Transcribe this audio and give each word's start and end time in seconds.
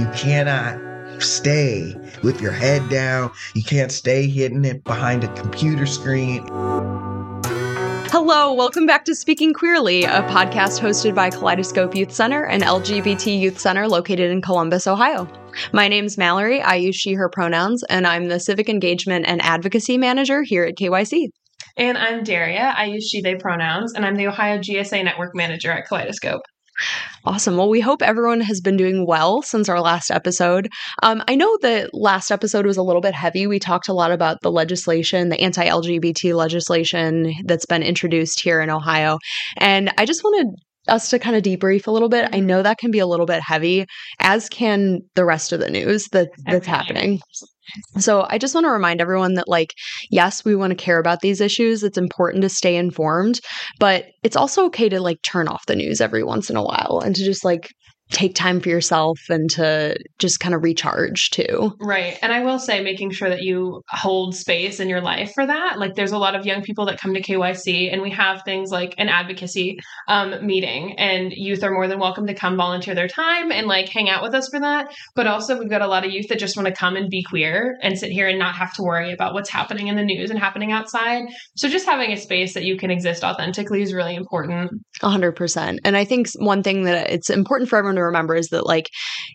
You 0.00 0.08
cannot 0.14 0.80
stay 1.22 1.94
with 2.22 2.40
your 2.40 2.52
head 2.52 2.88
down. 2.88 3.32
You 3.52 3.62
can't 3.62 3.92
stay 3.92 4.26
hidden 4.26 4.64
it 4.64 4.82
behind 4.82 5.24
a 5.24 5.34
computer 5.34 5.84
screen. 5.84 6.48
Hello, 8.08 8.54
welcome 8.54 8.86
back 8.86 9.04
to 9.04 9.14
Speaking 9.14 9.52
Queerly, 9.52 10.04
a 10.04 10.22
podcast 10.22 10.80
hosted 10.80 11.14
by 11.14 11.28
Kaleidoscope 11.28 11.94
Youth 11.94 12.12
Center, 12.12 12.44
an 12.44 12.62
LGBT 12.62 13.38
youth 13.38 13.58
center 13.58 13.86
located 13.86 14.30
in 14.30 14.40
Columbus, 14.40 14.86
Ohio. 14.86 15.28
My 15.74 15.86
name's 15.86 16.16
Mallory. 16.16 16.62
I 16.62 16.76
use 16.76 16.96
she, 16.96 17.12
her 17.12 17.28
pronouns, 17.28 17.84
and 17.90 18.06
I'm 18.06 18.28
the 18.28 18.40
Civic 18.40 18.70
Engagement 18.70 19.26
and 19.28 19.42
Advocacy 19.42 19.98
Manager 19.98 20.42
here 20.42 20.64
at 20.64 20.76
KYC. 20.76 21.26
And 21.76 21.98
I'm 21.98 22.24
Daria. 22.24 22.72
I 22.74 22.86
use 22.86 23.06
she, 23.06 23.20
they 23.20 23.34
pronouns, 23.34 23.92
and 23.92 24.06
I'm 24.06 24.16
the 24.16 24.28
Ohio 24.28 24.60
GSA 24.60 25.04
Network 25.04 25.34
Manager 25.34 25.70
at 25.70 25.86
Kaleidoscope. 25.86 26.40
Awesome. 27.24 27.56
Well, 27.56 27.68
we 27.68 27.80
hope 27.80 28.02
everyone 28.02 28.40
has 28.40 28.60
been 28.60 28.76
doing 28.76 29.06
well 29.06 29.42
since 29.42 29.68
our 29.68 29.80
last 29.80 30.10
episode. 30.10 30.68
Um, 31.02 31.22
I 31.28 31.34
know 31.34 31.58
the 31.60 31.90
last 31.92 32.30
episode 32.30 32.66
was 32.66 32.76
a 32.76 32.82
little 32.82 33.02
bit 33.02 33.14
heavy. 33.14 33.46
We 33.46 33.58
talked 33.58 33.88
a 33.88 33.92
lot 33.92 34.12
about 34.12 34.38
the 34.42 34.50
legislation, 34.50 35.28
the 35.28 35.40
anti 35.40 35.66
LGBT 35.66 36.34
legislation 36.34 37.34
that's 37.44 37.66
been 37.66 37.82
introduced 37.82 38.40
here 38.40 38.60
in 38.60 38.70
Ohio. 38.70 39.18
And 39.58 39.92
I 39.98 40.06
just 40.06 40.24
wanted 40.24 40.54
us 40.88 41.10
to 41.10 41.18
kind 41.18 41.36
of 41.36 41.42
debrief 41.42 41.86
a 41.86 41.90
little 41.90 42.08
bit. 42.08 42.28
I 42.32 42.40
know 42.40 42.62
that 42.62 42.78
can 42.78 42.90
be 42.90 42.98
a 42.98 43.06
little 43.06 43.26
bit 43.26 43.42
heavy, 43.42 43.86
as 44.18 44.48
can 44.48 45.00
the 45.14 45.24
rest 45.24 45.52
of 45.52 45.60
the 45.60 45.70
news 45.70 46.08
that, 46.12 46.28
that's 46.46 46.66
happening. 46.66 47.20
So 47.98 48.26
I 48.28 48.38
just 48.38 48.54
want 48.54 48.64
to 48.64 48.70
remind 48.70 49.00
everyone 49.00 49.34
that, 49.34 49.48
like, 49.48 49.74
yes, 50.10 50.44
we 50.44 50.56
want 50.56 50.70
to 50.70 50.76
care 50.76 50.98
about 50.98 51.20
these 51.20 51.40
issues. 51.40 51.82
It's 51.82 51.98
important 51.98 52.42
to 52.42 52.48
stay 52.48 52.76
informed, 52.76 53.40
but 53.78 54.06
it's 54.22 54.36
also 54.36 54.66
okay 54.66 54.88
to 54.88 55.00
like 55.00 55.22
turn 55.22 55.48
off 55.48 55.66
the 55.66 55.76
news 55.76 56.00
every 56.00 56.22
once 56.22 56.50
in 56.50 56.56
a 56.56 56.62
while 56.62 57.00
and 57.04 57.14
to 57.16 57.24
just 57.24 57.44
like 57.44 57.70
take 58.10 58.34
time 58.34 58.60
for 58.60 58.68
yourself 58.68 59.20
and 59.28 59.48
to 59.50 59.96
just 60.18 60.40
kind 60.40 60.54
of 60.54 60.62
recharge 60.62 61.30
too. 61.30 61.72
Right. 61.80 62.18
And 62.22 62.32
I 62.32 62.44
will 62.44 62.58
say 62.58 62.82
making 62.82 63.12
sure 63.12 63.28
that 63.28 63.42
you 63.42 63.82
hold 63.88 64.34
space 64.34 64.80
in 64.80 64.88
your 64.88 65.00
life 65.00 65.32
for 65.32 65.46
that. 65.46 65.78
Like 65.78 65.94
there's 65.94 66.12
a 66.12 66.18
lot 66.18 66.34
of 66.34 66.44
young 66.44 66.62
people 66.62 66.86
that 66.86 67.00
come 67.00 67.14
to 67.14 67.22
KYC 67.22 67.92
and 67.92 68.02
we 68.02 68.10
have 68.10 68.42
things 68.42 68.70
like 68.70 68.94
an 68.98 69.08
advocacy 69.08 69.78
um, 70.08 70.44
meeting 70.44 70.98
and 70.98 71.32
youth 71.32 71.62
are 71.62 71.70
more 71.70 71.86
than 71.86 72.00
welcome 72.00 72.26
to 72.26 72.34
come 72.34 72.56
volunteer 72.56 72.94
their 72.94 73.08
time 73.08 73.52
and 73.52 73.68
like 73.68 73.88
hang 73.88 74.08
out 74.08 74.22
with 74.22 74.34
us 74.34 74.48
for 74.48 74.58
that. 74.58 74.92
But 75.14 75.28
also 75.28 75.58
we've 75.58 75.70
got 75.70 75.82
a 75.82 75.86
lot 75.86 76.04
of 76.04 76.10
youth 76.10 76.28
that 76.28 76.38
just 76.40 76.56
want 76.56 76.66
to 76.66 76.74
come 76.74 76.96
and 76.96 77.08
be 77.08 77.22
queer 77.22 77.78
and 77.80 77.96
sit 77.96 78.10
here 78.10 78.28
and 78.28 78.38
not 78.38 78.56
have 78.56 78.74
to 78.74 78.82
worry 78.82 79.12
about 79.12 79.34
what's 79.34 79.50
happening 79.50 79.86
in 79.86 79.94
the 79.94 80.04
news 80.04 80.30
and 80.30 80.38
happening 80.38 80.72
outside. 80.72 81.22
So 81.54 81.68
just 81.68 81.86
having 81.86 82.12
a 82.12 82.16
space 82.16 82.54
that 82.54 82.64
you 82.64 82.76
can 82.76 82.90
exist 82.90 83.22
authentically 83.22 83.82
is 83.82 83.94
really 83.94 84.16
important. 84.16 84.72
100%. 85.00 85.78
And 85.84 85.96
I 85.96 86.04
think 86.04 86.28
one 86.38 86.64
thing 86.64 86.84
that 86.84 87.10
it's 87.10 87.30
important 87.30 87.70
for 87.70 87.76
everyone 87.76 87.99
to 88.00 88.04
remember 88.04 88.34
is 88.34 88.48
that 88.48 88.66
like 88.66 88.90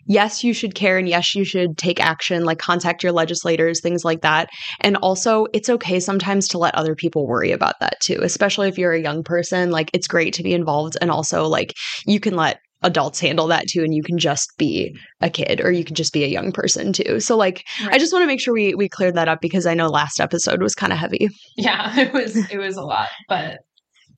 yes 0.06 0.44
you 0.44 0.52
should 0.52 0.74
care 0.74 0.98
and 0.98 1.08
yes 1.08 1.34
you 1.34 1.44
should 1.44 1.76
take 1.78 2.00
action 2.00 2.44
like 2.44 2.58
contact 2.58 3.02
your 3.02 3.12
legislators 3.12 3.80
things 3.80 4.04
like 4.04 4.22
that. 4.22 4.48
And 4.80 4.96
also 4.98 5.46
it's 5.52 5.68
okay 5.68 6.00
sometimes 6.00 6.48
to 6.48 6.58
let 6.58 6.74
other 6.74 6.94
people 6.94 7.26
worry 7.26 7.52
about 7.52 7.80
that 7.80 8.00
too 8.00 8.20
especially 8.22 8.68
if 8.68 8.78
you're 8.78 8.92
a 8.92 9.00
young 9.00 9.22
person 9.22 9.70
like 9.70 9.90
it's 9.92 10.06
great 10.06 10.34
to 10.34 10.42
be 10.42 10.54
involved 10.54 10.96
and 11.00 11.10
also 11.10 11.46
like 11.46 11.74
you 12.06 12.20
can 12.20 12.36
let 12.36 12.58
adults 12.82 13.20
handle 13.20 13.46
that 13.48 13.66
too 13.68 13.82
and 13.82 13.94
you 13.94 14.02
can 14.02 14.18
just 14.18 14.52
be 14.58 14.96
a 15.20 15.30
kid 15.30 15.60
or 15.60 15.70
you 15.70 15.84
can 15.84 15.94
just 15.94 16.12
be 16.12 16.24
a 16.24 16.28
young 16.28 16.52
person 16.52 16.92
too. 16.92 17.20
So 17.20 17.36
like 17.36 17.64
right. 17.82 17.94
i 17.94 17.98
just 17.98 18.12
want 18.12 18.22
to 18.22 18.26
make 18.26 18.40
sure 18.40 18.54
we 18.54 18.74
we 18.74 18.88
cleared 18.88 19.16
that 19.16 19.28
up 19.28 19.40
because 19.40 19.66
i 19.66 19.74
know 19.74 19.88
last 19.88 20.20
episode 20.20 20.62
was 20.62 20.74
kind 20.74 20.92
of 20.92 20.98
heavy. 20.98 21.28
Yeah 21.56 21.98
it 22.00 22.12
was 22.12 22.36
it 22.50 22.58
was 22.58 22.76
a 22.76 22.82
lot 22.82 23.08
but 23.28 23.58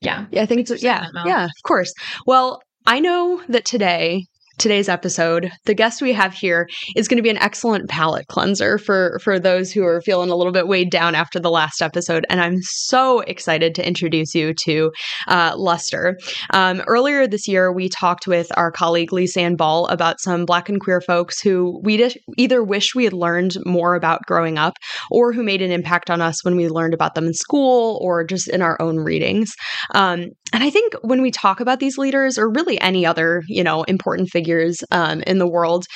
yeah. 0.00 0.26
Yeah 0.30 0.42
i 0.42 0.46
think 0.46 0.68
it's 0.68 0.82
yeah 0.82 1.06
yeah 1.24 1.44
of 1.44 1.62
course. 1.64 1.92
Well 2.26 2.60
I 2.86 3.00
know 3.00 3.42
that 3.48 3.64
today 3.64 4.24
today's 4.58 4.88
episode, 4.88 5.50
the 5.64 5.74
guest 5.74 6.02
we 6.02 6.12
have 6.12 6.34
here 6.34 6.68
is 6.96 7.08
going 7.08 7.16
to 7.16 7.22
be 7.22 7.30
an 7.30 7.38
excellent 7.38 7.88
palate 7.88 8.26
cleanser 8.26 8.78
for 8.78 9.18
for 9.22 9.38
those 9.38 9.72
who 9.72 9.84
are 9.84 10.00
feeling 10.00 10.30
a 10.30 10.36
little 10.36 10.52
bit 10.52 10.68
weighed 10.68 10.90
down 10.90 11.14
after 11.14 11.38
the 11.38 11.50
last 11.50 11.80
episode. 11.80 12.26
And 12.28 12.40
I'm 12.40 12.60
so 12.62 13.20
excited 13.20 13.74
to 13.76 13.86
introduce 13.86 14.34
you 14.34 14.54
to 14.64 14.90
uh, 15.28 15.54
Luster. 15.56 16.18
Um, 16.52 16.82
earlier 16.86 17.26
this 17.26 17.46
year, 17.46 17.72
we 17.72 17.88
talked 17.88 18.26
with 18.26 18.48
our 18.56 18.70
colleague 18.70 19.10
Lisanne 19.10 19.56
Ball 19.56 19.86
about 19.86 20.20
some 20.20 20.44
Black 20.44 20.68
and 20.68 20.80
queer 20.80 21.00
folks 21.00 21.40
who 21.40 21.80
we 21.82 22.10
either 22.36 22.62
wish 22.62 22.94
we 22.94 23.04
had 23.04 23.12
learned 23.12 23.56
more 23.64 23.94
about 23.94 24.22
growing 24.26 24.58
up, 24.58 24.74
or 25.10 25.32
who 25.32 25.42
made 25.42 25.62
an 25.62 25.70
impact 25.70 26.10
on 26.10 26.20
us 26.20 26.44
when 26.44 26.56
we 26.56 26.68
learned 26.68 26.94
about 26.94 27.14
them 27.14 27.26
in 27.26 27.34
school 27.34 27.98
or 28.02 28.24
just 28.24 28.48
in 28.48 28.62
our 28.62 28.80
own 28.80 28.96
readings. 28.96 29.52
Um, 29.94 30.26
and 30.52 30.64
I 30.64 30.70
think 30.70 30.94
when 31.02 31.20
we 31.20 31.30
talk 31.30 31.60
about 31.60 31.78
these 31.78 31.98
leaders, 31.98 32.38
or 32.38 32.50
really 32.50 32.80
any 32.80 33.04
other 33.04 33.42
you 33.48 33.62
know 33.62 33.82
important 33.84 34.30
figure 34.30 34.47
figures 34.48 34.82
um, 34.90 35.20
in 35.22 35.38
the 35.38 35.48
world, 35.48 35.86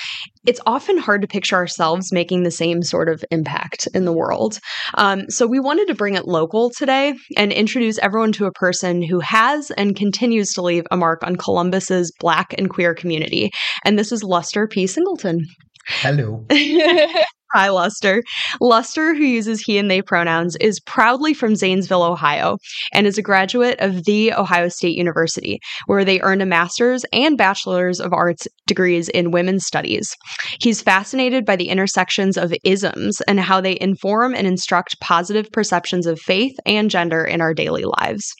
it's 0.46 0.60
often 0.66 0.98
hard 0.98 1.22
to 1.22 1.28
picture 1.28 1.56
ourselves 1.56 2.12
making 2.12 2.42
the 2.42 2.50
same 2.50 2.82
sort 2.82 3.08
of 3.08 3.24
impact 3.30 3.88
in 3.94 4.04
the 4.04 4.12
world. 4.12 4.58
Um, 4.94 5.30
so 5.30 5.46
we 5.46 5.60
wanted 5.60 5.88
to 5.88 5.94
bring 5.94 6.14
it 6.14 6.26
local 6.26 6.70
today 6.70 7.14
and 7.36 7.52
introduce 7.52 7.98
everyone 7.98 8.32
to 8.32 8.46
a 8.46 8.52
person 8.52 9.02
who 9.02 9.20
has 9.20 9.70
and 9.72 9.96
continues 9.96 10.52
to 10.52 10.62
leave 10.62 10.84
a 10.90 10.96
mark 10.96 11.22
on 11.22 11.36
Columbus's 11.36 12.12
Black 12.20 12.54
and 12.58 12.68
queer 12.68 12.94
community. 12.94 13.50
And 13.84 13.98
this 13.98 14.12
is 14.12 14.22
Luster 14.22 14.66
P. 14.66 14.86
Singleton. 14.86 15.46
Hello. 15.86 16.44
Hi, 17.54 17.68
Luster. 17.68 18.22
Luster, 18.62 19.14
who 19.14 19.24
uses 19.24 19.60
he 19.60 19.76
and 19.76 19.90
they 19.90 20.00
pronouns, 20.00 20.56
is 20.56 20.80
proudly 20.80 21.34
from 21.34 21.54
Zanesville, 21.54 22.02
Ohio, 22.02 22.56
and 22.94 23.06
is 23.06 23.18
a 23.18 23.22
graduate 23.22 23.78
of 23.78 24.04
The 24.04 24.32
Ohio 24.32 24.68
State 24.68 24.96
University, 24.96 25.60
where 25.84 26.02
they 26.02 26.18
earned 26.22 26.40
a 26.40 26.46
master's 26.46 27.04
and 27.12 27.36
bachelor's 27.36 28.00
of 28.00 28.14
arts 28.14 28.48
degrees 28.66 29.10
in 29.10 29.32
women's 29.32 29.66
studies. 29.66 30.16
He's 30.60 30.80
fascinated 30.80 31.44
by 31.44 31.56
the 31.56 31.68
intersections 31.68 32.38
of 32.38 32.54
isms 32.64 33.20
and 33.28 33.38
how 33.38 33.60
they 33.60 33.78
inform 33.78 34.34
and 34.34 34.46
instruct 34.46 34.98
positive 35.00 35.52
perceptions 35.52 36.06
of 36.06 36.18
faith 36.18 36.56
and 36.64 36.88
gender 36.88 37.22
in 37.22 37.42
our 37.42 37.52
daily 37.52 37.84
lives. 37.84 38.32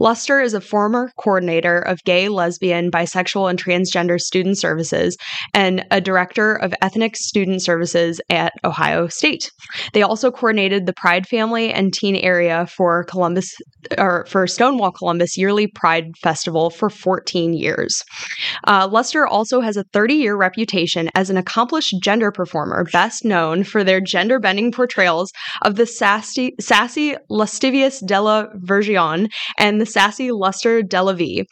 Luster 0.00 0.40
is 0.40 0.52
a 0.52 0.60
former 0.60 1.12
coordinator 1.16 1.78
of 1.78 2.02
gay, 2.04 2.28
lesbian, 2.28 2.90
bisexual, 2.90 3.48
and 3.48 3.62
transgender 3.62 4.18
student 4.18 4.58
services 4.58 5.16
and 5.54 5.84
a 5.92 6.00
director 6.00 6.56
of 6.56 6.74
ethnic 6.82 7.14
student 7.14 7.62
services 7.62 8.20
at 8.30 8.47
at 8.48 8.68
Ohio 8.68 9.08
State. 9.08 9.50
They 9.92 10.02
also 10.02 10.30
coordinated 10.30 10.86
the 10.86 10.94
Pride 10.94 11.26
Family 11.26 11.72
and 11.72 11.92
Teen 11.92 12.16
Area 12.16 12.66
for 12.66 13.04
Columbus 13.04 13.54
or 13.96 14.26
for 14.26 14.46
Stonewall 14.46 14.92
Columbus 14.92 15.36
yearly 15.36 15.66
Pride 15.66 16.16
Festival 16.22 16.70
for 16.70 16.90
14 16.90 17.54
years. 17.54 18.02
Uh, 18.66 18.88
Luster 18.90 19.26
also 19.26 19.60
has 19.60 19.76
a 19.76 19.84
30 19.92 20.14
year 20.14 20.36
reputation 20.36 21.10
as 21.14 21.30
an 21.30 21.36
accomplished 21.36 21.94
gender 22.02 22.32
performer, 22.32 22.84
best 22.92 23.24
known 23.24 23.64
for 23.64 23.84
their 23.84 24.00
gender 24.00 24.38
bending 24.40 24.72
portrayals 24.72 25.30
of 25.62 25.76
the 25.76 25.86
sassy, 25.86 26.54
sassy 26.60 27.14
Lustivious 27.30 28.00
Dela 28.00 28.48
Virgion 28.54 29.28
and 29.58 29.80
the 29.80 29.86
sassy 29.86 30.32
Luster 30.32 30.82
Dela 30.82 31.14
V. 31.14 31.44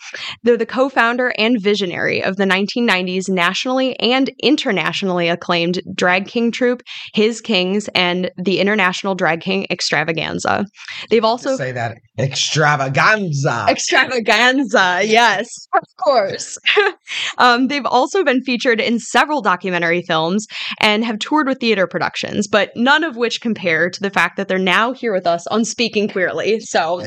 They're 0.43 0.57
the 0.57 0.67
co 0.67 0.89
founder 0.89 1.33
and 1.39 1.61
visionary 1.61 2.23
of 2.23 2.37
the 2.37 2.45
1990s 2.45 3.28
nationally 3.28 3.99
and 4.01 4.31
internationally 4.43 5.28
acclaimed 5.28 5.81
drag 5.95 6.27
king 6.27 6.51
troupe 6.51 6.83
his 7.14 7.41
Kings, 7.41 7.88
and 7.94 8.30
the 8.36 8.60
International 8.60 9.14
Drag 9.14 9.41
King 9.41 9.66
Extravaganza. 9.70 10.66
They've 11.10 11.24
also 11.24 11.56
say 11.56 11.72
that 11.72 11.98
extravaganza. 12.19 13.66
Extravaganza, 13.69 15.00
yes, 15.04 15.47
of 15.75 15.84
course. 15.97 16.59
um, 17.38 17.69
they've 17.69 17.87
also 17.87 18.25
been 18.25 18.43
featured 18.43 18.81
in 18.81 18.99
several 18.99 19.43
documentary 19.43 20.03
films 20.03 20.47
and 20.81 21.04
have 21.04 21.19
toured 21.19 21.47
with 21.47 21.60
theater 21.60 21.87
productions, 21.87 22.49
but 22.49 22.71
none 22.77 23.04
of 23.04 23.16
which 23.16 23.41
compare 23.41 23.91
to 23.91 24.00
the 24.00 24.10
fact 24.10 24.37
that 24.37 24.49
they're 24.49 24.59
now 24.59 24.93
here 24.93 25.12
with 25.12 25.27
us 25.27 25.47
on 25.49 25.65
Speaking 25.65 26.09
Queerly. 26.09 26.60
So. 26.60 27.00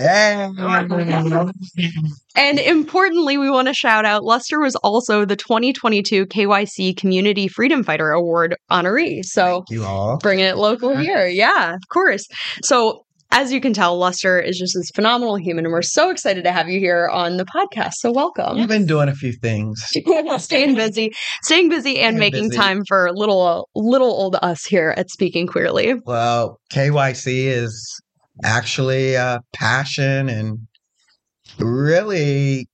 And 2.35 2.59
importantly, 2.59 3.37
we 3.37 3.49
want 3.49 3.67
to 3.67 3.73
shout 3.73 4.05
out 4.05 4.23
Luster 4.23 4.59
was 4.59 4.75
also 4.77 5.25
the 5.25 5.35
2022 5.35 6.27
KYC 6.27 6.95
Community 6.95 7.47
Freedom 7.47 7.83
Fighter 7.83 8.11
Award 8.11 8.55
honoree. 8.71 9.23
So 9.23 9.65
you 9.69 9.83
all 9.83 10.17
bringing 10.17 10.45
it 10.45 10.57
local 10.57 10.95
here. 10.95 11.27
Yeah, 11.27 11.73
of 11.73 11.81
course. 11.89 12.25
So 12.63 13.05
as 13.31 13.51
you 13.51 13.61
can 13.61 13.73
tell, 13.73 13.97
Luster 13.97 14.39
is 14.39 14.57
just 14.57 14.73
this 14.75 14.89
phenomenal 14.91 15.35
human, 15.35 15.65
and 15.65 15.71
we're 15.71 15.81
so 15.81 16.09
excited 16.09 16.43
to 16.43 16.51
have 16.51 16.67
you 16.67 16.79
here 16.79 17.07
on 17.09 17.37
the 17.37 17.45
podcast. 17.45 17.93
So 17.95 18.11
welcome. 18.11 18.57
You've 18.57 18.67
been 18.67 18.87
doing 18.87 19.07
a 19.07 19.13
few 19.13 19.33
things, 19.33 19.83
staying 20.37 20.75
busy, 20.75 21.11
staying 21.43 21.69
busy, 21.69 21.99
and 21.99 22.17
staying 22.17 22.19
making 22.19 22.49
busy. 22.49 22.57
time 22.57 22.83
for 22.87 23.11
little 23.13 23.69
little 23.75 24.11
old 24.11 24.35
us 24.41 24.65
here 24.65 24.93
at 24.97 25.09
Speaking 25.11 25.45
Queerly. 25.45 25.95
Well, 26.05 26.59
KYC 26.73 27.45
is 27.45 28.01
actually 28.43 29.13
a 29.13 29.41
passion 29.53 30.29
and 30.29 30.59
really, 31.59 32.67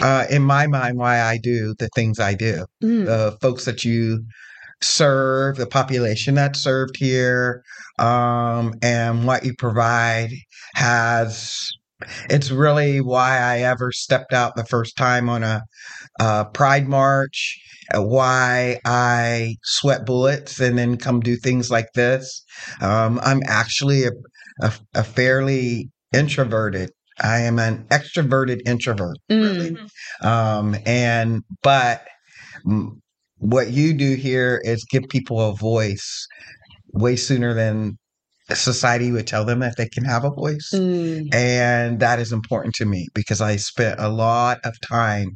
uh, 0.00 0.26
in 0.28 0.42
my 0.42 0.66
mind, 0.66 0.98
why 0.98 1.20
I 1.20 1.38
do 1.40 1.74
the 1.78 1.88
things 1.94 2.18
I 2.18 2.34
do. 2.34 2.66
Mm. 2.82 3.06
The 3.06 3.38
folks 3.40 3.66
that 3.66 3.84
you 3.84 4.24
serve, 4.82 5.56
the 5.56 5.66
population 5.66 6.34
that's 6.34 6.60
served 6.60 6.96
here, 6.96 7.62
um, 7.98 8.74
and 8.82 9.26
what 9.26 9.44
you 9.44 9.54
provide 9.58 10.30
has. 10.74 11.70
It's 12.28 12.50
really 12.50 13.00
why 13.00 13.38
I 13.38 13.60
ever 13.60 13.90
stepped 13.90 14.34
out 14.34 14.54
the 14.54 14.66
first 14.66 14.98
time 14.98 15.30
on 15.30 15.42
a 15.42 15.62
uh, 16.20 16.44
Pride 16.44 16.88
March, 16.88 17.58
uh, 17.94 18.02
why 18.02 18.78
I 18.84 19.56
sweat 19.64 20.04
bullets 20.04 20.60
and 20.60 20.76
then 20.76 20.98
come 20.98 21.20
do 21.20 21.36
things 21.36 21.70
like 21.70 21.88
this. 21.94 22.44
Um, 22.82 23.18
I'm 23.22 23.40
actually 23.46 24.04
a, 24.04 24.10
a, 24.60 24.72
a 24.94 25.04
fairly 25.04 25.88
introverted. 26.12 26.90
I 27.20 27.38
am 27.40 27.58
an 27.58 27.86
extroverted 27.90 28.60
introvert, 28.66 29.16
really. 29.30 29.76
Mm. 30.22 30.26
Um, 30.26 30.76
and 30.84 31.42
but 31.62 32.06
what 33.38 33.70
you 33.70 33.92
do 33.92 34.14
here 34.14 34.60
is 34.64 34.84
give 34.90 35.04
people 35.08 35.40
a 35.40 35.54
voice 35.54 36.26
way 36.92 37.16
sooner 37.16 37.54
than 37.54 37.98
society 38.54 39.10
would 39.10 39.26
tell 39.26 39.44
them 39.44 39.60
that 39.60 39.76
they 39.76 39.88
can 39.88 40.04
have 40.04 40.24
a 40.24 40.30
voice. 40.30 40.70
Mm. 40.72 41.34
And 41.34 42.00
that 42.00 42.18
is 42.18 42.32
important 42.32 42.74
to 42.76 42.84
me 42.84 43.08
because 43.14 43.40
I 43.40 43.56
spent 43.56 43.98
a 43.98 44.08
lot 44.08 44.58
of 44.64 44.74
time. 44.80 45.32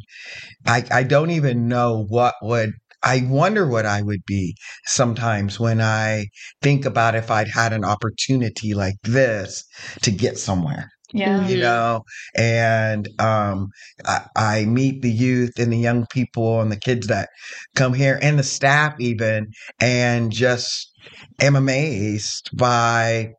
I, 0.67 0.85
I 0.91 1.02
don't 1.02 1.31
even 1.31 1.67
know 1.67 2.06
what 2.08 2.35
would, 2.43 2.73
I 3.02 3.26
wonder 3.29 3.67
what 3.67 3.87
I 3.87 4.03
would 4.03 4.25
be 4.26 4.55
sometimes 4.85 5.58
when 5.58 5.81
I 5.81 6.26
think 6.62 6.85
about 6.85 7.14
if 7.14 7.31
I'd 7.31 7.49
had 7.49 7.73
an 7.73 7.85
opportunity 7.85 8.75
like 8.75 8.96
this 9.03 9.64
to 10.03 10.11
get 10.11 10.38
somewhere 10.38 10.91
Yeah. 11.12 11.49
you 11.49 11.57
Mhm. 11.57 11.61
know 11.61 12.03
and 12.37 13.09
um 13.21 13.69
I, 14.07 14.27
I 14.37 14.65
meet 14.67 15.03
the 15.03 15.11
youth 15.11 15.59
and 15.59 15.73
the 15.73 15.79
young 15.79 16.07
people 16.07 16.61
and 16.61 16.71
the 16.71 16.77
kids 16.79 17.07
that 17.09 17.29
come 17.75 17.95
here 17.95 18.19
and 18.23 18.39
the 18.39 18.43
staff 18.45 18.95
even 19.01 19.49
and 19.81 20.33
just 20.33 20.93
am 21.41 21.57
amazed 21.57 22.51
by 22.57 23.33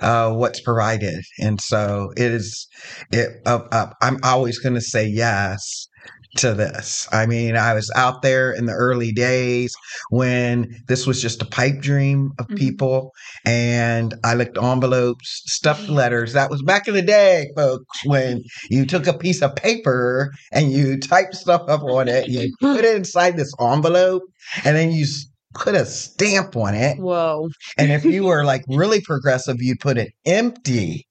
uh 0.00 0.32
what's 0.32 0.60
provided 0.60 1.22
and 1.40 1.60
so 1.60 2.10
it 2.16 2.32
is 2.32 2.66
it 3.12 3.28
uh, 3.46 3.60
uh, 3.72 3.86
i'm 4.02 4.18
always 4.22 4.58
going 4.58 4.74
to 4.74 4.80
say 4.80 5.06
yes 5.06 5.88
to 6.36 6.54
this. 6.54 7.08
I 7.10 7.26
mean, 7.26 7.56
I 7.56 7.74
was 7.74 7.90
out 7.96 8.22
there 8.22 8.52
in 8.52 8.66
the 8.66 8.72
early 8.72 9.12
days 9.12 9.74
when 10.10 10.74
this 10.86 11.06
was 11.06 11.20
just 11.22 11.42
a 11.42 11.46
pipe 11.46 11.80
dream 11.80 12.30
of 12.38 12.46
Mhm. 12.48 12.56
people, 12.56 13.12
and 13.44 14.14
I 14.24 14.34
licked 14.34 14.58
envelopes, 14.58 15.42
stuffed 15.46 15.88
letters. 15.88 16.32
That 16.34 16.50
was 16.50 16.62
back 16.62 16.86
in 16.86 16.94
the 16.94 17.02
day, 17.02 17.50
folks, 17.56 18.04
when 18.04 18.42
you 18.70 18.84
took 18.86 19.06
a 19.06 19.14
piece 19.16 19.42
of 19.42 19.56
paper 19.56 20.30
and 20.52 20.70
you 20.70 20.98
typed 20.98 21.34
stuff 21.34 21.62
up 21.68 21.82
on 21.82 22.08
it, 22.08 22.28
you 22.28 22.52
put 22.60 22.84
it 22.84 22.94
inside 22.96 23.36
this 23.36 23.52
envelope, 23.60 24.22
and 24.64 24.76
then 24.76 24.92
you 24.92 25.06
put 25.54 25.74
a 25.74 25.86
stamp 25.86 26.54
on 26.56 26.74
it. 26.74 26.98
Whoa. 26.98 27.48
And 27.78 27.90
if 27.90 28.04
you 28.04 28.24
were 28.30 28.44
like 28.44 28.62
really 28.68 29.00
progressive, 29.00 29.56
you'd 29.60 29.80
put 29.80 29.98
an 29.98 30.08
empty 30.26 31.06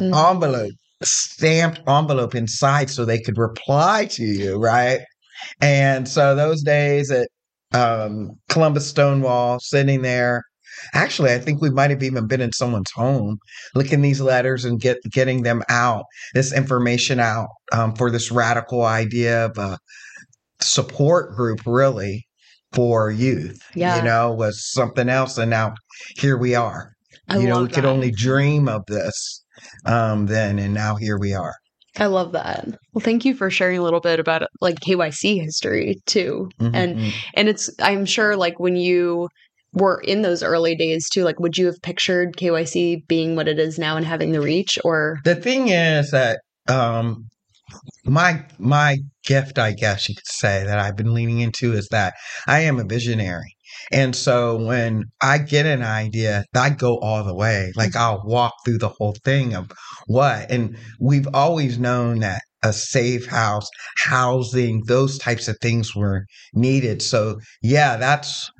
Mm. 0.00 0.14
envelope, 0.30 0.72
stamped 1.02 1.80
envelope 1.86 2.34
inside 2.34 2.90
so 2.90 3.04
they 3.04 3.20
could 3.20 3.38
reply 3.38 4.06
to 4.06 4.24
you, 4.24 4.56
right? 4.56 5.00
And 5.60 6.08
so 6.08 6.34
those 6.34 6.62
days 6.62 7.10
at 7.10 7.28
um, 7.72 8.30
Columbus 8.48 8.88
Stonewall, 8.88 9.58
sitting 9.60 10.02
there, 10.02 10.42
actually, 10.94 11.32
I 11.32 11.38
think 11.38 11.60
we 11.60 11.70
might 11.70 11.90
have 11.90 12.02
even 12.02 12.26
been 12.26 12.40
in 12.40 12.52
someone's 12.52 12.90
home, 12.92 13.38
looking 13.74 14.00
these 14.00 14.20
letters 14.20 14.64
and 14.64 14.80
get 14.80 14.98
getting 15.12 15.42
them 15.42 15.62
out, 15.68 16.04
this 16.34 16.52
information 16.52 17.20
out 17.20 17.48
um, 17.72 17.94
for 17.94 18.10
this 18.10 18.30
radical 18.30 18.84
idea 18.84 19.46
of 19.46 19.58
a 19.58 19.78
support 20.60 21.34
group, 21.36 21.60
really 21.66 22.26
for 22.72 23.10
youth. 23.10 23.62
Yeah. 23.74 23.96
you 23.96 24.02
know, 24.02 24.32
was 24.32 24.72
something 24.72 25.08
else, 25.08 25.36
and 25.38 25.50
now 25.50 25.74
here 26.16 26.36
we 26.36 26.54
are 26.54 26.96
I 27.28 27.38
you 27.38 27.48
know, 27.48 27.56
we 27.56 27.62
love 27.62 27.72
could 27.72 27.84
only 27.84 28.10
dream 28.10 28.68
of 28.68 28.82
this 28.86 29.44
um, 29.84 30.26
then, 30.26 30.58
and 30.58 30.74
now 30.74 30.96
here 30.96 31.18
we 31.18 31.34
are. 31.34 31.54
I 31.98 32.06
love 32.06 32.32
that. 32.32 32.66
Well, 32.92 33.02
thank 33.02 33.24
you 33.24 33.34
for 33.34 33.50
sharing 33.50 33.78
a 33.78 33.82
little 33.82 34.00
bit 34.00 34.20
about 34.20 34.42
like 34.60 34.80
KYC 34.80 35.40
history 35.40 35.96
too. 36.06 36.50
And 36.60 36.96
Mhm. 36.96 37.12
and 37.34 37.48
it's 37.48 37.70
I'm 37.80 38.04
sure 38.04 38.36
like 38.36 38.60
when 38.60 38.76
you 38.76 39.28
were 39.72 40.00
in 40.04 40.22
those 40.22 40.42
early 40.42 40.74
days 40.76 41.08
too, 41.08 41.24
like 41.24 41.40
would 41.40 41.56
you 41.56 41.66
have 41.66 41.80
pictured 41.82 42.36
KYC 42.36 43.06
being 43.08 43.36
what 43.36 43.48
it 43.48 43.58
is 43.58 43.78
now 43.78 43.96
and 43.96 44.06
having 44.06 44.32
the 44.32 44.40
reach 44.40 44.78
or 44.84 45.18
the 45.24 45.34
thing 45.34 45.68
is 45.68 46.10
that 46.10 46.40
um, 46.68 47.28
my 48.04 48.44
my 48.58 48.98
gift, 49.24 49.58
I 49.58 49.72
guess 49.72 50.08
you 50.08 50.14
could 50.14 50.26
say, 50.26 50.64
that 50.64 50.78
I've 50.78 50.96
been 50.96 51.14
leaning 51.14 51.40
into 51.40 51.72
is 51.72 51.88
that 51.90 52.14
I 52.46 52.60
am 52.60 52.78
a 52.78 52.84
visionary. 52.84 53.55
And 53.92 54.14
so 54.14 54.56
when 54.56 55.04
I 55.20 55.38
get 55.38 55.66
an 55.66 55.82
idea, 55.82 56.44
I 56.54 56.70
go 56.70 56.98
all 56.98 57.24
the 57.24 57.34
way. 57.34 57.72
Like 57.76 57.96
I'll 57.96 58.22
walk 58.24 58.54
through 58.64 58.78
the 58.78 58.88
whole 58.88 59.16
thing 59.24 59.54
of 59.54 59.70
what. 60.06 60.50
And 60.50 60.76
we've 61.00 61.28
always 61.34 61.78
known 61.78 62.20
that 62.20 62.42
a 62.62 62.72
safe 62.72 63.26
house, 63.26 63.68
housing, 63.98 64.82
those 64.86 65.18
types 65.18 65.48
of 65.48 65.56
things 65.60 65.94
were 65.94 66.24
needed. 66.54 67.02
So 67.02 67.38
yeah, 67.62 67.96
that's 67.96 68.50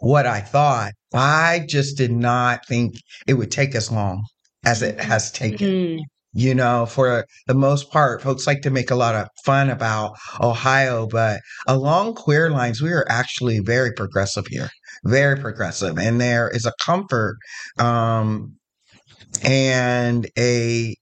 what 0.00 0.26
I 0.26 0.40
thought. 0.40 0.92
I 1.14 1.64
just 1.68 1.96
did 1.96 2.12
not 2.12 2.66
think 2.66 2.94
it 3.26 3.34
would 3.34 3.50
take 3.50 3.74
as 3.74 3.90
long 3.90 4.24
as 4.64 4.82
it 4.82 5.00
has 5.00 5.32
taken. 5.32 5.68
Mm, 5.68 5.98
You 6.38 6.54
know, 6.54 6.86
for 6.86 7.26
the 7.48 7.54
most 7.54 7.90
part, 7.90 8.22
folks 8.22 8.46
like 8.46 8.62
to 8.62 8.70
make 8.70 8.92
a 8.92 8.94
lot 8.94 9.16
of 9.16 9.26
fun 9.44 9.70
about 9.70 10.16
Ohio, 10.40 11.08
but 11.08 11.40
along 11.66 12.14
queer 12.14 12.48
lines, 12.48 12.80
we 12.80 12.92
are 12.92 13.04
actually 13.08 13.58
very 13.58 13.92
progressive 13.92 14.46
here, 14.46 14.70
very 15.02 15.36
progressive. 15.36 15.98
And 15.98 16.20
there 16.20 16.48
is 16.48 16.64
a 16.64 16.72
comfort 16.80 17.38
um, 17.80 18.54
and 19.42 20.28
a 20.38 20.94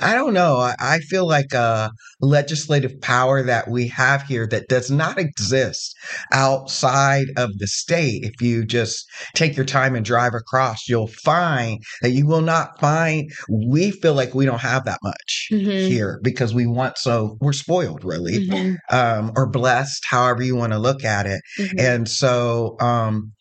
I 0.00 0.14
don't 0.14 0.34
know. 0.34 0.56
I, 0.56 0.74
I 0.78 0.98
feel 1.00 1.26
like 1.26 1.52
a 1.52 1.90
legislative 2.20 3.00
power 3.00 3.42
that 3.42 3.68
we 3.68 3.88
have 3.88 4.22
here 4.22 4.46
that 4.48 4.68
does 4.68 4.90
not 4.90 5.18
exist 5.18 5.94
outside 6.32 7.26
of 7.36 7.58
the 7.58 7.66
state. 7.66 8.24
If 8.24 8.40
you 8.40 8.64
just 8.64 9.04
take 9.34 9.56
your 9.56 9.66
time 9.66 9.94
and 9.94 10.04
drive 10.04 10.34
across, 10.34 10.88
you'll 10.88 11.08
find 11.08 11.82
that 12.02 12.10
you 12.10 12.26
will 12.26 12.40
not 12.42 12.78
find, 12.80 13.30
we 13.48 13.90
feel 13.90 14.14
like 14.14 14.34
we 14.34 14.46
don't 14.46 14.60
have 14.60 14.84
that 14.84 15.00
much 15.02 15.48
Mhm. 15.52 15.86
here 15.88 16.20
because 16.22 16.54
we 16.54 16.66
want 16.66 16.98
so, 16.98 17.36
we're 17.40 17.52
spoiled 17.52 18.04
really, 18.04 18.38
mhm, 18.38 18.76
um, 18.90 19.32
or 19.36 19.48
blessed, 19.48 20.04
however 20.08 20.42
you 20.42 20.56
want 20.56 20.72
to 20.72 20.78
look 20.78 21.04
at 21.04 21.26
it. 21.26 21.40
mhm. 21.58 21.78
And 21.78 22.08
so, 22.08 22.76
um, 22.80 23.32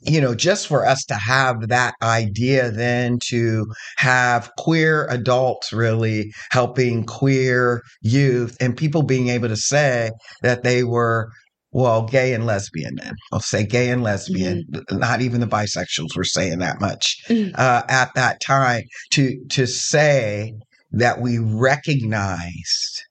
you 0.00 0.20
know, 0.20 0.34
just 0.34 0.66
for 0.66 0.86
us 0.86 1.04
to 1.06 1.14
have 1.14 1.68
that 1.68 1.94
idea, 2.02 2.70
then 2.70 3.18
to 3.28 3.66
have 3.96 4.50
queer 4.58 5.06
adults 5.10 5.72
really 5.72 6.32
helping 6.50 7.04
queer 7.04 7.82
youth 8.02 8.56
and 8.60 8.76
people 8.76 9.02
being 9.02 9.28
able 9.28 9.48
to 9.48 9.56
say 9.56 10.10
that 10.42 10.62
they 10.62 10.84
were, 10.84 11.30
well, 11.72 12.02
gay 12.06 12.32
and 12.32 12.46
lesbian, 12.46 12.96
then 13.02 13.14
I'll 13.32 13.40
say 13.40 13.64
gay 13.64 13.90
and 13.90 14.02
lesbian, 14.02 14.64
not 14.90 15.20
even 15.20 15.40
the 15.40 15.46
bisexuals 15.46 16.16
were 16.16 16.24
saying 16.24 16.58
that 16.60 16.80
much 16.80 17.16
Mm. 17.28 17.52
uh, 17.58 17.82
at 17.88 18.10
that 18.14 18.40
time 18.40 18.84
to 19.12 19.38
to 19.50 19.66
say 19.66 20.54
that 20.92 21.20
we 21.20 21.38
recognized 21.38 23.02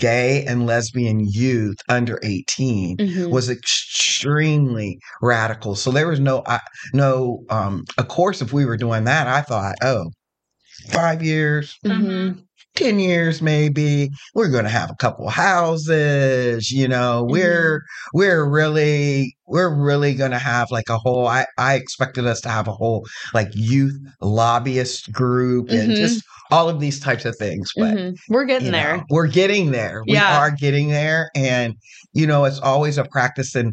gay 0.00 0.44
and 0.46 0.66
lesbian 0.66 1.20
youth 1.20 1.76
under 1.88 2.18
18 2.22 2.98
Mhm. 2.98 3.30
was 3.30 3.48
extremely 3.50 4.98
radical. 5.22 5.74
So 5.74 5.90
there 5.90 6.08
was 6.08 6.20
no, 6.20 6.42
I 6.46 6.60
no, 6.92 7.44
um, 7.50 7.84
of 7.98 8.08
course, 8.08 8.42
if 8.42 8.52
we 8.52 8.64
were 8.64 8.76
doing 8.76 9.04
that, 9.04 9.26
I 9.26 9.42
thought, 9.42 9.76
oh, 9.82 10.10
five 10.90 11.22
years, 11.22 11.76
Mhm. 11.84 12.42
10 12.74 13.00
years 13.00 13.42
maybe 13.42 14.08
we're 14.34 14.48
going 14.50 14.64
to 14.64 14.70
have 14.70 14.88
a 14.90 14.94
couple 14.96 15.28
houses 15.28 16.70
you 16.70 16.86
know 16.86 17.24
we're 17.28 17.82
we're 18.14 18.48
really 18.48 19.34
we're 19.46 19.74
really 19.74 20.14
going 20.14 20.30
to 20.30 20.38
have 20.38 20.70
like 20.70 20.88
a 20.88 20.98
whole 20.98 21.26
I, 21.26 21.46
I 21.56 21.74
expected 21.74 22.24
us 22.26 22.40
to 22.42 22.48
have 22.50 22.68
a 22.68 22.72
whole 22.72 23.04
like 23.34 23.48
youth 23.54 23.98
lobbyist 24.20 25.10
group 25.10 25.70
and 25.70 25.90
Mhm. 25.92 25.96
just 25.96 26.22
all 26.50 26.68
of 26.68 26.80
these 26.80 26.98
types 27.00 27.24
of 27.24 27.34
things 27.36 27.70
but 27.76 27.94
Mhm. 27.94 28.14
We're 28.28 28.44
getting 28.44 28.66
you 28.66 28.72
know, 28.72 28.78
there. 28.78 29.04
we're 29.10 29.26
getting 29.26 29.70
there. 29.70 30.02
We 30.06 30.14
Yeah. 30.14 30.38
are 30.38 30.50
getting 30.50 30.88
there. 30.88 31.30
And, 31.34 31.74
you 32.12 32.26
know, 32.26 32.44
it's 32.44 32.58
always 32.60 32.98
a 32.98 33.04
practice 33.04 33.54
and 33.54 33.72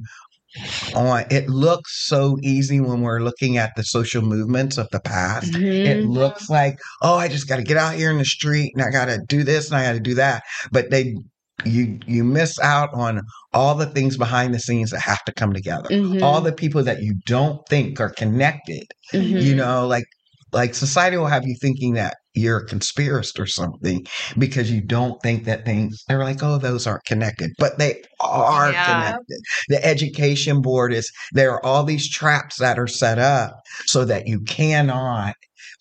on 0.96 1.25
it 1.29 1.50
looks 1.50 2.08
so 2.08 2.38
easy 2.41 2.79
when 2.79 3.01
we're 3.01 3.20
looking 3.20 3.58
at 3.58 3.72
the 3.75 3.84
social 3.84 4.22
movements 4.22 4.77
of 4.77 4.88
the 4.91 5.00
past. 5.01 5.53
It 5.55 6.03
Mhm. 6.05 6.10
looks 6.13 6.50
like, 6.50 6.77
oh, 7.01 7.15
I 7.15 7.27
just 7.27 7.48
gotta 7.50 7.63
get 7.63 7.75
out 7.77 7.96
here 7.96 8.10
in 8.10 8.17
the 8.17 8.25
street 8.25 8.72
and 8.75 8.84
I 8.86 8.89
gotta 8.89 9.20
do 9.27 9.44
this 9.44 9.67
and 9.67 9.75
I 9.77 9.84
gotta 9.86 10.00
do 10.00 10.15
that. 10.15 10.44
But 10.72 10.91
they 10.91 11.15
you 11.63 11.98
you 12.05 12.24
miss 12.25 12.60
out 12.60 12.89
on 12.94 13.22
all 13.53 13.75
the 13.75 13.86
things 13.86 14.17
behind 14.17 14.53
the 14.53 14.60
scenes 14.60 14.91
that 14.91 15.00
have 15.00 15.24
to 15.25 15.34
come 15.34 15.53
together. 15.53 15.88
Mhm. 15.89 16.22
All 16.22 16.41
the 16.41 16.51
people 16.51 16.84
that 16.84 17.01
you 17.01 17.15
don't 17.25 17.60
think 17.70 18.00
are 18.01 18.10
connected 18.10 18.84
you 19.13 19.55
know 19.55 19.88
like 19.88 20.03
like 20.51 20.74
society 20.75 21.15
will 21.17 21.27
have 21.27 21.46
you 21.46 21.55
thinking 21.62 21.94
that 21.94 22.15
you're 22.36 22.58
a 22.60 22.65
conspiracist 22.68 23.39
or 23.39 23.46
something 23.46 24.06
because 24.38 24.72
you 24.72 24.82
don't 24.82 25.22
think 25.22 25.46
that 25.46 25.65
things 25.65 26.04
they're 26.08 26.24
like 26.24 26.44
oh 26.44 26.58
those 26.58 26.86
aren't 26.88 27.04
connected 27.06 27.51
but 27.58 27.77
they 27.80 28.01
are 28.22 28.72
Yeah. 28.72 28.84
connected 28.86 29.39
the 29.70 29.84
education 29.86 30.62
board 30.62 30.94
is 30.94 31.12
there 31.34 31.51
are 31.54 31.65
all 31.65 31.84
these 31.84 32.10
traps 32.10 32.58
that 32.60 32.77
are 32.80 32.88
set 32.88 33.20
up 33.20 33.60
so 33.86 34.06
that 34.06 34.27
you 34.27 34.42
cannot 34.42 35.34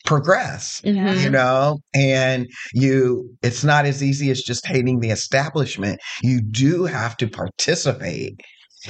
progress 0.05 0.81
Mhm. 0.85 1.23
you 1.23 1.31
know 1.31 1.79
and 1.95 2.47
you 2.75 3.31
it's 3.43 3.65
not 3.65 3.87
as 3.87 4.03
easy 4.03 4.31
as 4.31 4.43
just 4.43 4.67
hating 4.67 5.01
the 5.01 5.11
establishment 5.11 5.99
you 6.23 6.41
do 6.43 6.85
have 6.85 7.17
to 7.17 7.27
participate 7.27 8.39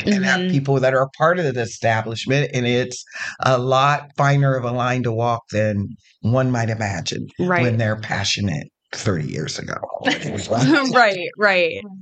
and 0.05 0.25
have 0.25 0.41
Mhm. 0.41 0.51
people 0.51 0.81
that 0.81 0.95
are 0.95 1.03
a 1.03 1.11
part 1.11 1.39
of 1.39 1.55
the 1.55 1.61
establishment 1.61 2.51
and 2.55 2.67
it's 2.67 3.05
a 3.41 3.59
lot 3.59 4.11
finer 4.17 4.55
of 4.57 4.65
a 4.65 4.71
line 4.73 5.03
to 5.05 5.13
walk 5.13 5.43
than 5.53 5.89
one 6.23 6.51
might 6.51 6.71
imagine 6.71 7.27
Right. 7.39 7.63
when 7.63 7.79
they're 7.79 7.97
passionate 7.97 8.69
30 8.93 9.29
years 9.31 9.59
ago 9.59 9.75
right, 10.93 11.29
right. 11.39 11.83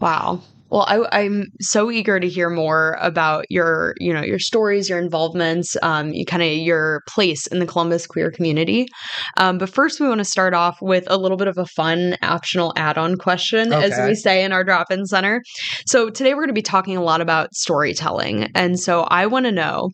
Wow. 0.00 0.40
Well, 0.70 0.86
I, 0.88 1.20
I'm 1.22 1.44
so 1.60 1.88
eager 1.88 2.18
to 2.18 2.28
hear 2.28 2.50
more 2.50 2.96
about 3.00 3.44
your, 3.48 3.94
you 4.00 4.12
know, 4.12 4.22
your 4.22 4.40
stories, 4.40 4.88
your 4.88 4.98
involvements, 4.98 5.76
um, 5.82 6.12
you 6.12 6.24
kind 6.24 6.42
of 6.42 6.48
your 6.48 7.02
place 7.06 7.46
in 7.46 7.60
the 7.60 7.66
Columbus 7.66 8.08
queer 8.08 8.32
community. 8.32 8.88
Um, 9.36 9.58
but 9.58 9.70
first, 9.70 10.00
we 10.00 10.08
want 10.08 10.18
to 10.18 10.24
start 10.24 10.52
off 10.52 10.78
with 10.82 11.04
a 11.06 11.16
little 11.16 11.36
bit 11.36 11.46
of 11.46 11.58
a 11.58 11.66
fun 11.66 12.16
optional 12.22 12.72
add-on 12.74 13.16
question, 13.18 13.72
as 13.72 13.96
we 14.04 14.16
say 14.16 14.42
in 14.42 14.50
our 14.50 14.64
drop-in 14.64 15.06
center. 15.06 15.44
So 15.86 16.10
today 16.10 16.34
we're 16.34 16.40
going 16.40 16.48
to 16.48 16.54
be 16.54 16.62
talking 16.62 16.96
a 16.96 17.04
lot 17.04 17.20
about 17.20 17.54
storytelling, 17.54 18.50
and 18.56 18.80
so 18.80 19.02
I 19.02 19.26
want 19.26 19.46
to 19.46 19.52
know. 19.52 19.90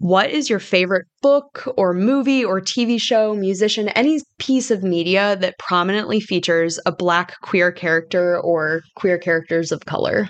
What 0.00 0.30
is 0.30 0.48
your 0.48 0.60
favorite 0.60 1.06
book 1.20 1.68
or 1.76 1.92
movie 1.92 2.42
or 2.42 2.60
TV 2.60 2.98
show, 3.00 3.34
musician, 3.34 3.90
any 3.90 4.20
piece 4.38 4.70
of 4.70 4.82
media 4.82 5.36
that 5.36 5.58
prominently 5.58 6.20
features 6.20 6.80
a 6.86 6.90
black 6.92 7.38
queer 7.42 7.70
character 7.70 8.40
or 8.40 8.82
queer 8.96 9.18
characters 9.18 9.70
of 9.72 9.84
color? 9.84 10.26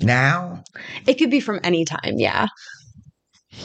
now 0.00 0.62
It 1.06 1.14
could 1.14 1.30
be 1.30 1.40
from 1.40 1.60
any 1.62 1.84
time, 1.84 2.18
yeah. 2.18 2.46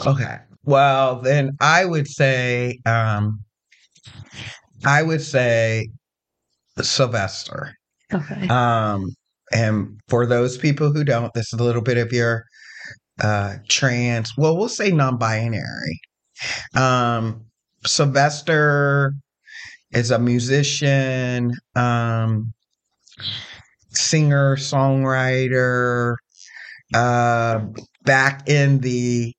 okay 0.05 0.37
well 0.65 1.19
then 1.21 1.51
i 1.61 1.83
would 1.83 2.07
say 2.07 2.79
um 2.85 3.39
i 4.85 5.01
would 5.01 5.21
say 5.21 5.89
sylvester 6.81 7.73
Okay. 8.13 8.47
Um, 8.47 9.15
and 9.51 9.99
for 10.07 10.25
those 10.25 10.57
people 10.57 10.91
who 10.91 11.03
don't, 11.03 11.33
this 11.33 11.53
is 11.53 11.59
a 11.59 11.63
little 11.63 11.81
bit 11.81 11.97
of 11.97 12.11
your 12.11 12.43
uh, 13.21 13.55
trans, 13.67 14.33
well, 14.37 14.57
we'll 14.57 14.69
say 14.69 14.91
non 14.91 15.17
binary. 15.17 15.99
Um, 16.75 17.45
Sylvester 17.85 19.13
is 19.91 20.11
a 20.11 20.19
musician, 20.19 21.53
um, 21.75 22.53
singer, 23.91 24.55
songwriter. 24.55 26.15
Uh, 26.93 27.61
back 28.05 28.47
in 28.49 28.79
the, 28.79 29.33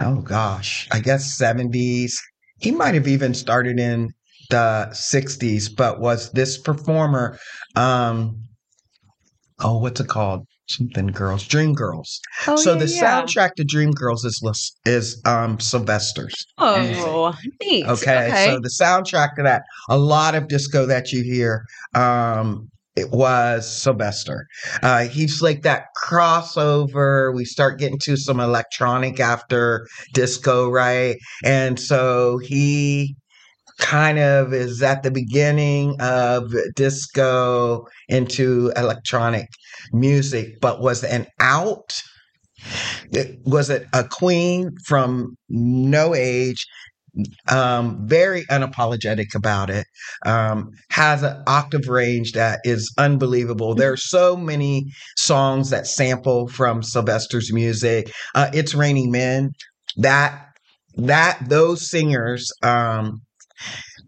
oh 0.00 0.20
gosh, 0.22 0.88
I 0.92 1.00
guess 1.00 1.38
70s. 1.38 2.14
He 2.60 2.70
might 2.72 2.94
have 2.94 3.08
even 3.08 3.34
started 3.34 3.78
in 3.78 4.10
the 4.50 4.88
60s, 4.92 5.68
but 5.74 6.00
was 6.00 6.32
this 6.32 6.58
performer 6.58 7.38
um 7.76 8.42
oh 9.60 9.78
what's 9.78 10.00
it 10.00 10.08
called 10.08 10.46
something 10.68 11.06
girls 11.08 11.46
dream 11.46 11.74
girls 11.74 12.20
Oh, 12.46 12.56
so 12.56 12.72
yeah, 12.74 12.78
the 12.78 12.86
yeah. 12.86 13.22
soundtrack 13.22 13.54
to 13.56 13.64
dream 13.64 13.90
girls 13.92 14.24
is 14.24 14.40
lis- 14.42 14.76
is 14.84 15.20
um 15.24 15.58
sylvester's 15.60 16.46
Oh, 16.58 17.34
neat. 17.60 17.86
okay, 17.86 18.30
so 18.44 18.60
the 18.60 18.68
soundtrack 18.80 19.36
to 19.36 19.42
that 19.44 19.62
a 19.88 19.98
lot 19.98 20.34
of 20.34 20.48
disco 20.48 20.86
that 20.86 21.12
you 21.12 21.22
hear 21.22 21.64
um 21.94 22.68
it 22.96 23.12
was 23.12 23.80
Sylvester. 23.80 24.44
Uh, 24.82 25.04
he's 25.06 25.40
like 25.40 25.62
that 25.62 25.84
crossover. 26.04 27.32
We 27.32 27.44
start 27.44 27.78
getting 27.78 27.98
to 28.00 28.16
some 28.16 28.40
electronic 28.40 29.20
after 29.20 29.86
disco, 30.14 30.68
right? 30.68 31.16
And 31.44 31.78
so 31.78 32.38
he 32.38 33.14
kind 33.78 34.18
of 34.18 34.52
is 34.52 34.82
at 34.82 35.02
the 35.02 35.10
beginning 35.10 35.96
of 36.00 36.52
disco 36.74 37.86
into 38.08 38.72
electronic 38.76 39.48
music, 39.92 40.60
but 40.60 40.80
was 40.80 41.04
an 41.04 41.26
out. 41.40 42.00
It, 43.12 43.38
was 43.44 43.70
it 43.70 43.86
a 43.92 44.04
queen 44.04 44.70
from 44.84 45.36
no 45.48 46.14
age? 46.14 46.66
Um, 47.48 48.06
very 48.06 48.44
unapologetic 48.46 49.34
about 49.34 49.70
it. 49.70 49.86
Um, 50.26 50.70
has 50.90 51.22
an 51.22 51.42
octave 51.46 51.88
range 51.88 52.32
that 52.32 52.60
is 52.64 52.92
unbelievable. 52.98 53.74
There 53.74 53.92
are 53.92 53.96
so 53.96 54.36
many 54.36 54.92
songs 55.16 55.70
that 55.70 55.86
sample 55.86 56.48
from 56.48 56.82
Sylvester's 56.82 57.52
music. 57.52 58.12
Uh, 58.34 58.50
it's 58.52 58.74
Raining 58.74 59.10
Men. 59.10 59.52
That 59.96 60.44
that 60.96 61.38
those 61.48 61.88
singers 61.88 62.52
um 62.62 63.22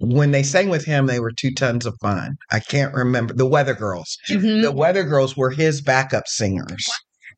when 0.01 0.31
they 0.31 0.43
sang 0.43 0.69
with 0.69 0.85
him, 0.85 1.07
they 1.07 1.21
were 1.21 1.33
two 1.33 1.53
tons 1.55 1.87
of 1.87 1.95
fun. 2.01 2.37
I 2.51 2.61
can't 2.61 2.95
remember 2.95 3.35
the 3.35 3.47
Weather 3.47 3.75
Girls. 3.75 4.17
Mhm. 4.31 4.63
The 4.63 4.73
Weather 4.73 5.05
Girls 5.05 5.37
were 5.37 5.51
his 5.51 5.81
backup 5.81 6.27
singers, 6.27 6.89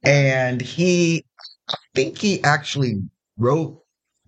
and 0.05 0.61
he, 0.61 1.25
I 1.71 1.75
think 1.95 2.19
he 2.19 2.43
actually 2.45 2.97
wrote 3.37 3.79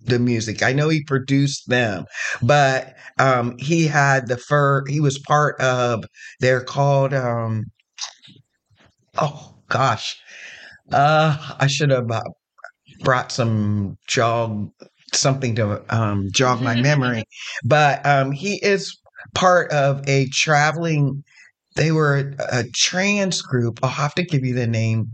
the 0.01 0.19
music. 0.19 0.61
I 0.63 0.73
know 0.73 0.89
he 0.89 1.03
produced 1.03 1.69
them, 1.69 2.05
but 2.41 2.95
um, 3.19 3.57
he 3.57 3.87
had 3.87 4.27
the 4.27 4.37
fur. 4.37 4.83
He 4.87 4.99
was 4.99 5.17
part 5.19 5.59
of. 5.61 6.03
They're 6.39 6.63
called. 6.63 7.13
Um, 7.13 7.65
oh 9.17 9.55
gosh, 9.69 10.17
uh, 10.91 11.55
I 11.59 11.67
should 11.67 11.91
have 11.91 12.11
uh, 12.11 12.21
brought 13.01 13.31
some 13.31 13.97
jog 14.07 14.71
something 15.15 15.55
to 15.55 15.81
um, 15.95 16.29
jog 16.31 16.61
my 16.61 16.75
memory. 16.75 17.23
But 17.63 18.05
um, 18.05 18.31
he 18.31 18.55
is 18.63 18.97
part 19.33 19.71
of 19.71 20.07
a 20.07 20.27
traveling. 20.29 21.23
They 21.75 21.91
were 21.91 22.35
a, 22.39 22.59
a 22.59 22.63
trans 22.73 23.41
group. 23.41 23.79
I'll 23.83 23.89
have 23.89 24.15
to 24.15 24.23
give 24.23 24.43
you 24.45 24.53
the 24.53 24.67
name. 24.67 25.11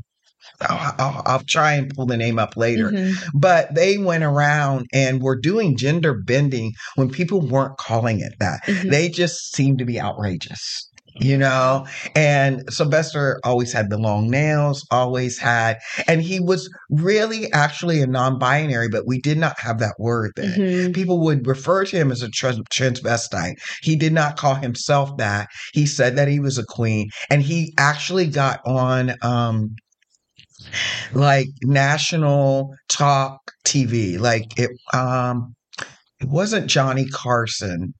I'll, 0.61 0.95
I'll, 0.99 1.21
I'll 1.25 1.43
try 1.47 1.73
and 1.73 1.93
pull 1.93 2.05
the 2.05 2.17
name 2.17 2.37
up 2.37 2.55
later. 2.57 2.91
Mhm. 2.91 3.15
But 3.33 3.73
they 3.73 3.97
went 3.97 4.23
around 4.23 4.87
and 4.93 5.21
were 5.21 5.35
doing 5.35 5.75
gender 5.77 6.13
bending 6.13 6.73
when 6.95 7.09
people 7.09 7.41
weren't 7.41 7.77
calling 7.77 8.19
it 8.19 8.33
that. 8.39 8.63
Mhm. 8.65 8.89
They 8.89 9.09
just 9.09 9.55
seemed 9.55 9.79
to 9.79 9.85
be 9.85 9.99
outrageous. 9.99 10.87
You 11.15 11.37
know, 11.37 11.85
and 12.15 12.63
Sylvester 12.73 13.39
always 13.43 13.73
had 13.73 13.89
the 13.89 13.97
long 13.97 14.29
nails, 14.29 14.85
always 14.91 15.37
had, 15.37 15.77
and 16.07 16.21
he 16.21 16.39
was 16.39 16.69
really 16.89 17.51
actually 17.51 18.01
a 18.01 18.07
non 18.07 18.39
binary, 18.39 18.87
but 18.89 19.05
we 19.05 19.19
did 19.19 19.37
not 19.37 19.59
have 19.59 19.79
that 19.79 19.95
word 19.99 20.31
then 20.35 20.57
Mhm. 20.59 20.93
people 20.93 21.19
would 21.21 21.45
refer 21.45 21.83
to 21.85 21.97
him 21.97 22.11
as 22.11 22.21
a 22.21 22.29
trans- 22.29 22.59
transvestite. 22.71 23.55
He 23.81 23.95
did 23.95 24.13
not 24.13 24.37
call 24.37 24.55
himself 24.55 25.17
that. 25.17 25.47
He 25.73 25.85
said 25.85 26.15
that 26.15 26.27
he 26.27 26.39
was 26.39 26.57
a 26.57 26.63
queen, 26.65 27.09
and 27.29 27.41
he 27.41 27.73
actually 27.77 28.27
got 28.27 28.61
on 28.65 29.13
um 29.21 29.75
like 31.13 31.47
national 31.63 32.73
talk 32.89 33.39
TV. 33.65 34.17
Like 34.17 34.57
it 34.57 34.71
um 34.93 35.55
it 36.19 36.29
wasn't 36.29 36.67
Johnny 36.67 37.05
Carson. 37.07 37.93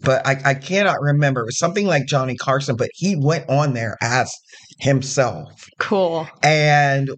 But 0.00 0.26
I, 0.26 0.36
I 0.44 0.54
cannot 0.54 1.00
remember. 1.00 1.40
It 1.42 1.46
was 1.46 1.58
something 1.58 1.86
like 1.86 2.06
Johnny 2.06 2.36
Carson, 2.36 2.76
but 2.76 2.90
he 2.94 3.16
went 3.16 3.48
on 3.48 3.74
there 3.74 3.96
as 4.00 4.32
himself. 4.80 5.50
Cool. 5.78 6.28
And 6.42 7.10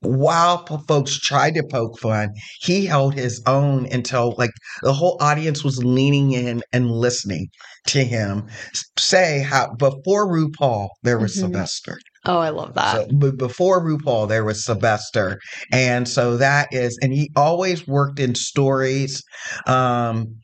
while 0.00 0.64
folks 0.86 1.18
tried 1.18 1.54
to 1.54 1.62
poke 1.68 1.98
fun, 1.98 2.30
he 2.60 2.86
held 2.86 3.14
his 3.14 3.42
own 3.46 3.86
until 3.90 4.34
like 4.38 4.50
the 4.82 4.92
whole 4.92 5.16
audience 5.20 5.64
was 5.64 5.82
leaning 5.82 6.32
in 6.32 6.62
and 6.72 6.90
listening 6.90 7.48
to 7.86 8.04
him 8.04 8.46
say 8.98 9.40
how 9.40 9.74
before 9.78 10.28
RuPaul 10.28 10.88
there 11.02 11.18
was 11.18 11.34
Mhm. 11.34 11.40
Sylvester. 11.40 11.98
Oh, 12.26 12.38
I 12.38 12.50
love 12.50 12.74
that. 12.74 13.08
So 13.10 13.30
before 13.32 13.84
RuPaul 13.84 14.28
there 14.28 14.44
was 14.44 14.64
Sylvester, 14.64 15.38
and 15.72 16.06
so 16.08 16.36
that 16.36 16.68
is, 16.72 16.98
and 17.02 17.12
he 17.12 17.30
always 17.34 17.86
worked 17.86 18.20
in 18.20 18.34
stories. 18.34 19.22
Um, 19.66 20.36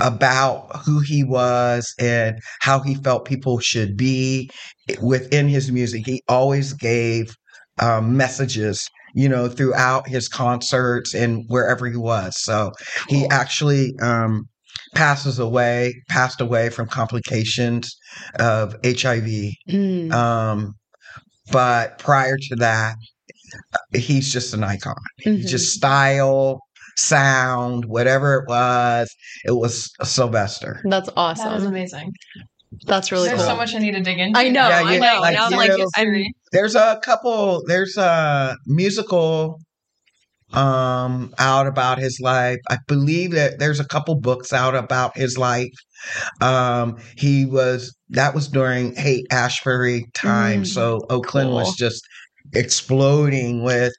about 0.00 0.68
who 0.84 1.00
he 1.00 1.24
was 1.24 1.92
and 1.98 2.38
how 2.60 2.80
he 2.80 2.94
felt 2.96 3.24
people 3.24 3.58
should 3.58 3.96
be 3.96 4.50
within 5.02 5.48
his 5.48 5.70
music. 5.70 6.06
He 6.06 6.22
always 6.28 6.72
gave 6.72 7.34
um, 7.80 8.16
messages, 8.16 8.88
you 9.14 9.28
know, 9.28 9.48
throughout 9.48 10.08
his 10.08 10.28
concerts 10.28 11.14
and 11.14 11.44
wherever 11.48 11.86
he 11.86 11.96
was. 11.96 12.34
So 12.42 12.72
he 13.08 13.20
Cool. 13.20 13.32
actually 13.32 13.94
um, 14.02 14.48
passes 14.94 15.38
away, 15.38 15.94
passed 16.08 16.40
away 16.40 16.70
from 16.70 16.88
complications 16.88 17.94
of 18.38 18.74
HIV. 18.84 19.52
Mm. 19.70 20.12
Um, 20.12 20.74
but 21.52 21.98
prior 21.98 22.36
to 22.36 22.56
that, 22.56 22.96
he's 23.94 24.32
just 24.32 24.52
an 24.54 24.64
icon. 24.64 24.94
Mhm. 25.24 25.46
Just 25.46 25.72
style, 25.72 26.60
sound, 26.96 27.84
whatever 27.86 28.34
it 28.36 28.48
was, 28.48 29.14
it 29.44 29.52
was 29.52 29.90
Sylvester. 30.02 30.80
That's 30.84 31.06
That 31.08 31.12
is 31.36 31.40
awesome. 31.40 31.66
amazing. 31.66 32.12
That's 32.86 33.12
really 33.12 33.28
There's 33.28 33.40
cool. 33.40 33.50
so 33.50 33.56
much 33.56 33.74
I 33.74 33.78
need 33.78 33.92
to 33.92 34.02
dig 34.02 34.18
into. 34.18 34.38
I 34.38 34.48
know, 34.48 34.68
Yeah, 34.68 34.82
I 34.84 34.98
know. 34.98 35.20
like, 35.20 35.34
now 35.34 35.46
I'm 35.46 35.52
like, 35.52 35.70
know- 35.70 35.88
I'm. 35.96 36.24
There's 36.52 36.74
a 36.74 37.00
couple. 37.02 37.62
There's 37.66 37.96
a 37.96 38.56
musical 38.66 39.58
um, 40.52 41.32
out 41.38 41.66
about 41.66 41.98
his 41.98 42.18
life. 42.20 42.58
I 42.68 42.78
believe 42.86 43.32
that 43.32 43.58
there's 43.58 43.80
a 43.80 43.84
couple 43.84 44.14
books 44.20 44.52
out 44.52 44.74
about 44.74 45.16
his 45.16 45.38
life. 45.38 45.72
Um, 46.40 46.98
he 47.16 47.46
was 47.46 47.96
that 48.10 48.34
was 48.34 48.48
during 48.48 48.94
Haight 48.94 49.26
Ashbury 49.30 50.06
time, 50.14 50.62
Mm, 50.62 50.66
so 50.66 51.00
Oakland 51.10 51.48
cool. 51.48 51.56
was 51.56 51.74
just 51.76 52.02
exploding 52.54 53.62
with 53.62 53.92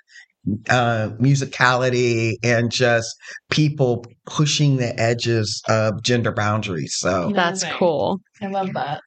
uh, 0.70 1.10
musicality 1.20 2.36
and 2.44 2.72
just 2.72 3.16
people 3.50 4.06
pushing 4.26 4.78
the 4.78 4.98
edges 5.00 5.62
of 5.68 6.02
gender 6.04 6.32
boundaries. 6.32 6.96
So 6.98 7.32
That's 7.34 7.64
cool. 7.74 8.20
I 8.42 8.48
love 8.48 8.74
that. 8.74 9.02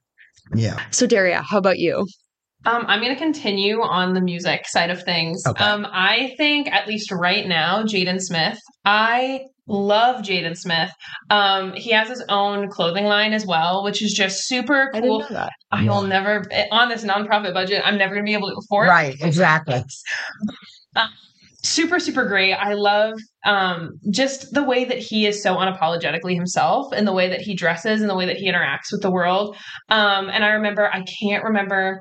yeah, 0.54 0.80
So 0.90 1.06
Daria, 1.06 1.42
how 1.42 1.58
about 1.58 1.78
you? 1.78 2.06
Um, 2.66 2.84
I'm 2.88 3.00
going 3.00 3.14
to 3.14 3.18
continue 3.18 3.80
on 3.80 4.12
the 4.12 4.20
music 4.20 4.66
side 4.66 4.90
of 4.90 5.02
things. 5.02 5.42
Okay. 5.46 5.64
Um, 5.64 5.86
I 5.90 6.34
think, 6.36 6.68
at 6.68 6.86
least 6.86 7.10
right 7.10 7.46
now, 7.46 7.84
Jaden 7.84 8.20
Smith, 8.20 8.58
I 8.84 9.44
love 9.66 10.22
Jaden 10.22 10.54
Smith. 10.58 10.90
Um, 11.30 11.72
he 11.72 11.92
has 11.92 12.08
his 12.08 12.22
own 12.28 12.68
clothing 12.68 13.04
line 13.04 13.32
as 13.32 13.46
well, 13.46 13.82
which 13.82 14.02
is 14.02 14.12
just 14.12 14.46
super 14.46 14.90
I 14.92 15.00
didn't 15.00 15.08
cool. 15.08 15.20
know 15.20 15.28
that. 15.30 15.52
I 15.70 15.84
will 15.84 16.02
never, 16.02 16.44
on 16.70 16.90
this 16.90 17.02
nonprofit 17.02 17.54
budget, 17.54 17.80
I'm 17.82 17.96
never 17.96 18.14
going 18.14 18.26
to 18.26 18.28
be 18.28 18.34
able 18.34 18.50
to 18.50 18.56
afford 18.58 18.88
right, 18.88 19.16
exactly. 19.22 19.82
Super 21.62 22.00
super 22.00 22.24
great 22.24 22.54
i 22.54 22.72
love 22.72 23.12
um 23.44 23.90
just 24.10 24.52
the 24.54 24.62
way 24.62 24.84
that 24.86 24.96
he 24.98 25.26
is 25.26 25.42
so 25.42 25.56
unapologetically 25.56 26.34
himself 26.34 26.90
and 26.92 27.06
the 27.06 27.12
way 27.12 27.28
that 27.28 27.42
he 27.42 27.54
dresses 27.54 28.00
and 28.00 28.08
the 28.08 28.14
way 28.14 28.24
that 28.26 28.36
he 28.36 28.50
interacts 28.50 28.90
with 28.90 29.02
the 29.02 29.10
world 29.10 29.56
um 29.90 30.30
and 30.30 30.42
i 30.42 30.48
remember 30.52 30.88
i 30.90 31.04
can't 31.20 31.44
remember 31.44 32.00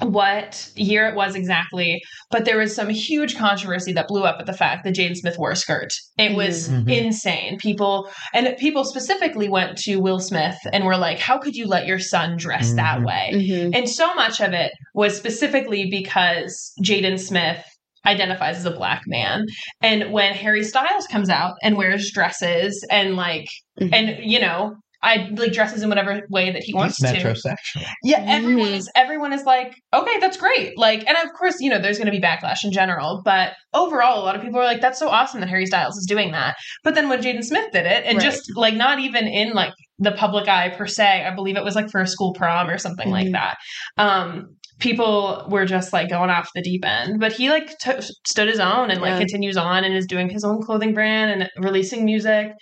what 0.00 0.70
year 0.76 1.08
it 1.08 1.16
was 1.16 1.34
exactly, 1.34 2.00
but 2.30 2.44
there 2.44 2.56
was 2.56 2.74
some 2.74 2.88
huge 2.88 3.36
controversy 3.36 3.92
that 3.92 4.06
blew 4.06 4.22
up 4.22 4.38
at 4.40 4.46
the 4.46 4.52
fact 4.52 4.84
that 4.84 4.94
Jaden 4.94 5.16
Smith 5.16 5.36
wore 5.36 5.50
a 5.50 5.56
skirt. 5.56 5.90
It 6.16 6.34
was 6.34 6.70
Mhm. 6.70 6.88
insane. 6.88 7.58
People 7.58 8.08
and 8.32 8.56
people 8.56 8.84
specifically 8.84 9.48
went 9.48 9.76
to 9.78 9.96
Will 9.96 10.20
Smith 10.20 10.56
and 10.72 10.84
were 10.84 10.96
like, 10.96 11.18
"How 11.18 11.38
could 11.38 11.54
you 11.54 11.66
let 11.66 11.86
your 11.86 11.98
son 11.98 12.36
dress 12.38 12.72
that 12.74 13.00
Mhm. 13.00 13.04
way?" 13.04 13.30
Mhm. 13.34 13.76
And 13.76 13.90
so 13.90 14.14
much 14.14 14.40
of 14.40 14.52
it 14.52 14.72
was 14.94 15.16
specifically 15.16 15.90
because 15.90 16.72
Jaden 16.82 17.18
Smith 17.18 17.62
identifies 18.06 18.56
as 18.56 18.64
a 18.64 18.70
black 18.70 19.02
man. 19.06 19.44
And 19.82 20.12
when 20.12 20.32
Harry 20.34 20.64
Styles 20.64 21.06
comes 21.06 21.28
out 21.28 21.54
and 21.62 21.76
wears 21.76 22.10
dresses 22.12 22.84
and 22.90 23.16
like 23.16 23.46
Mhm. 23.80 23.90
and 23.92 24.24
you 24.24 24.40
know, 24.40 24.74
I 25.02 25.28
like 25.32 25.52
dresses 25.52 25.82
in 25.82 25.88
whatever 25.88 26.20
way 26.28 26.50
that 26.52 26.62
he 26.62 26.74
wants 26.74 26.98
He's 26.98 27.10
to. 27.10 27.16
metrosexual. 27.18 27.86
Yeah, 28.02 28.22
everyone 28.26 28.68
Mhm. 28.68 28.74
is 28.76 28.90
everyone 28.94 29.32
is 29.32 29.44
like, 29.44 29.74
okay, 29.94 30.18
that's 30.20 30.36
great. 30.36 30.76
Like, 30.76 31.06
and 31.08 31.16
of 31.16 31.32
course, 31.38 31.56
you 31.60 31.70
know, 31.70 31.78
there's 31.78 31.96
going 31.96 32.12
to 32.12 32.12
be 32.12 32.20
backlash 32.20 32.58
in 32.64 32.70
general, 32.72 33.22
but 33.24 33.52
overall, 33.72 34.22
a 34.22 34.24
lot 34.24 34.36
of 34.36 34.42
people 34.42 34.60
are 34.60 34.64
like, 34.64 34.82
that's 34.82 34.98
so 34.98 35.08
awesome 35.08 35.40
that 35.40 35.48
Harry 35.48 35.64
Styles 35.64 35.96
is 35.96 36.04
doing 36.06 36.32
that. 36.32 36.54
But 36.84 36.94
then 36.94 37.08
when 37.08 37.22
Jaden 37.22 37.42
Smith 37.44 37.70
did 37.72 37.86
it, 37.86 38.04
and 38.04 38.18
Right. 38.18 38.24
just 38.24 38.42
like 38.56 38.74
not 38.74 38.98
even 38.98 39.26
in 39.26 39.54
like 39.54 39.72
the 39.98 40.12
public 40.12 40.48
eye 40.48 40.68
per 40.70 40.86
se, 40.86 41.24
I 41.26 41.34
believe 41.34 41.56
it 41.56 41.64
was 41.64 41.74
like 41.76 41.90
for 41.90 42.00
a 42.02 42.06
school 42.06 42.34
prom 42.34 42.68
or 42.68 42.76
something 42.76 43.10
like 43.10 43.28
Mhm. 43.28 43.32
that. 43.32 43.56
Um, 43.96 44.56
people 44.80 45.46
were 45.48 45.66
just 45.66 45.92
like 45.92 46.08
going 46.08 46.30
off 46.30 46.48
the 46.54 46.62
deep 46.62 46.84
end, 46.84 47.20
but 47.20 47.32
he 47.32 47.50
like 47.50 47.76
t- 47.78 47.92
stood 48.26 48.48
his 48.48 48.58
own 48.60 48.90
and 48.90 49.00
like 49.00 49.12
Yeah. 49.12 49.18
continues 49.18 49.56
on 49.56 49.84
and 49.84 49.94
is 49.94 50.06
doing 50.06 50.28
his 50.28 50.42
own 50.44 50.62
clothing 50.62 50.94
brand 50.94 51.30
and 51.30 51.50
releasing 51.64 52.04
music. 52.04 52.52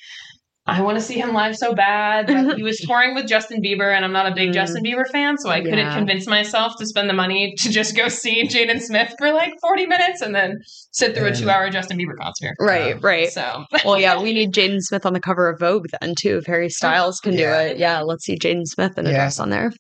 I 0.71 0.83
want 0.83 0.99
to 0.99 1.03
see 1.03 1.19
him 1.19 1.33
live 1.33 1.57
so 1.57 1.75
bad. 1.75 2.27
But 2.27 2.57
he 2.59 2.63
was 2.63 2.77
touring 2.87 3.15
with 3.15 3.27
Justin 3.27 3.63
Bieber, 3.63 3.91
and 3.97 4.05
I'm 4.05 4.13
not 4.13 4.31
a 4.31 4.35
big 4.35 4.51
Mm. 4.51 4.53
Justin 4.53 4.85
Bieber 4.85 5.09
fan, 5.11 5.39
so 5.39 5.49
I 5.49 5.63
couldn't 5.63 5.95
convince 5.95 6.27
myself 6.27 6.75
to 6.79 6.85
spend 6.85 7.09
the 7.09 7.15
money 7.15 7.55
to 7.61 7.71
just 7.71 7.97
go 7.97 8.09
see 8.09 8.47
Jaden 8.47 8.79
Smith 8.79 9.15
for 9.19 9.33
like 9.33 9.55
40 9.63 9.87
minutes 9.87 10.21
and 10.21 10.35
then 10.35 10.59
sit 10.93 11.17
through 11.17 11.29
a 11.29 11.35
two 11.35 11.49
hour 11.49 11.71
Justin 11.71 11.97
Bieber 11.97 12.17
concert. 12.21 12.55
Right, 12.61 12.97
Um, 12.97 13.01
right. 13.01 13.31
So, 13.31 13.65
Well, 13.83 13.99
yeah, 13.99 14.21
we 14.21 14.33
need 14.35 14.53
Jaden 14.53 14.81
Smith 14.83 15.07
on 15.07 15.15
the 15.15 15.21
cover 15.21 15.49
of 15.49 15.59
Vogue 15.59 15.87
then 16.03 16.15
too. 16.15 16.37
If 16.37 16.45
Harry 16.47 16.69
Styles 16.69 17.19
can 17.21 17.33
Yeah. 17.33 17.39
do 17.65 17.71
it, 17.71 17.79
yeah, 17.79 18.01
let's 18.01 18.27
see 18.27 18.37
Jaden 18.37 18.67
Smith 18.67 18.99
in 18.99 19.07
a 19.07 19.11
Yeah. 19.11 19.17
dress 19.17 19.41
on 19.41 19.49
there. 19.49 19.71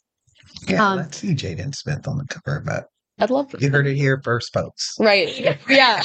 Yeah, 0.66 0.86
Um, 0.86 0.96
let's 0.98 1.18
see 1.18 1.34
Jaden 1.34 1.74
Smith 1.74 2.08
on 2.08 2.18
the 2.18 2.24
cover, 2.26 2.62
but 2.64 2.84
I'd 3.20 3.30
love 3.30 3.52
you 3.58 3.70
heard 3.70 3.86
it 3.86 3.96
here 3.96 4.20
first, 4.22 4.52
folks. 4.52 4.94
Right. 5.00 5.58
Yeah. 5.68 6.02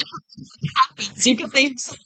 Speaking 0.98 1.48
things. 1.48 1.96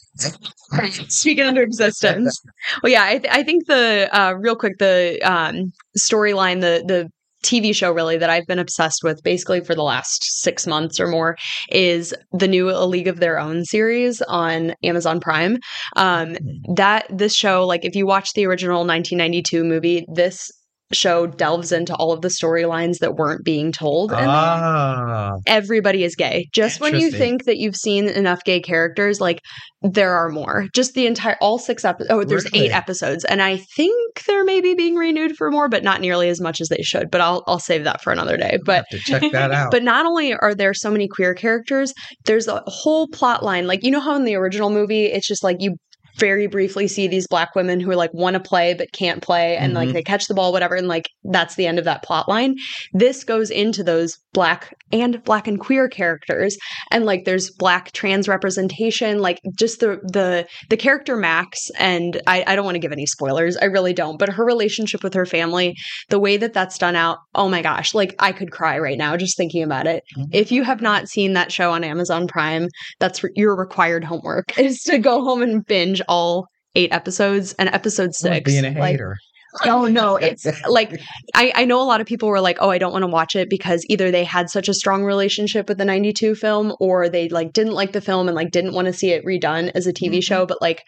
Speaking 1.09 1.45
under 1.45 1.63
existence. 1.63 2.41
Well, 2.83 2.93
yeah, 2.93 3.05
I, 3.05 3.19
th- 3.19 3.33
I 3.35 3.43
think 3.43 3.67
the 3.67 4.09
uh, 4.13 4.33
real 4.35 4.57
quick 4.57 4.75
the 4.79 5.19
um, 5.23 5.73
storyline, 5.99 6.61
the 6.61 6.85
the 6.87 7.09
TV 7.45 7.75
show 7.75 7.93
really 7.93 8.19
that 8.19 8.29
I've 8.29 8.47
been 8.47 8.59
obsessed 8.59 9.03
with 9.05 9.23
basically 9.23 9.61
for 9.63 9.75
the 9.75 9.83
last 9.85 10.43
six 10.43 10.67
months 10.67 10.99
or 10.99 11.07
more 11.07 11.37
is 11.71 12.13
the 12.33 12.49
new 12.49 12.69
A 12.71 12.85
League 12.85 13.07
of 13.07 13.21
Their 13.21 13.39
Own 13.39 13.65
series 13.65 14.21
on 14.23 14.75
Amazon 14.83 15.21
Prime. 15.21 15.59
Um, 15.97 16.37
that 16.75 17.07
this 17.09 17.35
show, 17.35 17.65
like 17.65 17.85
if 17.85 17.95
you 17.95 18.07
watch 18.07 18.33
the 18.35 18.45
original 18.45 18.79
1992 18.85 19.63
movie, 19.65 20.05
this 20.13 20.51
show 20.93 21.27
delves 21.27 21.71
into 21.73 21.95
all 21.97 22.13
of 22.13 22.23
the 22.23 22.29
storylines 22.29 22.99
that 23.01 23.15
weren't 23.17 23.45
being 23.45 23.73
told. 23.73 24.11
in 24.11 24.17
there 24.19 24.27
Ah, 24.29 25.35
everybody 25.47 26.03
is 26.05 26.15
gay. 26.17 26.49
Just 26.55 26.81
when 26.81 26.99
you 26.99 27.11
think 27.11 27.45
that 27.45 27.59
you've 27.59 27.77
seen 27.77 28.09
enough 28.09 28.43
gay 28.45 28.61
characters, 28.61 29.21
like 29.21 29.41
there 29.83 30.15
are 30.15 30.29
more. 30.31 30.67
Just 30.75 30.95
the 30.95 31.07
entire 31.07 31.37
all 31.41 31.59
six 31.59 31.85
episodes. 31.85 32.11
Oh, 32.11 32.25
there's 32.25 32.45
Really? 32.53 32.67
eight 32.67 32.73
episodes, 32.73 33.25
and 33.25 33.43
I 33.43 33.59
think 33.77 34.23
they're 34.27 34.45
maybe 34.45 34.75
being 34.75 34.95
renewed 34.97 35.37
for 35.37 35.51
more, 35.51 35.69
but 35.69 35.85
not 35.85 36.01
nearly 36.01 36.29
as 36.31 36.41
much 36.41 36.61
as 36.61 36.69
they 36.69 36.83
should. 36.83 37.11
But 37.11 37.21
I'll 37.21 37.45
I'll 37.47 37.61
save 37.61 37.85
that 37.85 38.03
for 38.03 38.13
another 38.13 38.37
day. 38.37 38.59
But 38.65 38.77
have 38.77 38.87
to 38.89 38.99
check 38.99 39.33
that 39.33 39.51
out. 39.53 39.71
but 39.71 39.83
not 39.83 40.07
only 40.07 40.33
are 40.35 40.55
there 40.55 40.73
so 40.75 40.91
many 40.91 41.07
queer 41.07 41.35
characters, 41.35 41.93
there's 42.25 42.49
a 42.49 42.63
whole 42.67 43.09
plot 43.09 43.43
line. 43.45 43.67
Like 43.67 43.85
you 43.85 43.91
know 43.91 44.01
how 44.01 44.15
in 44.17 44.25
the 44.25 44.35
original 44.37 44.71
movie, 44.71 45.05
it's 45.07 45.29
just 45.29 45.45
like 45.45 45.59
you 45.61 45.77
very 46.19 46.47
briefly 46.47 46.89
see 46.89 47.07
these 47.09 47.27
black 47.29 47.55
women 47.55 47.81
who 47.81 47.91
are 47.91 47.97
like 47.97 48.13
want 48.13 48.35
to 48.35 48.41
play 48.41 48.75
but 48.75 48.91
can't 48.93 49.23
play 49.23 49.57
and 49.57 49.73
like 49.75 49.89
Mhm. 49.89 49.93
they 49.95 50.03
catch 50.03 50.27
the 50.27 50.35
ball 50.35 50.53
whatever 50.53 50.75
and 50.75 50.89
like 50.89 51.09
that's 51.25 51.55
the 51.55 51.67
end 51.67 51.79
of 51.79 51.85
that 51.85 52.03
plot 52.03 52.29
line 52.29 52.57
this 52.93 53.25
goes 53.25 53.51
into 53.51 53.83
those 53.83 54.19
black 54.33 54.75
and 54.93 55.23
black 55.25 55.47
and 55.47 55.61
queer 55.61 55.89
characters 55.89 56.57
and 56.91 57.05
like 57.05 57.25
there's 57.25 57.51
black 57.51 57.93
trans 57.93 58.29
representation 58.29 59.19
like 59.21 59.39
just 59.57 59.81
the 59.81 59.99
the 60.05 60.47
the 60.71 60.77
character 60.77 61.17
max 61.17 61.71
and 61.79 62.21
i, 62.27 62.43
I 62.47 62.57
don't 62.57 62.65
want 62.65 62.75
to 62.77 62.81
give 62.81 62.93
any 62.93 63.07
spoilers 63.07 63.57
i 63.57 63.65
really 63.67 63.93
don't 63.93 64.19
but 64.19 64.29
her 64.31 64.45
relationship 64.45 65.03
with 65.03 65.15
her 65.15 65.27
family 65.27 65.77
the 66.09 66.19
way 66.19 66.37
that 66.39 66.53
that's 66.53 66.79
done 66.79 66.97
out 66.97 67.19
oh 67.35 67.49
my 67.49 67.63
gosh 67.63 67.95
like 67.95 68.15
i 68.19 68.33
could 68.33 68.51
cry 68.51 68.79
right 68.79 68.99
now 68.99 69.17
just 69.17 69.37
thinking 69.37 69.63
about 69.63 69.87
it 69.87 70.03
Mhm. 70.17 70.27
if 70.33 70.51
you 70.51 70.63
have 70.65 70.81
not 70.83 71.09
seen 71.09 71.35
that 71.35 71.53
show 71.53 71.73
on 71.73 71.85
amazon 71.85 72.27
prime 72.27 72.69
that's 72.99 73.23
re- 73.23 73.31
your 73.37 73.55
required 73.57 74.05
homework 74.05 74.59
is 74.59 74.81
to 74.85 74.99
go 74.99 75.23
home 75.23 75.43
and 75.43 75.65
binge 75.67 76.01
all 76.09 76.47
eight 76.75 76.93
episodes 76.93 77.55
and 77.55 77.69
episode 77.69 78.15
six 78.15 78.51
being 78.51 78.65
a 78.65 78.73
hater. 78.73 79.17
Oh 79.65 79.87
no, 79.87 80.17
it's 80.17 80.47
like 80.69 81.01
I, 81.35 81.51
I 81.55 81.65
know 81.65 81.81
a 81.81 81.89
lot 81.89 82.03
of 82.03 82.07
people 82.07 82.29
were 82.29 82.41
like, 82.41 82.59
oh, 82.61 82.69
I 82.71 82.77
don't 82.77 82.93
want 82.93 83.03
to 83.03 83.09
watch 83.09 83.35
it 83.35 83.49
because 83.49 83.83
either 83.89 84.11
they 84.11 84.23
had 84.23 84.51
such 84.51 84.69
a 84.69 84.75
strong 84.75 85.05
relationship 85.05 85.69
with 85.69 85.79
the 85.79 85.87
92 85.87 86.35
film 86.35 86.75
or 86.81 87.09
they 87.09 87.31
like 87.31 87.55
didn't 87.55 87.73
like 87.73 87.93
the 87.93 88.03
film 88.03 88.29
and 88.29 88.37
like 88.37 88.51
didn't 88.51 88.75
want 88.75 88.87
to 88.87 88.93
see 88.93 89.11
it 89.11 89.25
redone 89.25 89.71
as 89.75 89.87
a 89.87 89.93
TV 89.93 90.19
Mhm. 90.19 90.23
show, 90.23 90.47
but 90.47 90.61
like 90.61 90.83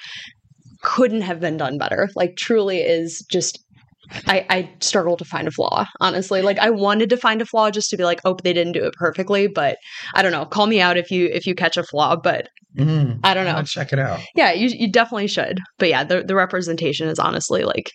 couldn't 0.82 1.22
have 1.22 1.40
been 1.40 1.56
done 1.56 1.78
better. 1.78 2.08
Like 2.14 2.36
truly 2.36 2.80
is 2.80 3.24
just 3.30 3.58
I, 4.26 4.44
I 4.50 4.70
struggle 4.80 5.16
to 5.16 5.24
find 5.24 5.48
a 5.48 5.52
flaw, 5.52 5.86
honestly. 6.00 6.42
Like 6.42 6.58
I 6.58 6.70
wanted 6.70 7.10
to 7.10 7.16
find 7.16 7.40
a 7.40 7.46
flaw 7.46 7.70
just 7.70 7.90
to 7.90 7.96
be 7.96 8.04
like, 8.04 8.20
oh, 8.24 8.36
they 8.44 8.52
didn't 8.52 8.72
do 8.72 8.84
it 8.84 8.94
perfectly, 8.94 9.46
but 9.46 9.78
I 10.14 10.22
don't 10.22 10.32
know. 10.32 10.44
Call 10.44 10.66
me 10.66 10.80
out 10.80 10.96
if 10.98 11.10
you 11.10 11.26
if 11.32 11.46
you 11.46 11.54
catch 11.54 11.76
a 11.78 11.82
flaw, 11.82 12.14
but 12.16 12.48
Mm, 12.76 13.20
I 13.24 13.34
don't 13.34 13.44
know. 13.44 13.52
I'll 13.52 13.64
check 13.64 13.92
it 13.92 13.98
out. 13.98 14.20
Yeah, 14.36 14.52
you 14.52 14.68
you 14.68 14.90
definitely 14.90 15.26
should. 15.26 15.58
But 15.78 15.88
yeah, 15.88 16.04
the 16.04 16.22
the 16.22 16.34
representation 16.34 17.08
is 17.08 17.18
honestly 17.18 17.64
like 17.64 17.90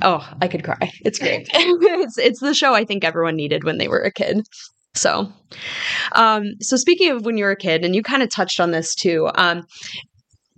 oh, 0.00 0.26
I 0.40 0.48
could 0.48 0.64
cry. 0.64 0.90
It's 1.04 1.18
great. 1.18 1.48
it's 1.52 2.18
it's 2.18 2.40
the 2.40 2.54
show 2.54 2.74
I 2.74 2.84
think 2.84 3.04
everyone 3.04 3.36
needed 3.36 3.64
when 3.64 3.78
they 3.78 3.88
were 3.88 4.00
a 4.00 4.12
kid. 4.12 4.42
So 4.94 5.32
um 6.12 6.44
so 6.60 6.76
speaking 6.76 7.10
of 7.10 7.24
when 7.24 7.36
you 7.36 7.44
were 7.44 7.52
a 7.52 7.56
kid 7.56 7.84
and 7.84 7.94
you 7.94 8.02
kind 8.02 8.22
of 8.22 8.30
touched 8.30 8.60
on 8.60 8.70
this 8.70 8.94
too. 8.94 9.30
Um 9.34 9.64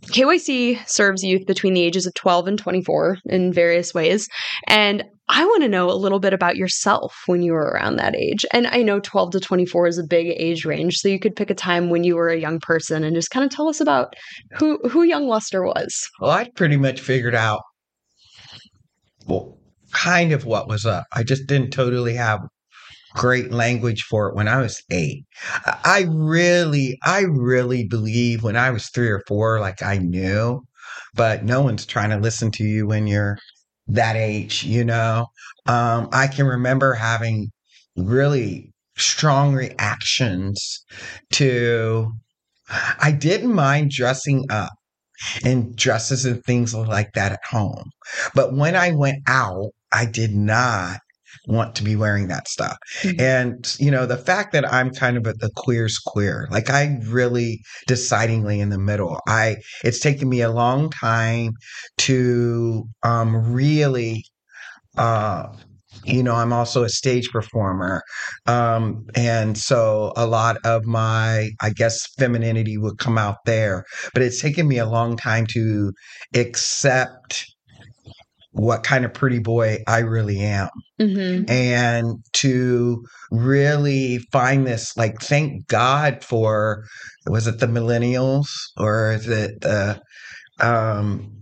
KYC 0.06 0.88
serves 0.88 1.22
youth 1.22 1.46
between 1.46 1.74
the 1.74 1.82
ages 1.82 2.06
of 2.06 2.14
12 2.14 2.48
and 2.48 2.58
24 2.58 3.18
in 3.26 3.52
various 3.52 3.94
ways. 3.94 4.28
And 4.66 5.04
I 5.28 5.44
want 5.44 5.62
to 5.62 5.68
know 5.68 5.90
a 5.90 5.96
little 5.96 6.20
bit 6.20 6.34
about 6.34 6.56
yourself 6.56 7.22
when 7.26 7.42
you 7.42 7.52
were 7.52 7.70
around 7.70 7.96
that 7.96 8.14
age. 8.14 8.44
And 8.52 8.66
I 8.66 8.82
know 8.82 9.00
12 9.00 9.32
to 9.32 9.40
24 9.40 9.86
is 9.86 9.98
a 9.98 10.04
big 10.04 10.26
age 10.26 10.64
range, 10.66 10.98
so 10.98 11.08
you 11.08 11.18
could 11.18 11.34
pick 11.34 11.50
a 11.50 11.54
time 11.54 11.88
when 11.88 12.04
you 12.04 12.16
were 12.16 12.28
a 12.28 12.38
young 12.38 12.60
person 12.60 13.04
and 13.04 13.16
just 13.16 13.30
kind 13.30 13.44
of 13.44 13.50
tell 13.50 13.68
us 13.68 13.80
about 13.80 14.14
who 14.58 14.78
who 14.88 15.02
young 15.02 15.26
Luster 15.26 15.64
was. 15.64 16.08
Well, 16.20 16.30
I 16.30 16.50
pretty 16.54 16.76
much 16.76 17.00
figured 17.00 17.34
out 17.34 17.62
well, 19.26 19.58
kind 19.92 20.32
of 20.32 20.44
what 20.44 20.68
was 20.68 20.84
up. 20.84 21.06
I 21.12 21.22
just 21.22 21.46
didn't 21.46 21.70
totally 21.70 22.14
have 22.14 22.40
great 23.14 23.52
language 23.52 24.02
for 24.02 24.28
it 24.28 24.34
when 24.34 24.48
I 24.48 24.60
was 24.60 24.82
eight. 24.90 25.24
I 25.84 26.06
really, 26.08 26.98
I 27.04 27.20
really 27.20 27.86
believe 27.86 28.42
when 28.42 28.56
I 28.56 28.70
was 28.70 28.88
three 28.88 29.08
or 29.08 29.22
four, 29.26 29.60
like 29.60 29.82
I 29.82 29.98
knew, 29.98 30.62
but 31.14 31.44
no 31.44 31.62
one's 31.62 31.86
trying 31.86 32.10
to 32.10 32.18
listen 32.18 32.50
to 32.52 32.64
you 32.64 32.86
when 32.86 33.06
you're 33.06 33.38
that 33.86 34.16
age, 34.16 34.64
you 34.64 34.84
know? 34.84 35.26
Um, 35.66 36.08
I 36.12 36.26
can 36.26 36.46
remember 36.46 36.94
having 36.94 37.50
really 37.96 38.72
strong 38.96 39.54
reactions 39.54 40.84
to 41.32 42.12
I 43.00 43.12
didn't 43.12 43.52
mind 43.52 43.90
dressing 43.90 44.44
up 44.50 44.72
and 45.44 45.76
dresses 45.76 46.24
and 46.24 46.42
things 46.44 46.74
like 46.74 47.12
that 47.14 47.32
at 47.32 47.44
home. 47.48 47.90
But 48.34 48.54
when 48.54 48.74
I 48.74 48.92
went 48.92 49.18
out, 49.28 49.70
I 49.92 50.06
did 50.06 50.34
not 50.34 50.98
want 51.46 51.74
to 51.76 51.84
be 51.84 51.96
wearing 51.96 52.28
that 52.28 52.48
stuff. 52.48 52.76
Mm-hmm. 53.02 53.20
And, 53.20 53.76
you 53.78 53.90
know, 53.90 54.06
the 54.06 54.16
fact 54.16 54.52
that 54.52 54.70
I'm 54.72 54.90
kind 54.90 55.16
of 55.16 55.26
at 55.26 55.38
the 55.40 55.50
queer's 55.56 55.98
queer, 55.98 56.48
like 56.50 56.70
I 56.70 56.98
really 57.06 57.60
decidingly 57.88 58.60
in 58.60 58.70
the 58.70 58.78
middle. 58.78 59.20
I, 59.26 59.56
it's 59.82 60.00
taken 60.00 60.28
me 60.28 60.40
a 60.40 60.50
long 60.50 60.90
time 60.90 61.52
to 61.98 62.84
um, 63.02 63.52
really 63.52 64.24
uh, 64.96 65.48
you 66.04 66.22
know, 66.22 66.34
I'm 66.34 66.52
also 66.52 66.82
a 66.82 66.88
stage 66.88 67.30
performer. 67.30 68.02
Um, 68.46 69.06
and 69.14 69.56
so 69.56 70.12
a 70.16 70.26
lot 70.26 70.58
of 70.64 70.84
my, 70.84 71.50
I 71.60 71.70
guess, 71.70 72.06
femininity 72.18 72.78
would 72.78 72.98
come 72.98 73.18
out 73.18 73.38
there. 73.46 73.84
But 74.12 74.22
it's 74.22 74.40
taken 74.40 74.68
me 74.68 74.78
a 74.78 74.86
long 74.86 75.16
time 75.16 75.46
to 75.52 75.92
accept 76.34 77.53
what 78.54 78.84
kind 78.84 79.04
of 79.04 79.12
pretty 79.12 79.40
boy 79.40 79.78
I 79.86 79.98
really 79.98 80.40
am. 80.40 80.68
Mm-hmm. 81.00 81.50
And 81.50 82.18
to 82.34 83.04
really 83.30 84.18
find 84.32 84.66
this, 84.66 84.96
like, 84.96 85.20
thank 85.20 85.66
God 85.66 86.22
for, 86.24 86.84
was 87.26 87.46
it 87.46 87.58
the 87.58 87.66
millennials 87.66 88.46
or 88.76 89.12
is 89.12 89.28
it 89.28 89.60
the, 89.60 90.00
um, 90.60 91.34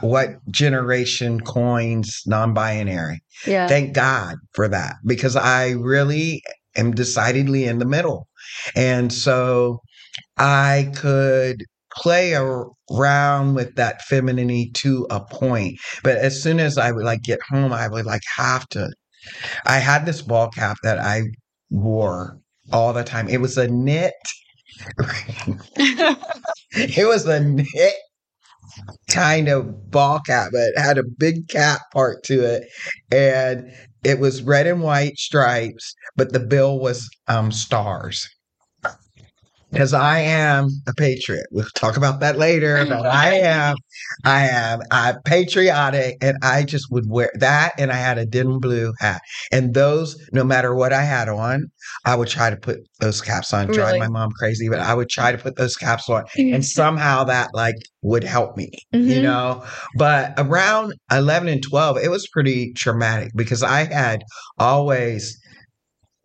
what 0.00 0.30
generation 0.50 1.38
coins 1.40 2.22
non-binary 2.26 3.22
yeah 3.46 3.68
thank 3.68 3.92
god 3.92 4.36
for 4.54 4.68
that 4.68 4.94
because 5.04 5.36
i 5.36 5.70
really 5.72 6.42
am 6.76 6.92
decidedly 6.92 7.64
in 7.64 7.78
the 7.78 7.84
middle 7.84 8.26
and 8.74 9.12
so 9.12 9.80
i 10.38 10.90
could 10.96 11.62
play 11.94 12.34
around 12.90 13.54
with 13.54 13.74
that 13.76 14.02
femininity 14.02 14.70
to 14.74 15.06
a 15.10 15.20
point. 15.24 15.78
But 16.02 16.18
as 16.18 16.42
soon 16.42 16.60
as 16.60 16.78
i 16.78 16.92
would 16.92 17.04
like 17.04 17.22
get 17.22 17.40
home 17.48 17.72
i 17.72 17.88
would 17.88 18.06
like 18.06 18.22
have 18.36 18.68
to 18.70 18.90
i 19.66 19.78
had 19.78 20.06
this 20.06 20.22
ball 20.22 20.50
cap 20.50 20.76
that 20.82 20.98
i 20.98 21.22
wore 21.70 22.38
all 22.72 22.92
the 22.92 23.04
time. 23.04 23.28
It 23.28 23.40
was 23.40 23.58
a 23.58 23.68
knit 23.68 24.14
it 25.76 27.06
was 27.06 27.26
a 27.26 27.40
knit 27.40 27.94
kind 29.10 29.48
of 29.48 29.90
ball 29.90 30.20
cap, 30.20 30.50
but 30.52 30.60
it 30.74 30.78
had 30.78 30.98
a 30.98 31.04
big 31.18 31.48
cap 31.48 31.80
part 31.92 32.24
to 32.24 32.44
it. 32.44 32.64
And 33.12 33.70
it 34.02 34.18
was 34.18 34.42
red 34.42 34.66
and 34.66 34.82
white 34.82 35.16
stripes, 35.16 35.94
but 36.16 36.32
the 36.32 36.40
bill 36.40 36.78
was 36.80 37.08
um, 37.28 37.52
stars 37.52 38.28
because 39.74 39.92
I 39.92 40.20
am 40.20 40.68
a 40.86 40.94
patriot. 40.94 41.46
We'll 41.50 41.66
talk 41.74 41.96
about 41.96 42.20
that 42.20 42.38
later, 42.38 42.84
but 42.88 43.04
I 43.04 43.34
am, 43.34 43.76
I 44.24 44.46
am 44.46 44.80
uh, 44.90 45.14
patriotic, 45.24 46.16
and 46.22 46.38
I 46.42 46.62
just 46.62 46.86
would 46.90 47.04
wear 47.08 47.30
that. 47.40 47.74
And 47.78 47.92
I 47.92 47.96
had 47.96 48.16
a 48.16 48.24
denim 48.24 48.60
blue 48.60 48.92
hat, 49.00 49.20
and 49.52 49.74
those, 49.74 50.16
no 50.32 50.44
matter 50.44 50.74
what 50.74 50.92
I 50.92 51.02
had 51.02 51.28
on, 51.28 51.66
I 52.06 52.14
would 52.14 52.28
try 52.28 52.50
to 52.50 52.56
put 52.56 52.78
those 53.00 53.20
caps 53.20 53.52
on. 53.52 53.66
Really? 53.66 53.78
Drive 53.78 53.98
my 53.98 54.08
mom 54.08 54.30
crazy, 54.38 54.68
but 54.68 54.80
I 54.80 54.94
would 54.94 55.08
try 55.08 55.32
to 55.32 55.38
put 55.38 55.56
those 55.56 55.76
caps 55.76 56.08
on, 56.08 56.24
and 56.36 56.64
somehow 56.64 57.24
that 57.24 57.50
like 57.52 57.76
would 58.02 58.24
help 58.24 58.56
me, 58.56 58.70
mm-hmm. 58.94 59.10
you 59.10 59.22
know. 59.22 59.64
But 59.96 60.34
around 60.38 60.94
eleven 61.10 61.48
and 61.48 61.62
twelve, 61.62 61.98
it 61.98 62.10
was 62.10 62.28
pretty 62.28 62.72
traumatic 62.74 63.32
because 63.34 63.62
I 63.62 63.84
had 63.84 64.22
always, 64.58 65.36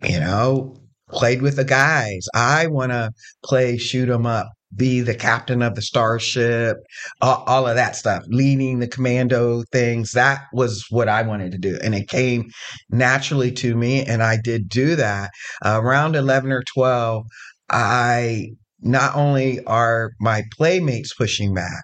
you 0.03 0.19
know, 0.19 0.75
played 1.11 1.41
with 1.41 1.55
the 1.55 1.65
guys. 1.65 2.27
I 2.33 2.67
want 2.67 2.91
to 2.91 3.11
play 3.43 3.77
shoot 3.77 4.09
'em 4.09 4.25
up, 4.25 4.49
be 4.75 5.01
the 5.01 5.15
captain 5.15 5.61
of 5.61 5.75
the 5.75 5.81
starship, 5.81 6.77
all, 7.21 7.67
of 7.67 7.75
that 7.75 7.95
stuff, 7.95 8.23
leading 8.27 8.79
the 8.79 8.87
commando 8.87 9.63
things. 9.71 10.11
That 10.11 10.41
was 10.53 10.85
what 10.89 11.09
I 11.09 11.23
wanted 11.23 11.51
to 11.53 11.57
do. 11.57 11.77
And 11.83 11.95
it 11.95 12.07
came 12.07 12.49
naturally 12.89 13.51
to 13.53 13.75
me. 13.75 14.03
And 14.03 14.21
I 14.21 14.37
did 14.37 14.69
do 14.69 14.95
that. 14.95 15.31
Uh, 15.65 15.79
around 15.81 16.15
11 16.15 16.51
or 16.51 16.63
12, 16.73 17.25
I 17.69 18.49
not 18.81 19.15
only 19.15 19.63
are 19.65 20.11
my 20.19 20.43
playmates 20.55 21.13
pushing 21.13 21.53
back, 21.53 21.83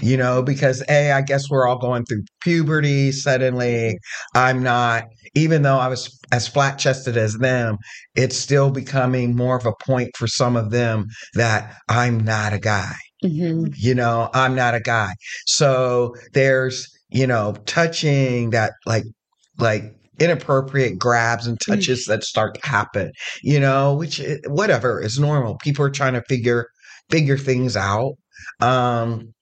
you 0.00 0.16
know, 0.16 0.42
because 0.42 0.82
A, 0.88 1.12
I 1.12 1.22
guess 1.22 1.50
we're 1.50 1.66
all 1.66 1.78
going 1.78 2.04
through 2.04 2.22
puberty 2.40 3.12
suddenly. 3.12 3.98
I'm 4.34 4.62
not, 4.62 5.04
even 5.34 5.62
though 5.62 5.78
I 5.78 5.88
was 5.88 6.18
as 6.32 6.48
flat 6.48 6.78
chested 6.78 7.16
as 7.16 7.34
them, 7.34 7.78
it's 8.14 8.36
still 8.36 8.70
becoming 8.70 9.36
more 9.36 9.56
of 9.56 9.66
a 9.66 9.72
point 9.84 10.10
for 10.16 10.26
some 10.26 10.56
of 10.56 10.70
them 10.70 11.06
that 11.34 11.74
I'm 11.88 12.18
not 12.18 12.52
a 12.52 12.58
guy. 12.58 12.94
Mm-hmm. 13.24 13.72
You 13.76 13.94
know, 13.94 14.30
I'm 14.32 14.54
not 14.54 14.74
a 14.74 14.80
guy. 14.80 15.12
So 15.46 16.14
there's, 16.32 16.88
you 17.10 17.26
know, 17.26 17.54
touching 17.66 18.50
that 18.50 18.72
like, 18.86 19.04
like 19.58 19.94
inappropriate 20.18 20.98
grabs 20.98 21.46
and 21.46 21.58
mm. 21.58 21.66
touches 21.66 22.02
mm-hmm. 22.02 22.12
that 22.12 22.24
start 22.24 22.54
to 22.54 22.66
happen, 22.68 23.12
you 23.42 23.58
know, 23.58 23.94
which 23.94 24.20
eh, 24.20 24.36
whatever 24.46 25.00
is 25.02 25.18
normal. 25.18 25.56
People 25.58 25.84
are 25.84 25.90
trying 25.90 26.14
to 26.14 26.22
figure, 26.28 26.66
figure 27.10 27.38
things 27.38 27.76
out. 27.76 28.14
Um, 28.60 29.34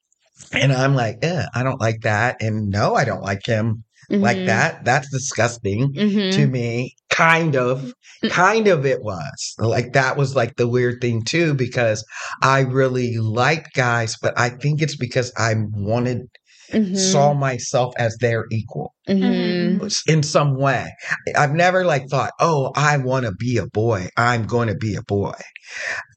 and 0.53 0.73
I'm 0.73 0.95
like, 0.95 1.19
eh, 1.23 1.47
I 1.55 1.63
don't 1.63 1.81
like 1.81 2.03
that. 2.03 2.43
And 2.43 2.69
no, 2.69 2.95
I 2.95 3.05
don't 3.05 3.23
like 3.23 3.45
him 3.47 3.85
mm-hmm. 4.11 4.23
like 4.23 4.47
that. 4.47 4.85
That's 4.85 5.11
disgusting 5.11 5.93
mm-hmm. 5.93 6.37
to 6.37 6.47
me. 6.47 6.95
Kind 7.11 7.57
of, 7.57 7.93
mm. 8.23 8.31
kind 8.31 8.69
of 8.69 8.87
it 8.87 9.03
was. 9.03 9.55
Like 9.59 9.93
that 9.95 10.17
was 10.17 10.37
like 10.37 10.57
the 10.57 10.69
weird 10.69 11.01
thing 11.01 11.23
too, 11.23 11.55
because 11.55 12.05
I 12.43 12.61
really 12.61 13.17
liked 13.19 13.75
guys, 13.75 14.17
but 14.21 14.39
I 14.39 14.51
think 14.51 14.83
it's 14.83 14.97
because 14.97 15.33
I 15.37 15.55
wanted 15.73 16.29
Mm-hmm. 16.71 16.97
saw 16.97 17.33
myself 17.33 17.95
as 17.97 18.19
their 18.21 18.45
equal 18.53 18.93
mm-hmm. 19.09 19.87
in 20.07 20.23
some 20.23 20.55
way. 20.59 20.93
I've 21.35 21.55
never 21.55 21.83
like 21.83 22.11
thought, 22.11 22.33
oh, 22.41 22.73
I 22.77 22.99
want 22.99 23.25
to 23.25 23.33
be 23.33 23.57
a 23.57 23.67
boy. 23.67 24.09
I'm 24.19 24.47
going 24.47 24.69
to 24.69 24.75
be 24.75 24.95
a 24.95 25.01
boy. 25.01 25.33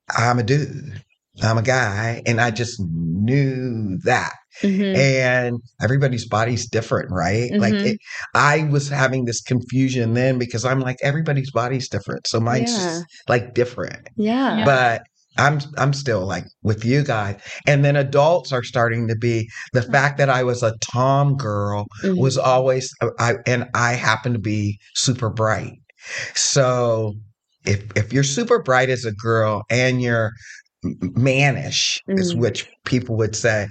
I'm 0.10 0.40
a 0.40 0.44
dude. 0.44 1.02
I'm 1.42 1.58
a 1.58 1.62
guy. 1.62 2.22
And 2.26 2.42
I 2.42 2.52
just 2.52 2.82
knew 2.82 3.98
that. 4.04 4.34
Mm-hmm. 4.62 4.96
And 4.96 5.60
everybody's 5.82 6.28
body's 6.28 6.68
different, 6.68 7.10
right? 7.12 7.52
Mm-hmm. 7.52 7.62
Like 7.62 7.74
it, 7.74 8.00
I 8.36 8.64
was 8.64 8.90
having 8.90 9.26
this 9.26 9.42
confusion 9.42 10.14
then 10.14 10.38
because 10.38 10.66
I'm 10.66 10.82
like, 10.82 10.98
everybody's 11.02 11.52
body's 11.52 11.88
different. 11.88 12.28
So 12.28 12.40
mine's 12.40 12.72
yeah. 12.72 12.78
just 12.78 13.06
like 13.30 13.54
different. 13.54 14.10
Yeah. 14.18 14.66
But 14.66 15.04
I'm 15.38 15.60
I'm 15.78 15.94
still 15.94 16.26
like 16.26 16.46
with 16.62 16.84
you 16.84 17.04
guys. 17.04 17.40
And 17.66 17.86
then 17.86 17.96
adults 17.96 18.52
are 18.52 18.64
starting 18.64 19.08
to 19.08 19.16
be 19.16 19.50
the 19.72 19.82
fact 19.82 20.18
that 20.18 20.30
I 20.30 20.44
was 20.44 20.62
a 20.62 20.76
tom 20.82 21.38
girl 21.38 21.86
mm-hmm. 22.04 22.20
was 22.20 22.38
always 22.38 22.94
uh, 23.02 23.12
I 23.18 23.36
and 23.46 23.70
I 23.74 23.94
happen 23.94 24.34
to 24.34 24.40
be 24.40 24.80
super 24.96 25.30
bright. 25.30 25.80
So 26.36 27.14
if 27.66 27.86
if 27.96 28.12
you're 28.12 28.24
super 28.24 28.62
bright 28.62 28.90
as 28.90 29.06
a 29.06 29.14
girl 29.14 29.64
and 29.70 30.02
you're 30.02 30.32
mannish 30.84 32.02
mm-hmm. 32.10 32.20
is 32.20 32.36
which 32.36 32.68
people 32.86 33.16
would 33.18 33.36
say 33.36 33.68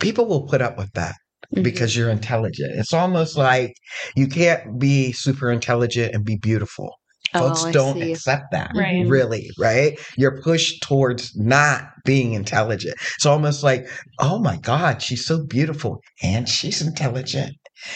people 0.00 0.26
will 0.26 0.46
put 0.46 0.60
up 0.60 0.76
with 0.76 0.92
that 0.92 1.14
mm-hmm. 1.54 1.62
because 1.62 1.96
you're 1.96 2.10
intelligent 2.10 2.72
it's 2.78 2.92
almost 2.92 3.36
like 3.36 3.72
you 4.16 4.26
can't 4.26 4.78
be 4.78 5.12
super 5.12 5.50
intelligent 5.50 6.14
and 6.14 6.24
be 6.24 6.36
beautiful 6.36 6.94
folks 7.32 7.64
oh, 7.64 7.72
don't 7.72 8.00
see. 8.00 8.12
accept 8.12 8.44
that 8.50 8.72
right. 8.74 9.06
really 9.06 9.48
right 9.58 9.98
you're 10.16 10.42
pushed 10.42 10.82
towards 10.82 11.36
not 11.36 11.84
being 12.04 12.32
intelligent 12.32 12.94
it's 13.14 13.26
almost 13.26 13.62
like 13.62 13.88
oh 14.18 14.38
my 14.38 14.56
god 14.58 15.00
she's 15.00 15.24
so 15.24 15.44
beautiful 15.46 16.00
and 16.22 16.48
she's 16.48 16.82
intelligent 16.82 17.54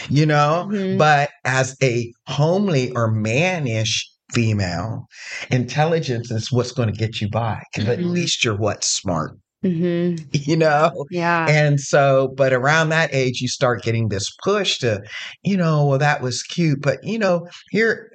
you 0.09 0.25
know 0.25 0.67
mm-hmm. 0.71 0.97
but 0.97 1.29
as 1.43 1.75
a 1.83 2.11
homely 2.27 2.91
or 2.91 3.11
mannish 3.11 4.09
female, 4.35 5.07
intelligence 5.49 6.29
is 6.29 6.51
what's 6.51 6.71
going 6.71 6.91
to 6.91 6.97
get 6.97 7.21
you 7.21 7.29
by 7.29 7.63
because 7.73 7.89
mm-hmm. 7.89 8.03
at 8.03 8.05
least 8.05 8.43
you're 8.43 8.57
what 8.57 8.83
smart. 8.83 9.31
Mm-hmm. 9.63 10.25
You 10.33 10.57
know? 10.57 11.05
Yeah. 11.09 11.47
And 11.49 11.79
so, 11.79 12.33
but 12.37 12.53
around 12.53 12.89
that 12.89 13.13
age, 13.13 13.41
you 13.41 13.47
start 13.47 13.81
getting 13.81 14.09
this 14.09 14.29
push 14.43 14.77
to, 14.79 15.01
you 15.43 15.57
know, 15.57 15.85
well, 15.87 15.97
that 15.97 16.21
was 16.21 16.43
cute, 16.43 16.81
but 16.81 16.99
you 17.03 17.17
know, 17.17 17.47
you're, 17.71 18.09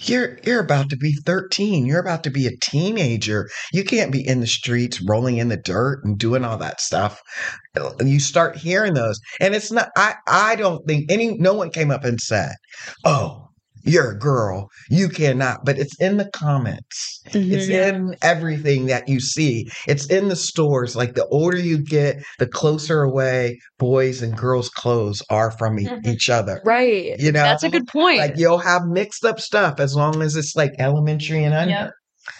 you're 0.00 0.38
you're 0.44 0.60
about 0.60 0.88
to 0.90 0.96
be 0.96 1.12
13 1.26 1.84
you're 1.84 1.98
about 1.98 2.22
to 2.22 2.30
be 2.30 2.46
a 2.46 2.56
teenager 2.62 3.48
you 3.72 3.82
can't 3.82 4.12
be 4.12 4.24
in 4.24 4.40
the 4.40 4.46
streets 4.46 5.02
rolling 5.08 5.38
in 5.38 5.48
the 5.48 5.56
dirt 5.56 6.00
and 6.04 6.18
doing 6.18 6.44
all 6.44 6.56
that 6.56 6.80
stuff 6.80 7.20
you 8.04 8.20
start 8.20 8.56
hearing 8.56 8.94
those 8.94 9.18
and 9.40 9.54
it's 9.54 9.72
not 9.72 9.88
i 9.96 10.14
i 10.28 10.54
don't 10.54 10.86
think 10.86 11.10
any 11.10 11.36
no 11.38 11.52
one 11.52 11.70
came 11.70 11.90
up 11.90 12.04
and 12.04 12.20
said 12.20 12.52
oh 13.04 13.47
you're 13.88 14.12
a 14.12 14.18
girl. 14.18 14.68
You 14.90 15.08
cannot. 15.08 15.64
But 15.64 15.78
it's 15.78 15.98
in 16.00 16.16
the 16.16 16.30
comments. 16.30 17.22
Mm-hmm. 17.28 17.52
It's 17.52 17.68
in 17.68 18.16
everything 18.22 18.86
that 18.86 19.08
you 19.08 19.20
see. 19.20 19.68
It's 19.86 20.06
in 20.06 20.28
the 20.28 20.36
stores. 20.36 20.96
Like 20.96 21.14
the 21.14 21.26
older 21.28 21.58
you 21.58 21.78
get, 21.78 22.22
the 22.38 22.46
closer 22.46 23.02
away 23.02 23.58
boys 23.78 24.22
and 24.22 24.36
girls' 24.36 24.68
clothes 24.68 25.22
are 25.30 25.50
from 25.52 25.78
mm-hmm. 25.78 26.08
each 26.08 26.28
other. 26.28 26.60
Right. 26.64 27.18
You 27.18 27.32
know, 27.32 27.42
that's 27.42 27.62
a 27.62 27.70
good 27.70 27.86
point. 27.86 28.18
Like 28.18 28.34
you'll 28.36 28.58
have 28.58 28.82
mixed 28.86 29.24
up 29.24 29.40
stuff 29.40 29.80
as 29.80 29.94
long 29.94 30.22
as 30.22 30.36
it's 30.36 30.56
like 30.56 30.72
elementary 30.78 31.44
and 31.44 31.54
under. 31.54 31.70
Yep. 31.70 31.92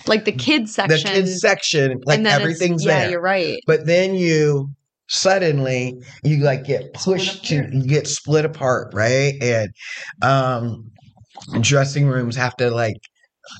like 0.07 0.25
the 0.25 0.33
kids 0.33 0.75
section. 0.75 0.97
the 0.97 1.03
kids 1.03 1.41
section, 1.41 2.01
like 2.05 2.21
everything's 2.21 2.85
yeah, 2.85 3.01
there. 3.01 3.11
you're 3.11 3.23
right. 3.23 3.59
But 3.67 3.87
then 3.87 4.15
you 4.15 4.71
suddenly 5.09 5.95
you 6.23 6.39
like 6.39 6.65
get 6.65 6.93
pushed 6.93 7.45
to 7.47 7.67
you 7.73 7.87
get 7.87 8.07
split 8.07 8.45
apart, 8.45 8.93
right? 8.93 9.35
And 9.41 9.71
um 10.23 10.91
dressing 11.61 12.07
rooms 12.07 12.37
have 12.37 12.57
to 12.57 12.71
like 12.71 12.97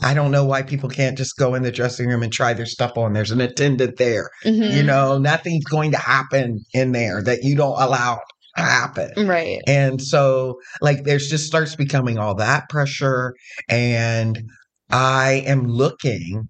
I 0.03 0.13
don't 0.15 0.31
know 0.31 0.45
why 0.45 0.63
people 0.63 0.89
can't 0.89 1.17
just 1.17 1.37
go 1.39 1.55
in 1.55 1.63
the 1.63 1.73
dressing 1.73 2.09
room 2.09 2.23
and 2.23 2.33
try 2.33 2.53
their 2.53 2.67
stuff 2.67 2.97
on. 2.97 3.15
There's 3.15 3.31
an 3.31 3.41
attendant 3.41 3.97
there. 3.97 4.29
Mhm. 4.45 4.77
You 4.77 4.83
know, 4.83 5.19
nothing's 5.19 5.65
going 5.65 5.93
to 5.93 5.99
happen 5.99 6.65
in 6.75 6.93
there 6.93 7.23
that 7.23 7.43
you 7.43 7.57
don't 7.57 7.81
allow 7.81 8.21
to 8.57 8.63
happen. 8.63 9.27
Right. 9.27 9.61
And 9.67 10.03
so, 10.03 10.59
like, 10.81 11.05
there's 11.05 11.29
just 11.29 11.47
starts 11.47 11.75
becoming 11.75 12.19
all 12.19 12.35
that 12.35 12.69
pressure. 12.69 13.35
And 13.69 14.43
I 14.91 15.45
am 15.47 15.67
looking 15.67 16.49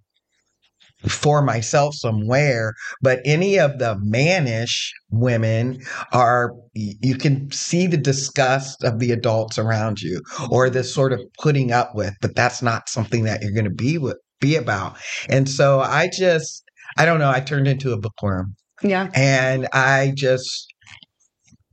for 1.06 1.42
myself 1.42 1.94
somewhere, 1.94 2.74
but 3.00 3.20
any 3.24 3.58
of 3.58 3.78
the 3.78 3.96
mannish 4.00 4.92
women 5.11 5.80
are, 6.12 6.52
you 6.74 7.16
can 7.16 7.50
see 7.52 7.87
the 7.87 7.96
disgust 7.96 8.82
of 8.82 8.98
the 8.98 9.12
adults 9.12 9.58
around 9.58 10.00
you 10.00 10.20
or 10.50 10.68
the 10.68 10.82
sort 10.82 11.12
of 11.12 11.20
putting 11.38 11.70
up 11.72 11.94
with, 11.94 12.14
but 12.20 12.34
that's 12.34 12.62
not 12.62 12.88
something 12.88 13.24
that 13.24 13.42
you're 13.42 13.52
going 13.52 13.64
to 13.64 13.70
be 13.70 13.98
with, 13.98 14.16
be 14.40 14.56
about. 14.56 14.96
And 15.28 15.48
so 15.48 15.80
I 15.80 16.08
just, 16.12 16.64
I 16.96 17.04
don't 17.04 17.20
know, 17.20 17.30
I 17.30 17.40
turned 17.40 17.68
into 17.68 17.92
a 17.92 17.98
bookworm 17.98 18.54
Yeah. 18.82 19.08
and 19.14 19.68
I 19.72 20.12
just 20.16 20.66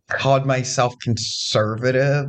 called 0.09 0.45
myself 0.45 0.93
conservative. 1.01 2.25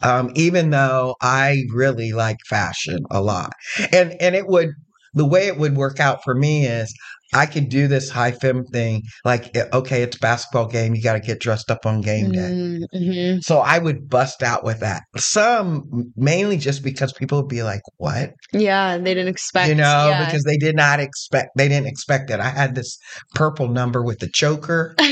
Um, 0.00 0.30
even 0.36 0.70
though 0.70 1.16
I 1.20 1.64
really 1.74 2.12
like 2.12 2.36
fashion 2.48 3.00
a 3.10 3.20
lot. 3.20 3.52
And 3.92 4.14
and 4.20 4.36
it 4.36 4.46
would 4.46 4.68
the 5.16 5.26
way 5.26 5.48
it 5.48 5.58
would 5.58 5.76
work 5.76 5.98
out 5.98 6.22
for 6.22 6.34
me 6.34 6.66
is 6.66 6.94
I 7.34 7.46
could 7.46 7.68
do 7.68 7.88
this 7.88 8.08
high 8.08 8.30
fem 8.30 8.64
thing, 8.66 9.02
like 9.24 9.56
eh, 9.56 9.64
okay, 9.72 10.02
it's 10.02 10.16
basketball 10.16 10.68
game, 10.68 10.94
you 10.94 11.02
gotta 11.02 11.20
get 11.20 11.40
dressed 11.40 11.70
up 11.70 11.84
on 11.84 12.00
game 12.00 12.30
day. 12.30 12.86
Mm-hmm. 12.94 13.40
So 13.40 13.58
I 13.58 13.78
would 13.78 14.08
bust 14.08 14.42
out 14.42 14.62
with 14.62 14.80
that. 14.80 15.02
Some 15.16 16.12
mainly 16.16 16.56
just 16.56 16.84
because 16.84 17.12
people 17.12 17.38
would 17.42 17.48
be 17.48 17.62
like, 17.62 17.80
What? 17.96 18.34
Yeah. 18.52 18.98
They 18.98 19.14
didn't 19.14 19.28
expect. 19.28 19.68
you 19.68 19.74
know, 19.74 20.08
yeah. 20.08 20.24
because 20.24 20.44
they 20.44 20.56
did 20.56 20.76
not 20.76 21.00
expect 21.00 21.50
they 21.56 21.68
didn't 21.68 21.88
expect 21.88 22.30
it. 22.30 22.38
I 22.38 22.48
had 22.48 22.74
this 22.74 22.96
purple 23.34 23.68
number 23.68 24.02
with 24.02 24.20
the 24.20 24.28
choker. 24.28 24.94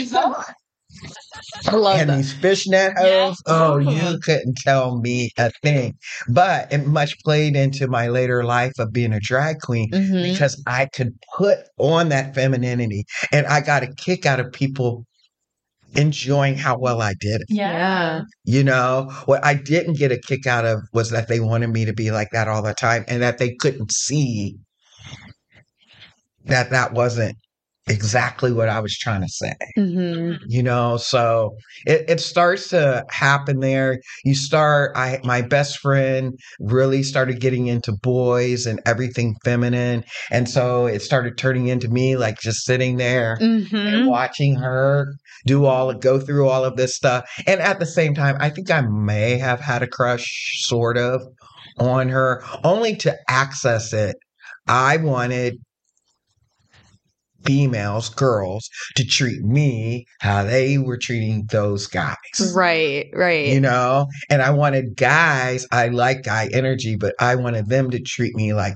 I 1.67 1.77
love 1.77 2.01
and 2.01 2.11
that. 2.11 2.17
these 2.17 2.33
fishnet 2.33 2.93
Yeah. 3.01 3.27
hose. 3.29 3.43
Oh, 3.47 3.79
you 3.79 4.19
couldn't 4.21 4.57
tell 4.59 5.01
me 5.01 5.31
a 5.39 5.51
thing. 5.63 5.95
But 6.29 6.73
it 6.73 6.87
much 6.87 7.17
played 7.25 7.57
into 7.57 7.87
my 7.89 8.09
later 8.09 8.45
life 8.45 8.73
of 8.79 8.93
being 8.93 9.13
a 9.13 9.21
drag 9.21 9.61
queen 9.61 9.91
Mhm. 9.91 10.33
because 10.33 10.63
I 10.67 10.87
could 10.87 11.13
put 11.37 11.59
on 11.79 12.09
that 12.11 12.35
femininity 12.35 13.05
and 13.33 13.47
I 13.47 13.61
got 13.61 13.83
a 13.83 13.89
kick 13.95 14.27
out 14.27 14.41
of 14.41 14.53
people 14.53 15.05
enjoying 15.97 16.57
how 16.57 16.77
well 16.77 17.01
I 17.01 17.15
did 17.21 17.41
it. 17.43 17.47
Yeah. 17.49 18.23
You 18.45 18.65
know, 18.65 19.11
what 19.27 19.45
I 19.45 19.55
didn't 19.55 19.95
get 19.97 20.11
a 20.13 20.19
kick 20.19 20.47
out 20.47 20.65
of 20.65 20.81
was 20.93 21.11
that 21.11 21.29
they 21.29 21.39
wanted 21.41 21.69
me 21.69 21.85
to 21.85 21.93
be 21.93 22.11
like 22.11 22.29
that 22.33 22.49
all 22.49 22.63
the 22.63 22.75
time 22.75 23.05
and 23.09 23.23
that 23.23 23.39
they 23.39 23.55
couldn't 23.55 23.93
see 23.93 24.57
that 26.47 26.71
that 26.71 26.93
wasn't 26.93 27.37
exactly 27.87 28.51
what 28.53 28.69
I 28.69 28.81
was 28.81 28.97
trying 28.97 29.21
to 29.21 29.29
say 29.29 29.53
Mhm. 29.77 30.39
you 30.47 30.63
know 30.63 30.97
so 30.97 31.55
it, 31.87 32.05
it 32.09 32.21
starts 32.21 32.69
to 32.69 33.05
happen 33.11 33.61
there 33.61 34.01
you 34.25 34.35
start 34.35 34.93
i 34.97 35.21
my 35.23 35.43
best 35.43 35.79
friend 35.79 36.33
really 36.61 37.03
started 37.03 37.41
getting 37.41 37.67
into 37.67 37.93
boys 38.03 38.65
and 38.67 38.81
everything 38.87 39.35
feminine 39.45 40.03
and 40.31 40.49
so 40.49 40.87
it 40.87 41.03
started 41.03 41.37
turning 41.37 41.67
into 41.69 41.89
me 41.89 42.17
like 42.17 42.39
just 42.41 42.65
sitting 42.65 42.97
there 42.97 43.37
and 43.41 43.69
Mhm. 43.71 44.07
watching 44.07 44.55
her 44.57 45.15
do 45.47 45.67
all 45.67 45.93
go 45.93 46.19
through 46.19 46.49
all 46.49 46.65
of 46.65 46.77
this 46.77 46.97
stuff 46.97 47.29
and 47.47 47.61
at 47.61 47.81
the 47.81 47.87
same 47.87 48.15
time 48.15 48.37
i 48.41 48.49
think 48.49 48.71
i 48.71 48.81
may 48.81 49.37
have 49.37 49.61
had 49.61 49.83
a 49.83 49.87
crush 49.87 50.25
sort 50.63 50.97
of 50.97 51.21
on 51.79 52.09
her 52.09 52.43
only 52.65 52.97
to 52.97 53.15
access 53.29 53.93
it 53.93 54.17
i 54.69 54.97
wanted 54.97 55.57
females 57.45 58.09
girls 58.11 58.69
to 58.97 59.05
treat 59.05 59.43
me 59.43 60.07
how 60.21 60.45
they 60.45 60.79
were 60.79 60.97
treating 60.99 61.47
those 61.51 61.87
guys 61.87 62.17
Right. 62.55 63.09
Right. 63.15 63.47
you 63.47 63.61
know 63.61 64.07
and 64.31 64.43
i 64.43 64.51
wanted 64.51 64.97
guys 64.97 65.67
i 65.73 65.89
like 65.89 66.23
guy 66.23 66.49
energy 66.53 66.97
but 66.97 67.15
i 67.21 67.35
wanted 67.35 67.69
them 67.69 67.91
to 67.91 68.01
treat 68.01 68.35
me 68.35 68.55
like 68.55 68.75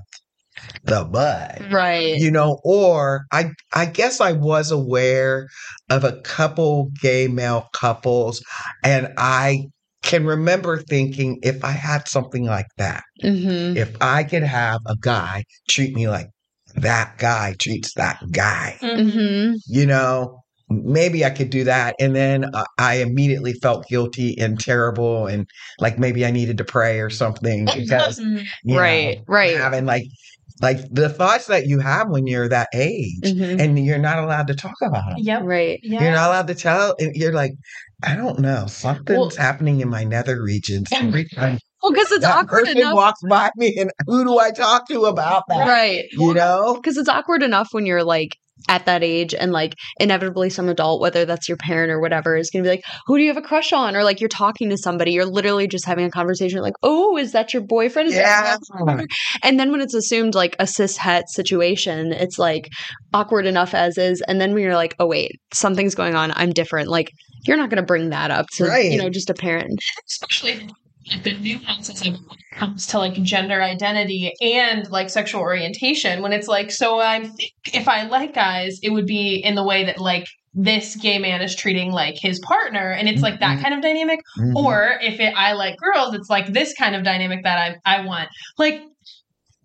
the 0.84 1.04
bud 1.04 1.64
right. 1.70 2.16
you 2.18 2.30
know 2.30 2.58
or 2.64 3.24
i 3.32 3.50
i 3.74 3.84
guess 3.84 4.20
i 4.20 4.32
was 4.32 4.70
aware 4.70 5.46
of 5.90 6.04
a 6.04 6.20
couple 6.22 6.90
gay 7.00 7.28
male 7.28 7.68
couples 7.72 8.42
and 8.84 9.08
i 9.18 9.60
can 10.02 10.24
remember 10.24 10.78
thinking 10.78 11.38
if 11.42 11.64
i 11.64 11.70
had 11.70 12.08
something 12.08 12.44
like 12.44 12.66
that 12.76 13.02
hmm 13.20 13.76
if 13.76 13.96
i 14.00 14.24
could 14.24 14.42
have 14.42 14.80
a 14.86 14.96
guy 15.00 15.44
treat 15.68 15.94
me 15.94 16.08
like 16.08 16.28
that 16.82 17.18
guy 17.18 17.54
treats 17.58 17.94
that 17.94 18.18
guy 18.32 18.76
hmm 18.80 19.54
you 19.66 19.86
know 19.86 20.42
maybe 20.70 21.24
i 21.24 21.30
could 21.30 21.50
do 21.50 21.64
that 21.64 21.94
and 21.98 22.14
then 22.14 22.44
uh, 22.54 22.64
i 22.78 22.96
immediately 22.96 23.52
felt 23.54 23.86
guilty 23.88 24.38
and 24.38 24.60
terrible 24.60 25.26
and 25.26 25.46
like 25.80 25.98
maybe 25.98 26.24
i 26.26 26.30
needed 26.30 26.58
to 26.58 26.64
pray 26.64 27.00
or 27.00 27.10
something 27.10 27.66
because 27.76 28.18
you 28.64 28.74
know, 28.74 28.80
Right. 28.80 29.18
Right. 29.26 29.56
having 29.56 29.86
like 29.86 30.04
like 30.60 30.78
the 30.90 31.08
thoughts 31.08 31.46
that 31.46 31.66
you 31.66 31.78
have 31.78 32.08
when 32.10 32.26
you're 32.26 32.48
that 32.48 32.68
age 32.74 33.20
Mhm. 33.24 33.60
and 33.60 33.78
you're 33.86 33.98
not 33.98 34.18
allowed 34.18 34.48
to 34.48 34.54
talk 34.54 34.74
about 34.82 35.04
them 35.08 35.18
Yep. 35.18 35.42
Right. 35.44 35.80
Yeah. 35.82 36.02
you're 36.02 36.12
not 36.12 36.28
allowed 36.28 36.46
to 36.48 36.54
tell 36.54 36.94
and 36.98 37.14
you're 37.14 37.32
like 37.32 37.52
i 38.02 38.14
don't 38.14 38.38
know 38.38 38.66
something's 38.66 39.36
happening 39.36 39.80
in 39.80 39.88
my 39.88 40.04
nether 40.04 40.42
regions 40.42 40.92
every 40.92 41.26
time 41.28 41.58
Well, 41.82 41.92
because 41.92 42.10
it's 42.12 42.22
that 42.24 42.36
awkward 42.44 42.64
person 42.64 42.78
enough. 42.78 42.94
walks 42.94 43.20
by 43.28 43.50
me 43.56 43.76
and 43.78 43.90
who 44.06 44.24
do 44.24 44.38
i 44.38 44.50
talk 44.50 44.88
to 44.88 45.02
about 45.04 45.44
that 45.48 45.66
Right. 45.66 46.06
you 46.12 46.34
know 46.34 46.74
Because 46.74 46.96
it's 46.96 47.08
awkward 47.08 47.42
enough 47.42 47.68
when 47.72 47.86
you're 47.86 48.04
like 48.04 48.36
at 48.68 48.86
that 48.86 49.04
age 49.04 49.34
and 49.34 49.52
like 49.52 49.74
inevitably 50.00 50.50
some 50.50 50.68
adult, 50.68 51.00
whether 51.00 51.24
that's 51.24 51.48
your 51.48 51.56
parent 51.56 51.92
or 51.92 52.00
whatever, 52.00 52.36
is 52.36 52.50
going 52.50 52.64
to 52.64 52.68
be 52.68 52.74
like, 52.74 52.84
who 53.06 53.16
do 53.16 53.22
you 53.22 53.28
have 53.28 53.36
a 53.36 53.40
crush 53.46 53.72
on? 53.72 53.94
Or 53.94 54.02
like 54.02 54.20
you're 54.20 54.28
talking 54.28 54.68
to 54.70 54.76
somebody, 54.76 55.12
you're 55.12 55.24
literally 55.24 55.68
just 55.68 55.86
having 55.86 56.04
a 56.04 56.10
conversation 56.10 56.60
like, 56.60 56.74
oh, 56.82 57.16
is 57.16 57.30
that 57.32 57.54
your 57.54 57.62
boyfriend? 57.62 58.08
Is 58.08 58.16
that 58.16 58.58
yeah 58.76 59.04
And 59.44 59.60
then 59.60 59.70
when 59.70 59.80
it's 59.80 59.94
assumed 59.94 60.34
like 60.34 60.56
a 60.58 60.66
cis 60.66 60.96
het 60.96 61.30
situation, 61.30 62.12
it's 62.12 62.36
like 62.36 62.68
awkward 63.14 63.46
enough 63.46 63.74
as 63.74 63.96
is. 63.96 64.22
And 64.26 64.40
then 64.40 64.54
when 64.54 64.64
you're 64.64 64.74
like, 64.74 64.96
oh, 64.98 65.06
wait, 65.06 65.40
something's 65.54 65.94
going 65.94 66.16
on, 66.16 66.32
I'm 66.34 66.50
different. 66.50 66.88
Like, 66.88 67.12
you're 67.46 67.56
not 67.56 67.70
going 67.70 67.80
to 67.80 67.86
bring 67.86 68.10
that 68.10 68.32
up 68.32 68.46
to, 68.54 68.64
Right. 68.64 68.90
you 68.90 68.98
know, 68.98 69.08
just 69.08 69.30
a 69.30 69.34
parent. 69.34 69.78
especially 70.08 70.68
like 71.10 71.22
the 71.22 71.36
nuances 71.38 72.00
of 72.02 72.14
when 72.14 72.38
it 72.38 72.56
comes 72.56 72.86
to 72.88 72.98
like 72.98 73.14
gender 73.22 73.62
identity 73.62 74.32
and 74.40 74.90
like 74.90 75.10
sexual 75.10 75.40
orientation 75.40 76.22
when 76.22 76.32
it's 76.32 76.48
like 76.48 76.70
so 76.70 76.98
i 77.00 77.20
think 77.20 77.52
if 77.72 77.88
i 77.88 78.04
like 78.06 78.34
guys 78.34 78.78
it 78.82 78.90
would 78.90 79.06
be 79.06 79.36
in 79.36 79.54
the 79.54 79.64
way 79.64 79.84
that 79.84 79.98
like 79.98 80.26
this 80.54 80.96
gay 80.96 81.18
man 81.18 81.40
is 81.40 81.54
treating 81.54 81.92
like 81.92 82.16
his 82.18 82.40
partner 82.40 82.90
and 82.90 83.08
it's 83.08 83.22
like 83.22 83.38
that 83.40 83.58
Mhm. 83.58 83.62
kind 83.62 83.74
of 83.74 83.82
dynamic 83.82 84.20
Mhm. 84.38 84.54
or 84.56 84.98
if 85.02 85.20
it, 85.20 85.32
i 85.36 85.52
like 85.52 85.76
girls 85.78 86.14
it's 86.14 86.28
like 86.30 86.52
this 86.52 86.74
kind 86.74 86.96
of 86.96 87.04
dynamic 87.04 87.44
that 87.44 87.78
i, 87.84 87.98
I 87.98 88.04
want 88.04 88.28
like 88.58 88.80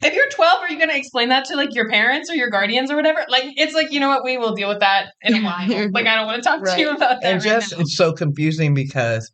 if 0.01 0.13
you're 0.13 0.29
12 0.29 0.61
are 0.61 0.69
you 0.69 0.77
going 0.77 0.89
to 0.89 0.97
explain 0.97 1.29
that 1.29 1.45
to 1.45 1.55
like 1.55 1.73
your 1.73 1.89
parents 1.89 2.29
or 2.29 2.35
your 2.35 2.49
guardians 2.49 2.91
or 2.91 2.95
whatever 2.97 3.25
like 3.29 3.45
it's 3.55 3.73
like 3.73 3.91
you 3.91 3.99
know 4.01 4.09
what 4.09 4.23
we 4.23 4.37
will 4.37 4.53
deal 4.53 4.67
with 4.67 4.81
that 4.81 5.07
in 5.21 5.35
a 5.35 5.41
while 5.41 5.67
like 5.93 6.05
i 6.05 6.15
don't 6.15 6.25
want 6.27 6.43
to 6.43 6.47
talk 6.47 6.63
to 6.63 6.79
you 6.79 6.89
about 6.91 7.21
that 7.21 7.33
and 7.33 7.35
right 7.35 7.43
just 7.43 7.71
now. 7.73 7.79
it's 7.79 7.95
so 7.95 8.11
confusing 8.13 8.73
because 8.73 9.31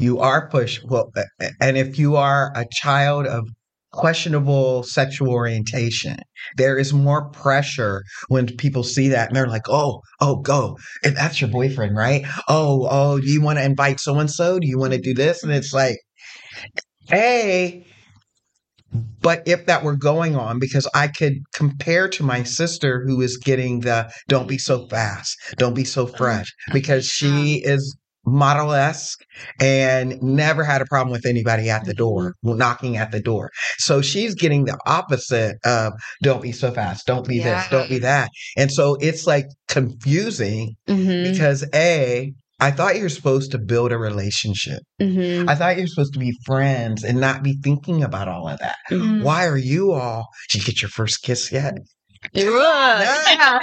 you 0.00 0.18
are 0.18 0.48
pushed 0.48 0.84
well 0.84 1.12
and 1.60 1.76
if 1.76 1.98
you 1.98 2.16
are 2.16 2.52
a 2.56 2.66
child 2.72 3.26
of 3.26 3.48
questionable 3.92 4.84
sexual 4.84 5.30
orientation 5.30 6.16
there 6.56 6.78
is 6.78 6.92
more 6.92 7.28
pressure 7.30 8.02
when 8.28 8.46
people 8.56 8.84
see 8.84 9.08
that 9.08 9.28
and 9.28 9.36
they're 9.36 9.48
like 9.48 9.68
oh 9.68 10.00
oh 10.20 10.36
go. 10.36 10.78
And 11.02 11.16
that's 11.16 11.40
your 11.40 11.50
boyfriend 11.50 11.96
right? 11.96 12.24
Oh 12.48 12.86
oh 12.90 13.20
do 13.20 13.26
you 13.26 13.40
want 13.40 13.58
to 13.58 13.64
invite 13.64 14.00
so 14.00 14.18
and 14.18 14.30
so 14.30 14.58
do 14.58 14.66
you 14.66 14.78
want 14.78 14.92
to 14.92 15.00
do 15.00 15.14
this? 15.14 15.42
And 15.42 15.52
it's 15.52 15.72
like 15.72 15.98
hey 17.08 17.86
but 19.20 19.42
if 19.46 19.66
that 19.66 19.84
were 19.84 19.96
going 19.96 20.34
on 20.34 20.58
because 20.58 20.88
i 20.94 21.06
could 21.06 21.34
compare 21.54 22.08
to 22.08 22.24
my 22.24 22.42
sister 22.42 23.04
who 23.06 23.20
is 23.20 23.36
getting 23.36 23.80
the 23.80 24.10
don't 24.28 24.48
be 24.48 24.58
so 24.58 24.86
fast. 24.88 25.36
Don't 25.56 25.74
be 25.74 25.84
so 25.84 26.02
oh 26.02 26.06
fresh 26.06 26.52
because 26.72 27.06
she 27.06 27.62
is 27.64 27.96
model 28.24 28.72
esque 28.72 29.20
and 29.60 30.20
never 30.22 30.62
had 30.64 30.82
a 30.82 30.86
problem 30.86 31.10
with 31.12 31.26
anybody 31.26 31.70
at 31.70 31.84
the 31.84 31.94
door, 31.94 32.34
knocking 32.42 32.96
at 32.96 33.10
the 33.12 33.20
door. 33.20 33.50
So 33.78 34.02
she's 34.02 34.34
getting 34.34 34.64
the 34.66 34.78
opposite 34.86 35.56
of 35.64 35.94
don't 36.22 36.42
be 36.42 36.52
so 36.52 36.70
fast, 36.70 37.06
don't 37.06 37.26
be 37.26 37.38
this, 37.38 37.68
don't 37.68 37.88
be 37.88 37.98
that. 38.00 38.30
And 38.56 38.70
so 38.70 38.96
it's 39.00 39.26
like 39.26 39.46
confusing 39.68 40.76
Mhm. 40.88 41.30
because 41.32 41.64
A, 41.74 42.32
I 42.62 42.70
thought 42.70 42.96
you 42.96 43.02
were 43.02 43.08
supposed 43.08 43.52
to 43.52 43.58
build 43.58 43.90
a 43.90 43.96
relationship. 43.96 44.80
Mhm. 45.00 45.48
I 45.48 45.54
thought 45.54 45.76
you 45.76 45.82
were 45.84 45.88
supposed 45.88 46.12
to 46.12 46.18
be 46.18 46.36
friends 46.44 47.02
and 47.02 47.18
not 47.18 47.42
be 47.42 47.58
thinking 47.62 48.02
about 48.02 48.28
all 48.28 48.48
of 48.48 48.58
that. 48.58 48.76
Mm. 48.90 49.22
Why 49.22 49.46
are 49.46 49.56
you 49.56 49.92
all? 49.92 50.28
Did 50.50 50.60
you 50.60 50.66
get 50.66 50.82
your 50.82 50.90
first 50.90 51.22
kiss 51.22 51.50
yet? 51.50 51.78
It 52.34 52.44
Yeah. 52.44 53.58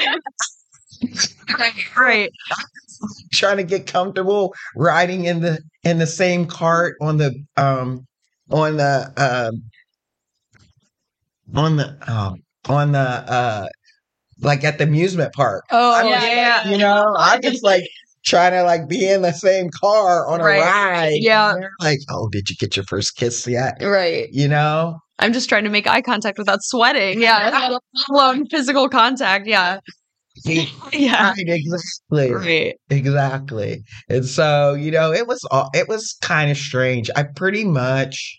right. 1.96 2.32
Trying 3.34 3.58
to 3.58 3.64
get 3.64 3.88
comfortable 3.88 4.54
riding 4.76 5.26
in 5.26 5.42
the 5.42 5.60
in 5.84 6.00
the 6.00 6.08
same 6.08 6.46
cart 6.46 6.96
on 7.02 7.18
the 7.18 7.34
um 7.56 8.06
on 8.50 8.78
the 8.78 9.14
um 9.18 9.64
on 11.56 11.78
the 11.78 11.98
um 12.12 12.44
on 12.68 12.92
the 12.92 13.00
uh 13.00 13.68
like 14.42 14.64
at 14.64 14.78
the 14.78 14.84
amusement 14.84 15.34
park. 15.34 15.66
Oh 15.72 15.96
I'm 15.96 16.08
yeah, 16.08 16.20
just 16.20 16.28
yeah. 16.28 16.70
you 16.70 16.78
know, 16.78 17.16
I 17.18 17.40
just 17.40 17.64
like 17.64 17.84
trying 18.28 18.52
to 18.52 18.64
like 18.64 18.88
be 18.88 19.10
in 19.10 19.22
the 19.22 19.32
same 19.32 19.70
car 19.70 20.28
on 20.28 20.42
a 20.42 20.44
ride. 20.44 21.18
Yeah. 21.20 21.56
Like, 21.80 22.00
oh, 22.10 22.30
did 22.30 22.50
you 22.50 22.56
get 22.58 22.76
your 22.76 22.86
first 22.86 23.16
kiss 23.16 23.48
yet? 23.48 23.82
Right. 23.82 24.28
You 24.32 24.48
know? 24.48 25.00
I'm 25.20 25.34
just 25.34 25.50
trying 25.50 25.64
to 25.64 25.70
make 25.70 25.88
eye 25.88 26.02
contact 26.02 26.38
without 26.38 26.62
sweating. 26.62 27.22
Yeah. 27.22 27.78
Alone 28.12 28.46
physical 28.48 28.90
contact. 28.90 29.48
Yeah. 29.48 29.80
Yeah. 30.94 31.32
Right, 31.32 31.36
exactly. 31.48 32.32
Right. 32.32 32.76
Exactly. 32.90 33.84
And 34.10 34.26
so, 34.26 34.74
you 34.74 34.92
know, 34.92 35.12
it 35.12 35.28
was 35.28 35.44
all 35.52 35.70
it 35.74 35.88
was 35.88 36.18
kind 36.22 36.52
of 36.52 36.58
strange. 36.58 37.10
I 37.16 37.24
pretty 37.24 37.66
much 37.66 38.38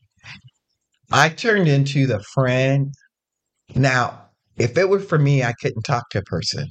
I 1.13 1.29
turned 1.29 1.69
into 1.69 2.07
the 2.07 2.23
friend. 2.35 2.93
Now, 3.75 4.27
if 4.59 4.79
it 4.79 4.89
were 4.89 5.01
for 5.01 5.19
me, 5.19 5.43
I 5.45 5.55
couldn't 5.61 5.83
talk 5.85 6.11
to 6.11 6.19
a 6.19 6.23
person. 6.23 6.69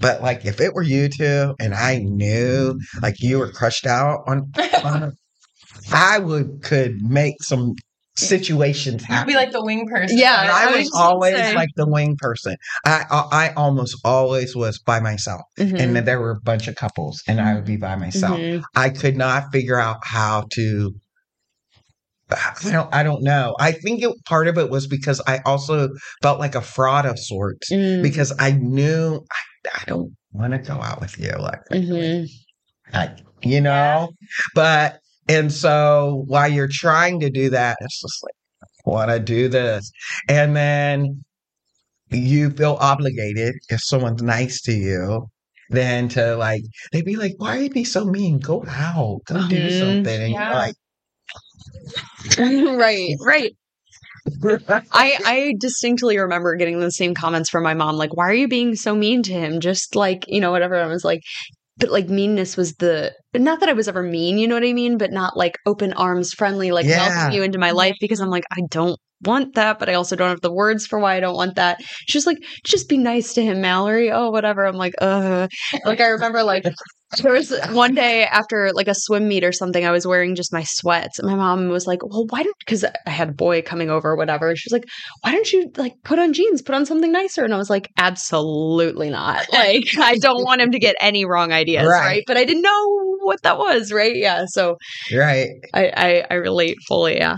But 0.00 0.22
like 0.22 0.44
if 0.46 0.60
it 0.60 0.74
were 0.74 0.82
you 0.82 1.08
two 1.08 1.54
and 1.60 1.74
I 1.74 1.98
knew 1.98 2.78
like 3.02 3.16
you 3.20 3.38
were 3.38 3.50
crushed 3.52 3.86
out 3.86 4.22
on, 4.28 4.52
on 4.84 5.12
I 5.92 6.18
would 6.18 6.62
could 6.62 7.02
make 7.02 7.42
some 7.42 7.74
situations 8.18 9.04
You'd 9.08 9.26
be 9.26 9.34
like 9.34 9.52
the 9.52 9.64
wing 9.64 9.88
person. 9.88 10.16
Yeah, 10.18 10.42
And 10.42 10.50
I 10.50 10.62
I 10.64 10.76
was 10.76 10.84
was 10.86 10.92
always 10.94 11.36
say. 11.36 11.54
like 11.54 11.68
the 11.76 11.86
wing 11.88 12.16
person. 12.18 12.56
I, 12.84 13.04
I 13.10 13.28
I 13.48 13.52
almost 13.54 13.96
always 14.04 14.54
was 14.56 14.78
by 14.78 15.00
myself, 15.00 15.42
Mhm. 15.58 15.78
and 15.78 15.96
then 15.96 16.04
there 16.04 16.20
were 16.20 16.30
a 16.32 16.40
bunch 16.40 16.66
of 16.68 16.74
couples, 16.76 17.22
and 17.28 17.40
I 17.40 17.54
would 17.54 17.64
be 17.64 17.76
by 17.76 17.96
myself. 17.96 18.38
Mhm. 18.38 18.62
I 18.74 18.90
could 18.90 19.16
not 19.16 19.52
figure 19.52 19.78
out 19.78 19.98
how 20.04 20.46
to. 20.54 20.94
I 22.28 22.72
don't. 22.72 22.92
I 22.94 23.02
don't 23.04 23.22
know. 23.22 23.54
I 23.60 23.70
think 23.70 24.02
it, 24.02 24.12
part 24.24 24.48
of 24.48 24.58
it 24.58 24.68
was 24.68 24.88
because 24.88 25.20
I 25.28 25.38
also 25.46 25.90
felt 26.22 26.40
like 26.40 26.56
a 26.56 26.60
fraud 26.60 27.06
of 27.06 27.18
sorts 27.20 27.70
Mm. 27.70 28.02
because 28.02 28.32
I 28.38 28.50
knew 28.50 29.24
I, 29.30 29.78
I 29.80 29.84
don't 29.86 30.16
want 30.32 30.52
to 30.52 30.58
go 30.58 30.74
out 30.74 31.00
with 31.00 31.18
you, 31.20 31.30
like 31.38 31.60
Mhm. 31.72 32.26
I, 32.92 33.10
you 33.42 33.60
know. 33.60 34.10
But 34.56 34.98
and 35.28 35.52
so 35.52 36.24
while 36.26 36.48
you're 36.48 36.68
trying 36.70 37.20
to 37.20 37.30
do 37.30 37.50
that, 37.50 37.78
it's 37.80 38.00
just 38.00 38.22
like 38.24 38.34
want 38.84 39.10
to 39.10 39.18
do 39.20 39.48
this, 39.48 39.90
and 40.28 40.56
then 40.56 41.24
you 42.10 42.50
feel 42.50 42.78
obligated 42.80 43.54
if 43.68 43.82
someone's 43.82 44.22
nice 44.22 44.60
to 44.62 44.72
you. 44.72 45.26
Then 45.70 46.08
to 46.10 46.36
like, 46.36 46.62
they'd 46.92 47.04
be 47.04 47.16
like, 47.16 47.34
"Why 47.38 47.56
are 47.58 47.62
you 47.62 47.70
be 47.70 47.84
so 47.84 48.04
mean? 48.04 48.38
Go 48.38 48.64
out, 48.68 49.22
go 49.26 49.48
do 49.48 49.64
Mhm. 49.64 49.70
something." 49.70 50.22
And 50.22 50.32
Yeah. 50.32 50.44
you're 50.44 50.54
like, 50.54 50.76
right. 52.78 53.16
Right. 53.20 53.56
I 54.92 55.18
I 55.24 55.54
distinctly 55.58 56.18
remember 56.18 56.54
getting 56.56 56.80
the 56.80 56.90
same 56.90 57.14
comments 57.14 57.50
from 57.50 57.62
my 57.64 57.74
mom, 57.74 57.96
like, 57.96 58.16
"Why 58.16 58.28
are 58.28 58.34
you 58.34 58.48
being 58.48 58.74
so 58.76 58.94
mean 58.94 59.22
to 59.24 59.32
him?" 59.32 59.60
Just 59.60 59.96
like 59.96 60.24
you 60.28 60.40
know, 60.40 60.50
whatever. 60.52 60.76
I 60.76 60.86
was 60.86 61.04
like, 61.04 61.22
but 61.78 61.90
like 61.90 62.08
meanness 62.08 62.56
was 62.56 62.74
the 62.76 63.12
not 63.40 63.60
that 63.60 63.68
I 63.68 63.72
was 63.74 63.88
ever 63.88 64.02
mean, 64.02 64.38
you 64.38 64.46
know 64.48 64.54
what 64.54 64.64
I 64.64 64.72
mean, 64.72 64.98
but 64.98 65.12
not 65.12 65.36
like 65.36 65.58
open 65.66 65.92
arms, 65.94 66.32
friendly, 66.32 66.70
like 66.72 66.86
Yeah. 66.86 67.08
welcome 67.08 67.32
you 67.32 67.42
into 67.42 67.58
my 67.58 67.70
life 67.72 67.96
because 68.00 68.20
I'm 68.20 68.30
like, 68.30 68.44
I 68.52 68.60
don't 68.70 68.98
want 69.22 69.54
that, 69.54 69.78
but 69.78 69.88
I 69.88 69.94
also 69.94 70.14
don't 70.14 70.28
have 70.28 70.42
the 70.42 70.52
words 70.52 70.86
for 70.86 70.98
why 70.98 71.16
I 71.16 71.20
don't 71.20 71.34
want 71.36 71.56
that. 71.56 71.80
She's 72.06 72.26
like, 72.26 72.36
just 72.64 72.88
be 72.88 72.98
nice 72.98 73.32
to 73.34 73.42
him, 73.42 73.60
Mallory. 73.62 74.10
Oh, 74.12 74.30
whatever. 74.30 74.64
I'm 74.66 74.76
like, 74.76 74.94
uh, 75.00 75.48
like 75.86 76.00
I 76.00 76.08
remember 76.08 76.42
like 76.42 76.64
there 77.22 77.32
was 77.32 77.54
one 77.70 77.94
day 77.94 78.24
after 78.24 78.72
like 78.74 78.88
a 78.88 78.94
swim 78.94 79.26
meet 79.28 79.42
or 79.44 79.52
something, 79.52 79.86
I 79.86 79.90
was 79.90 80.06
wearing 80.06 80.34
just 80.34 80.52
my 80.52 80.64
sweats. 80.64 81.18
And 81.18 81.26
my 81.28 81.34
mom 81.36 81.68
was 81.68 81.86
like, 81.86 82.04
Well, 82.04 82.26
why 82.28 82.42
don't 82.42 82.54
because 82.58 82.84
I 82.84 83.10
had 83.10 83.30
a 83.30 83.32
boy 83.32 83.62
coming 83.62 83.88
over 83.90 84.10
or 84.10 84.16
whatever. 84.16 84.54
She 84.54 84.66
was 84.68 84.72
like, 84.72 84.84
Why 85.22 85.32
don't 85.32 85.50
you 85.50 85.70
like 85.76 85.94
put 86.04 86.18
on 86.18 86.34
jeans, 86.34 86.60
put 86.60 86.74
on 86.74 86.84
something 86.84 87.10
nicer? 87.12 87.42
And 87.42 87.54
I 87.54 87.58
was 87.58 87.70
like, 87.70 87.88
Absolutely 87.96 89.08
not. 89.08 89.46
Like, 89.52 89.84
I 89.98 90.18
don't 90.18 90.44
want 90.44 90.60
him 90.60 90.72
to 90.72 90.78
get 90.78 90.96
any 91.00 91.24
wrong 91.24 91.52
ideas, 91.52 91.86
Right. 91.86 92.04
right? 92.06 92.22
But 92.26 92.36
I 92.36 92.44
didn't 92.44 92.62
know 92.62 93.16
what 93.26 93.42
that 93.42 93.58
was, 93.58 93.92
right? 93.92 94.16
Yeah. 94.16 94.44
So 94.46 94.76
right? 95.14 95.48
I 95.74 95.92
I, 95.96 96.24
I 96.30 96.34
relate 96.34 96.76
fully, 96.86 97.16
yeah. 97.16 97.36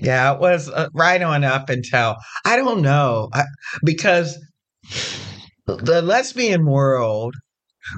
Yeah, 0.00 0.34
it 0.34 0.40
was 0.40 0.68
uh, 0.68 0.88
right 0.94 1.20
on 1.22 1.44
up 1.44 1.70
until 1.70 2.16
I 2.44 2.56
don't 2.56 2.82
know 2.82 3.28
I, 3.32 3.44
because 3.84 4.38
the 5.66 6.02
lesbian 6.02 6.66
world, 6.66 7.34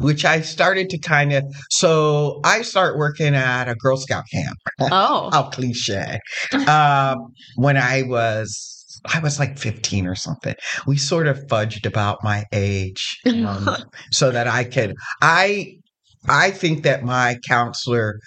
which 0.00 0.24
I 0.24 0.40
started 0.40 0.88
to 0.90 0.98
kind 0.98 1.32
of 1.32 1.44
so 1.70 2.40
I 2.44 2.62
start 2.62 2.96
working 2.96 3.34
at 3.34 3.68
a 3.68 3.74
Girl 3.74 3.96
Scout 3.96 4.24
camp. 4.32 4.56
Oh. 4.80 5.30
How 5.32 5.50
cliche! 5.50 6.18
Um, 6.66 7.16
when 7.56 7.76
I 7.76 8.02
was 8.02 8.80
I 9.06 9.20
was 9.20 9.38
like 9.38 9.58
fifteen 9.58 10.06
or 10.06 10.14
something. 10.14 10.54
We 10.86 10.96
sort 10.96 11.26
of 11.26 11.38
fudged 11.46 11.86
about 11.86 12.22
my 12.22 12.44
age 12.52 13.18
um, 13.26 13.68
so 14.12 14.30
that 14.30 14.46
I 14.46 14.64
could 14.64 14.94
I 15.22 15.79
I 16.28 16.50
think 16.50 16.82
that 16.84 17.02
my 17.02 17.38
counselor 17.48 18.20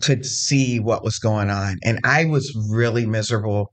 could 0.00 0.24
see 0.24 0.80
what 0.80 1.04
was 1.04 1.18
going 1.18 1.50
on 1.50 1.76
and 1.84 2.00
i 2.04 2.24
was 2.24 2.50
really 2.70 3.04
miserable 3.04 3.70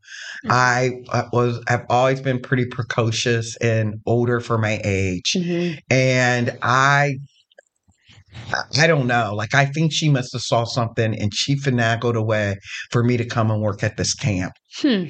i 0.49 0.91
uh, 1.09 1.23
was 1.31 1.63
i've 1.69 1.85
always 1.89 2.19
been 2.19 2.39
pretty 2.41 2.65
precocious 2.65 3.55
and 3.61 3.95
older 4.05 4.41
for 4.41 4.57
my 4.57 4.81
age 4.83 5.33
Mhm. 5.37 5.79
and 5.89 6.57
i 6.61 7.15
i 8.77 8.87
don't 8.87 9.07
know 9.07 9.33
like 9.35 9.55
i 9.55 9.65
think 9.65 9.93
she 9.93 10.09
must 10.09 10.33
have 10.33 10.41
saw 10.41 10.65
something 10.65 11.17
and 11.17 11.33
she 11.33 11.55
finagled 11.55 12.15
a 12.15 12.21
way 12.21 12.57
for 12.91 13.03
me 13.03 13.15
to 13.17 13.25
come 13.25 13.49
and 13.49 13.61
work 13.61 13.83
at 13.83 13.95
this 13.97 14.13
camp 14.13 14.51
Hmm. 14.81 15.05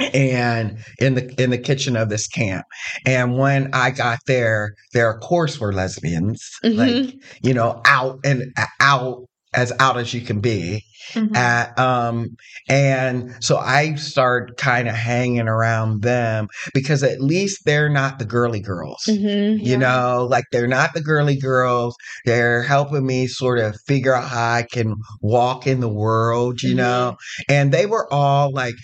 And 0.00 0.78
in 0.98 1.14
the 1.14 1.42
in 1.42 1.50
the 1.50 1.58
kitchen 1.58 1.96
of 1.96 2.08
this 2.08 2.26
camp 2.26 2.64
and 3.06 3.36
when 3.38 3.68
i 3.72 3.90
got 3.90 4.18
there 4.26 4.74
there 4.92 5.10
of 5.10 5.20
course 5.20 5.60
were 5.60 5.72
lesbians 5.72 6.48
like 6.62 6.90
Mhm. 6.96 7.22
you 7.42 7.54
know 7.54 7.80
out 7.84 8.18
and 8.24 8.52
out 8.80 9.24
as 9.54 9.72
out 9.80 9.98
as 9.98 10.14
you 10.14 10.22
can 10.22 10.40
be 10.40 10.82
Mhm. 11.14 11.36
at, 11.36 11.78
um 11.78 12.28
and 12.70 13.34
so 13.40 13.58
i 13.58 13.94
start 13.96 14.56
kind 14.56 14.88
of 14.88 14.94
hanging 14.94 15.46
around 15.48 16.02
them 16.02 16.48
because 16.72 17.02
at 17.02 17.20
least 17.20 17.60
they're 17.66 17.90
not 17.90 18.18
the 18.18 18.24
girly 18.24 18.60
girls 18.60 19.02
Mhm. 19.08 19.58
you 19.58 19.72
Yeah. 19.72 19.76
know 19.76 20.26
like 20.30 20.44
they're 20.52 20.66
not 20.68 20.94
the 20.94 21.02
girly 21.02 21.36
girls 21.36 21.94
they're 22.24 22.62
helping 22.62 23.04
me 23.04 23.26
sort 23.26 23.58
of 23.58 23.76
figure 23.86 24.14
out 24.14 24.28
how 24.28 24.52
i 24.54 24.62
can 24.62 24.94
walk 25.20 25.66
in 25.66 25.80
the 25.80 25.88
world 25.88 26.62
you 26.62 26.72
Mhm. 26.72 26.76
know 26.78 27.16
and 27.48 27.72
they 27.72 27.84
were 27.84 28.10
all 28.12 28.50
like 28.52 28.74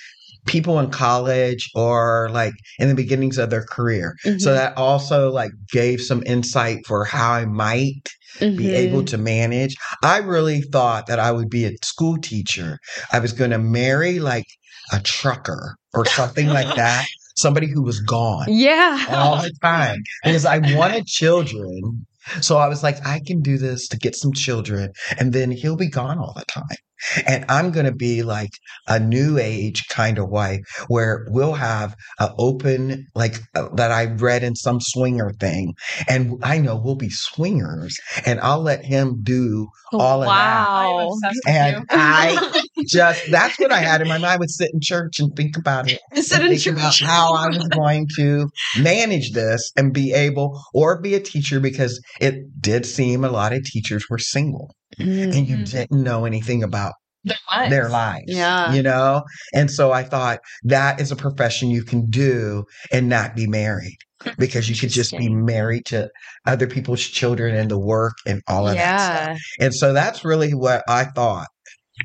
people 0.48 0.78
in 0.80 0.90
college 0.90 1.68
or 1.74 2.28
like 2.32 2.54
in 2.78 2.88
the 2.88 2.94
beginnings 2.94 3.38
of 3.38 3.50
their 3.50 3.64
career 3.64 4.14
so 4.24 4.30
Mhm. 4.50 4.54
that 4.54 4.76
also 4.76 5.30
like 5.30 5.50
gave 5.72 6.00
some 6.00 6.22
insight 6.26 6.78
for 6.86 7.04
how 7.04 7.32
i 7.32 7.44
might 7.44 8.08
be 8.40 8.72
able 8.72 9.02
Mhm. 9.02 9.06
to 9.06 9.18
manage. 9.18 9.74
I 10.04 10.18
really 10.18 10.60
thought 10.60 11.06
that 11.08 11.18
I 11.18 11.32
would 11.32 11.48
be 11.50 11.64
a 11.64 11.72
school 11.82 12.18
teacher. 12.18 12.78
I 13.12 13.18
was 13.18 13.32
going 13.32 13.50
to 13.50 13.58
marry 13.58 14.20
like 14.20 14.44
a 14.92 15.00
trucker 15.00 15.74
or 15.92 16.04
something 16.06 16.46
like 16.46 16.72
that, 16.76 17.04
somebody 17.36 17.66
who 17.66 17.82
was 17.82 17.98
gone 18.00 18.46
Yeah. 18.48 19.06
all 19.08 19.42
the 19.42 19.50
time 19.62 19.98
because 20.24 20.44
I 20.44 20.58
wanted 20.76 21.06
children. 21.06 22.06
So 22.40 22.58
I 22.58 22.68
was 22.68 22.82
like, 22.82 23.04
I 23.06 23.20
can 23.26 23.40
do 23.40 23.58
this 23.58 23.88
to 23.88 23.96
get 23.96 24.14
some 24.14 24.32
children, 24.34 24.92
and 25.18 25.32
then 25.32 25.50
he'll 25.50 25.76
be 25.76 25.88
gone 25.88 26.18
all 26.18 26.34
the 26.36 26.44
time. 26.44 26.78
And 27.26 27.44
I'm 27.48 27.70
going 27.70 27.86
to 27.86 27.92
be 27.92 28.22
like 28.22 28.50
a 28.86 28.98
new 28.98 29.38
age 29.38 29.86
kind 29.88 30.18
of 30.18 30.28
wife 30.28 30.60
where 30.88 31.26
we'll 31.28 31.54
have 31.54 31.94
an 32.18 32.30
open, 32.38 33.06
like 33.14 33.36
uh, 33.54 33.68
that 33.74 33.90
I 33.90 34.06
read 34.06 34.42
in 34.42 34.54
some 34.54 34.80
swinger 34.80 35.30
thing. 35.40 35.74
And 36.08 36.38
I 36.42 36.58
know 36.58 36.76
we'll 36.76 36.96
be 36.96 37.10
swingers, 37.10 37.96
and 38.24 38.40
I'll 38.40 38.62
let 38.62 38.84
him 38.84 39.20
do 39.22 39.68
all 39.92 40.22
of 40.22 40.28
that. 40.28 40.68
I'm 40.68 41.08
wow. 41.08 41.18
And. 41.46 41.84
I 41.90 42.62
just, 42.86 43.30
that's 43.30 43.58
what 43.58 43.72
I 43.72 43.78
had 43.78 44.00
in 44.00 44.08
my 44.08 44.18
mind. 44.18 44.26
I 44.26 44.36
would 44.36 44.50
sit 44.50 44.70
in 44.72 44.80
church 44.80 45.18
and 45.18 45.34
think 45.36 45.56
about 45.56 45.90
it 45.90 46.00
Sit 46.22 46.42
in 46.42 46.56
think 46.56 46.66
about 46.76 46.92
church. 46.92 47.06
how 47.06 47.34
I 47.34 47.48
was 47.48 47.66
going 47.68 48.06
to 48.16 48.48
manage 48.78 49.32
this 49.32 49.72
and 49.76 49.92
be 49.92 50.12
able 50.12 50.62
or 50.74 51.00
be 51.00 51.14
a 51.14 51.20
teacher 51.20 51.60
because 51.60 52.02
it 52.20 52.60
did 52.60 52.86
seem 52.86 53.24
a 53.24 53.30
lot 53.30 53.52
of 53.52 53.64
teachers 53.64 54.06
were 54.08 54.18
single 54.18 54.74
Mm. 54.98 55.36
and 55.36 55.48
you 55.48 55.56
Mhm. 55.58 55.70
didn't 55.70 56.02
know 56.02 56.24
anything 56.24 56.62
about 56.62 56.94
Their 57.24 57.36
lives. 57.50 57.70
their 57.70 57.88
lives. 57.88 58.24
Yeah. 58.26 58.72
You 58.72 58.82
know? 58.82 59.22
And 59.54 59.70
so 59.70 59.92
I 59.92 60.02
thought 60.02 60.40
that 60.64 61.00
is 61.00 61.10
a 61.12 61.16
profession 61.16 61.70
you 61.70 61.82
can 61.84 62.06
do 62.06 62.64
and 62.92 63.08
not 63.08 63.34
be 63.36 63.46
married. 63.46 63.96
because 64.36 64.68
you 64.68 64.74
could 64.74 64.90
just 64.90 65.16
be 65.16 65.28
married 65.28 65.86
to 65.86 66.10
other 66.44 66.66
people's 66.66 67.02
children 67.02 67.54
and 67.54 67.70
the 67.70 67.78
work 67.78 68.14
and 68.26 68.42
all 68.48 68.66
of 68.66 68.74
that 68.74 68.98
stuff. 68.98 69.38
Yeah. 69.60 69.64
And 69.66 69.72
so 69.72 69.92
that's 69.92 70.24
really 70.24 70.54
what 70.54 70.82
I 70.88 71.04
thought 71.04 71.46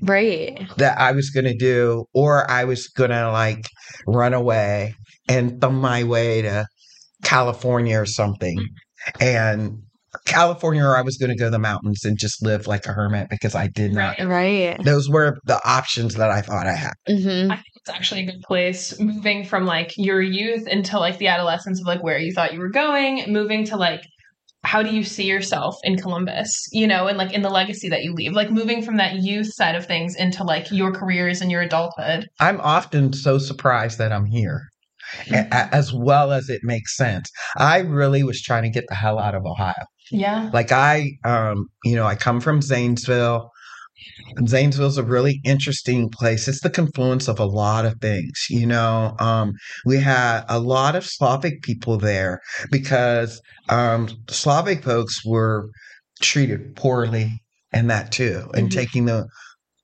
Right. 0.04 0.62
that 0.78 1.00
I 1.00 1.12
was 1.12 1.32
going 1.32 1.46
to 1.46 1.56
do, 1.58 2.06
or 2.14 2.50
I 2.52 2.66
was 2.66 2.88
going 2.88 3.10
to 3.10 3.32
like 3.32 3.68
run 4.06 4.36
away 4.36 4.94
and 5.28 5.60
thumb 5.60 5.82
my 5.82 6.04
way 6.04 6.44
to 6.44 6.68
California 7.24 8.00
or 8.00 8.06
something. 8.06 8.64
And 9.20 9.80
California, 10.26 10.84
or 10.84 10.98
I 10.98 11.02
was 11.02 11.18
going 11.18 11.30
to 11.30 11.36
go 11.36 11.46
to 11.46 11.52
the 11.52 11.60
mountains 11.60 12.06
and 12.06 12.18
just 12.18 12.44
live 12.44 12.66
like 12.68 12.86
a 12.86 12.94
hermit 12.94 13.28
because 13.30 13.56
I 13.56 13.68
did 13.68 13.94
not. 13.94 14.18
Right. 14.20 14.28
Right. 14.28 14.84
Those 14.84 15.10
were 15.10 15.38
the 15.46 15.60
options 15.68 16.16
that 16.16 16.30
I 16.32 16.42
thought 16.42 16.66
I 16.68 16.74
had. 16.76 16.94
hmm 17.08 17.52
I 17.52 17.56
think 17.56 17.68
it's 17.76 17.90
actually 17.90 18.22
a 18.22 18.26
good 18.32 18.42
place 18.42 18.98
moving 19.00 19.44
from 19.46 19.66
like 19.66 19.92
your 19.98 20.22
youth 20.22 20.68
into 20.68 20.98
like 21.00 21.18
the 21.18 21.28
adolescence 21.28 21.80
of 21.82 21.88
like 21.88 22.02
where 22.04 22.18
you 22.18 22.32
thought 22.34 22.54
you 22.54 22.60
were 22.60 22.70
going, 22.70 23.26
moving 23.32 23.66
to 23.66 23.76
like 23.78 24.02
how 24.66 24.82
do 24.82 24.96
you 24.96 25.04
see 25.04 25.26
yourself 25.26 25.76
in 25.84 25.98
Columbus, 25.98 26.70
you 26.72 26.88
know, 26.88 27.08
and 27.08 27.18
like 27.18 27.34
in 27.34 27.42
the 27.42 27.50
legacy 27.50 27.90
that 27.90 28.02
you 28.04 28.14
leave, 28.14 28.32
like 28.32 28.50
moving 28.50 28.82
from 28.82 28.96
that 28.96 29.16
youth 29.16 29.54
side 29.54 29.76
of 29.76 29.86
things 29.86 30.16
into 30.16 30.42
like 30.46 30.72
your 30.72 30.94
careers 30.94 31.42
and 31.42 31.52
your 31.52 31.62
adulthood. 31.62 32.28
I'm 32.40 32.62
often 32.62 33.12
so 33.12 33.38
surprised 33.40 33.98
that 33.98 34.14
I'm 34.14 34.26
here, 34.26 34.62
a- 35.30 35.48
a- 35.52 35.76
as 35.76 35.92
well 35.94 36.32
as 36.32 36.48
it 36.48 36.62
makes 36.64 36.96
sense. 36.96 37.30
I 37.58 37.80
really 37.80 38.24
was 38.24 38.42
trying 38.42 38.64
to 38.64 38.70
get 38.70 38.86
the 38.88 38.96
hell 38.96 39.20
out 39.20 39.36
of 39.36 39.46
Ohio. 39.46 39.74
Yeah. 40.14 40.50
Like 40.54 40.72
I, 40.72 41.12
um, 41.26 41.68
you 41.84 41.96
know, 41.96 42.06
I 42.06 42.16
come 42.16 42.40
from 42.40 42.62
Zanesville. 42.62 43.50
Zanesville's 44.48 44.98
a 44.98 45.04
really 45.04 45.42
interesting 45.44 46.10
place. 46.10 46.48
It's 46.48 46.62
the 46.62 46.70
confluence 46.70 47.28
of 47.28 47.40
a 47.40 47.46
lot 47.46 47.86
of 47.86 48.00
things, 48.02 48.46
you 48.50 48.66
know. 48.66 49.16
Um, 49.20 49.54
we 49.86 49.98
had 49.98 50.44
a 50.50 50.60
lot 50.60 50.96
of 50.96 51.06
Slavic 51.06 51.62
people 51.62 51.98
there 51.98 52.40
because 52.72 53.42
um, 53.70 54.10
Slavic 54.30 54.84
folks 54.84 55.26
were 55.26 55.70
treated 56.22 56.76
poorly 56.76 57.42
and 57.72 57.90
that 57.90 58.12
too, 58.12 58.50
and 58.56 58.70
Mhm. 58.70 58.74
taking 58.74 59.06
the 59.06 59.26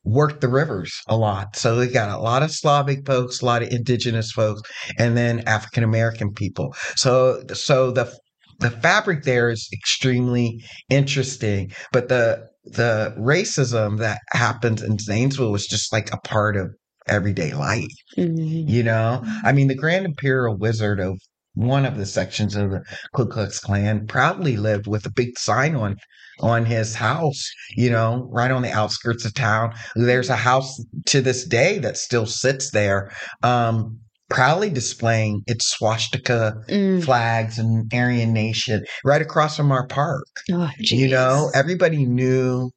worked 0.06 0.42
the 0.42 0.48
rivers 0.48 0.92
a 1.08 1.18
lot. 1.18 1.56
So 1.56 1.80
we 1.80 1.88
got 1.88 2.10
a 2.18 2.22
lot 2.22 2.44
of 2.44 2.52
Slavic 2.52 3.06
folks, 3.06 3.42
a 3.42 3.46
lot 3.46 3.62
of 3.64 3.70
indigenous 3.70 4.32
folks, 4.32 4.62
and 4.98 5.18
then 5.18 5.42
African 5.48 5.84
American 5.84 6.34
people. 6.34 6.76
So 6.96 7.44
so 7.54 7.92
the 7.92 8.12
the 8.60 8.72
fabric 8.72 9.24
there 9.24 9.50
is 9.50 9.70
extremely 9.74 10.64
interesting, 10.90 11.72
but 11.92 12.10
the 12.10 12.48
the 12.66 13.16
racism 13.18 13.98
that 14.00 14.20
happens 14.34 14.82
in 14.84 14.98
Zanesville 15.00 15.52
was 15.52 15.66
just 15.66 15.92
like 15.92 16.14
a 16.14 16.20
part 16.20 16.56
of 16.56 16.70
everyday 17.08 17.54
life. 17.54 17.88
hmm 18.16 18.36
You 18.38 18.84
know, 18.84 19.24
I 19.44 19.52
mean, 19.52 19.68
the 19.68 19.76
Grand 19.76 20.06
Imperial 20.06 20.58
Wizard 20.58 21.00
of 21.00 21.20
one 21.56 21.86
of 21.86 21.98
the 21.98 22.06
sections 22.06 22.56
of 22.56 22.72
the 22.72 22.82
Ku 23.16 23.26
Klux 23.28 23.60
Klan 23.60 24.08
proudly 24.08 24.56
lived 24.58 24.88
with 24.88 25.06
a 25.06 25.12
big 25.12 25.38
sign 25.38 25.76
on 25.76 25.96
on 26.42 26.66
his 26.66 26.96
house. 26.96 27.44
You 27.76 27.90
know, 27.90 28.28
right 28.32 28.52
on 28.52 28.62
the 28.62 28.72
outskirts 28.72 29.26
of 29.26 29.34
town. 29.34 29.74
There's 29.96 30.30
a 30.30 30.36
house 30.36 30.80
to 31.08 31.22
this 31.22 31.46
day 31.46 31.80
that 31.80 31.98
still 31.98 32.26
sits 32.26 32.72
there, 32.72 33.12
um, 33.44 34.00
proudly 34.30 34.70
displaying 34.70 35.42
its 35.48 35.68
swastika 35.70 36.54
Mm. 36.70 37.04
flags 37.04 37.58
and 37.60 37.92
Aryan 37.94 38.34
Nation 38.34 38.84
right 39.04 39.22
across 39.22 39.58
from 39.58 39.72
our 39.72 39.88
park. 39.88 40.26
Oh, 40.52 40.70
You 40.80 41.08
know, 41.08 41.50
everybody 41.54 42.06
knew 42.06 42.72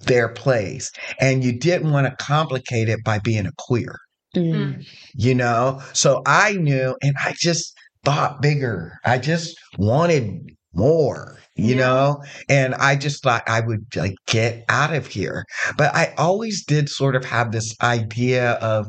their 0.00 0.28
place, 0.28 0.92
and 1.20 1.42
you 1.42 1.58
didn't 1.58 1.90
want 1.90 2.06
to 2.06 2.24
complicate 2.24 2.88
it 2.88 3.02
by 3.04 3.18
being 3.18 3.46
a 3.46 3.52
queer 3.58 3.96
Mm. 4.36 4.84
you 5.14 5.34
know 5.34 5.80
so 5.94 6.20
i 6.26 6.52
knew 6.52 6.94
and 7.02 7.14
i 7.24 7.34
just 7.40 7.72
thought 8.04 8.42
bigger 8.42 8.92
i 9.06 9.16
just 9.16 9.56
wanted 9.78 10.50
more 10.74 11.38
you 11.56 11.74
Yeah. 11.74 11.80
know 11.80 12.22
and 12.50 12.74
i 12.74 12.94
just 12.94 13.22
thought 13.22 13.42
i 13.48 13.60
would 13.60 13.86
like 13.96 14.14
get 14.26 14.64
out 14.68 14.92
of 14.94 15.06
here 15.06 15.44
but 15.78 15.94
i 15.96 16.12
always 16.18 16.62
did 16.66 16.90
sort 16.90 17.16
of 17.16 17.24
have 17.24 17.52
this 17.52 17.74
idea 17.82 18.52
of 18.74 18.88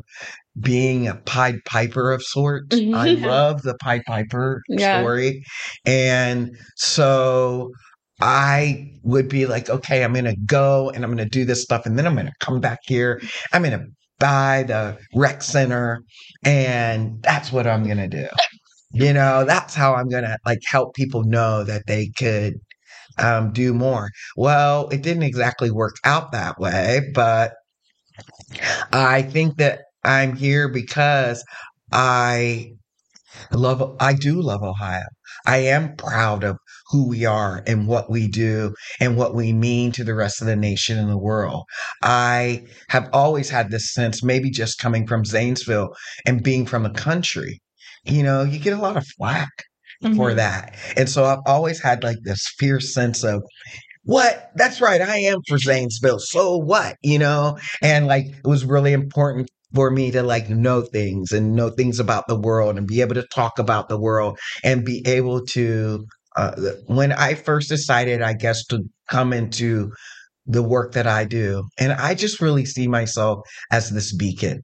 being 0.61 1.07
a 1.07 1.15
pied 1.15 1.55
piper 1.65 2.11
of 2.11 2.23
sorts 2.23 2.77
i 2.93 3.09
Mhm. 3.09 3.21
love 3.25 3.61
the 3.63 3.75
pied 3.75 4.01
piper 4.05 4.61
Yeah. 4.69 4.99
story 4.99 5.43
and 5.85 6.57
so 6.75 7.71
I 8.21 8.91
would 9.03 9.29
be 9.29 9.45
like, 9.45 9.69
okay, 9.69 10.03
I'm 10.03 10.11
going 10.11 10.25
to 10.25 10.35
go 10.45 10.89
and 10.89 11.05
I'm 11.05 11.09
going 11.15 11.23
to 11.25 11.29
do 11.39 11.45
this 11.45 11.63
stuff. 11.63 11.85
And 11.85 11.97
then 11.97 12.05
I'm 12.05 12.15
going 12.15 12.25
to 12.25 12.33
come 12.41 12.59
back 12.59 12.79
here. 12.83 13.21
I'm 13.53 13.61
going 13.63 13.79
to 13.79 13.85
buy 14.19 14.63
the 14.67 14.97
rec 15.15 15.41
center. 15.41 16.01
And 16.43 17.23
that's 17.23 17.51
what 17.53 17.65
I'm 17.65 17.85
going 17.85 17.97
to 17.97 18.09
do. 18.09 18.27
You 18.91 19.13
know, 19.13 19.45
that's 19.45 19.75
how 19.75 19.95
I'm 19.95 20.09
going 20.09 20.25
to 20.25 20.37
like 20.45 20.59
help 20.69 20.95
people 20.95 21.23
know 21.23 21.63
that 21.63 21.83
they 21.87 22.09
could 22.17 22.55
um, 23.19 23.53
do 23.53 23.73
more. 23.73 24.09
Well, 24.35 24.89
it 24.89 25.01
didn't 25.01 25.23
exactly 25.23 25.71
work 25.71 25.95
out 26.05 26.31
that 26.33 26.59
way, 26.59 27.11
but 27.13 27.53
I 28.91 29.21
think 29.21 29.57
that 29.57 29.81
I'm 30.03 30.35
here 30.35 30.69
because 30.69 31.43
I 31.91 32.71
love, 33.51 33.95
I 33.99 34.13
do 34.13 34.41
love 34.41 34.63
Ohio. 34.63 35.05
I 35.45 35.57
am 35.57 35.95
proud 35.95 36.43
of 36.43 36.57
who 36.89 37.07
we 37.07 37.25
are 37.25 37.63
and 37.67 37.87
what 37.87 38.09
we 38.09 38.27
do 38.27 38.73
and 38.99 39.15
what 39.15 39.35
we 39.35 39.53
mean 39.53 39.91
to 39.93 40.03
the 40.03 40.15
rest 40.15 40.41
of 40.41 40.47
the 40.47 40.55
nation 40.55 40.97
and 40.97 41.09
the 41.09 41.17
world. 41.17 41.63
I 42.03 42.63
have 42.89 43.09
always 43.13 43.49
had 43.49 43.69
this 43.71 43.93
sense, 43.93 44.23
maybe 44.23 44.49
just 44.49 44.79
coming 44.79 45.07
from 45.07 45.25
Zanesville 45.25 45.89
and 46.25 46.43
being 46.43 46.65
from 46.65 46.83
the 46.83 46.89
country, 46.89 47.61
you 48.03 48.23
know, 48.23 48.43
you 48.43 48.59
get 48.59 48.77
a 48.77 48.81
lot 48.81 48.97
of 48.97 49.05
flack 49.17 49.49
for 50.15 50.31
Mhm. 50.31 50.35
that. 50.37 50.75
And 50.97 51.09
so 51.09 51.25
I've 51.25 51.39
always 51.45 51.81
had 51.81 52.03
like 52.03 52.17
this 52.23 52.47
fierce 52.57 52.93
sense 52.93 53.23
of, 53.23 53.41
what? 54.03 54.49
That's 54.55 54.81
right. 54.81 55.01
I 55.01 55.17
am 55.17 55.39
for 55.47 55.57
Zanesville. 55.57 56.19
So 56.19 56.57
what? 56.57 56.95
You 57.03 57.19
know? 57.19 57.57
And 57.81 58.07
like 58.07 58.25
it 58.27 58.47
was 58.47 58.65
really 58.65 58.93
important 58.93 59.49
for 59.73 59.91
me 59.91 60.11
to 60.11 60.23
like 60.23 60.49
know 60.49 60.81
things 60.81 61.31
and 61.31 61.55
know 61.55 61.69
things 61.69 61.99
about 61.99 62.27
the 62.27 62.39
world 62.39 62.77
and 62.77 62.87
be 62.87 63.01
able 63.01 63.15
to 63.15 63.27
talk 63.33 63.59
about 63.59 63.87
the 63.89 63.99
world 63.99 64.37
and 64.63 64.85
be 64.85 65.03
able 65.05 65.45
to 65.47 66.05
uh, 66.35 66.51
when 66.87 67.11
I 67.11 67.33
first 67.33 67.69
decided, 67.69 68.21
I 68.21 68.33
guess, 68.33 68.65
to 68.67 68.83
come 69.09 69.33
into 69.33 69.91
the 70.45 70.63
work 70.63 70.93
that 70.93 71.07
I 71.07 71.25
do, 71.25 71.63
and 71.79 71.91
I 71.91 72.13
just 72.15 72.39
really 72.39 72.65
see 72.65 72.87
myself 72.87 73.39
as 73.71 73.89
this 73.89 74.15
beacon, 74.15 74.61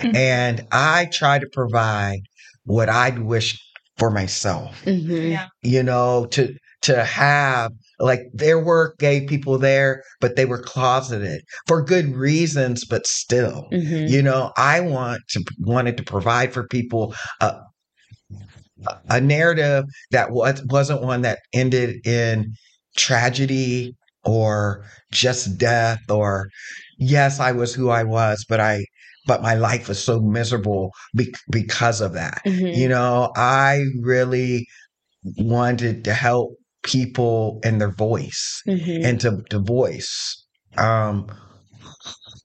Mhm. 0.00 0.14
and 0.14 0.66
I 0.72 1.06
try 1.12 1.38
to 1.38 1.46
provide 1.52 2.20
what 2.64 2.88
I'd 2.88 3.18
wish 3.20 3.58
for 3.98 4.10
myself 4.10 4.82
Mhm. 4.84 5.30
Yeah. 5.32 5.46
you 5.62 5.82
know, 5.82 6.26
to 6.32 6.54
to 6.82 7.04
have 7.04 7.72
like 7.98 8.20
there 8.32 8.58
were 8.58 8.94
gay 8.98 9.26
people 9.26 9.58
there, 9.58 10.02
but 10.20 10.36
they 10.36 10.44
were 10.44 10.58
closeted 10.60 11.42
for 11.66 11.82
good 11.82 12.14
reasons, 12.14 12.84
but 12.84 13.06
still. 13.06 13.66
Mhm. 13.72 14.08
You 14.10 14.22
know, 14.22 14.52
I 14.56 14.80
want 14.80 15.22
to 15.30 15.44
wanted 15.60 15.96
to 15.96 16.02
provide 16.02 16.52
for 16.52 16.66
people 16.68 17.14
a 17.40 17.58
a 19.08 19.20
narrative 19.20 19.84
that 20.10 20.30
was 20.32 20.62
wasn't 20.66 21.02
one 21.02 21.22
that 21.22 21.38
ended 21.52 22.06
in 22.06 22.52
tragedy 22.96 23.94
or 24.24 24.84
just 25.12 25.56
death 25.56 26.00
or 26.10 26.48
yes, 26.98 27.40
I 27.40 27.52
was 27.52 27.74
who 27.74 27.88
I 27.88 28.02
was, 28.04 28.44
but 28.48 28.60
I 28.60 28.84
but 29.26 29.42
my 29.42 29.54
life 29.54 29.88
was 29.88 30.02
so 30.02 30.20
miserable 30.20 30.92
be- 31.16 31.34
because 31.50 32.00
of 32.00 32.12
that. 32.12 32.42
Mhm. 32.46 32.76
You 32.76 32.88
know, 32.88 33.32
I 33.36 33.82
really 34.00 34.66
wanted 35.38 36.04
to 36.04 36.14
help 36.14 36.56
people 36.86 37.60
and 37.64 37.80
their 37.80 37.92
voice 37.92 38.62
Mhm. 38.66 39.04
and 39.04 39.20
to, 39.20 39.42
to 39.50 39.58
voice 39.58 40.44
um, 40.78 41.26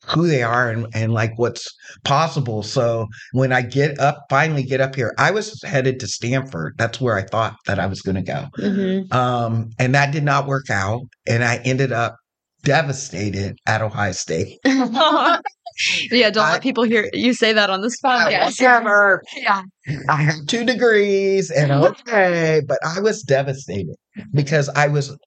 who 0.07 0.27
they 0.27 0.43
are 0.43 0.69
and, 0.69 0.87
and 0.93 1.13
like 1.13 1.31
what's 1.37 1.67
possible. 2.03 2.63
So 2.63 3.07
when 3.33 3.51
I 3.53 3.61
get 3.61 3.99
up, 3.99 4.25
finally 4.29 4.63
get 4.63 4.81
up 4.81 4.95
here, 4.95 5.13
I 5.17 5.31
was 5.31 5.61
headed 5.63 5.99
to 6.01 6.07
Stanford. 6.07 6.75
That's 6.77 6.99
where 6.99 7.17
I 7.17 7.23
thought 7.23 7.55
that 7.67 7.79
I 7.79 7.85
was 7.85 8.01
going 8.01 8.15
to 8.15 8.21
go. 8.21 8.47
Mhm. 8.59 9.13
Um, 9.13 9.69
and 9.79 9.93
that 9.95 10.11
did 10.11 10.23
not 10.23 10.47
work 10.47 10.69
out. 10.69 11.01
And 11.27 11.43
I 11.43 11.57
ended 11.63 11.91
up 11.91 12.17
devastated 12.63 13.57
at 13.65 13.81
Ohio 13.81 14.11
State. 14.11 14.57
yeah, 16.11 16.29
don't 16.29 16.45
I- 16.45 16.53
let 16.53 16.61
people 16.61 16.83
hear 16.83 17.09
you 17.13 17.33
say 17.33 17.53
that 17.53 17.69
on 17.69 17.81
this 17.81 17.99
podcast. 18.01 18.59
Whatever. 18.59 19.21
Yeah. 19.35 19.63
I 20.09 20.15
have 20.23 20.45
two 20.47 20.65
degrees 20.65 21.49
and 21.49 21.71
okay, 21.85 22.61
but 22.67 22.77
I 22.85 22.99
was 22.99 23.23
devastated 23.23 23.95
because 24.33 24.69
I 24.69 24.87
was 24.87 25.17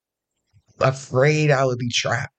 afraid 0.80 1.50
I 1.50 1.64
would 1.64 1.78
be 1.78 1.90
trapped. 1.90 2.30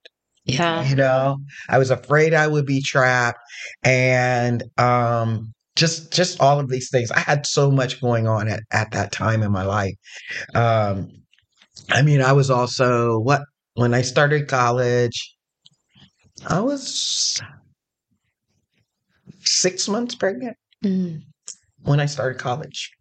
Yeah. 0.45 0.87
You 0.87 0.95
know, 0.95 1.37
I 1.69 1.77
was 1.79 1.89
afraid 1.89 2.33
I 2.33 2.47
would 2.47 2.65
be 2.65 2.81
trapped 2.81 3.39
and 3.83 4.63
um 4.77 5.53
just 5.75 6.13
just 6.13 6.39
all 6.39 6.59
of 6.59 6.69
these 6.69 6.89
things. 6.89 7.11
I 7.11 7.19
had 7.19 7.45
so 7.45 7.71
much 7.71 7.99
going 7.99 8.27
on 8.27 8.47
at, 8.47 8.61
at 8.71 8.91
that 8.91 9.11
time 9.11 9.41
in 9.43 9.51
my 9.51 9.63
life. 9.63 9.95
Um 10.53 11.09
I 11.91 12.01
mean, 12.01 12.21
I 12.21 12.31
was 12.33 12.49
also 12.49 13.19
what 13.19 13.41
when 13.73 13.93
I 13.93 14.01
started 14.01 14.47
college, 14.47 15.35
I 16.47 16.59
was 16.59 17.41
six 19.45 19.87
months 19.87 20.15
pregnant 20.15 20.57
Mm. 20.83 21.21
when 21.83 21.99
I 21.99 22.05
started 22.05 22.39
college. 22.39 22.91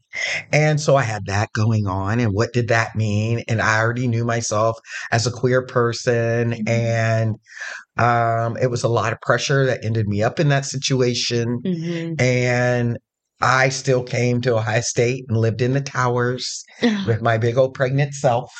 And 0.53 0.81
so 0.81 0.95
I 0.97 1.03
had 1.03 1.27
that 1.27 1.49
going 1.55 1.87
on. 1.89 2.21
And 2.21 2.33
what 2.33 2.53
did 2.53 2.69
that 2.69 2.95
mean? 2.95 3.43
And 3.49 3.61
I 3.61 3.81
already 3.81 4.07
knew 4.07 4.25
myself 4.25 4.79
as 5.11 5.27
a 5.27 5.31
queer 5.33 5.67
person. 5.67 6.53
Mm-hmm. 6.53 6.69
And 6.69 7.35
um, 7.97 8.57
it 8.57 8.71
was 8.71 8.85
a 8.85 8.89
lot 8.89 9.13
of 9.13 9.21
pressure 9.21 9.67
that 9.67 9.85
ended 9.85 10.07
me 10.09 10.23
up 10.23 10.39
in 10.39 10.49
that 10.51 10.65
situation. 10.67 11.61
Mhm. 11.65 12.21
And 12.21 12.99
I 13.41 13.69
still 13.69 14.05
came 14.05 14.41
to 14.43 14.57
Ohio 14.57 14.81
State 14.81 15.25
and 15.29 15.37
lived 15.37 15.61
in 15.61 15.73
the 15.73 15.81
towers 15.81 16.65
with 17.07 17.21
my 17.21 17.37
big 17.37 17.59
old 17.59 17.75
pregnant 17.75 18.15
self. 18.15 18.53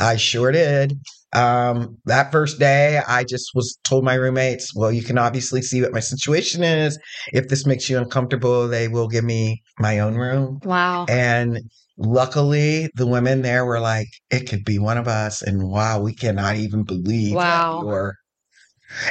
I 0.00 0.16
sure 0.16 0.52
did. 0.52 0.98
Um, 1.34 1.98
that 2.04 2.30
first 2.30 2.58
day, 2.60 3.00
I 3.06 3.24
just 3.24 3.50
was 3.54 3.76
told 3.82 4.04
my 4.04 4.14
roommates, 4.14 4.74
well, 4.74 4.92
you 4.92 5.02
can 5.02 5.18
obviously 5.18 5.62
see 5.62 5.82
what 5.82 5.92
my 5.92 6.00
situation 6.00 6.62
is. 6.62 6.98
If 7.32 7.48
this 7.48 7.66
makes 7.66 7.90
you 7.90 7.98
uncomfortable, 7.98 8.68
they 8.68 8.88
will 8.88 9.08
give 9.08 9.24
me 9.24 9.62
my 9.78 9.98
own 9.98 10.14
room. 10.14 10.60
Wow. 10.64 11.06
And 11.08 11.60
luckily, 11.98 12.88
the 12.94 13.06
women 13.06 13.42
there 13.42 13.66
were 13.66 13.80
like, 13.80 14.08
it 14.30 14.48
could 14.48 14.64
be 14.64 14.78
one 14.78 14.96
of 14.96 15.08
us. 15.08 15.42
And 15.42 15.68
wow, 15.68 16.00
we 16.00 16.14
cannot 16.14 16.56
even 16.56 16.84
believe 16.84 17.34
Wow. 17.34 17.80
that 17.80 17.86
you're. 17.86 18.14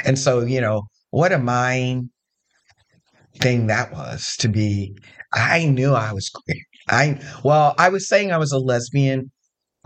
And 0.06 0.18
so, 0.18 0.40
you 0.40 0.60
know, 0.60 0.84
what 1.10 1.32
a 1.32 1.38
mind 1.38 2.08
thing 3.38 3.66
that 3.66 3.92
was 3.92 4.34
to 4.38 4.48
be. 4.48 4.96
I 5.32 5.66
knew 5.66 5.92
I 5.92 6.12
was 6.12 6.30
queer. 6.30 6.56
I, 6.88 7.20
well, 7.42 7.74
I 7.78 7.88
was 7.90 8.08
saying 8.08 8.32
I 8.32 8.38
was 8.38 8.52
a 8.52 8.58
lesbian 8.58 9.30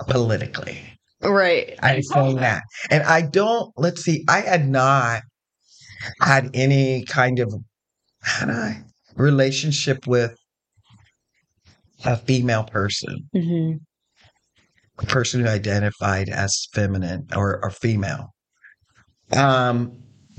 politically. 0.06 0.97
Right. 1.22 1.78
I'm 1.82 2.02
saying 2.02 2.36
that. 2.36 2.62
And 2.90 3.02
I 3.02 3.22
don't, 3.22 3.72
let's 3.76 4.02
see, 4.02 4.24
I 4.28 4.40
had 4.40 4.68
not 4.68 5.22
had 6.20 6.50
any 6.54 7.04
kind 7.04 7.40
of 7.40 7.52
had 8.22 8.50
I, 8.50 8.82
relationship 9.16 10.06
with 10.06 10.36
a 12.04 12.16
female 12.16 12.64
person, 12.64 13.28
hmm 13.32 13.72
a 15.00 15.06
person 15.06 15.40
who 15.40 15.46
identified 15.48 16.28
as 16.28 16.66
feminine 16.72 17.24
or, 17.36 17.62
or 17.62 17.70
female. 17.70 18.34
Um, 19.32 19.92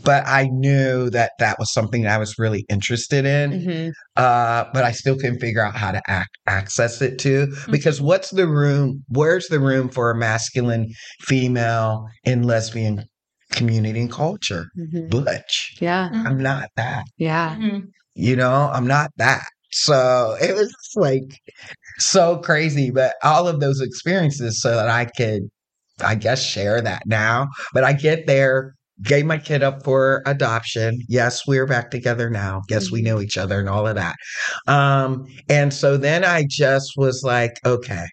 but 0.04 0.26
I 0.28 0.48
knew 0.52 1.10
that 1.12 1.32
that 1.40 1.58
was 1.60 1.72
something 1.74 2.04
that 2.04 2.12
I 2.14 2.18
was 2.18 2.38
really 2.38 2.66
interested 2.70 3.26
in. 3.26 3.62
hmm 3.62 3.90
Uh, 4.16 4.66
but 4.74 4.84
I 4.84 4.92
still 4.92 5.16
couldn't 5.16 5.40
figure 5.40 5.64
out 5.64 5.76
how 5.76 5.92
to 5.92 6.02
act, 6.08 6.38
access 6.48 7.02
it 7.02 7.20
too. 7.20 7.54
Because 7.72 8.02
what's 8.02 8.32
the 8.32 8.48
room? 8.48 9.04
Where's 9.08 9.48
the 9.48 9.60
room 9.60 9.90
for 9.90 10.12
a 10.12 10.16
masculine, 10.16 10.88
female, 11.22 12.06
and 12.26 12.46
lesbian 12.46 13.06
community 13.52 14.00
and 14.02 14.12
culture? 14.12 14.66
hmm 14.76 15.08
Butch. 15.08 15.78
Yeah. 15.80 16.10
I'm 16.14 16.38
not 16.38 16.70
that. 16.76 17.04
Yeah. 17.18 17.56
Mhm. 17.56 17.88
You 18.16 18.36
know, 18.36 18.70
I'm 18.74 18.88
not 18.88 19.12
that. 19.18 19.46
So 19.72 20.36
it 20.42 20.54
was 20.56 20.68
just 20.68 20.98
like 20.98 21.40
so 22.00 22.38
crazy. 22.38 22.92
But 22.92 23.16
all 23.24 23.48
of 23.48 23.60
those 23.60 23.82
experiences 23.82 24.62
so 24.62 24.76
that 24.76 24.90
I 24.90 25.06
could, 25.06 25.44
I 26.04 26.16
guess, 26.16 26.44
share 26.44 26.82
that 26.82 27.04
now. 27.06 27.48
But 27.74 27.84
I 27.84 27.94
get 27.94 28.28
there, 28.28 28.74
gave 29.04 29.26
my 29.26 29.38
kid 29.38 29.64
up 29.64 29.84
for 29.84 30.22
adoption. 30.26 31.00
Yes, 31.08 31.48
we're 31.48 31.66
back 31.66 31.92
together 31.92 32.30
now. 32.30 32.62
Yes, 32.70 32.92
we 32.92 33.02
know 33.02 33.22
each 33.22 33.38
other 33.38 33.60
and 33.60 33.70
all 33.70 33.88
of 33.88 33.96
that. 33.96 34.16
Um, 34.68 35.26
and 35.48 35.74
so 35.74 35.98
then 35.98 36.24
I 36.24 36.46
just 36.50 36.94
was 36.98 37.24
like, 37.24 37.60
okay. 37.66 38.06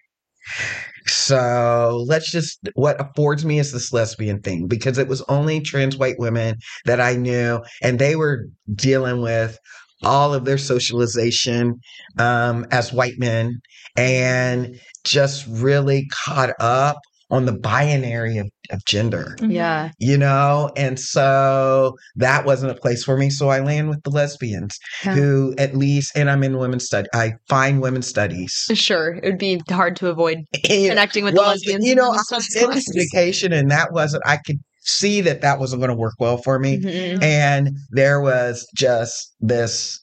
So 1.07 2.03
let's 2.07 2.31
just 2.31 2.59
what 2.75 2.99
affords 2.99 3.45
me 3.45 3.59
is 3.59 3.71
this 3.71 3.93
lesbian 3.93 4.41
thing 4.41 4.67
because 4.67 4.97
it 4.97 5.07
was 5.07 5.21
only 5.29 5.61
trans 5.61 5.97
white 5.97 6.19
women 6.19 6.55
that 6.85 6.99
I 6.99 7.15
knew, 7.15 7.61
and 7.81 7.97
they 7.99 8.15
were 8.15 8.45
dealing 8.75 9.21
with 9.21 9.57
all 10.03 10.33
of 10.33 10.45
their 10.45 10.57
socialization 10.57 11.79
um, 12.19 12.65
as 12.71 12.93
white 12.93 13.17
men 13.17 13.59
and 13.95 14.79
just 15.03 15.45
really 15.47 16.07
caught 16.25 16.51
up 16.59 16.97
on 17.29 17.45
the 17.45 17.51
binary 17.51 18.37
of, 18.37 18.47
of 18.71 18.83
gender, 18.85 19.35
Yeah. 19.41 19.91
you 19.99 20.17
know? 20.17 20.71
And 20.77 20.97
so 20.99 21.97
that 22.15 22.45
wasn't 22.45 22.71
a 22.71 22.75
place 22.75 23.03
for 23.03 23.17
me. 23.17 23.29
So 23.29 23.49
I 23.49 23.59
land 23.59 23.89
with 23.89 24.01
the 24.03 24.09
lesbians 24.09 24.77
Yeah. 25.03 25.15
who, 25.15 25.53
at 25.57 25.75
least, 25.75 26.15
and 26.15 26.29
I'm 26.29 26.41
in 26.43 26.57
women's 26.57 26.85
study, 26.85 27.09
I 27.13 27.33
find 27.49 27.81
women's 27.81 28.07
studies. 28.07 28.53
Sure. 28.73 29.15
It 29.15 29.25
would 29.25 29.37
be 29.37 29.61
hard 29.69 29.95
to 29.97 30.07
avoid 30.07 30.37
And- 30.69 30.89
connecting 30.89 31.23
with 31.25 31.33
well, 31.33 31.43
the 31.45 31.49
lesbians. 31.51 31.85
You 31.85 31.95
know, 31.95 32.13
in 32.13 32.19
I 32.19 32.35
was 32.35 32.55
in 32.55 32.71
education 33.01 33.51
and 33.51 33.69
that 33.71 33.91
wasn't, 33.91 34.23
I 34.25 34.37
could 34.37 34.59
see 34.79 35.19
that 35.21 35.41
that 35.41 35.59
wasn't 35.59 35.81
going 35.81 35.89
to 35.91 35.97
work 35.97 36.15
well 36.19 36.37
for 36.37 36.59
me. 36.59 36.79
Mhm. 36.79 37.21
And 37.21 37.71
there 37.91 38.21
was 38.21 38.65
just 38.73 39.35
this 39.41 39.99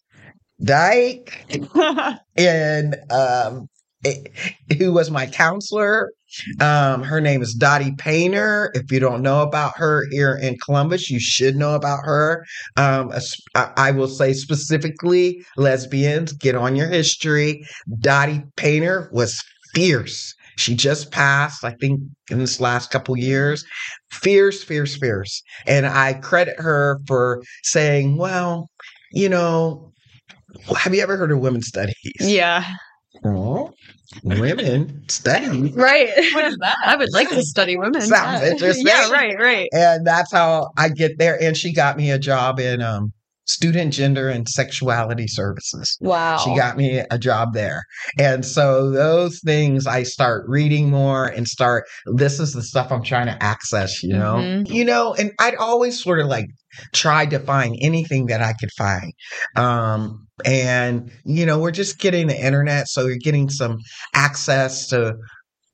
dyke 0.62 1.44
and 2.36 2.94
um 3.10 3.62
it- 3.62 3.68
who 4.78 4.92
was 4.92 5.10
my 5.10 5.26
counselor. 5.26 6.12
Um 6.60 7.02
her 7.02 7.20
name 7.20 7.42
is 7.42 7.54
dottie 7.54 7.94
painter. 7.96 8.70
If 8.74 8.90
you 8.90 8.98
don't 9.00 9.22
know 9.22 9.42
about 9.42 9.76
her 9.76 10.06
here 10.10 10.34
in 10.34 10.56
columbus 10.58 11.10
you 11.10 11.20
should 11.20 11.56
know 11.56 11.74
about 11.74 12.00
her. 12.04 12.44
Um 12.76 13.12
I, 13.54 13.90
will 13.92 14.08
say 14.08 14.32
specifically 14.32 15.44
lesbians 15.56 16.32
get 16.32 16.54
on 16.54 16.76
your 16.76 16.88
history. 16.88 17.64
Dottie 18.00 18.42
painter 18.56 19.08
was 19.12 19.40
fierce. 19.74 20.34
She 20.56 20.74
just 20.74 21.10
passed 21.10 21.64
i 21.64 21.72
think 21.80 22.00
in 22.30 22.38
this 22.38 22.60
last 22.60 22.90
couple 22.90 23.16
years. 23.16 23.64
Fierce 24.10 24.62
fierce 24.64 24.96
fierce. 24.96 25.42
And 25.66 25.86
i 25.86 26.14
credit 26.14 26.58
her 26.58 27.00
for 27.06 27.42
saying 27.62 28.16
well 28.16 28.70
you 29.12 29.28
know 29.28 29.92
have 30.76 30.94
you 30.94 31.02
ever 31.02 31.16
heard 31.16 31.32
of 31.32 31.38
women's 31.40 31.68
studies? 31.68 31.94
Yeah. 32.20 32.64
Oh, 33.24 33.72
women 34.22 35.02
study. 35.08 35.72
Right. 35.72 36.08
What 36.34 36.44
is 36.44 36.58
that? 36.60 36.76
I 36.84 36.96
would 36.96 37.12
like 37.12 37.30
to 37.30 37.42
study 37.42 37.76
women. 37.76 38.02
Sounds 38.02 38.42
interesting. 38.42 38.86
Yeah, 38.86 39.10
right, 39.10 39.38
right. 39.38 39.68
And 39.72 40.06
that's 40.06 40.30
how 40.30 40.72
I 40.76 40.90
get 40.90 41.18
there. 41.18 41.42
And 41.42 41.56
she 41.56 41.72
got 41.72 41.96
me 41.96 42.10
a 42.10 42.18
job 42.18 42.60
in 42.60 42.82
um, 42.82 43.12
student 43.46 43.92
gender 43.92 44.28
and 44.28 44.48
sexuality 44.48 45.26
services. 45.26 45.96
Wow. 46.00 46.38
She 46.38 46.54
got 46.56 46.76
me 46.76 47.02
a 47.10 47.18
job 47.18 47.52
there. 47.52 47.82
And 48.18 48.44
so 48.44 48.90
those 48.90 49.40
things 49.44 49.86
I 49.86 50.02
start 50.02 50.44
reading 50.48 50.90
more 50.90 51.26
and 51.26 51.46
start, 51.46 51.84
this 52.14 52.40
is 52.40 52.52
the 52.52 52.62
stuff 52.62 52.90
I'm 52.90 53.02
trying 53.02 53.26
to 53.26 53.42
access, 53.42 54.02
you 54.02 54.14
know? 54.14 54.36
Mhm. 54.36 54.70
You 54.70 54.84
know, 54.84 55.14
and 55.14 55.32
I'd 55.38 55.56
always 55.56 56.02
sort 56.02 56.20
of 56.20 56.26
like 56.26 56.46
tried 56.92 57.30
to 57.30 57.38
find 57.38 57.76
anything 57.80 58.26
that 58.26 58.40
I 58.40 58.54
could 58.54 58.72
find. 58.72 59.12
Um, 59.56 60.26
and, 60.44 61.10
you 61.24 61.46
know, 61.46 61.58
we're 61.58 61.70
just 61.70 61.98
getting 61.98 62.26
the 62.26 62.36
internet. 62.36 62.88
So 62.88 63.06
you're 63.06 63.16
getting 63.16 63.50
some 63.50 63.78
access 64.14 64.88
to, 64.88 65.16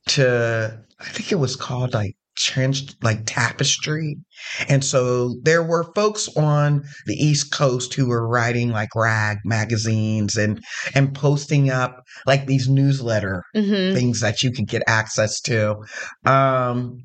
to, 0.09 0.79
I 0.99 1.05
think 1.05 1.33
it 1.33 1.37
was 1.37 1.57
called 1.57 1.95
like 1.95 2.15
trans, 2.43 2.97
like 3.03 3.23
tapestry. 3.27 4.17
And 4.69 4.85
so 4.85 5.37
there 5.43 5.63
were 5.63 5.93
folks 5.95 6.29
on 6.37 6.83
the 7.07 7.15
East 7.15 7.53
Coast 7.53 7.95
who 7.95 8.07
were 8.09 8.27
writing 8.27 8.71
like 8.71 8.95
rag 8.97 9.39
magazines 9.45 10.37
and 10.37 10.63
and 10.95 11.15
posting 11.15 11.71
up 11.71 12.03
like 12.27 12.47
these 12.47 12.69
newsletter 12.69 13.43
Mhm. 13.55 13.95
things 13.95 14.21
that 14.21 14.43
you 14.43 14.51
could 14.53 14.69
get 14.69 14.83
access 14.87 15.41
to. 15.43 15.77
Um 16.25 16.99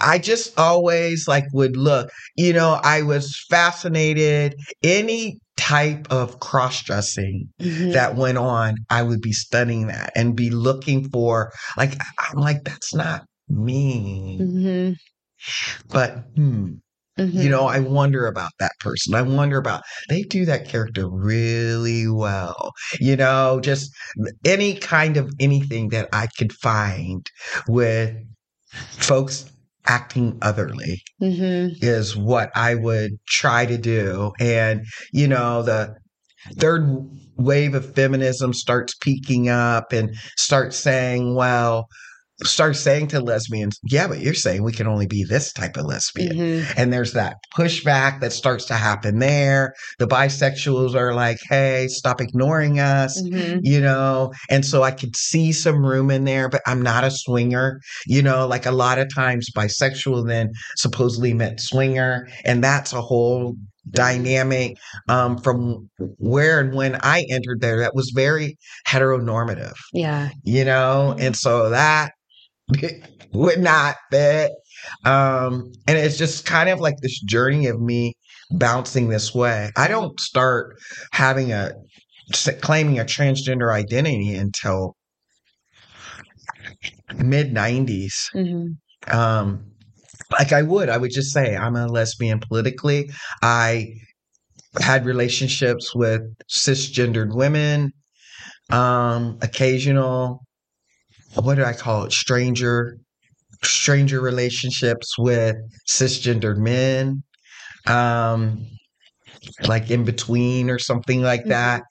I 0.00 0.18
just 0.18 0.56
always 0.58 1.26
like 1.26 1.44
would 1.52 1.76
look, 1.76 2.10
you 2.36 2.52
know, 2.52 2.78
I 2.82 3.02
was 3.02 3.34
fascinated 3.48 4.54
any 4.82 5.38
type 5.56 6.06
of 6.10 6.38
cross-dressing 6.40 7.48
Mhm. 7.60 7.92
that 7.94 8.14
went 8.14 8.38
on, 8.38 8.76
I 8.90 9.02
would 9.02 9.20
be 9.20 9.32
studying 9.32 9.86
that 9.88 10.12
and 10.14 10.36
be 10.36 10.50
looking 10.50 11.08
for 11.10 11.52
like 11.76 11.94
I'm 12.18 12.38
like 12.38 12.64
that's 12.64 12.94
not 12.94 13.22
me. 13.50 14.38
Mhm. 14.40 14.96
But 15.88 16.24
hmm 16.36 16.74
Mhm. 17.18 17.34
you 17.42 17.48
know 17.50 17.66
i 17.66 17.80
wonder 17.80 18.28
about 18.28 18.52
that 18.60 18.72
person 18.80 19.12
i 19.14 19.22
wonder 19.22 19.58
about 19.58 19.82
they 20.08 20.22
do 20.22 20.44
that 20.44 20.68
character 20.68 21.08
really 21.10 22.06
well 22.08 22.72
you 23.00 23.16
know 23.16 23.58
just 23.60 23.90
any 24.44 24.74
kind 24.76 25.16
of 25.16 25.28
anything 25.40 25.88
that 25.88 26.08
i 26.12 26.28
could 26.38 26.52
find 26.52 27.26
with 27.66 28.14
folks 28.72 29.50
acting 29.86 30.38
otherly 30.42 31.02
Mhm. 31.20 31.82
is 31.82 32.16
what 32.16 32.50
i 32.54 32.74
would 32.74 33.12
try 33.28 33.66
to 33.66 33.78
do 33.78 34.32
and 34.38 34.84
you 35.12 35.26
know 35.26 35.62
the 35.62 35.94
third 36.58 36.86
wave 37.36 37.74
of 37.74 37.94
feminism 37.94 38.52
starts 38.54 38.94
peaking 39.00 39.48
up 39.48 39.92
and 39.92 40.14
starts 40.36 40.76
saying 40.76 41.34
well 41.34 41.88
starts 42.44 42.78
saying 42.80 43.08
to 43.08 43.20
lesbians 43.20 43.78
yeah 43.90 44.06
but 44.06 44.20
you're 44.20 44.32
saying 44.34 44.62
we 44.62 44.72
can 44.72 44.86
only 44.86 45.06
be 45.06 45.24
this 45.24 45.52
type 45.52 45.76
of 45.76 45.84
lesbian 45.86 46.36
Mhm. 46.36 46.74
and 46.76 46.92
there's 46.92 47.12
that 47.14 47.36
pushback 47.56 48.20
that 48.20 48.32
starts 48.32 48.64
to 48.66 48.74
happen 48.74 49.18
there. 49.18 49.74
The 49.98 50.06
bisexuals 50.06 50.94
are 50.94 51.14
like, 51.14 51.38
hey, 51.48 51.88
stop 51.88 52.20
ignoring 52.20 52.78
us, 52.78 53.20
Mhm. 53.22 53.60
you 53.62 53.80
know? 53.80 54.32
And 54.50 54.64
so 54.64 54.82
I 54.82 54.90
could 54.92 55.16
see 55.16 55.52
some 55.52 55.84
room 55.84 56.10
in 56.10 56.24
there, 56.24 56.48
but 56.48 56.62
I'm 56.66 56.82
not 56.82 57.02
a 57.04 57.10
swinger, 57.10 57.80
you 58.06 58.22
know? 58.22 58.46
Like 58.46 58.66
a 58.66 58.70
lot 58.70 58.98
of 58.98 59.12
times 59.12 59.48
bisexual 59.56 60.28
then 60.28 60.50
supposedly 60.76 61.34
meant 61.34 61.60
swinger, 61.60 62.28
and 62.44 62.62
that's 62.62 62.92
a 62.92 63.00
whole 63.02 63.54
dynamic 63.90 64.76
um, 65.08 65.38
from 65.38 65.88
where 66.18 66.60
and 66.60 66.74
when 66.74 66.98
I 67.02 67.24
entered 67.30 67.60
there 67.60 67.78
that 67.80 67.94
was 67.94 68.10
very 68.14 68.58
heteronormative. 68.86 69.74
Yeah. 69.92 70.28
You 70.44 70.64
know, 70.64 71.16
and 71.18 71.34
so 71.36 71.70
that 71.70 72.12
would 73.32 73.60
not 73.60 73.96
fit. 74.10 74.52
Um, 75.04 75.72
and 75.86 75.98
it's 75.98 76.18
just 76.18 76.46
kind 76.46 76.68
of 76.68 76.80
like 76.80 76.96
this 77.02 77.20
journey 77.20 77.66
of 77.66 77.80
me 77.80 78.14
bouncing 78.50 79.08
this 79.08 79.34
way. 79.34 79.70
I 79.76 79.88
don't 79.88 80.18
start 80.20 80.76
having 81.12 81.52
a 81.52 81.72
claiming 82.60 82.98
a 82.98 83.04
transgender 83.04 83.72
identity 83.72 84.34
until 84.34 84.94
mid 87.16 87.54
90s. 87.54 88.12
Mm-hmm. 88.34 89.16
Um, 89.16 89.64
like 90.32 90.52
I 90.52 90.62
would, 90.62 90.88
I 90.88 90.98
would 90.98 91.10
just 91.10 91.32
say 91.32 91.56
I'm 91.56 91.76
a 91.76 91.86
lesbian 91.86 92.40
politically. 92.40 93.10
I 93.42 93.94
had 94.80 95.06
relationships 95.06 95.94
with 95.94 96.22
cisgendered 96.48 97.34
women, 97.34 97.92
um, 98.70 99.38
occasional, 99.40 100.44
what 101.42 101.56
do 101.56 101.64
I 101.64 101.72
call 101.72 102.04
it? 102.04 102.12
Stranger, 102.12 102.98
stranger 103.62 104.20
relationships 104.20 105.16
with 105.18 105.56
cisgendered 105.88 106.58
men, 106.58 107.22
um, 107.86 108.66
like 109.66 109.90
in 109.90 110.04
between 110.04 110.70
or 110.70 110.78
something 110.78 111.22
like 111.22 111.40
mm-hmm. 111.40 111.50
that. 111.50 111.82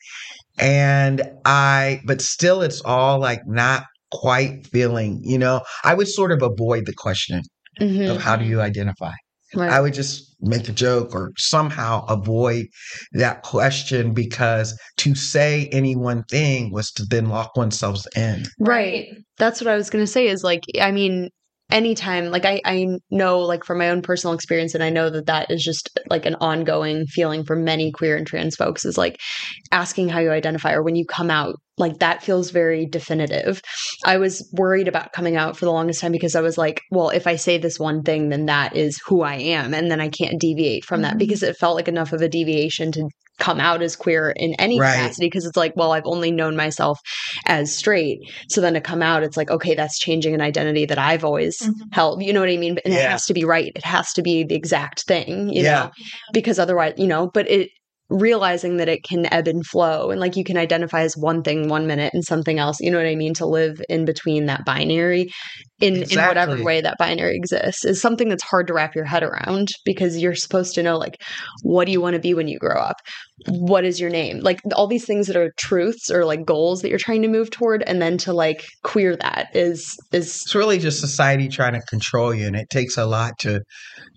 And 0.60 1.22
I, 1.46 2.02
but 2.06 2.22
still, 2.22 2.62
it's 2.62 2.82
all 2.82 3.20
like 3.20 3.42
not 3.46 3.84
quite 4.12 4.68
feeling, 4.68 5.22
you 5.24 5.38
know, 5.38 5.62
I 5.84 5.94
would 5.94 6.08
sort 6.08 6.32
of 6.32 6.42
avoid 6.42 6.86
the 6.86 6.94
question 6.94 7.42
mm-hmm. 7.80 8.12
of 8.12 8.22
how 8.22 8.36
do 8.36 8.46
you 8.46 8.62
identify? 8.62 9.14
Right. 9.58 9.72
I 9.72 9.82
would 9.82 9.94
just 9.94 10.36
make 10.40 10.70
a 10.70 10.72
joke 10.72 11.16
or 11.16 11.32
somehow 11.38 12.06
avoid 12.06 12.68
that 13.14 13.42
question 13.42 14.14
because 14.14 14.80
to 14.98 15.16
say 15.16 15.68
any 15.72 15.96
one 15.96 16.24
thing 16.26 16.72
was 16.72 16.92
to 16.92 17.06
then 17.06 17.26
lock 17.30 17.58
oneself 17.58 18.06
in. 18.16 18.46
Right. 18.60 19.10
That's 19.38 19.60
what 19.60 19.68
I 19.68 19.76
was 19.76 19.90
going 19.90 20.04
to 20.04 20.12
say 20.12 20.28
is 20.28 20.44
like, 20.44 20.64
I 20.80 20.92
mean, 20.92 21.30
anytime 21.70 22.32
like 22.32 22.46
I, 22.46 22.62
I 22.64 22.88
know 23.12 23.40
like 23.40 23.66
from 23.66 23.80
my 23.80 23.90
own 23.90 24.02
personal 24.02 24.34
experience 24.34 24.74
and 24.74 24.84
i 24.84 24.90
know 24.90 25.10
that 25.10 25.26
that 25.26 25.52
is 25.52 25.62
just 25.62 26.00
like 26.10 26.26
an 26.26 26.36
ongoing 26.36 27.06
feeling 27.08 27.44
for 27.44 27.56
many 27.58 27.92
queer 27.92 28.16
and 28.16 28.26
trans 28.26 28.56
folks 28.56 28.86
is 28.86 28.98
like 28.98 29.20
asking 29.72 30.08
how 30.08 30.20
you 30.20 30.32
identify 30.32 30.74
or 30.74 30.84
when 30.84 30.96
you 30.96 31.06
come 31.06 31.30
out 31.30 31.56
like 31.78 32.00
that 32.00 32.24
feels 32.24 32.52
very 32.52 32.86
definitive 32.86 33.62
i 34.06 34.18
was 34.18 34.50
worried 34.54 34.88
about 34.88 35.12
coming 35.12 35.36
out 35.36 35.58
for 35.58 35.66
the 35.66 35.72
longest 35.72 36.00
time 36.00 36.14
because 36.14 36.36
i 36.36 36.42
was 36.42 36.58
like 36.58 36.82
well 36.90 37.10
if 37.10 37.28
i 37.28 37.36
say 37.36 37.58
this 37.58 37.78
one 37.78 38.02
thing 38.02 38.30
then 38.30 38.46
that 38.46 38.76
is 38.76 39.02
who 39.06 39.22
i 39.22 39.36
am 39.36 39.74
and 39.74 39.92
then 39.92 40.00
i 40.00 40.08
can't 40.08 40.40
deviate 40.40 40.86
from 40.86 41.02
that 41.02 41.12
mm-hmm. 41.12 41.18
because 41.18 41.44
it 41.44 41.58
felt 41.58 41.76
like 41.76 41.90
enough 41.90 42.14
of 42.14 42.22
a 42.22 42.30
deviation 42.30 42.94
to 42.94 43.10
come 43.40 43.60
out 43.60 43.82
as 43.82 43.96
queer 43.96 44.32
in 44.36 44.54
any 44.56 44.80
right. 44.80 44.94
capacity 44.94 45.28
because 45.28 45.46
it's 45.46 45.58
like, 45.58 45.74
well, 45.76 45.92
I've 45.92 46.06
only 46.06 46.32
known 46.32 46.56
myself 46.56 47.00
as 47.46 47.76
straight. 47.76 48.20
So 48.50 48.62
then 48.62 48.74
to 48.74 48.82
come 48.82 49.02
out, 49.02 49.24
it's 49.24 49.38
like, 49.38 49.52
okay, 49.52 49.76
that's 49.76 50.00
changing 50.00 50.34
an 50.34 50.42
identity 50.42 50.86
that 50.86 50.98
I've 50.98 51.24
always 51.24 51.60
mm-hmm. 51.62 51.90
held. 51.92 52.24
You 52.24 52.34
know 52.34 52.40
what 52.40 52.50
I 52.50 52.58
mean? 52.58 52.80
And 52.84 52.94
yeah. 52.94 53.02
it 53.02 53.12
has 53.12 53.26
to 53.28 53.34
be 53.34 53.46
right. 53.46 53.72
It 53.76 53.86
has 53.86 54.14
to 54.14 54.22
be 54.22 54.44
the 54.44 54.56
exact 54.56 55.04
thing, 55.04 55.50
you 55.50 55.64
yeah. 55.64 55.84
know, 55.84 55.92
because 56.34 56.60
otherwise, 56.60 56.94
you 56.98 57.08
know, 57.08 57.30
but 57.34 57.50
it, 57.50 57.70
realizing 58.10 58.78
that 58.78 58.88
it 58.88 59.04
can 59.04 59.32
ebb 59.34 59.48
and 59.48 59.66
flow 59.66 60.12
and 60.12 60.20
like 60.20 60.38
you 60.38 60.44
can 60.44 60.58
identify 60.58 61.02
as 61.02 61.18
one 61.18 61.44
thing 61.44 61.68
one 61.68 61.86
minute 61.88 62.14
and 62.14 62.24
something 62.24 62.58
else 62.58 62.80
you 62.80 62.90
know 62.90 62.98
what 62.98 63.06
i 63.06 63.16
mean 63.16 63.34
to 63.34 63.46
live 63.46 63.82
in 63.90 64.06
between 64.06 64.46
that 64.46 64.64
binary 64.64 65.30
in 65.82 65.98
exactly. 65.98 66.16
in 66.16 66.28
whatever 66.28 66.64
way 66.64 66.80
that 66.80 66.98
binary 66.98 67.36
exists 67.36 67.84
is 67.84 68.02
something 68.02 68.30
that's 68.30 68.44
hard 68.44 68.66
to 68.66 68.74
wrap 68.74 68.96
your 68.96 69.04
head 69.04 69.24
around 69.24 69.68
because 69.84 70.18
you're 70.18 70.36
supposed 70.36 70.74
to 70.74 70.82
know 70.82 70.98
like 70.98 71.22
what 71.64 71.86
do 71.86 71.92
you 71.92 72.00
want 72.00 72.14
to 72.14 72.20
be 72.20 72.34
when 72.34 72.48
you 72.48 72.58
grow 72.58 72.80
up 72.80 72.96
what 73.50 73.84
is 73.84 74.00
your 74.00 74.10
name 74.10 74.40
like 74.40 74.62
all 74.74 74.88
these 74.88 75.06
things 75.06 75.28
that 75.28 75.36
are 75.36 75.52
truths 75.58 76.10
or 76.10 76.24
like 76.24 76.46
goals 76.46 76.82
that 76.82 76.90
you're 76.90 76.98
trying 76.98 77.22
to 77.22 77.28
move 77.28 77.52
toward 77.52 77.84
and 77.84 78.02
then 78.02 78.18
to 78.18 78.32
like 78.32 78.66
queer 78.84 79.18
that 79.18 79.50
is 79.54 79.98
is 80.14 80.42
it's 80.44 80.56
really 80.56 80.80
just 80.80 81.02
society 81.02 81.50
trying 81.50 81.74
to 81.74 81.82
control 81.82 82.34
you 82.34 82.48
and 82.48 82.56
it 82.56 82.70
takes 82.70 82.98
a 82.98 83.06
lot 83.06 83.38
to 83.38 83.62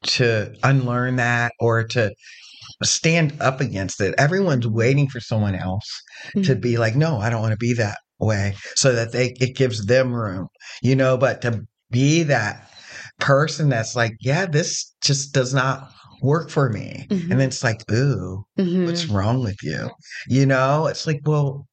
to 0.03 0.55
unlearn 0.63 1.17
that 1.17 1.53
or 1.59 1.85
to 1.85 2.11
stand 2.83 3.37
up 3.41 3.61
against 3.61 4.01
it. 4.01 4.15
Everyone's 4.19 4.67
waiting 4.67 5.09
for 5.09 5.21
someone 5.21 5.55
else 5.55 5.89
mm-hmm. 6.29 6.43
to 6.43 6.57
be 6.57 6.79
like, 6.79 6.97
no, 6.97 7.19
I 7.19 7.31
don't 7.31 7.43
want 7.43 7.53
to 7.53 7.59
be 7.59 7.75
that 7.75 7.99
way 8.19 8.55
so 8.77 8.93
that 8.93 9.13
they 9.13 9.35
it 9.41 9.57
gives 9.57 9.87
them 9.87 10.13
room, 10.13 10.49
you 10.83 10.95
know, 10.95 11.17
but 11.17 11.43
to 11.43 11.63
be 11.91 12.23
that 12.25 12.71
person 13.19 13.69
that's 13.69 13.97
like, 13.97 14.13
yeah, 14.21 14.47
this 14.47 14.95
just 15.03 15.33
does 15.33 15.53
not 15.53 15.91
work 16.23 16.51
for 16.51 16.71
me. 16.71 17.07
Mm-hmm. 17.11 17.33
And 17.33 17.41
then 17.41 17.49
it's 17.49 17.65
like, 17.65 17.83
ooh, 17.91 18.45
mm-hmm. 18.59 18.87
what's 18.87 19.07
wrong 19.07 19.43
with 19.43 19.57
you? 19.63 19.91
You 20.29 20.47
know, 20.47 20.87
it's 20.87 21.07
like, 21.07 21.21
well, 21.25 21.67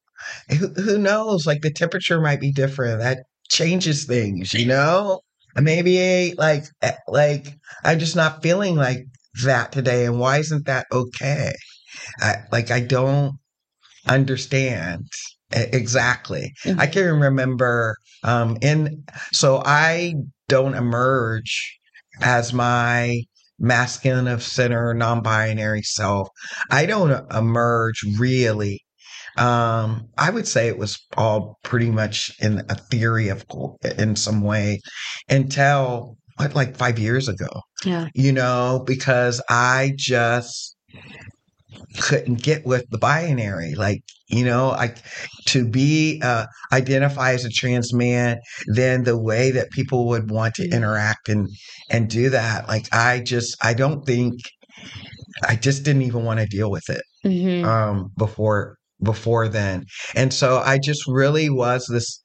who, 0.49 0.67
who 0.73 0.97
knows? 0.97 1.45
Like 1.45 1.61
the 1.61 1.71
temperature 1.71 2.21
might 2.21 2.39
be 2.39 2.51
different. 2.51 2.99
That 2.99 3.19
changes 3.49 4.05
things, 4.05 4.53
you 4.53 4.65
know? 4.65 5.21
Maybe 5.59 6.35
like 6.37 6.65
eh, 6.83 6.93
like 7.07 7.47
I'm 7.83 7.97
just 7.97 8.15
not 8.15 8.43
feeling 8.43 8.75
like 8.75 8.99
that 9.43 9.71
today 9.71 10.05
and 10.05 10.19
why 10.19 10.37
isn't 10.37 10.65
that 10.65 10.87
okay? 10.91 11.53
I, 12.21 12.35
like 12.51 12.69
i 12.71 12.79
don't 12.79 13.35
understand 14.07 15.07
exactly. 15.51 16.53
Mm-hmm. 16.63 16.79
i 16.79 16.87
can 16.87 17.19
remember 17.19 17.95
um 18.23 18.57
in 18.61 19.03
so 19.31 19.61
i 19.65 20.13
don't 20.47 20.75
emerge 20.75 21.79
as 22.21 22.53
my 22.53 23.21
masculine 23.59 24.27
of 24.27 24.43
center 24.43 24.93
non-binary 24.93 25.81
self. 25.81 26.29
I 26.69 26.85
don't 26.85 27.31
emerge 27.31 28.01
really. 28.17 28.83
Um, 29.37 30.09
I 30.17 30.31
would 30.31 30.47
say 30.47 30.67
it 30.67 30.77
was 30.77 30.97
all 31.15 31.57
pretty 31.63 31.91
much 31.91 32.31
in 32.39 32.63
a 32.69 32.75
theory 32.75 33.29
of 33.29 33.45
in 33.97 34.15
some 34.15 34.41
way 34.41 34.81
until 35.29 36.17
what, 36.37 36.55
like 36.55 36.77
five 36.77 36.97
years 36.97 37.27
ago. 37.27 37.49
Yeah. 37.85 38.07
You 38.13 38.31
know, 38.31 38.83
because 38.85 39.41
I 39.49 39.93
just 39.97 40.75
couldn't 41.99 42.41
get 42.41 42.65
with 42.65 42.89
the 42.89 42.97
binary. 42.97 43.75
Like, 43.75 44.01
you 44.29 44.45
know, 44.45 44.71
I 44.71 44.93
to 45.47 45.67
be 45.67 46.21
uh, 46.23 46.45
identify 46.71 47.33
as 47.33 47.45
a 47.45 47.49
trans 47.49 47.93
man, 47.93 48.37
then 48.67 49.03
the 49.03 49.17
way 49.17 49.51
that 49.51 49.71
people 49.71 50.07
would 50.07 50.29
want 50.29 50.55
to 50.55 50.69
interact 50.69 51.29
and 51.29 51.47
and 51.89 52.09
do 52.09 52.29
that, 52.29 52.67
like 52.67 52.93
I 52.93 53.21
just 53.21 53.55
I 53.63 53.73
don't 53.73 54.05
think 54.05 54.35
I 55.47 55.55
just 55.55 55.83
didn't 55.83 56.03
even 56.03 56.23
want 56.23 56.39
to 56.39 56.45
deal 56.45 56.69
with 56.69 56.89
it 56.89 57.01
mm-hmm. 57.25 57.65
um, 57.67 58.11
before 58.17 58.75
before 59.01 59.47
then, 59.47 59.85
and 60.15 60.33
so 60.33 60.57
I 60.57 60.79
just 60.79 61.03
really 61.07 61.49
was 61.49 61.85
this 61.87 62.19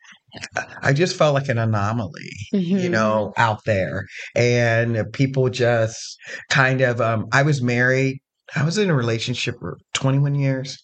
I 0.83 0.93
just 0.93 1.17
felt 1.17 1.35
like 1.35 1.49
an 1.49 1.59
anomaly, 1.59 2.31
mm-hmm. 2.55 2.79
you 2.79 2.89
know, 2.89 3.33
out 3.37 3.65
there. 3.65 4.07
And 4.35 5.13
people 5.13 5.49
just 5.51 6.17
kind 6.49 6.81
of, 6.81 7.01
um, 7.01 7.27
I 7.33 7.43
was 7.43 7.63
married. 7.63 8.21
I 8.55 8.65
was 8.65 8.79
in 8.79 8.91
a 8.91 8.95
relationship 8.95 9.57
for 9.61 9.79
21 9.95 10.35
years, 10.35 10.79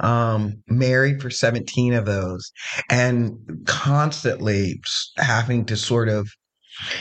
um, 0.00 0.62
married 0.68 1.22
for 1.22 1.30
17 1.30 1.94
of 1.94 2.06
those, 2.06 2.50
and 2.90 3.36
constantly 3.66 4.80
having 5.16 5.64
to 5.66 5.76
sort 5.76 6.08
of, 6.08 6.28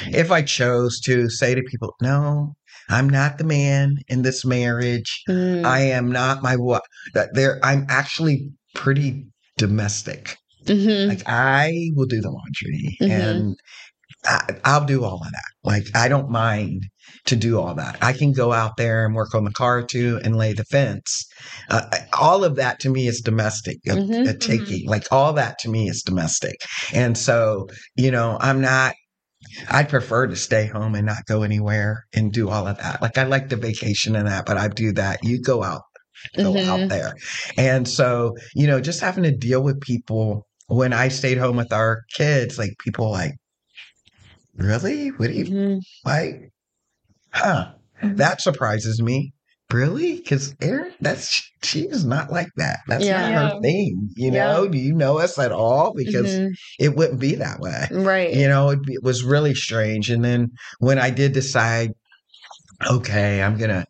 if 0.07 0.31
I 0.31 0.43
chose 0.43 0.99
to 1.01 1.29
say 1.29 1.55
to 1.55 1.63
people, 1.63 1.95
no, 1.99 2.53
I'm 2.89 3.09
not 3.09 3.37
the 3.37 3.43
man 3.43 3.97
in 4.07 4.21
this 4.21 4.45
marriage. 4.45 5.23
Mm. 5.27 5.65
I 5.65 5.79
am 5.79 6.11
not 6.11 6.43
my 6.43 6.55
what. 6.55 6.83
There, 7.33 7.59
I'm 7.63 7.85
actually 7.89 8.51
pretty 8.75 9.25
domestic. 9.57 10.37
Mm-hmm. 10.65 11.09
Like 11.09 11.23
I 11.25 11.89
will 11.95 12.05
do 12.05 12.21
the 12.21 12.31
laundry 12.31 12.97
mm-hmm. 13.01 13.11
and 13.11 13.55
I, 14.25 14.79
will 14.79 14.85
do 14.85 15.03
all 15.03 15.15
of 15.15 15.31
that. 15.31 15.51
Like 15.63 15.87
I 15.95 16.07
don't 16.07 16.29
mind 16.29 16.83
to 17.25 17.35
do 17.35 17.59
all 17.59 17.75
that. 17.75 17.97
I 18.01 18.13
can 18.13 18.31
go 18.31 18.51
out 18.51 18.77
there 18.77 19.05
and 19.05 19.15
work 19.15 19.33
on 19.35 19.43
the 19.43 19.51
car 19.51 19.83
too 19.83 20.19
and 20.23 20.35
lay 20.35 20.53
the 20.53 20.65
fence. 20.65 21.25
Uh, 21.69 21.83
all 22.17 22.43
of 22.43 22.55
that 22.55 22.79
to 22.81 22.89
me 22.89 23.07
is 23.07 23.21
domestic, 23.21 23.77
a, 23.87 23.91
mm-hmm. 23.91 24.13
a 24.13 24.15
mm-hmm. 24.15 24.37
taking. 24.39 24.87
Like 24.87 25.07
all 25.11 25.33
that 25.33 25.59
to 25.59 25.69
me 25.69 25.89
is 25.89 26.03
domestic. 26.03 26.55
And 26.93 27.17
so, 27.17 27.67
you 27.95 28.11
know, 28.11 28.37
I'm 28.39 28.61
not 28.61 28.93
I'd 29.69 29.89
prefer 29.89 30.27
to 30.27 30.35
stay 30.35 30.67
home 30.67 30.95
and 30.95 31.05
not 31.05 31.25
go 31.25 31.43
anywhere 31.43 32.05
and 32.13 32.31
do 32.31 32.49
all 32.49 32.67
of 32.67 32.77
that. 32.77 33.01
Like 33.01 33.17
I 33.17 33.23
like 33.23 33.49
the 33.49 33.57
vacation 33.57 34.15
and 34.15 34.27
that, 34.27 34.45
but 34.45 34.57
I 34.57 34.67
do 34.67 34.93
that. 34.93 35.19
You 35.23 35.41
go 35.41 35.63
out, 35.63 35.83
go 36.35 36.53
mm-hmm. 36.53 36.69
out 36.69 36.89
there. 36.89 37.13
And 37.57 37.87
so, 37.87 38.35
you 38.55 38.67
know, 38.67 38.79
just 38.79 39.01
having 39.01 39.23
to 39.23 39.35
deal 39.35 39.61
with 39.61 39.81
people 39.81 40.47
when 40.67 40.93
I 40.93 41.07
stayed 41.07 41.37
home 41.37 41.57
with 41.57 41.73
our 41.73 42.03
kids, 42.13 42.57
like 42.57 42.75
people 42.79 43.11
like, 43.11 43.33
really? 44.55 45.09
What 45.09 45.27
do 45.27 45.33
you 45.33 45.45
mm-hmm. 45.45 45.77
like? 46.09 46.51
Huh? 47.31 47.73
Mm-hmm. 48.01 48.15
That 48.15 48.41
surprises 48.41 49.01
me. 49.01 49.33
Really? 49.71 50.17
Because 50.17 50.55
Erin, 50.61 50.93
that's 51.01 51.49
she's 51.63 52.05
not 52.05 52.31
like 52.31 52.49
that. 52.57 52.81
That's 52.87 53.05
yeah. 53.05 53.29
not 53.29 53.53
her 53.53 53.61
thing. 53.61 54.09
You 54.15 54.29
know? 54.29 54.67
Do 54.67 54.77
you 54.77 54.93
know 54.93 55.17
us 55.17 55.39
at 55.39 55.51
all? 55.51 55.93
Because 55.95 56.27
mm-hmm. 56.27 56.53
it 56.79 56.95
wouldn't 56.95 57.19
be 57.19 57.35
that 57.35 57.59
way. 57.59 57.87
Right. 57.91 58.33
You 58.33 58.47
know, 58.47 58.69
it, 58.69 58.79
it 58.85 59.03
was 59.03 59.23
really 59.23 59.55
strange. 59.55 60.11
And 60.11 60.23
then 60.23 60.51
when 60.79 60.99
I 60.99 61.09
did 61.09 61.33
decide, 61.33 61.93
okay, 62.87 63.41
I'm 63.41 63.57
gonna 63.57 63.85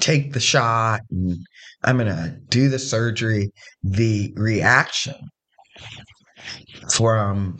take 0.00 0.34
the 0.34 0.40
shot 0.40 1.00
and 1.10 1.38
I'm 1.84 1.96
going 1.96 2.08
to 2.08 2.36
do 2.48 2.68
the 2.68 2.78
surgery, 2.78 3.50
the 3.82 4.32
reaction 4.36 5.14
from 6.90 7.58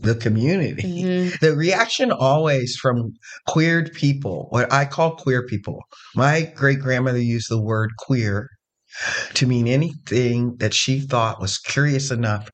the 0.00 0.14
community, 0.14 0.82
Mhm. 1.02 1.40
the 1.40 1.56
reaction 1.56 2.12
always 2.12 2.76
from 2.76 3.12
queered 3.48 3.92
people, 3.92 4.46
what 4.50 4.72
I 4.72 4.84
call 4.84 5.16
queer 5.16 5.44
people. 5.46 5.80
My 6.14 6.52
great 6.54 6.78
grandmother 6.80 7.20
used 7.20 7.50
the 7.50 7.60
word 7.60 7.90
queer 7.98 8.48
to 9.34 9.46
mean 9.46 9.66
anything 9.66 10.56
that 10.58 10.72
she 10.74 11.00
thought 11.00 11.40
was 11.40 11.58
curious 11.58 12.10
enough 12.10 12.48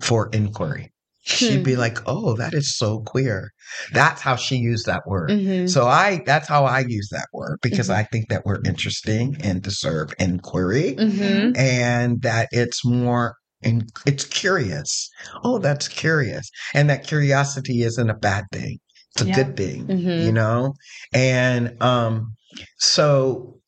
for 0.00 0.28
inquiry. 0.32 0.90
She'd 1.22 1.58
Hmm. 1.58 1.62
be 1.64 1.76
like, 1.76 1.98
"Oh, 2.06 2.34
that 2.36 2.54
is 2.54 2.76
so 2.76 3.00
queer." 3.00 3.50
That's 3.92 4.20
how 4.22 4.36
she 4.36 4.56
used 4.56 4.86
that 4.86 5.02
word. 5.06 5.30
Mhm. 5.30 5.68
So 5.68 5.86
I 5.86 6.22
that's 6.24 6.48
how 6.48 6.64
I 6.64 6.80
use 6.86 7.08
that 7.10 7.26
word 7.32 7.58
because 7.62 7.88
Mhm. 7.88 7.94
I 7.94 8.02
think 8.04 8.28
that 8.28 8.46
we're 8.46 8.60
interesting 8.64 9.36
and 9.40 9.60
deserve 9.60 10.14
inquiry 10.18 10.94
Mhm. 10.98 11.56
and 11.56 12.22
that 12.22 12.48
it's 12.52 12.84
more 12.84 13.34
and 13.62 13.90
it's 14.06 14.24
curious. 14.24 15.08
Oh, 15.44 15.58
that's 15.58 15.88
curious. 15.88 16.48
And 16.74 16.88
that 16.90 17.06
curiosity 17.06 17.82
isn't 17.82 18.10
a 18.10 18.14
bad 18.14 18.44
thing. 18.52 18.78
It's 19.14 19.22
a 19.22 19.26
Yeah. 19.26 19.34
good 19.34 19.56
thing, 19.56 19.86
Mhm. 19.88 20.24
you 20.24 20.32
know? 20.32 20.74
And 21.12 21.80
um 21.82 22.34
so 22.78 23.58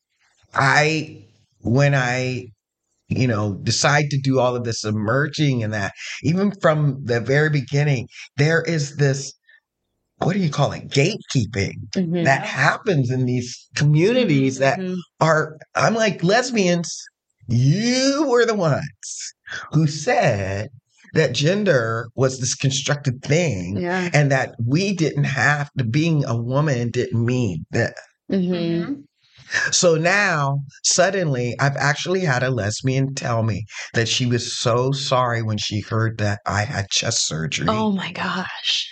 I 0.53 1.25
when 1.61 1.95
I 1.95 2.47
you 3.09 3.27
know 3.27 3.55
decide 3.63 4.09
to 4.11 4.19
do 4.21 4.39
all 4.39 4.55
of 4.55 4.63
this 4.65 4.83
emerging 4.85 5.63
and 5.63 5.73
that 5.73 5.93
even 6.23 6.51
from 6.61 7.03
the 7.05 7.19
very 7.21 7.49
beginning 7.49 8.07
there 8.37 8.61
is 8.63 8.97
this 8.97 9.33
what 10.19 10.33
do 10.33 10.39
you 10.39 10.49
call 10.49 10.71
it 10.73 10.89
gatekeeping 10.89 11.75
Mhm. 11.95 12.23
that 12.25 12.45
happens 12.45 13.11
in 13.11 13.25
these 13.25 13.67
communities 13.75 14.59
that 14.59 14.79
Mhm. 14.79 14.97
are 15.21 15.57
I'm 15.75 15.95
like 15.95 16.23
lesbians 16.23 16.95
you 17.47 18.25
were 18.29 18.45
the 18.45 18.55
ones 18.55 19.33
who 19.71 19.87
said 19.87 20.69
that 21.13 21.33
gender 21.33 22.07
was 22.15 22.39
this 22.39 22.53
constructed 22.55 23.21
thing 23.23 23.77
Yeah. 23.77 24.09
and 24.13 24.31
that 24.31 24.55
we 24.63 24.93
didn't 24.93 25.23
have 25.23 25.69
to 25.77 25.83
being 25.83 26.23
a 26.25 26.35
woman 26.35 26.91
didn't 26.91 27.25
mean 27.25 27.65
that 27.71 27.93
Mhm. 28.31 29.03
so 29.71 29.95
now 29.95 30.59
suddenly 30.83 31.55
I've 31.59 31.77
actually 31.77 32.19
had 32.21 32.43
a 32.43 32.51
lesbian 32.51 33.15
tell 33.15 33.41
me 33.41 33.65
that 33.95 34.07
she 34.07 34.27
was 34.27 34.55
so 34.55 34.91
sorry 34.91 35.41
when 35.41 35.57
she 35.57 35.79
heard 35.81 36.19
that 36.19 36.41
I 36.45 36.63
had 36.63 36.89
chest 36.89 37.25
surgery 37.27 37.65
Oh 37.69 37.91
my 37.91 38.11
gosh. 38.11 38.87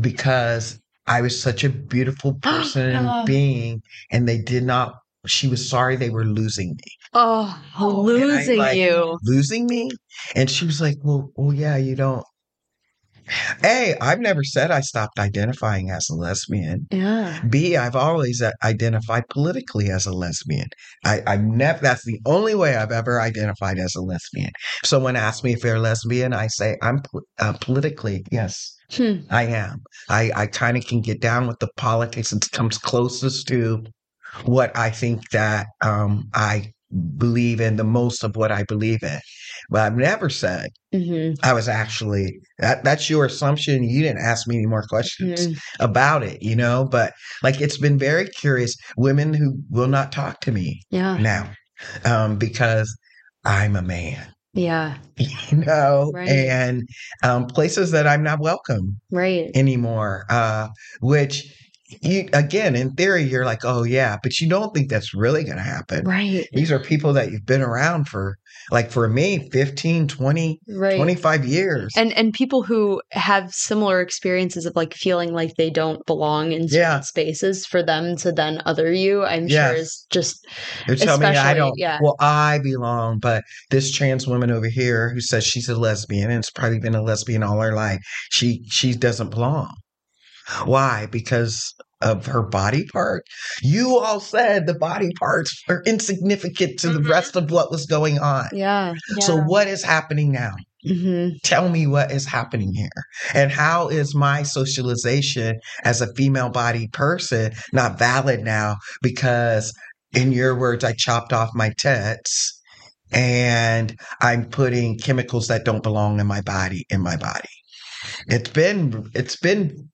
because 0.00 0.78
I 1.08 1.22
was 1.22 1.40
such 1.40 1.64
a 1.64 1.70
beautiful 1.70 2.34
person 2.42 2.90
and 2.94 3.08
Oh. 3.10 3.24
being, 3.24 3.82
and 4.12 4.28
they 4.28 4.38
did 4.38 4.62
not. 4.62 4.94
She 5.28 5.48
was 5.48 5.68
sorry 5.68 5.96
they 5.96 6.10
were 6.10 6.24
losing 6.24 6.70
me, 6.70 6.92
Oh, 7.12 7.62
Oh, 7.78 8.08
and 8.08 8.22
I, 8.22 8.26
losing 8.26 8.58
like, 8.58 8.76
you. 8.76 9.18
losing 9.22 9.66
me, 9.66 9.90
and 10.34 10.50
she 10.50 10.64
was 10.66 10.80
like, 10.80 10.96
"Well, 11.02 11.30
well, 11.36 11.54
yeah, 11.54 11.76
you 11.76 11.94
don't." 11.96 12.24
A, 13.64 13.94
I've 14.00 14.20
never 14.20 14.42
said 14.44 14.70
I 14.70 14.80
stopped 14.80 15.18
identifying 15.18 15.90
as 15.90 16.08
a 16.10 16.14
lesbian. 16.14 16.86
Yeah. 16.90 17.40
B, 17.48 17.76
I've 17.76 17.96
always 17.96 18.40
uh, 18.42 18.52
identified 18.64 19.24
politically 19.28 19.90
as 19.90 20.06
a 20.06 20.12
lesbian. 20.12 20.68
I, 21.04 21.22
I've 21.26 21.42
never. 21.44 21.78
That's 21.80 22.04
the 22.04 22.20
only 22.26 22.54
way 22.54 22.76
I've 22.76 22.92
ever 22.92 23.20
identified 23.20 23.78
as 23.78 23.94
a 23.94 24.00
lesbian. 24.02 24.50
If 24.82 24.88
someone 24.88 25.16
asks 25.16 25.44
me 25.44 25.52
if 25.52 25.60
they're 25.60 25.76
a 25.76 25.80
lesbian, 25.80 26.32
I 26.32 26.46
say 26.46 26.76
I'm 26.82 27.02
uh, 27.38 27.52
politically 27.60 28.24
yes. 28.30 28.74
Hmm. 28.90 29.16
I 29.28 29.44
am. 29.44 29.82
I, 30.08 30.30
I 30.34 30.46
kind 30.46 30.78
of 30.78 30.86
can 30.86 31.02
get 31.02 31.20
down 31.20 31.46
with 31.46 31.58
the 31.58 31.68
politics. 31.76 32.32
It 32.32 32.46
comes 32.52 32.78
closest 32.78 33.46
to 33.48 33.84
what 34.44 34.76
I 34.76 34.90
think 34.90 35.30
that 35.30 35.66
um, 35.82 36.28
I 36.34 36.72
believe 37.16 37.60
in, 37.60 37.76
the 37.76 37.84
most 37.84 38.24
of 38.24 38.36
what 38.36 38.50
I 38.50 38.64
believe 38.64 39.02
in. 39.02 39.18
But 39.70 39.80
I've 39.82 39.96
never 39.96 40.30
said 40.30 40.70
Mhm. 40.94 41.36
I 41.42 41.52
was 41.52 41.68
actually, 41.68 42.38
that, 42.58 42.82
that's 42.82 43.10
your 43.10 43.26
assumption. 43.26 43.84
You 43.84 44.02
didn't 44.02 44.22
ask 44.22 44.48
me 44.48 44.56
any 44.56 44.66
more 44.66 44.82
questions 44.88 45.48
Mhm. 45.48 45.58
about 45.80 46.22
it, 46.22 46.42
you 46.42 46.56
know? 46.56 46.88
But 46.90 47.12
like, 47.42 47.60
it's 47.60 47.76
been 47.76 47.98
very 47.98 48.26
curious. 48.28 48.74
Women 48.96 49.34
who 49.34 49.58
will 49.70 49.88
not 49.88 50.12
talk 50.12 50.40
to 50.42 50.52
me 50.52 50.80
Yeah. 50.90 51.18
now 51.18 51.50
um, 52.04 52.36
because 52.36 52.96
I'm 53.44 53.76
a 53.76 53.82
man. 53.82 54.26
Yeah. 54.54 54.96
You 55.50 55.58
know, 55.58 56.10
Right. 56.14 56.28
and 56.28 56.88
um, 57.22 57.46
places 57.46 57.90
that 57.90 58.06
I'm 58.06 58.22
not 58.22 58.40
welcome 58.40 58.98
Right. 59.10 59.50
anymore. 59.54 60.24
Uh, 60.30 60.68
which 61.00 61.44
you 62.02 62.28
again, 62.32 62.76
in 62.76 62.92
theory, 62.92 63.22
you're 63.22 63.44
like, 63.44 63.64
oh 63.64 63.82
yeah, 63.82 64.16
but 64.22 64.38
you 64.40 64.48
don't 64.48 64.74
think 64.74 64.90
that's 64.90 65.14
really 65.14 65.44
going 65.44 65.56
to 65.56 65.62
happen. 65.62 66.04
Right. 66.04 66.46
These 66.52 66.70
are 66.70 66.78
people 66.78 67.12
that 67.14 67.30
you've 67.30 67.46
been 67.46 67.62
around 67.62 68.08
for, 68.08 68.36
like 68.70 68.90
for 68.90 69.08
me, 69.08 69.48
15, 69.50 70.08
20, 70.08 70.60
Right. 70.68 70.96
25 70.96 71.44
years. 71.46 71.92
and 71.96 72.12
and 72.12 72.32
people 72.32 72.62
who 72.62 73.00
have 73.12 73.52
similar 73.54 74.00
experiences 74.00 74.66
of 74.66 74.76
like 74.76 74.92
feeling 74.94 75.32
like 75.32 75.54
they 75.56 75.70
don't 75.70 76.04
belong 76.06 76.52
in 76.52 76.68
certain 76.68 76.78
Yeah. 76.80 77.00
spaces 77.00 77.64
for 77.66 77.82
them 77.82 78.16
to 78.18 78.32
then 78.32 78.60
other 78.66 78.92
you 78.92 79.24
i'm 79.24 79.48
Yes. 79.48 79.70
sure 79.72 79.82
is 79.82 80.06
just 80.10 80.46
They're 80.86 80.96
telling 80.96 81.20
me 81.30 81.36
I 81.36 81.54
don't. 81.54 81.72
yeah. 81.78 81.98
Well, 82.02 82.16
I 82.20 82.58
belong, 82.62 83.18
but 83.18 83.44
this 83.70 83.90
trans 83.90 84.26
woman 84.26 84.50
over 84.50 84.68
here 84.68 85.10
who 85.14 85.20
says 85.20 85.44
she's 85.44 85.68
a 85.68 85.76
lesbian 85.76 86.30
and 86.30 86.38
it's 86.40 86.50
probably 86.50 86.78
been 86.80 86.94
a 86.94 87.02
lesbian 87.02 87.42
all 87.42 87.60
her 87.60 87.72
life, 87.74 88.00
she 88.30 88.62
she 88.70 88.94
doesn't 88.94 89.30
belong. 89.30 89.74
Why? 90.64 91.06
Because 91.10 91.74
of 92.00 92.26
her 92.26 92.42
body 92.42 92.86
part. 92.92 93.24
You 93.62 93.98
all 93.98 94.20
said 94.20 94.66
the 94.66 94.74
body 94.74 95.12
parts 95.18 95.62
are 95.68 95.82
insignificant 95.84 96.78
to 96.80 96.90
the 96.90 97.00
Mhm. 97.00 97.08
rest 97.08 97.34
of 97.36 97.50
what 97.50 97.70
was 97.72 97.86
going 97.86 98.18
on. 98.18 98.46
yeah 98.52 98.94
So 99.20 99.36
what 99.36 99.66
is 99.66 99.82
happening 99.82 100.32
now? 100.32 100.52
hmm 100.86 101.30
Tell 101.42 101.68
me 101.68 101.86
what 101.86 102.12
is 102.12 102.24
happening 102.26 102.72
here. 102.72 102.90
And 103.34 103.50
how 103.50 103.88
is 103.88 104.14
my 104.14 104.42
socialization 104.44 105.58
as 105.84 106.00
a 106.00 106.12
female 106.14 106.50
bodied 106.50 106.92
person 106.92 107.52
not 107.72 107.98
valid 107.98 108.40
now 108.44 108.76
because 109.02 109.72
in 110.14 110.30
your 110.32 110.54
words 110.56 110.84
I 110.84 110.92
chopped 110.92 111.32
off 111.32 111.50
my 111.54 111.72
tits 111.78 112.60
and 113.12 113.98
I'm 114.20 114.44
putting 114.48 114.98
chemicals 114.98 115.48
that 115.48 115.64
don't 115.64 115.82
belong 115.82 116.20
in 116.20 116.26
my 116.26 116.42
body 116.42 116.84
in 116.90 117.00
my 117.00 117.16
body. 117.16 117.48
It's 118.26 118.50
been 118.50 119.10
it's 119.14 119.36
been 119.36 119.87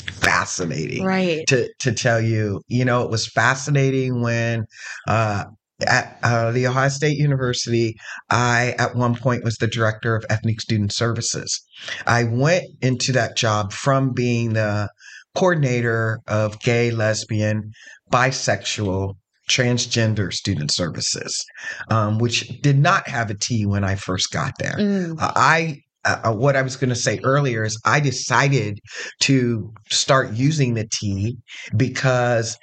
fascinating 0.00 1.04
right 1.04 1.46
to 1.48 1.68
to 1.80 1.92
tell 1.92 2.20
you. 2.20 2.60
You 2.68 2.84
know, 2.84 3.02
it 3.02 3.10
was 3.10 3.26
fascinating 3.26 4.22
when 4.22 4.64
uh, 5.08 5.44
at 5.86 6.18
uh, 6.22 6.50
the 6.50 6.66
Ohio 6.66 6.88
State 6.88 7.16
University, 7.16 7.96
I 8.28 8.74
at 8.78 8.94
one 8.94 9.14
point 9.14 9.44
was 9.44 9.56
the 9.56 9.66
director 9.66 10.14
of 10.14 10.24
ethnic 10.28 10.60
student 10.60 10.92
services. 10.92 11.60
I 12.06 12.24
went 12.24 12.64
into 12.82 13.12
that 13.12 13.36
job 13.36 13.72
from 13.72 14.12
being 14.12 14.52
the 14.52 14.88
coordinator 15.34 16.20
of 16.26 16.60
gay, 16.60 16.90
lesbian, 16.90 17.72
bisexual, 18.12 19.14
transgender 19.48 20.32
student 20.32 20.70
services, 20.70 21.44
um, 21.88 22.18
which 22.18 22.48
did 22.62 22.78
not 22.78 23.08
have 23.08 23.30
a 23.30 23.34
T 23.34 23.66
when 23.66 23.84
I 23.84 23.94
first 23.94 24.32
got 24.32 24.54
there. 24.58 24.76
Mm. 24.76 25.20
Uh, 25.20 25.32
I 25.34 25.80
uh, 26.04 26.32
what 26.32 26.56
I 26.56 26.62
was 26.62 26.76
going 26.76 26.90
to 26.90 26.96
say 26.96 27.20
earlier 27.24 27.64
is 27.64 27.80
I 27.84 28.00
decided 28.00 28.78
to 29.20 29.72
start 29.90 30.32
using 30.32 30.74
the 30.74 30.88
T 30.90 31.36
because 31.76 32.56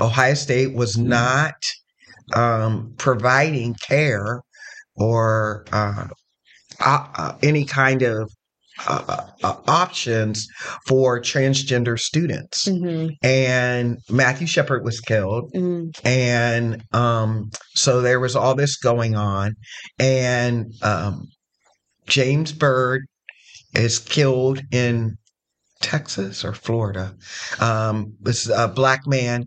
Ohio 0.00 0.34
State 0.34 0.74
was 0.74 0.96
not 0.96 1.54
um, 2.34 2.94
providing 2.98 3.74
care 3.74 4.40
or 4.96 5.64
uh, 5.72 6.06
uh, 6.80 7.06
uh, 7.14 7.32
any 7.42 7.64
kind 7.64 8.02
of 8.02 8.30
uh, 8.86 9.26
uh, 9.42 9.54
options 9.66 10.46
for 10.86 11.18
transgender 11.20 11.98
students. 11.98 12.68
hmm 12.68 13.08
And 13.22 13.98
Matthew 14.10 14.46
Shepard 14.46 14.84
was 14.84 15.00
killed 15.00 15.50
mm 15.54 15.86
and 16.04 16.82
um, 16.92 17.50
so 17.74 18.00
there 18.00 18.20
was 18.20 18.36
all 18.36 18.54
this 18.54 18.76
going 18.76 19.16
on 19.16 19.54
and 19.98 20.66
um, 20.82 21.26
james 22.06 22.52
Byrd 22.52 23.02
is 23.74 23.98
killed 23.98 24.62
in 24.72 25.16
texas 25.82 26.44
or 26.44 26.52
florida. 26.52 27.14
Um, 27.60 28.14
this 28.20 28.48
a 28.48 28.68
black 28.68 29.06
man 29.06 29.44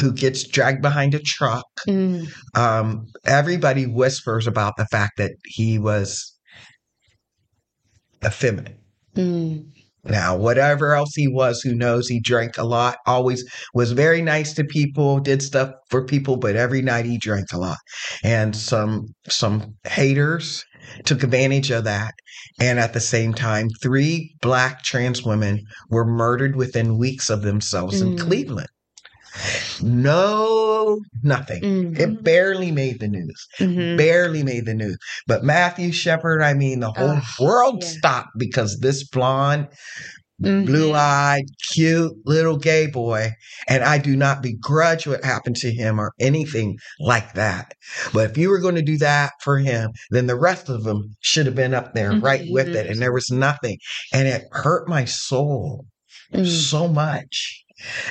who 0.00 0.12
gets 0.12 0.44
dragged 0.44 0.82
behind 0.82 1.14
a 1.14 1.20
truck. 1.20 1.66
Mm. 1.86 2.28
Um, 2.56 3.06
everybody 3.26 3.86
whispers 3.86 4.46
about 4.46 4.74
the 4.76 4.86
fact 4.86 5.18
that 5.18 5.32
he 5.44 5.78
was 5.78 6.36
effeminate. 8.24 8.78
Mm. 9.14 9.66
Now, 10.04 10.36
whatever 10.36 10.94
else 10.94 11.14
he 11.14 11.28
was, 11.28 11.60
who 11.60 11.74
knows, 11.74 12.08
he 12.08 12.18
drank 12.18 12.58
a 12.58 12.64
lot, 12.64 12.96
always 13.06 13.44
was 13.72 13.92
very 13.92 14.20
nice 14.20 14.52
to 14.54 14.64
people, 14.64 15.20
did 15.20 15.42
stuff 15.42 15.70
for 15.90 16.04
people, 16.04 16.36
but 16.36 16.56
every 16.56 16.82
night 16.82 17.04
he 17.04 17.18
drank 17.18 17.52
a 17.52 17.58
lot. 17.58 17.78
And 18.24 18.56
some 18.56 19.14
some 19.28 19.76
haters 19.84 20.64
took 21.04 21.22
advantage 21.22 21.70
of 21.70 21.84
that. 21.84 22.14
And 22.60 22.78
at 22.78 22.92
the 22.92 23.00
same 23.00 23.34
time, 23.34 23.68
three 23.82 24.34
black 24.40 24.82
trans 24.82 25.22
women 25.22 25.60
were 25.88 26.04
murdered 26.04 26.56
within 26.56 26.98
weeks 26.98 27.30
of 27.30 27.42
themselves 27.42 28.00
in 28.00 28.16
Mm. 28.16 28.20
Cleveland. 28.20 28.68
No, 29.80 31.00
nothing. 31.22 31.62
Mhm. 31.62 31.98
It 31.98 32.22
barely 32.22 32.70
made 32.70 33.00
the 33.00 33.08
news. 33.08 33.46
Mhm. 33.58 33.96
Barely 33.96 34.42
made 34.42 34.66
the 34.66 34.74
news. 34.74 34.98
But 35.26 35.42
Matthew 35.44 35.90
Shepard, 35.92 36.42
I 36.42 36.54
mean, 36.54 36.80
the 36.80 36.90
whole 36.92 37.16
Ugh, 37.16 37.22
world 37.40 37.78
yeah. 37.82 37.88
stopped 37.88 38.30
because 38.38 38.78
this 38.80 39.04
blonde, 39.04 39.68
Mhm. 40.42 40.66
blue 40.66 40.92
eyed, 40.94 41.44
cute 41.72 42.12
little 42.24 42.56
gay 42.58 42.86
boy, 42.86 43.32
and 43.68 43.84
I 43.84 43.98
do 43.98 44.16
not 44.16 44.42
begrudge 44.42 45.06
what 45.06 45.24
happened 45.24 45.56
to 45.56 45.72
him 45.72 46.00
or 46.00 46.12
anything 46.20 46.76
like 47.00 47.34
that. 47.34 47.74
But 48.12 48.30
if 48.30 48.38
you 48.38 48.50
were 48.50 48.58
going 48.58 48.74
to 48.74 48.82
do 48.82 48.98
that 48.98 49.32
for 49.42 49.58
him, 49.58 49.90
then 50.10 50.26
the 50.26 50.36
rest 50.38 50.68
of 50.68 50.84
them 50.84 51.14
should 51.20 51.46
have 51.46 51.54
been 51.54 51.74
up 51.74 51.94
there 51.94 52.12
right 52.12 52.44
with 52.50 52.74
it. 52.74 52.86
And 52.86 53.00
there 53.00 53.12
was 53.12 53.30
nothing. 53.30 53.78
And 54.12 54.26
it 54.28 54.44
hurt 54.52 54.88
my 54.88 55.04
soul 55.04 55.86
Mm. 56.34 56.46
so 56.46 56.88
much 56.88 57.62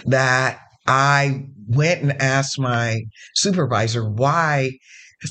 that 0.06 0.60
I 0.88 1.46
went 1.68 2.02
and 2.02 2.22
asked 2.22 2.60
my 2.60 3.02
supervisor 3.36 4.08
why. 4.08 4.72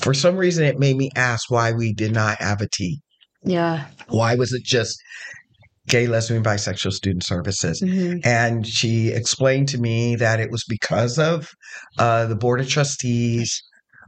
For 0.01 0.13
some 0.13 0.37
reason, 0.37 0.63
it 0.63 0.79
made 0.79 0.95
me 0.97 1.09
ask 1.15 1.51
why 1.51 1.71
we 1.73 1.93
did 1.93 2.13
not 2.13 2.41
have 2.41 2.61
a 2.61 2.67
T. 2.71 3.01
Yeah. 3.43 3.85
Why 4.07 4.35
was 4.35 4.53
it 4.53 4.63
just 4.63 4.97
gay, 5.87 6.07
lesbian, 6.07 6.43
bisexual 6.43 6.91
student 6.93 7.23
services? 7.23 7.81
Mhm. 7.81 8.25
And 8.25 8.65
she 8.65 9.09
explained 9.09 9.69
to 9.69 9.77
me 9.77 10.15
that 10.15 10.39
it 10.39 10.51
was 10.51 10.63
because 10.67 11.17
of 11.19 11.49
uh, 11.97 12.25
the 12.27 12.35
board 12.35 12.59
of 12.61 12.67
trustees 12.69 13.61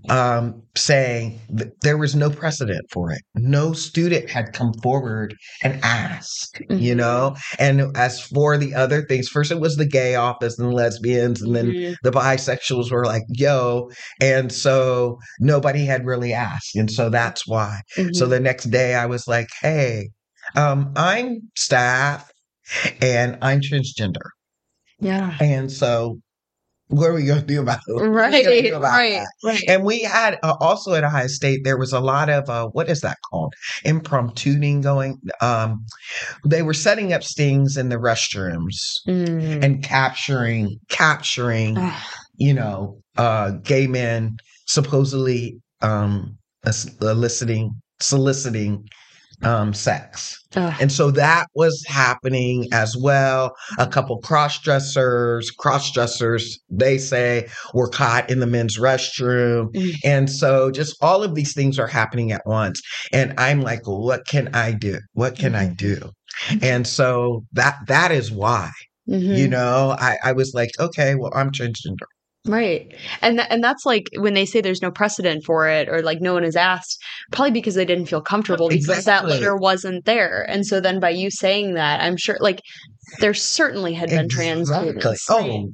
um, 0.10 0.62
saying 0.76 1.40
th- 1.58 1.72
there 1.82 1.98
was 1.98 2.14
no 2.14 2.30
precedent 2.30 2.82
for 2.92 3.12
it. 3.12 3.22
No 3.36 3.72
student 3.72 4.30
had 4.30 4.52
come 4.52 4.74
forward 4.84 5.34
and 5.64 5.80
asked, 5.82 6.60
you 6.72 6.94
Mhm. 6.94 6.98
know? 6.98 7.36
And 7.58 7.96
as 7.96 8.20
for 8.20 8.58
the 8.58 8.74
other 8.74 9.04
things, 9.04 9.30
first 9.30 9.52
it 9.52 9.62
was 9.62 9.78
the 9.78 9.88
gay 9.88 10.16
office 10.16 10.60
and 10.60 10.70
the 10.70 10.74
lesbians, 10.76 11.42
and 11.42 11.56
then 11.56 11.68
Mhm. 11.74 11.96
the 12.04 12.12
bisexuals 12.12 12.92
were 12.92 13.06
like, 13.06 13.24
yo. 13.30 13.90
And 14.20 14.52
so 14.52 15.20
nobody 15.40 15.86
had 15.86 16.06
really 16.06 16.34
asked. 16.34 16.76
And 16.76 16.92
so 16.92 17.10
that's 17.10 17.48
why. 17.48 17.80
So 17.96 18.26
Mhm. 18.26 18.30
the 18.30 18.40
next 18.42 18.66
day 18.66 18.96
I 18.96 19.06
was 19.06 19.26
like, 19.28 19.48
hey, 19.62 20.10
um, 20.56 20.92
I'm 20.96 21.42
staff 21.56 22.30
and 23.02 23.38
I'm 23.42 23.62
transgender. 23.62 24.30
yeah. 25.00 25.36
And 25.42 25.72
so 25.72 26.20
what 26.88 27.10
are 27.10 27.14
we 27.14 27.26
going 27.26 27.42
to 27.42 27.46
do 27.48 27.60
about 27.62 27.80
it? 27.88 27.94
What 27.94 28.04
are 28.04 28.10
we 28.10 28.16
Right. 28.16 28.64
do 28.64 28.76
about 28.76 28.92
Right. 28.98 29.14
that? 29.14 29.28
Right. 29.44 29.64
And 29.68 29.84
we 29.84 30.02
had 30.04 30.38
uh, 30.44 30.56
also 30.60 30.94
at 30.94 31.04
Ohio 31.04 31.28
State, 31.28 31.62
there 31.64 31.78
was 31.78 31.92
a 31.92 32.00
lot 32.00 32.30
of, 32.30 32.50
uh, 32.50 32.68
what 32.68 32.88
is 32.90 33.02
that 33.02 33.18
called? 33.32 33.54
Impromptuing 33.84 34.82
going. 34.82 35.18
Um, 35.42 35.86
they 36.46 36.62
were 36.62 36.74
setting 36.74 37.12
up 37.14 37.24
stings 37.24 37.78
in 37.78 37.90
the 37.90 37.96
restrooms 37.98 38.76
Mm. 39.08 39.64
and 39.64 39.84
capturing, 39.84 40.80
capturing, 40.90 41.78
you 42.36 42.54
know, 42.54 43.00
uh, 43.18 43.52
gay 43.64 43.88
men 43.88 44.38
supposedly 44.68 45.58
um, 45.82 46.38
eliciting, 47.02 47.72
soliciting 48.02 48.88
um, 49.44 49.74
sex. 49.74 50.40
Ugh. 50.56 50.74
And 50.80 50.92
so 50.92 51.12
that 51.12 51.48
was 51.56 51.84
happening 51.88 52.68
as 52.72 52.96
well. 52.96 53.56
A 53.80 53.88
couple 53.88 54.20
cross 54.20 54.60
dressers, 54.60 55.50
cross 55.52 55.92
dressers, 55.92 56.60
they 56.70 56.98
say, 56.98 57.48
were 57.74 57.88
caught 57.90 58.30
in 58.30 58.40
the 58.40 58.48
men's 58.48 58.78
restroom. 58.78 59.72
Mm. 59.74 59.96
And 60.04 60.30
so 60.30 60.72
just 60.72 60.96
all 61.02 61.24
of 61.24 61.36
these 61.36 61.54
things 61.54 61.80
are 61.80 61.88
happening 61.88 62.32
at 62.32 62.46
once. 62.46 62.82
And 63.12 63.34
I'm 63.38 63.62
like, 63.62 63.82
what 63.86 64.26
can 64.28 64.50
I 64.54 64.72
do? 64.72 65.00
What 65.14 65.38
can 65.38 65.56
I 65.56 65.68
Mhm. 65.68 65.78
do? 65.78 66.12
And 66.62 66.86
so 66.88 67.44
that 67.54 67.78
that 67.88 68.12
is 68.12 68.32
why, 68.32 68.72
Mhm. 69.10 69.38
you 69.38 69.48
know, 69.48 69.96
I, 70.00 70.18
I 70.24 70.32
was 70.34 70.54
like, 70.54 70.72
okay, 70.80 71.16
well, 71.16 71.32
I'm 71.36 71.52
transgender. 71.52 72.08
Right. 72.46 72.94
And 73.22 73.40
tha- 73.40 73.50
and 73.52 73.64
that's 73.64 73.86
like 73.86 74.10
when 74.18 74.34
they 74.34 74.46
say 74.46 74.60
there's 74.60 74.82
no 74.82 74.92
precedent 74.92 75.46
for 75.46 75.70
it 75.70 75.88
or 75.88 76.02
like 76.02 76.20
no 76.20 76.34
one 76.34 76.44
has 76.44 76.58
asked, 76.58 77.02
probably 77.32 77.52
because 77.52 77.76
they 77.76 77.86
didn't 77.86 78.08
feel 78.08 78.22
comfortable 78.22 78.68
because 78.68 79.06
that 79.06 79.26
letter 79.26 79.56
wasn't 79.56 80.04
there. 80.06 80.46
And 80.50 80.66
so 80.66 80.82
then 80.82 81.00
by 81.00 81.10
you 81.12 81.32
saying 81.32 81.76
that, 81.76 82.02
I'm 82.02 82.18
sure 82.18 82.38
like 82.42 82.62
there 83.20 83.34
certainly 83.34 83.94
had 83.94 84.10
been 84.10 84.28
trans 84.28 84.70
Exactly. 84.70 85.16
students. 85.16 85.30
Oh, 85.30 85.70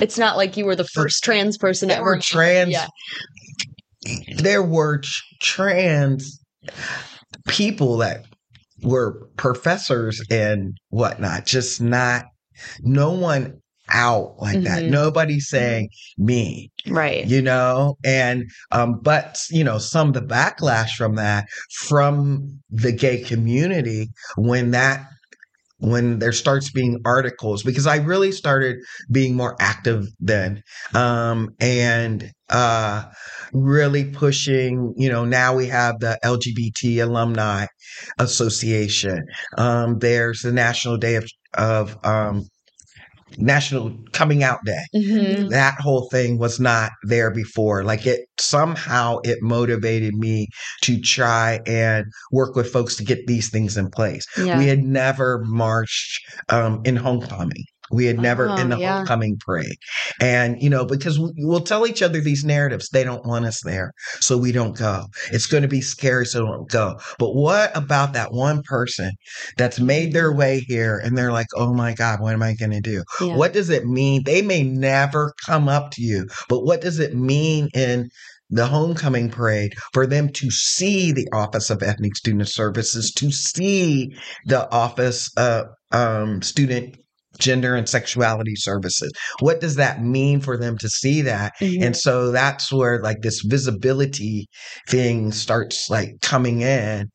It's 0.00 0.16
not 0.18 0.36
like 0.36 0.56
you 0.56 0.64
were 0.66 0.76
the 0.76 0.84
first 0.86 1.24
trans 1.24 1.58
person 1.58 1.88
there 1.88 1.96
ever. 1.98 2.04
were 2.06 2.18
trans 2.20 2.70
Yeah. 2.70 2.86
there 4.36 4.62
were 4.62 4.98
tr- 4.98 5.20
trans 5.40 6.38
people 7.48 7.96
that 7.98 8.24
were 8.82 9.26
professors 9.36 10.22
and 10.30 10.76
whatnot, 10.90 11.44
just 11.46 11.80
not 11.80 12.26
no 12.82 13.10
one 13.10 13.60
out 13.94 14.34
like 14.40 14.62
that. 14.64 14.82
Mhm. 14.82 14.90
Nobody 14.90 15.40
saying 15.40 15.88
me, 16.18 16.70
Right. 16.86 17.26
you 17.26 17.40
know, 17.40 17.96
and 18.04 18.44
um, 18.72 19.00
but 19.02 19.38
you 19.50 19.64
know, 19.64 19.78
some 19.78 20.08
of 20.08 20.14
the 20.14 20.22
backlash 20.22 20.90
from 20.98 21.14
that 21.16 21.46
from 21.86 22.60
the 22.70 22.92
gay 22.92 23.20
community 23.22 24.10
when 24.36 24.72
that 24.72 25.06
when 25.78 26.18
there 26.20 26.32
starts 26.32 26.70
being 26.70 27.00
articles 27.04 27.62
because 27.62 27.86
I 27.86 27.96
really 27.96 28.32
started 28.32 28.76
being 29.10 29.34
more 29.34 29.56
active 29.60 30.06
then 30.20 30.62
um 30.94 31.50
and 31.60 32.30
uh 32.48 33.04
really 33.52 34.04
pushing 34.06 34.94
you 34.96 35.10
know 35.10 35.24
now 35.24 35.54
we 35.54 35.66
have 35.66 35.98
the 36.00 36.18
LGBT 36.24 37.02
alumni 37.02 37.66
association 38.18 39.26
um 39.58 39.98
there's 39.98 40.40
the 40.40 40.52
national 40.52 40.96
day 40.96 41.16
of 41.16 41.28
of 41.54 41.98
um 42.04 42.44
national 43.38 43.96
coming 44.12 44.42
out 44.42 44.58
day 44.64 44.82
Mhm. 44.94 45.50
that 45.50 45.74
whole 45.80 46.08
thing 46.10 46.38
was 46.38 46.60
not 46.60 46.92
there 47.02 47.30
before 47.30 47.84
like 47.84 48.06
it 48.06 48.20
somehow 48.38 49.18
it 49.24 49.38
motivated 49.42 50.14
me 50.14 50.48
to 50.82 51.00
try 51.00 51.60
and 51.66 52.04
work 52.32 52.54
with 52.56 52.70
folks 52.72 52.94
to 52.96 53.04
get 53.04 53.26
these 53.26 53.50
things 53.50 53.76
in 53.76 53.90
place 53.90 54.24
Yeah. 54.36 54.58
we 54.58 54.66
had 54.66 54.82
never 54.84 55.42
marched 55.44 56.20
um, 56.48 56.80
in 56.84 56.96
homecoming. 56.96 57.64
We 57.94 58.06
had 58.06 58.18
never 58.18 58.46
in 58.56 58.72
Oh, 58.72 58.76
the 58.76 58.80
yeah. 58.80 58.96
homecoming 58.98 59.38
parade. 59.44 59.76
And, 60.20 60.60
you 60.60 60.68
know, 60.70 60.84
because 60.84 61.18
we- 61.18 61.32
we'll 61.38 61.60
tell 61.60 61.86
each 61.86 62.02
other 62.02 62.20
these 62.20 62.44
narratives, 62.44 62.88
they 62.90 63.04
don't 63.04 63.24
want 63.24 63.46
us 63.46 63.60
there. 63.64 63.92
So 64.20 64.36
we 64.36 64.52
don't 64.52 64.76
go. 64.76 65.06
It's 65.32 65.46
going 65.46 65.62
to 65.62 65.68
be 65.68 65.80
scary. 65.80 66.26
So 66.26 66.44
don't 66.44 66.68
go. 66.68 66.98
But 67.18 67.34
what 67.34 67.76
about 67.76 68.12
that 68.14 68.32
one 68.32 68.62
person 68.62 69.12
that's 69.56 69.80
made 69.80 70.12
their 70.12 70.32
way 70.32 70.60
here 70.66 71.00
and 71.02 71.16
they're 71.16 71.32
like, 71.32 71.46
oh 71.54 71.72
my 71.72 71.94
God, 71.94 72.20
what 72.20 72.32
am 72.34 72.42
I 72.42 72.54
going 72.54 72.72
to 72.72 72.80
do? 72.80 73.02
Yeah. 73.20 73.36
What 73.36 73.52
does 73.52 73.70
it 73.70 73.86
mean? 73.86 74.22
They 74.24 74.42
may 74.42 74.62
never 74.62 75.34
come 75.46 75.68
up 75.68 75.90
to 75.92 76.02
you, 76.02 76.26
but 76.48 76.64
what 76.64 76.80
does 76.80 76.98
it 76.98 77.14
mean 77.14 77.68
in 77.74 78.08
the 78.50 78.66
homecoming 78.66 79.30
parade 79.30 79.74
for 79.92 80.06
them 80.06 80.28
to 80.28 80.50
see 80.50 81.12
the 81.12 81.26
Office 81.32 81.70
of 81.70 81.82
Ethnic 81.82 82.14
Student 82.14 82.48
Services, 82.48 83.10
to 83.12 83.32
see 83.32 84.14
the 84.46 84.70
Office 84.70 85.30
of 85.36 85.66
um, 85.92 86.42
Student 86.42 86.96
Gender 87.38 87.74
and 87.74 87.88
Sexuality 87.88 88.54
Services? 88.56 89.12
What 89.40 89.60
does 89.60 89.76
that 89.76 90.02
mean 90.02 90.40
for 90.40 90.56
them 90.56 90.78
to 90.78 90.88
see 90.88 91.22
that? 91.22 91.52
Mhm. 91.60 91.82
And 91.84 91.96
so 91.96 92.30
that's 92.30 92.72
where 92.72 93.00
like 93.02 93.22
this 93.22 93.40
visibility 93.44 94.46
thing 94.88 95.32
starts 95.32 95.88
like 95.90 96.10
coming 96.22 96.60
in. 96.62 97.10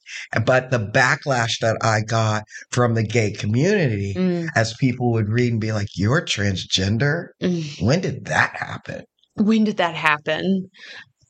But 0.45 0.72
the 0.72 0.80
backlash 0.80 1.59
that 1.61 1.78
I 1.82 2.01
got 2.01 2.43
from 2.72 2.93
the 2.95 3.03
gay 3.03 3.32
community 3.32 4.13
Mm, 4.17 4.47
as 4.55 4.74
people 4.80 5.11
would 5.11 5.30
read 5.30 5.51
and 5.51 5.61
be 5.61 5.72
like, 5.72 5.88
You're 5.95 6.22
transgender? 6.22 7.28
mm. 7.41 7.82
When 7.82 8.01
did 8.01 8.26
that 8.26 8.55
happen? 8.55 9.03
When 9.36 9.63
did 9.63 9.78
that 9.78 9.95
happen? 9.95 10.70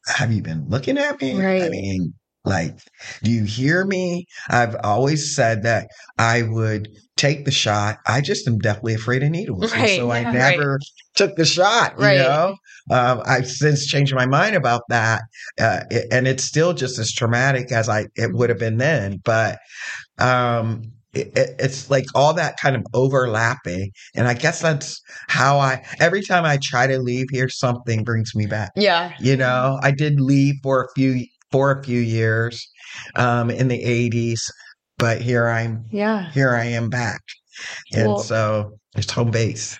Have 0.07 0.31
you 0.31 0.41
been 0.41 0.65
looking 0.67 0.97
at 0.97 1.21
me? 1.21 1.39
I 1.41 1.69
mean, 1.69 2.13
like, 2.45 2.77
do 3.23 3.31
you 3.31 3.43
hear 3.43 3.85
me? 3.85 4.25
I've 4.49 4.75
always 4.83 5.35
said 5.35 5.63
that 5.63 5.87
I 6.17 6.43
would 6.43 6.87
take 7.17 7.43
the 7.45 7.51
shot. 7.51 7.97
I 8.07 8.21
just 8.21 8.47
am 8.47 8.57
deathly 8.59 8.93
afraid 8.93 9.23
of 9.23 9.29
needles. 9.29 9.73
Right, 9.73 9.97
so 9.97 10.09
I 10.09 10.21
yeah, 10.21 10.25
right. 10.27 10.33
never 10.57 10.79
took 11.15 11.35
the 11.35 11.45
shot, 11.45 11.95
you 11.99 12.05
Right. 12.05 12.17
know? 12.17 12.55
Um, 12.91 13.21
I've 13.25 13.47
since 13.47 13.85
changed 13.85 14.15
my 14.15 14.25
mind 14.25 14.55
about 14.55 14.83
that. 14.89 15.21
Uh, 15.59 15.81
it- 15.91 16.07
and 16.11 16.27
it's 16.27 16.43
still 16.43 16.73
just 16.73 16.97
as 16.97 17.11
traumatic 17.11 17.71
as 17.71 17.89
I 17.89 18.05
it 18.15 18.33
would 18.33 18.49
have 18.49 18.59
been 18.59 18.77
then. 18.77 19.19
But 19.23 19.59
um, 20.17 20.83
it, 21.13 21.35
it- 21.37 21.55
it's 21.59 21.89
like 21.89 22.05
all 22.15 22.33
that 22.35 22.57
kind 22.57 22.75
of 22.75 22.83
overlapping. 22.93 23.91
And 24.15 24.27
I 24.27 24.33
guess 24.33 24.61
that's 24.61 25.01
how 25.27 25.59
I, 25.59 25.83
every 25.99 26.23
time 26.23 26.45
I 26.45 26.57
try 26.61 26.87
to 26.87 26.99
leave 26.99 27.27
here, 27.31 27.49
something 27.49 28.03
brings 28.03 28.33
me 28.35 28.45
back. 28.45 28.71
Yeah. 28.75 29.11
You 29.19 29.35
know, 29.35 29.79
I 29.83 29.91
did 29.91 30.19
leave 30.19 30.55
for 30.63 30.83
a 30.83 30.87
few 30.95 31.25
for 31.51 31.71
a 31.71 31.83
few 31.83 31.99
years 31.99 32.67
um, 33.15 33.49
in 33.49 33.67
the 33.67 33.83
'80s, 33.83 34.41
but 34.97 35.21
here 35.21 35.47
I'm 35.47 35.85
Yeah. 35.91 36.29
here 36.31 36.53
I 36.55 36.65
am 36.65 36.89
back, 36.89 37.21
and 37.93 38.07
Well- 38.07 38.19
so 38.19 38.77
it's 38.95 39.11
home 39.11 39.31
base. 39.31 39.77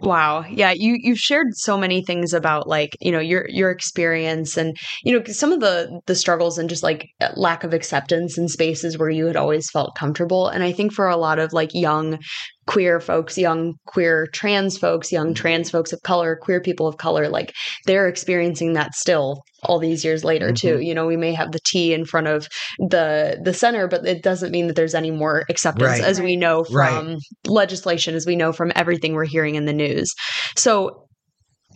Wow. 0.00 0.44
Yeah, 0.48 0.72
you 0.72 0.96
you've 0.98 1.18
shared 1.18 1.48
so 1.52 1.76
many 1.76 2.02
things 2.02 2.32
about 2.32 2.68
like, 2.68 2.90
you 3.00 3.10
know, 3.10 3.18
your 3.18 3.46
your 3.48 3.70
experience 3.70 4.56
and 4.56 4.76
you 5.04 5.12
know, 5.12 5.24
some 5.32 5.52
of 5.52 5.60
the 5.60 6.00
the 6.06 6.14
struggles 6.14 6.56
and 6.56 6.68
just 6.68 6.82
like 6.84 7.06
uh, 7.20 7.30
lack 7.36 7.64
of 7.64 7.74
acceptance 7.74 8.38
in 8.38 8.48
spaces 8.48 8.96
where 8.96 9.10
you 9.10 9.26
had 9.26 9.36
always 9.36 9.68
felt 9.70 9.96
comfortable. 9.98 10.48
And 10.48 10.62
I 10.62 10.72
think 10.72 10.92
for 10.92 11.08
a 11.08 11.16
lot 11.16 11.38
of 11.38 11.52
like 11.52 11.70
young 11.74 12.18
queer 12.66 13.00
folks, 13.00 13.38
young 13.38 13.74
queer 13.86 14.26
trans 14.32 14.76
folks, 14.76 15.12
young 15.12 15.34
trans 15.34 15.70
folks 15.70 15.92
of 15.92 16.02
color, 16.02 16.36
queer 16.36 16.60
people 16.60 16.86
of 16.86 16.96
color, 16.96 17.28
like 17.28 17.54
they're 17.86 18.08
experiencing 18.08 18.72
that 18.72 18.94
still 18.94 19.42
all 19.62 19.78
these 19.78 20.04
years 20.04 20.24
later 20.24 20.48
mm-hmm. 20.48 20.78
too. 20.78 20.80
You 20.80 20.94
know, 20.94 21.06
we 21.06 21.16
may 21.16 21.32
have 21.32 21.52
the 21.52 21.60
T 21.64 21.94
in 21.94 22.04
front 22.04 22.26
of 22.26 22.48
the 22.78 23.40
the 23.42 23.54
center, 23.54 23.88
but 23.88 24.06
it 24.06 24.22
doesn't 24.22 24.50
mean 24.50 24.66
that 24.66 24.76
there's 24.76 24.94
any 24.94 25.10
more 25.10 25.44
acceptance 25.48 26.00
right. 26.00 26.02
as 26.02 26.20
we 26.20 26.36
know 26.36 26.64
from 26.64 27.08
right. 27.08 27.18
legislation, 27.46 28.14
as 28.14 28.26
we 28.26 28.36
know 28.36 28.52
from 28.52 28.72
everything 28.74 29.14
we're 29.14 29.24
hearing 29.24 29.54
in 29.54 29.64
the 29.64 29.72
news. 29.72 30.12
So 30.56 31.06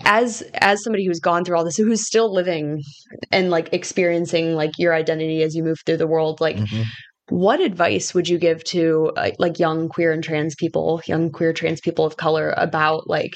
as 0.04 0.42
as 0.54 0.82
somebody 0.82 1.06
who's 1.06 1.20
gone 1.20 1.44
through 1.44 1.56
all 1.56 1.64
this 1.64 1.76
who's 1.76 2.06
still 2.06 2.32
living 2.32 2.82
and 3.30 3.50
like 3.50 3.72
experiencing 3.72 4.54
like 4.54 4.70
your 4.78 4.94
identity 4.94 5.42
as 5.42 5.54
you 5.54 5.62
move 5.62 5.76
through 5.84 5.98
the 5.98 6.06
world 6.06 6.40
like 6.40 6.56
mm-hmm. 6.56 6.82
What 7.30 7.60
advice 7.60 8.12
would 8.12 8.28
you 8.28 8.38
give 8.38 8.62
to 8.64 9.12
uh, 9.16 9.30
like 9.38 9.58
young 9.58 9.88
queer 9.88 10.12
and 10.12 10.22
trans 10.22 10.54
people 10.54 11.00
young 11.06 11.30
queer 11.30 11.52
trans 11.52 11.80
people 11.80 12.04
of 12.04 12.16
color 12.16 12.54
about 12.56 13.08
like 13.08 13.32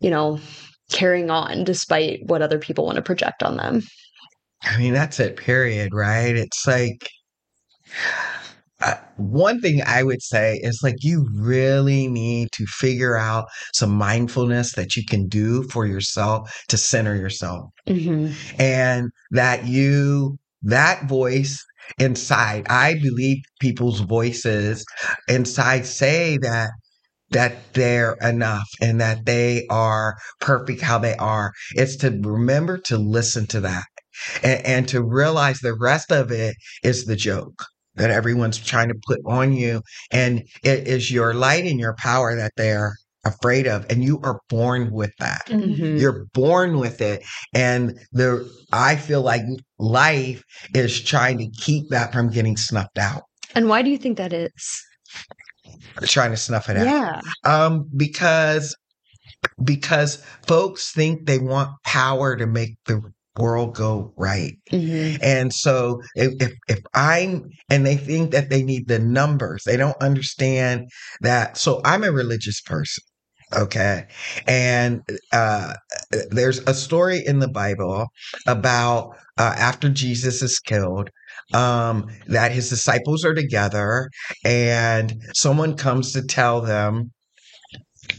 you 0.00 0.10
know 0.10 0.38
carrying 0.90 1.30
on 1.30 1.64
despite 1.64 2.20
what 2.26 2.42
other 2.42 2.58
people 2.58 2.84
want 2.84 2.96
to 2.96 3.02
project 3.02 3.42
on 3.42 3.56
them 3.56 3.82
i 4.62 4.76
mean 4.78 4.92
that's 4.92 5.20
it 5.20 5.36
period 5.36 5.92
right 5.94 6.36
it's 6.36 6.66
like 6.66 7.08
uh, 8.84 8.96
one 9.16 9.60
thing 9.60 9.80
I 9.86 10.02
would 10.02 10.20
say 10.20 10.60
is 10.62 10.80
like 10.82 10.96
you 11.00 11.26
really 11.34 12.08
need 12.08 12.50
to 12.52 12.66
figure 12.66 13.16
out 13.16 13.46
some 13.72 13.90
mindfulness 13.90 14.72
that 14.72 14.96
you 14.96 15.04
can 15.06 15.26
do 15.26 15.62
for 15.64 15.86
yourself 15.86 16.52
to 16.68 16.76
center 16.76 17.14
yourself. 17.14 17.70
Mm-hmm. 17.88 18.32
And 18.60 19.10
that 19.30 19.66
you, 19.66 20.38
that 20.62 21.08
voice 21.08 21.64
inside, 21.98 22.66
I 22.68 22.94
believe 22.94 23.38
people's 23.60 24.00
voices 24.00 24.84
inside 25.28 25.86
say 25.86 26.38
that 26.38 26.70
that 27.30 27.72
they're 27.74 28.16
enough 28.20 28.68
and 28.80 29.00
that 29.00 29.26
they 29.26 29.66
are 29.68 30.16
perfect 30.40 30.80
how 30.80 30.98
they 30.98 31.16
are. 31.16 31.52
It's 31.72 31.96
to 31.96 32.10
remember 32.22 32.78
to 32.86 32.96
listen 32.96 33.46
to 33.48 33.60
that 33.60 33.84
and, 34.42 34.64
and 34.64 34.88
to 34.88 35.02
realize 35.02 35.58
the 35.58 35.74
rest 35.74 36.12
of 36.12 36.30
it 36.30 36.56
is 36.82 37.06
the 37.06 37.16
joke 37.16 37.64
that 37.96 38.10
everyone's 38.10 38.58
trying 38.58 38.88
to 38.88 39.00
put 39.06 39.20
on 39.26 39.52
you. 39.52 39.82
And 40.10 40.42
it 40.62 40.86
is 40.86 41.10
your 41.10 41.34
light 41.34 41.64
and 41.64 41.80
your 41.80 41.94
power 41.96 42.36
that 42.36 42.52
they're 42.56 42.94
afraid 43.24 43.66
of 43.66 43.86
and 43.90 44.02
you 44.02 44.20
are 44.22 44.40
born 44.48 44.90
with 44.90 45.12
that 45.18 45.46
mm-hmm. 45.46 45.96
you're 45.96 46.26
born 46.32 46.78
with 46.78 47.00
it 47.00 47.22
and 47.54 47.98
the 48.12 48.48
i 48.72 48.96
feel 48.96 49.22
like 49.22 49.42
life 49.78 50.42
is 50.74 51.00
trying 51.02 51.38
to 51.38 51.48
keep 51.50 51.88
that 51.90 52.12
from 52.12 52.28
getting 52.30 52.56
snuffed 52.56 52.98
out 52.98 53.22
and 53.54 53.68
why 53.68 53.82
do 53.82 53.90
you 53.90 53.98
think 53.98 54.18
that 54.18 54.32
is 54.32 54.82
trying 56.02 56.30
to 56.30 56.36
snuff 56.36 56.68
it 56.68 56.76
out 56.76 56.86
yeah 56.86 57.20
um 57.44 57.88
because 57.96 58.76
because 59.62 60.24
folks 60.46 60.92
think 60.92 61.26
they 61.26 61.38
want 61.38 61.70
power 61.84 62.36
to 62.36 62.46
make 62.46 62.76
the 62.86 63.00
world 63.38 63.74
go 63.74 64.12
right. 64.16 64.54
Mm-hmm. 64.70 65.22
And 65.22 65.52
so 65.52 66.00
if, 66.14 66.32
if, 66.40 66.52
if 66.68 66.80
I'm, 66.94 67.48
and 67.68 67.84
they 67.84 67.96
think 67.96 68.30
that 68.32 68.50
they 68.50 68.62
need 68.62 68.88
the 68.88 68.98
numbers, 68.98 69.64
they 69.64 69.76
don't 69.76 70.00
understand 70.00 70.88
that. 71.20 71.56
So 71.56 71.80
I'm 71.84 72.04
a 72.04 72.12
religious 72.12 72.60
person. 72.60 73.02
Okay. 73.56 74.04
And 74.46 75.02
uh, 75.32 75.74
there's 76.30 76.58
a 76.60 76.74
story 76.74 77.22
in 77.24 77.38
the 77.38 77.48
Bible 77.48 78.08
about 78.46 79.16
uh, 79.38 79.54
after 79.56 79.88
Jesus 79.88 80.42
is 80.42 80.58
killed, 80.58 81.10
um, 81.52 82.08
that 82.28 82.52
his 82.52 82.68
disciples 82.68 83.24
are 83.24 83.34
together 83.34 84.10
and 84.44 85.14
someone 85.34 85.76
comes 85.76 86.12
to 86.12 86.22
tell 86.22 86.60
them 86.60 87.10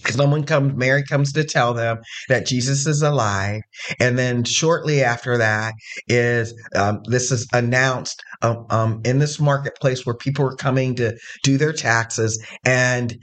someone 0.09 0.43
comes 0.43 0.73
mary 0.75 1.03
comes 1.03 1.31
to 1.31 1.43
tell 1.43 1.73
them 1.73 1.97
that 2.27 2.45
jesus 2.45 2.87
is 2.87 3.01
alive 3.01 3.61
and 3.99 4.17
then 4.17 4.43
shortly 4.43 5.03
after 5.03 5.37
that 5.37 5.73
is 6.07 6.53
um, 6.75 6.99
this 7.05 7.31
is 7.31 7.47
announced 7.53 8.21
um, 8.41 8.65
um, 8.69 9.01
in 9.05 9.19
this 9.19 9.39
marketplace 9.39 10.05
where 10.05 10.15
people 10.15 10.45
are 10.45 10.55
coming 10.55 10.95
to 10.95 11.15
do 11.43 11.57
their 11.57 11.73
taxes 11.73 12.43
and 12.65 13.15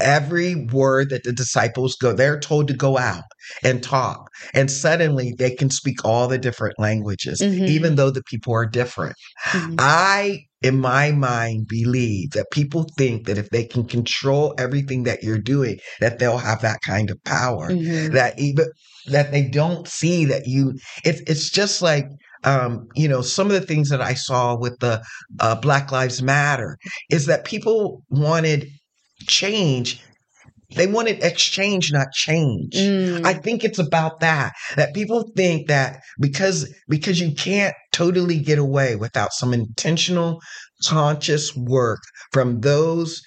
every 0.00 0.54
word 0.54 1.10
that 1.10 1.22
the 1.24 1.32
disciples 1.32 1.96
go 1.96 2.12
they're 2.12 2.40
told 2.40 2.66
to 2.66 2.74
go 2.74 2.98
out 2.98 3.24
and 3.62 3.82
talk 3.82 4.30
and 4.54 4.70
suddenly 4.70 5.34
they 5.38 5.54
can 5.54 5.68
speak 5.68 6.04
all 6.04 6.28
the 6.28 6.38
different 6.38 6.78
languages 6.78 7.40
mm-hmm. 7.40 7.64
even 7.64 7.94
though 7.96 8.10
the 8.10 8.22
people 8.24 8.54
are 8.54 8.66
different 8.66 9.14
mm-hmm. 9.48 9.74
i 9.78 10.38
in 10.62 10.78
my 10.78 11.10
mind 11.12 11.66
believe 11.68 12.30
that 12.30 12.50
people 12.50 12.86
think 12.96 13.26
that 13.26 13.36
if 13.36 13.50
they 13.50 13.64
can 13.64 13.84
control 13.84 14.54
everything 14.58 15.02
that 15.02 15.22
you're 15.22 15.38
doing 15.38 15.78
that 16.00 16.18
they'll 16.18 16.38
have 16.38 16.62
that 16.62 16.80
kind 16.80 17.10
of 17.10 17.22
power 17.24 17.68
mm-hmm. 17.68 18.12
that 18.14 18.38
even 18.38 18.66
that 19.06 19.30
they 19.30 19.42
don't 19.42 19.86
see 19.88 20.24
that 20.24 20.46
you 20.46 20.72
it's 21.04 21.20
it's 21.26 21.50
just 21.50 21.82
like 21.82 22.06
um, 22.44 22.88
you 22.94 23.06
know, 23.06 23.22
some 23.22 23.46
of 23.46 23.52
the 23.52 23.60
things 23.60 23.88
that 23.90 24.00
I 24.00 24.14
saw 24.14 24.56
with 24.56 24.78
the 24.80 25.00
uh, 25.38 25.54
Black 25.54 25.92
Lives 25.92 26.22
Matter 26.22 26.76
is 27.08 27.26
that 27.26 27.44
people 27.44 28.02
wanted 28.10 28.68
change 29.32 30.02
they 30.76 30.86
wanted 30.86 31.22
exchange, 31.22 31.92
not 31.92 32.12
change. 32.12 32.74
Mm. 32.74 33.24
I 33.24 33.34
think 33.34 33.64
it's 33.64 33.78
about 33.78 34.20
that. 34.20 34.52
That 34.76 34.94
people 34.94 35.30
think 35.36 35.68
that 35.68 36.00
because 36.20 36.72
because 36.88 37.20
you 37.20 37.34
can't 37.34 37.74
totally 37.92 38.38
get 38.38 38.58
away 38.58 38.96
without 38.96 39.32
some 39.32 39.52
intentional, 39.52 40.40
conscious 40.86 41.54
work 41.54 42.00
from 42.32 42.60
those 42.60 43.20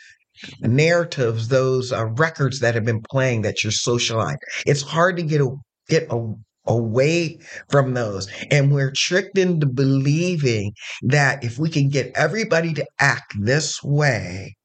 narratives, 0.62 1.48
those 1.48 1.92
uh, 1.92 2.06
records 2.18 2.60
that 2.60 2.76
have 2.76 2.86
been 2.86 3.02
playing 3.10 3.44
that 3.44 3.64
you're 3.64 3.72
socialized. 3.72 4.40
It's 4.66 4.82
hard 4.82 5.18
to 5.18 5.24
get 5.24 5.42
a, 5.42 5.50
get 5.88 6.08
a, 6.10 6.34
away 6.68 7.40
from 7.70 7.94
those. 7.94 8.28
And 8.52 8.72
we're 8.72 8.92
tricked 8.94 9.38
into 9.38 9.68
believing 9.68 10.74
that 11.04 11.44
if 11.44 11.58
we 11.58 11.70
can 11.70 11.90
get 11.90 12.12
everybody 12.16 12.74
to 12.74 12.86
act 13.00 13.34
this 13.40 13.82
way 13.84 14.56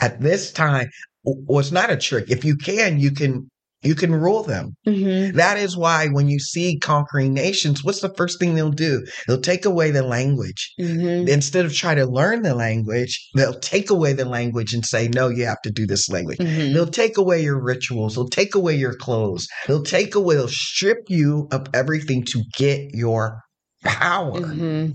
at 0.00 0.20
this 0.20 0.52
time, 0.52 0.88
it's 1.24 1.72
not 1.72 1.90
a 1.90 1.96
trick. 1.96 2.30
If 2.30 2.44
you 2.44 2.56
can, 2.56 2.98
you 3.00 3.10
can 3.10 3.48
you 3.82 3.94
can 3.94 4.14
rule 4.14 4.42
them. 4.42 4.76
Mm-hmm. 4.86 5.36
That 5.36 5.58
is 5.58 5.76
why 5.76 6.08
when 6.08 6.28
you 6.28 6.38
see 6.38 6.78
conquering 6.78 7.32
nations, 7.32 7.84
what's 7.84 8.00
the 8.00 8.12
first 8.16 8.38
thing 8.38 8.54
they'll 8.54 8.70
do? 8.70 9.04
They'll 9.26 9.40
take 9.40 9.64
away 9.64 9.90
the 9.90 10.02
language. 10.02 10.72
Mm-hmm. 10.80 11.28
Instead 11.28 11.64
of 11.64 11.74
try 11.74 11.94
to 11.94 12.06
learn 12.06 12.42
the 12.42 12.54
language, 12.54 13.30
they'll 13.34 13.58
take 13.60 13.90
away 13.90 14.12
the 14.12 14.24
language 14.24 14.74
and 14.74 14.84
say, 14.84 15.08
no, 15.08 15.28
you 15.28 15.46
have 15.46 15.62
to 15.62 15.70
do 15.70 15.86
this 15.86 16.08
language. 16.08 16.38
Mm-hmm. 16.38 16.74
They'll 16.74 16.86
take 16.86 17.16
away 17.16 17.42
your 17.42 17.62
rituals. 17.62 18.14
They'll 18.14 18.28
take 18.28 18.54
away 18.54 18.74
your 18.74 18.94
clothes. 18.94 19.46
They'll 19.66 19.84
take 19.84 20.14
away, 20.14 20.36
they'll 20.36 20.48
strip 20.48 21.04
you 21.08 21.48
of 21.52 21.68
everything 21.72 22.24
to 22.24 22.42
get 22.54 22.90
your 22.92 23.40
power. 23.84 24.40
Mm-hmm. 24.40 24.92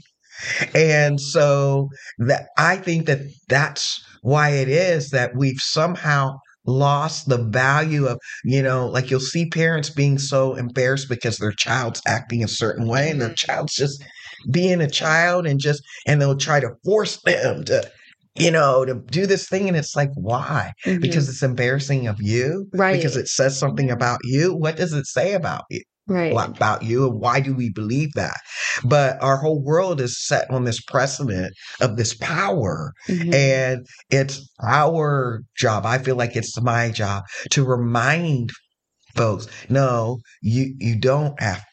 And 0.76 1.22
so 1.22 1.90
that 2.18 2.48
I 2.58 2.78
think 2.78 3.06
that 3.06 3.20
that's 3.48 4.04
why 4.22 4.50
it 4.50 4.70
is 4.70 5.10
that 5.10 5.36
we've 5.36 5.60
somehow 5.60 6.38
lost 6.66 7.28
the 7.28 7.38
value 7.38 8.06
of, 8.06 8.20
you 8.44 8.62
know, 8.62 8.88
like 8.88 9.10
you'll 9.10 9.20
see 9.20 9.50
parents 9.50 9.90
being 9.90 10.18
so 10.18 10.56
embarrassed 10.56 11.10
because 11.10 11.38
their 11.38 11.52
child's 11.52 12.02
acting 12.08 12.44
a 12.44 12.48
certain 12.48 12.88
way 12.88 13.10
and 13.10 13.20
their 13.20 13.30
mm-hmm. 13.30 13.52
child's 13.52 13.76
just 13.76 14.04
being 14.52 14.82
a 14.82 14.90
child 14.90 15.48
and 15.48 15.60
just, 15.60 15.82
and 16.06 16.22
they'll 16.22 16.38
try 16.38 16.60
to 16.60 16.70
force 16.86 17.20
them 17.24 17.64
to, 17.64 17.90
you 18.36 18.52
know, 18.52 18.86
to 18.86 18.96
do 19.10 19.26
this 19.26 19.50
thing. 19.50 19.68
And 19.68 19.76
it's 19.76 19.96
like, 19.96 20.12
why? 20.14 20.74
Mm-hmm. 20.86 21.02
Because 21.02 21.28
it's 21.28 21.44
embarrassing 21.44 22.08
of 22.08 22.22
you? 22.22 22.68
Right. 22.74 22.96
Because 22.96 23.18
it 23.18 23.28
says 23.28 23.58
something 23.58 23.90
about 23.90 24.20
you? 24.24 24.56
What 24.56 24.78
does 24.78 24.94
it 24.94 25.08
say 25.08 25.34
about 25.34 25.64
you? 25.70 25.82
Right. 26.08 26.32
about 26.32 26.84
you 26.84 27.08
and 27.08 27.20
why 27.20 27.40
do 27.40 27.54
we 27.54 27.70
believe 27.70 28.12
that 28.14 28.38
but 28.84 29.22
our 29.22 29.38
whole 29.38 29.62
world 29.62 30.02
is 30.02 30.26
set 30.26 30.50
on 30.50 30.64
this 30.64 30.82
precedent 30.82 31.54
of 31.82 31.98
this 31.98 32.14
power 32.16 32.94
mm-hmm. 33.08 33.34
and 33.34 33.86
it's 34.10 34.50
our 34.64 35.44
job 35.58 35.86
i 35.86 35.98
feel 35.98 36.16
like 36.16 36.36
it's 36.36 36.60
my 36.62 36.90
job 36.90 37.24
to 37.50 37.64
remind 37.64 38.52
folks 39.16 39.48
no 39.70 40.20
you 40.42 40.74
you 40.80 40.98
don't 40.98 41.40
have 41.42 41.64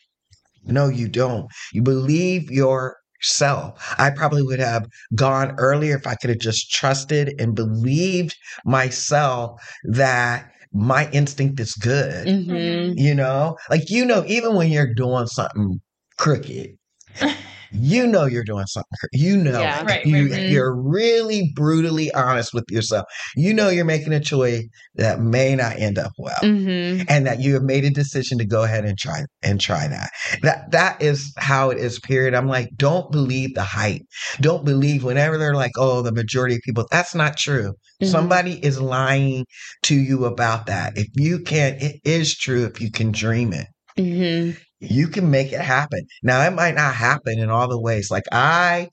no 0.65 0.89
you 0.89 1.09
don't 1.09 1.47
you 1.73 1.83
believe 1.83 2.51
your 2.51 2.97
self. 3.21 3.95
I 3.99 4.11
probably 4.11 4.43
would 4.43 4.61
have 4.61 4.87
gone 5.15 5.55
earlier 5.59 5.97
if 5.97 6.07
I 6.07 6.15
could 6.15 6.31
have 6.31 6.39
just 6.39 6.71
trusted 6.71 7.35
and 7.41 7.55
believed 7.55 8.37
myself 8.65 9.61
that 9.85 10.51
my 10.73 11.11
instinct 11.11 11.61
is 11.61 11.75
good. 11.75 12.27
Mm-hmm. 12.27 12.99
You 12.99 13.15
know, 13.15 13.57
like, 13.71 13.91
you 13.91 14.05
know, 14.05 14.25
even 14.27 14.55
when 14.55 14.71
you're 14.71 14.95
doing 14.95 15.27
something 15.27 15.81
crooked, 16.17 16.77
you 17.73 18.07
know 18.07 18.25
you're 18.27 18.45
doing 18.45 18.67
something. 18.67 18.89
You 19.13 19.37
know, 19.37 19.61
Yeah. 19.61 19.85
Right, 19.85 20.05
you, 20.05 20.25
right, 20.25 20.33
right. 20.33 20.49
you're 20.49 20.75
really 20.75 21.53
brutally 21.55 22.13
honest 22.13 22.55
with 22.55 22.65
yourself. 22.71 23.07
You 23.37 23.53
know 23.55 23.69
you're 23.69 23.85
making 23.85 24.13
a 24.13 24.21
choice 24.21 24.65
that 24.97 25.21
may 25.21 25.55
not 25.55 25.79
end 25.79 25.99
up 25.99 26.13
well. 26.19 26.37
Mm-hmm. 26.43 27.03
And 27.09 27.27
that 27.27 27.41
you 27.41 27.55
have 27.55 27.63
made 27.63 27.85
a 27.85 27.91
decision 27.91 28.39
to 28.39 28.45
go 28.45 28.63
ahead 28.65 28.85
and 28.85 28.99
try 28.99 29.25
and 29.43 29.61
try 29.61 29.87
that. 29.89 30.11
That 30.43 30.71
that 30.73 31.01
is 31.03 31.33
how 31.39 31.71
it 31.71 31.79
is. 31.79 31.99
Period. 31.99 32.35
I'm 32.35 32.49
like, 32.49 32.71
don't 32.77 33.11
believe 33.11 33.55
the 33.55 33.63
hype. 33.63 34.03
Don't 34.41 34.65
believe 34.65 35.05
whenever 35.05 35.37
they're 35.39 35.55
like, 35.55 35.73
oh, 35.77 36.03
the 36.03 36.13
majority 36.13 36.55
of 36.57 36.61
people. 36.65 36.87
That's 36.91 37.15
not 37.15 37.37
true. 37.37 37.75
Mhm. 38.03 38.07
Somebody 38.11 38.65
is 38.65 38.81
lying 38.81 39.45
to 39.83 39.95
you 39.95 40.25
about 40.25 40.67
that. 40.67 40.97
If 40.97 41.09
you 41.15 41.41
can, 41.41 41.77
it 41.81 41.97
is 42.05 42.37
true. 42.37 42.65
If 42.65 42.81
you 42.81 42.91
can 42.91 43.13
dream 43.13 43.53
it 43.53 43.67
Mm-hmm. 43.99 44.57
You 44.81 45.09
can 45.09 45.31
make 45.31 45.53
it 45.53 45.61
happen. 45.61 46.01
Now 46.23 46.47
it 46.47 46.53
might 46.55 46.75
not 46.75 46.95
happen 46.95 47.39
in 47.39 47.51
all 47.51 47.69
the 47.69 47.81
ways. 47.81 48.11
Like 48.11 48.25
I 48.33 48.89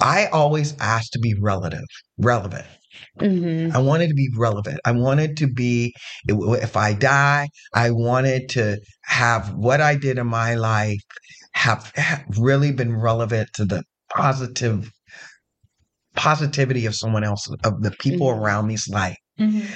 I 0.00 0.26
always 0.26 0.74
ask 0.80 1.12
to 1.12 1.18
be 1.18 1.34
relative, 1.40 1.84
relevant. 2.18 2.66
Mm-hmm. 3.20 3.74
I 3.76 3.80
wanted 3.80 4.08
to 4.08 4.14
be 4.14 4.28
relevant. 4.36 4.80
I 4.84 4.92
wanted 4.92 5.36
to 5.38 5.46
be 5.46 5.94
if 6.28 6.76
I 6.76 6.94
die, 6.94 7.48
I 7.74 7.90
wanted 7.90 8.48
to 8.50 8.78
have 9.04 9.54
what 9.54 9.80
I 9.80 9.96
did 9.96 10.18
in 10.18 10.26
my 10.26 10.54
life 10.54 11.00
have, 11.52 11.92
have 11.96 12.24
really 12.38 12.72
been 12.72 12.96
relevant 12.96 13.48
to 13.54 13.64
the 13.64 13.82
positive 14.14 14.90
positivity 16.16 16.86
of 16.86 16.94
someone 16.94 17.24
else 17.24 17.48
of 17.64 17.82
the 17.82 17.92
people 17.92 18.28
Mhm. 18.28 18.40
around 18.40 18.66
me's 18.66 18.88
life. 18.88 19.16
Mhm. 19.38 19.66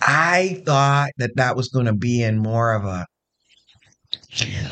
I 0.00 0.62
thought 0.66 1.10
that 1.18 1.36
that 1.36 1.56
was 1.56 1.68
going 1.68 1.86
to 1.86 1.94
be 1.94 2.22
in 2.22 2.38
more 2.38 2.72
of 2.74 2.84
a, 2.84 3.06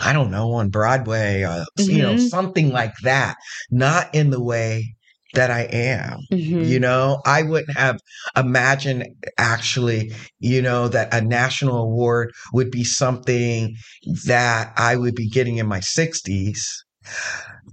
I 0.02 0.12
don't 0.12 0.30
know, 0.30 0.52
on 0.52 0.68
Broadway, 0.70 1.42
uh, 1.42 1.64
you 1.78 2.02
know, 2.02 2.14
Mhm. 2.14 2.28
something 2.28 2.70
like 2.70 2.94
that, 3.02 3.36
not 3.70 4.14
in 4.14 4.30
the 4.30 4.42
way 4.42 4.94
that 5.34 5.50
I 5.50 5.62
am. 5.62 6.18
Mm-hmm. 6.32 6.64
You 6.64 6.78
know, 6.78 7.20
I 7.24 7.42
wouldn't 7.42 7.76
have 7.76 7.98
imagined 8.36 9.06
actually, 9.38 10.12
you 10.40 10.60
know, 10.60 10.88
that 10.88 11.12
a 11.14 11.20
national 11.20 11.78
award 11.78 12.32
would 12.52 12.70
be 12.70 12.84
something 12.84 13.74
that 14.26 14.72
I 14.76 14.96
would 14.96 15.14
be 15.14 15.28
getting 15.28 15.56
in 15.56 15.66
my 15.66 15.80
60s. 15.80 16.84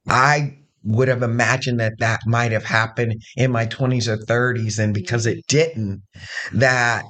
I 0.07 0.55
would 0.83 1.09
have 1.09 1.23
imagined 1.23 1.79
that 1.79 1.99
that 1.99 2.21
might 2.25 2.51
have 2.51 2.63
happened 2.63 3.21
in 3.35 3.51
my 3.51 3.65
20s 3.65 4.07
or 4.07 4.17
30s. 4.17 4.79
And 4.79 4.93
because 4.93 5.25
it 5.25 5.45
didn't, 5.47 6.01
that 6.53 7.03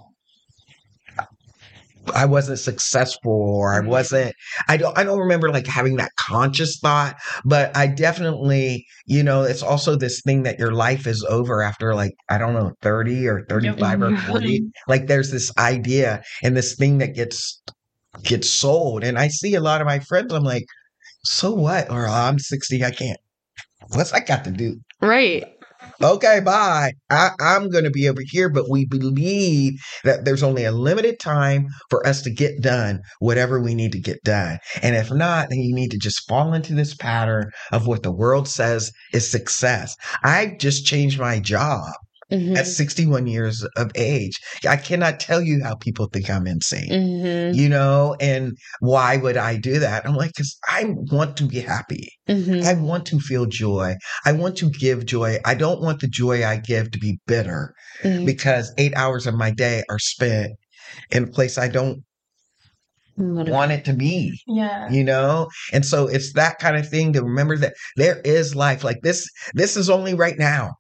I 2.16 2.26
wasn't 2.26 2.60
successful 2.60 3.32
or 3.32 3.74
I 3.74 3.80
Mhm. 3.82 3.88
wasn't 3.88 4.36
I 4.68 4.78
don't 4.78 4.97
I 4.97 5.03
don't 5.03 5.20
remember 5.20 5.49
like 5.51 5.68
having 5.68 5.95
that 5.97 6.12
conscious 6.18 6.80
thought, 6.80 7.16
but 7.45 7.76
I 7.76 7.88
definitely, 7.88 8.86
you 9.05 9.24
know, 9.24 9.43
it's 9.43 9.64
also 9.64 9.95
this 9.95 10.22
thing 10.22 10.43
that 10.43 10.60
your 10.60 10.72
life 10.72 11.07
is 11.07 11.24
over 11.30 11.62
after 11.62 11.93
like 11.95 12.14
I 12.30 12.38
don't 12.38 12.53
know 12.53 12.74
30 12.82 13.28
or 13.28 13.45
35 13.49 14.01
or 14.01 14.18
40. 14.28 14.62
Like 14.88 15.07
there's 15.07 15.32
this 15.32 15.51
idea 15.57 16.22
and 16.43 16.55
this 16.57 16.76
thing 16.76 16.97
that 16.99 17.16
gets 17.16 17.62
gets 18.24 18.49
sold 18.49 19.03
and 19.03 19.18
I 19.18 19.28
see 19.30 19.55
a 19.55 19.62
lot 19.62 19.82
of 19.82 19.88
my 19.88 19.99
friends 19.99 20.34
I'm 20.34 20.43
like, 20.43 20.66
"So 21.26 21.51
what? 21.53 21.89
Or 21.91 22.07
I'm 22.07 22.39
60, 22.39 22.84
I 22.84 22.91
can't. 22.91 23.20
What's 23.93 24.12
that 24.12 24.28
got 24.28 24.43
to 24.45 24.51
do? 24.51 24.78
Right. 25.01 25.45
Okay, 26.01 26.39
bye. 26.39 26.93
I, 27.09 27.32
I'm 27.39 27.69
going 27.69 27.84
to 27.84 27.89
be 27.89 28.09
over 28.09 28.21
here, 28.23 28.49
but 28.49 28.69
we 28.69 28.86
believe 28.86 29.73
that 30.03 30.25
there's 30.25 30.43
only 30.43 30.65
a 30.65 30.71
limited 30.71 31.19
time 31.19 31.67
for 31.89 32.05
us 32.05 32.21
to 32.23 32.32
get 32.32 32.61
done 32.61 33.01
whatever 33.19 33.59
we 33.59 33.75
need 33.75 33.91
to 33.93 33.99
get 33.99 34.23
done. 34.23 34.59
And 34.82 34.95
if 34.95 35.11
not, 35.11 35.49
then 35.49 35.59
you 35.59 35.73
need 35.73 35.91
to 35.91 35.97
just 35.97 36.27
fall 36.27 36.53
into 36.53 36.73
this 36.73 36.93
pattern 36.93 37.51
of 37.71 37.88
what 37.88 38.03
the 38.03 38.11
world 38.11 38.47
says 38.47 38.91
is 39.13 39.30
success. 39.30 39.95
I 40.23 40.55
just 40.59 40.86
changed 40.86 41.19
my 41.19 41.39
job 41.39 41.91
Mm-hmm. 42.32 42.57
at 42.57 42.67
61 42.67 43.25
years 43.25 43.65
of 43.75 43.91
age. 43.95 44.38
I 44.67 44.75
cannot 44.77 45.19
tell 45.19 45.41
you 45.41 45.63
how 45.63 45.73
people 45.75 46.07
think 46.13 46.30
I'm 46.30 46.45
insane. 46.45 46.89
Mm-hmm. 46.89 47.57
You 47.57 47.69
know, 47.69 48.15
and 48.19 48.55
why 48.82 49.17
would 49.17 49.36
I 49.36 49.57
do 49.57 49.80
that? 49.80 50.05
I'm 50.05 50.15
like, 50.15 50.32
because 50.36 50.55
I 50.67 50.86
want 51.11 51.38
to 51.38 51.45
be 51.45 51.59
happy. 51.59 52.07
Mm-hmm. 52.30 52.67
I 52.67 52.73
want 52.75 53.07
to 53.07 53.19
feel 53.19 53.47
joy. 53.47 53.95
I 54.25 54.32
want 54.34 54.57
to 54.57 54.69
give 54.69 55.07
joy. 55.07 55.39
I 55.43 55.55
don't 55.55 55.82
want 55.82 56.01
the 56.01 56.07
joy 56.07 56.45
I 56.45 56.57
give 56.57 56.91
to 56.91 56.99
be 56.99 57.19
bitter 57.25 57.73
Mm-hmm. 58.03 58.25
because 58.25 58.71
eight 58.77 58.95
hours 58.95 59.27
of 59.27 59.34
my 59.36 59.51
day 59.51 59.84
are 59.89 59.99
spent 59.99 60.53
in 61.11 61.23
a 61.23 61.27
place 61.27 61.57
I 61.57 61.67
don't 61.67 62.01
want 63.17 63.71
it 63.73 63.84
to 63.86 63.93
be, 63.93 64.39
Yeah. 64.47 64.89
you 64.89 65.03
know? 65.03 65.49
And 65.73 65.86
so 65.86 66.07
it's 66.07 66.32
that 66.34 66.59
kind 66.59 66.77
of 66.77 66.88
thing 66.88 67.11
to 67.13 67.21
remember 67.23 67.57
that 67.57 67.73
there 67.97 68.21
is 68.23 68.55
life. 68.55 68.84
Like 68.86 69.01
this, 69.03 69.27
this 69.53 69.75
is 69.75 69.89
only 69.89 70.13
right 70.13 70.38
now. 70.38 70.71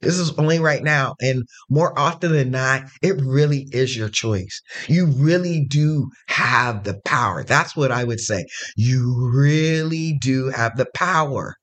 This 0.00 0.18
is 0.18 0.32
only 0.38 0.58
right 0.58 0.82
now. 0.82 1.14
And 1.20 1.44
more 1.68 1.98
often 1.98 2.32
than 2.32 2.50
not, 2.50 2.84
it 3.02 3.20
really 3.20 3.68
is 3.72 3.96
your 3.96 4.08
choice. 4.08 4.60
You 4.88 5.06
really 5.06 5.64
do 5.68 6.08
have 6.28 6.84
the 6.84 6.98
power. 7.04 7.44
That's 7.44 7.76
what 7.76 7.92
I 7.92 8.04
would 8.04 8.20
say. 8.20 8.44
You 8.76 9.30
really 9.34 10.16
do 10.20 10.48
have 10.48 10.76
the 10.76 10.86
power. 10.94 11.56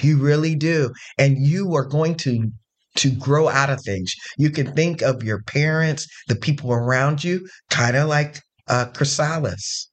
You 0.00 0.18
really 0.18 0.54
do. 0.54 0.92
And 1.18 1.38
you 1.38 1.74
are 1.74 1.84
going 1.84 2.16
to 2.16 2.50
to 2.94 3.10
grow 3.10 3.48
out 3.48 3.70
of 3.70 3.80
things. 3.82 4.12
You 4.36 4.50
can 4.50 4.74
think 4.74 5.00
of 5.00 5.22
your 5.22 5.42
parents, 5.44 6.06
the 6.28 6.36
people 6.36 6.72
around 6.72 7.24
you, 7.24 7.48
kind 7.70 7.96
of 7.96 8.08
like 8.08 8.40
uh 8.68 8.86
Chrysalis. 8.94 9.90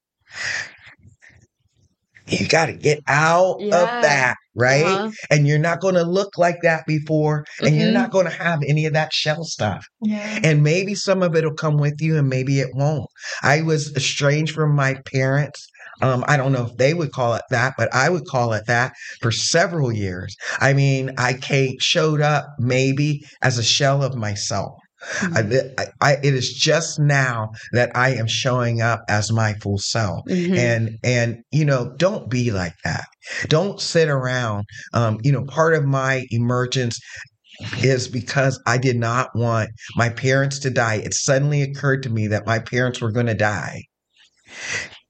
You 2.30 2.48
got 2.48 2.68
to 2.68 2.74
get 2.74 3.00
out 3.08 3.58
Yeah. 3.60 3.82
of 3.84 4.02
that, 4.02 4.36
right? 4.56 4.86
Uh-huh. 4.86 5.12
and 5.30 5.48
you're 5.48 5.60
not 5.60 5.80
going 5.80 5.96
to 5.96 6.04
look 6.04 6.38
like 6.38 6.62
that 6.64 6.86
before 6.86 7.46
and 7.64 7.76
you're 7.76 7.90
Mhm. 7.90 7.94
not 7.94 8.12
going 8.12 8.26
to 8.26 8.32
have 8.32 8.60
any 8.68 8.86
of 8.86 8.94
that 8.94 9.14
shell 9.14 9.44
stuff 9.44 9.86
Yeah. 10.02 10.40
and 10.44 10.64
maybe 10.64 10.96
some 10.96 11.22
of 11.24 11.36
it'll 11.36 11.54
come 11.54 11.78
with 11.78 11.96
you 12.02 12.18
and 12.18 12.28
maybe 12.30 12.60
it 12.60 12.70
won't 12.74 13.08
i 13.44 13.62
was 13.62 13.96
estranged 13.96 14.54
from 14.54 14.76
my 14.76 14.96
parents 15.12 15.68
um, 16.02 16.24
I 16.30 16.38
don't 16.38 16.54
know 16.54 16.66
if 16.66 16.78
they 16.78 16.94
would 16.94 17.12
call 17.12 17.34
it 17.34 17.42
that, 17.50 17.74
but 17.78 17.94
I 17.94 18.10
would 18.10 18.26
call 18.26 18.54
it 18.54 18.68
that 18.68 18.94
for 19.22 19.32
several 19.34 19.92
years. 19.92 20.34
I 20.60 20.72
mean, 20.72 21.12
I 21.18 21.34
came, 21.34 21.76
showed 21.82 22.22
up 22.22 22.46
maybe 22.58 23.26
as 23.42 23.58
a 23.58 23.64
shell 23.64 24.02
of 24.02 24.16
myself. 24.16 24.76
I, 25.22 25.62
I, 25.78 25.86
I, 26.02 26.14
it 26.24 26.34
is 26.34 26.54
just 26.54 27.00
now 27.00 27.50
that 27.72 27.92
I 27.96 28.10
am 28.16 28.28
showing 28.28 28.82
up 28.82 29.02
as 29.08 29.32
my 29.32 29.54
full 29.56 29.78
self. 29.78 30.26
Mhm. 30.30 30.58
and 30.58 30.98
and 31.04 31.38
you 31.52 31.66
know 31.66 31.94
don't 31.98 32.30
be 32.30 32.52
like 32.52 32.74
that. 32.84 33.06
Don't 33.48 33.80
sit 33.80 34.10
around 34.10 34.66
um 34.94 35.18
you 35.24 35.32
know 35.32 35.44
part 35.46 35.74
of 35.74 35.86
my 35.86 36.26
emergence 36.32 37.00
is 37.84 38.08
because 38.08 38.58
i 38.68 38.78
did 38.78 38.96
not 38.96 39.28
want 39.36 39.70
my 39.96 40.10
parents 40.10 40.60
to 40.60 40.70
die. 40.70 40.96
It 40.96 41.14
suddenly 41.14 41.62
occurred 41.62 42.04
to 42.04 42.10
me 42.10 42.28
that 42.28 42.46
my 42.46 42.60
parents 42.60 43.02
were 43.02 43.12
going 43.12 43.26
to 43.26 43.34
die 43.34 43.84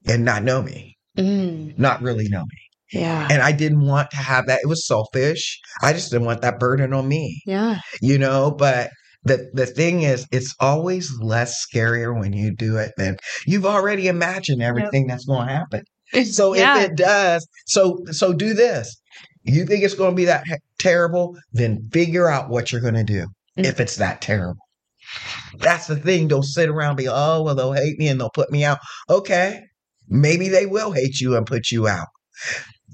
and 0.06 0.24
not 0.24 0.42
know 0.42 0.62
me. 0.62 0.96
Mm. 1.18 1.78
not 1.78 2.00
really 2.02 2.28
know 2.28 2.42
me. 2.42 2.58
Yeah. 2.92 3.28
and 3.30 3.42
i 3.42 3.52
didn't 3.52 3.86
want 3.86 4.10
to 4.10 4.16
have 4.16 4.46
that. 4.46 4.60
It 4.62 4.68
was 4.68 4.86
selfish. 4.86 5.60
I 5.82 5.92
just 5.92 6.10
didn't 6.10 6.26
want 6.26 6.42
that 6.42 6.58
burden 6.58 6.92
on 6.92 7.06
me. 7.08 7.42
Yeah. 7.46 7.80
you 8.00 8.18
know 8.18 8.50
but 8.50 8.90
the 9.24 9.50
the 9.52 9.66
thing 9.66 10.02
is 10.02 10.26
it's 10.32 10.54
always 10.60 11.12
less 11.20 11.64
scarier 11.66 12.18
when 12.18 12.32
you 12.32 12.54
do 12.54 12.76
it 12.76 12.92
than 12.96 13.16
you've 13.46 13.66
already 13.66 14.08
imagined 14.08 14.62
everything 14.62 15.06
that's 15.06 15.26
going 15.26 15.46
to 15.46 15.52
happen 15.52 15.84
so 16.24 16.54
yeah. 16.54 16.78
if 16.78 16.90
it 16.90 16.96
does, 16.96 17.46
so 17.66 17.98
so 18.10 18.32
do 18.32 18.54
this. 18.54 19.00
You 19.42 19.64
think 19.64 19.84
it's 19.84 19.94
going 19.94 20.10
to 20.10 20.16
be 20.16 20.26
that 20.26 20.44
terrible? 20.78 21.36
Then 21.52 21.88
figure 21.92 22.28
out 22.28 22.50
what 22.50 22.72
you're 22.72 22.80
going 22.80 22.94
to 22.94 23.04
do 23.04 23.26
Mm. 23.58 23.64
if 23.64 23.80
it's 23.80 23.96
that 23.96 24.20
terrible. 24.20 24.62
That's 25.58 25.88
the 25.88 25.96
thing. 25.96 26.28
Don't 26.28 26.44
sit 26.44 26.68
around 26.68 26.90
and 26.90 26.98
be, 26.98 27.08
oh 27.08 27.42
well, 27.42 27.56
they'll 27.56 27.72
hate 27.72 27.98
me 27.98 28.06
and 28.06 28.20
they'll 28.20 28.30
put 28.30 28.52
me 28.52 28.64
out. 28.64 28.78
Okay, 29.08 29.60
maybe 30.08 30.48
they 30.48 30.66
will 30.66 30.92
hate 30.92 31.20
you 31.20 31.36
and 31.36 31.44
put 31.44 31.72
you 31.72 31.88
out. 31.88 32.06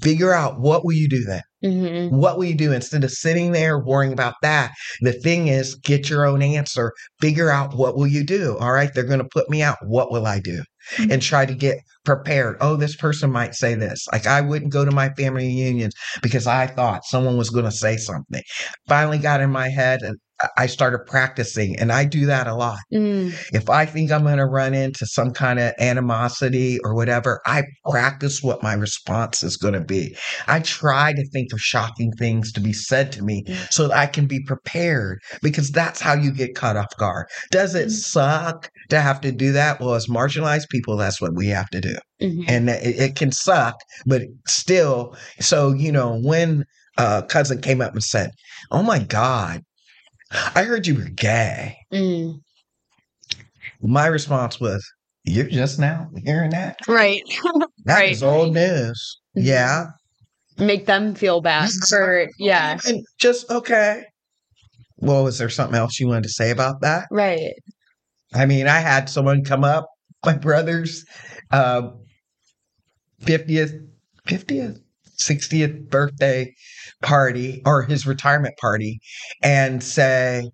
Figure 0.02 0.32
out 0.32 0.60
what 0.60 0.84
will 0.84 0.92
you 0.92 1.08
do 1.08 1.24
then. 1.24 1.42
Mhm. 1.64 2.10
What 2.10 2.36
will 2.36 2.44
you 2.44 2.54
do 2.54 2.72
instead 2.72 3.02
of 3.02 3.10
sitting 3.10 3.52
there 3.52 3.78
worrying 3.78 4.12
about 4.12 4.34
that? 4.42 4.72
The 5.00 5.12
thing 5.12 5.48
is, 5.48 5.74
get 5.74 6.10
your 6.10 6.26
own 6.26 6.42
answer. 6.42 6.92
Figure 7.20 7.50
out 7.50 7.74
what 7.74 7.96
will 7.96 8.06
you 8.06 8.24
do. 8.24 8.56
All 8.58 8.72
right, 8.72 8.92
they're 8.94 9.04
going 9.04 9.20
to 9.20 9.28
put 9.32 9.48
me 9.50 9.62
out. 9.62 9.78
What 9.82 10.12
will 10.12 10.26
I 10.26 10.40
do? 10.40 10.62
Mhm. 10.98 11.12
And 11.12 11.22
try 11.22 11.46
to 11.46 11.54
get 11.54 11.78
prepared. 12.04 12.56
Oh, 12.60 12.76
this 12.76 12.94
person 12.94 13.30
might 13.32 13.54
say 13.54 13.74
this. 13.74 14.06
Like 14.12 14.26
I 14.26 14.40
wouldn't 14.40 14.72
go 14.72 14.84
to 14.84 14.92
my 14.92 15.08
family 15.14 15.46
reunions 15.46 15.94
because 16.22 16.46
I 16.46 16.66
thought 16.66 17.04
someone 17.04 17.36
was 17.36 17.50
going 17.50 17.64
to 17.64 17.72
say 17.72 17.96
something. 17.96 18.42
Finally 18.86 19.18
got 19.18 19.40
in 19.40 19.50
my 19.50 19.68
head 19.68 20.02
and 20.02 20.16
I- 20.56 20.66
started 20.66 20.98
practicing, 21.06 21.78
and 21.78 21.90
I 21.92 22.04
do 22.04 22.26
that 22.26 22.46
a 22.46 22.54
lot. 22.54 22.80
Mm. 22.92 23.32
If 23.54 23.70
I 23.70 23.86
think 23.86 24.10
I'm 24.12 24.22
going 24.24 24.36
to 24.38 24.44
run 24.46 24.74
into 24.74 25.06
some 25.06 25.30
kind 25.32 25.58
of 25.58 25.72
animosity 25.78 26.78
or 26.84 26.94
whatever, 26.94 27.40
I 27.46 27.62
practice 27.90 28.42
what 28.42 28.62
my 28.62 28.74
response 28.74 29.42
is 29.42 29.56
going 29.56 29.74
to 29.74 29.80
be. 29.80 30.16
I 30.46 30.60
try 30.60 31.12
to 31.14 31.28
think 31.32 31.52
of 31.52 31.60
shocking 31.60 32.12
things 32.18 32.52
to 32.52 32.60
be 32.60 32.72
said 32.72 33.12
to 33.12 33.22
me 33.22 33.44
Mm. 33.48 33.72
so 33.72 33.88
that 33.88 33.96
I 33.96 34.06
can 34.06 34.26
be 34.26 34.40
prepared 34.44 35.20
because 35.42 35.70
that's 35.70 36.00
how 36.00 36.14
you 36.14 36.30
get 36.32 36.54
caught 36.54 36.76
off 36.76 36.94
guard. 36.98 37.26
Does 37.50 37.74
it 37.74 37.88
Mm. 37.88 37.92
suck 37.92 38.68
to 38.90 39.00
have 39.00 39.20
to 39.22 39.32
do 39.32 39.52
that? 39.52 39.80
Well, 39.80 39.94
as 39.94 40.06
marginalized 40.08 40.68
people, 40.68 40.96
that's 40.96 41.20
what 41.20 41.34
we 41.34 41.46
have 41.48 41.68
to 41.70 41.80
do. 41.80 41.96
Mhm. 42.22 42.44
And 42.48 42.68
it, 42.70 42.98
it 43.00 43.16
can 43.16 43.32
suck, 43.32 43.76
but 44.06 44.22
still, 44.46 45.16
so, 45.40 45.72
you 45.72 45.92
know, 45.92 46.18
when 46.22 46.64
uh, 46.98 47.20
cousin 47.20 47.60
came 47.60 47.82
up 47.82 47.92
and 47.92 48.02
said, 48.02 48.30
"Oh 48.70 48.82
my 48.82 48.98
God, 49.00 49.60
I 50.30 50.62
heard 50.64 50.86
you 50.86 50.94
were 50.96 51.08
gay." 51.10 51.76
Mm. 51.92 52.40
My 53.82 54.06
response 54.06 54.58
was, 54.60 54.84
"You're 55.24 55.46
just 55.48 55.78
now 55.78 56.08
hearing 56.24 56.50
that? 56.50 56.78
Right. 56.88 57.22
That 57.84 57.94
Right. 57.98 58.10
is 58.12 58.22
old 58.22 58.54
news." 58.54 59.20
Mhm. 59.36 59.44
Yeah, 59.44 59.86
Make 60.58 60.86
them 60.86 61.14
feel 61.14 61.40
bad 61.40 61.68
for, 61.88 62.26
yeah. 62.38 62.78
and 62.86 63.04
just 63.18 63.48
okay. 63.50 64.04
Well, 64.98 65.24
was 65.24 65.36
there 65.38 65.50
something 65.50 65.76
else 65.76 66.00
you 66.00 66.08
wanted 66.08 66.22
to 66.24 66.30
say 66.30 66.50
about 66.50 66.80
that? 66.80 67.06
Right. 67.10 67.52
I 68.34 68.46
mean, 68.46 68.66
I 68.66 68.78
had 68.80 69.08
someone 69.10 69.44
come 69.44 69.62
up, 69.62 69.86
my 70.24 70.32
brother's 70.36 71.04
uh, 71.52 71.90
50th, 73.22 73.86
50th, 74.26 74.80
60th 75.18 75.88
birthday 75.88 76.52
party 77.02 77.62
or 77.64 77.82
his 77.82 78.06
retirement 78.06 78.56
party 78.58 79.00
and 79.42 79.82
say, 79.82 80.50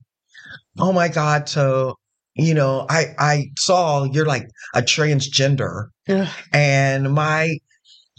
Oh 0.78 0.93
my 0.93 1.09
God, 1.09 1.48
so, 1.48 1.97
you 2.34 2.55
know, 2.55 2.86
I, 2.89 3.14
I 3.18 3.44
saw 3.59 4.05
you're 4.05 4.26
like 4.26 4.48
a 4.74 4.82
transgender. 4.82 5.89
And 6.52 7.12
my 7.14 7.59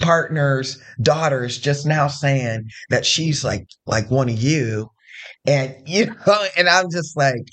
partner's 0.02 0.82
daughter's 1.02 1.58
just 1.58 1.86
now 1.86 2.08
saying 2.08 2.70
that 2.90 3.06
she's 3.06 3.44
like 3.44 3.68
like 3.86 4.10
one 4.10 4.30
of 4.30 4.42
you. 4.42 4.90
And 5.46 5.76
you 5.88 6.08
know 6.08 6.46
and 6.58 6.68
i'm 6.70 6.90
just 6.92 7.16
like 7.18 7.44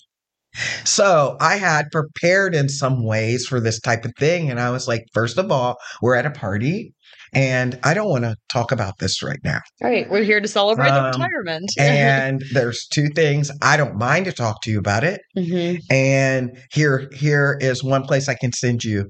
so 0.84 1.36
i 1.40 1.56
had 1.56 1.90
prepared 1.90 2.54
in 2.54 2.68
some 2.68 3.04
ways 3.04 3.46
for 3.46 3.60
this 3.60 3.80
type 3.80 4.04
of 4.04 4.12
thing. 4.18 4.50
And 4.50 4.60
i 4.60 4.70
was 4.70 4.88
like 4.88 5.06
first 5.12 5.38
of 5.38 5.50
all 5.50 5.76
we're 6.02 6.14
at 6.16 6.26
a 6.26 6.30
party 6.30 6.94
and 7.32 7.78
i 7.84 7.94
don't 7.94 8.08
want 8.08 8.24
to 8.24 8.36
talk 8.52 8.72
about 8.72 8.98
this 8.98 9.22
right 9.22 9.40
now 9.44 9.60
Right. 9.82 10.10
We're 10.10 10.24
here 10.24 10.40
to 10.42 10.48
celebrate 10.48 10.90
the 10.90 11.00
Um, 11.00 11.20
retirement. 11.20 11.70
and 11.78 12.42
there's 12.52 12.86
two 12.86 13.08
things 13.08 13.50
i 13.62 13.76
don't 13.76 13.96
mind 13.96 14.26
to 14.26 14.32
talk 14.32 14.62
to 14.62 14.70
you 14.70 14.78
about 14.78 15.04
it 15.04 15.20
hmm 15.36 15.74
and 15.90 16.58
here 16.72 17.08
here 17.14 17.56
is 17.60 17.82
one 17.84 18.02
place 18.02 18.28
i 18.28 18.34
can 18.34 18.52
send 18.52 18.84
you 18.84 19.06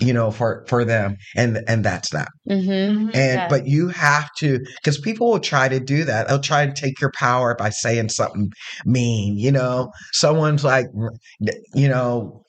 you 0.00 0.12
know 0.12 0.30
for 0.30 0.64
for 0.68 0.84
them 0.84 1.16
and 1.36 1.62
and 1.68 1.84
that's 1.84 2.10
that 2.10 2.28
hmm 2.48 2.54
Mhm. 2.54 3.10
and 3.14 3.38
Yeah. 3.40 3.48
but 3.48 3.66
you 3.66 3.88
have 3.88 4.30
to 4.38 4.58
because 4.82 4.98
people 4.98 5.30
will 5.30 5.40
try 5.40 5.68
to 5.68 5.80
do 5.80 6.04
that 6.04 6.28
they'll 6.28 6.38
try 6.40 6.66
to 6.66 6.72
take 6.72 7.00
your 7.00 7.12
power 7.18 7.54
by 7.56 7.70
saying 7.70 8.08
something 8.10 8.50
mean 8.84 9.36
you 9.38 9.50
know 9.52 9.90
someone's 10.12 10.64
like 10.64 10.86
you 11.74 11.88
know 11.88 12.43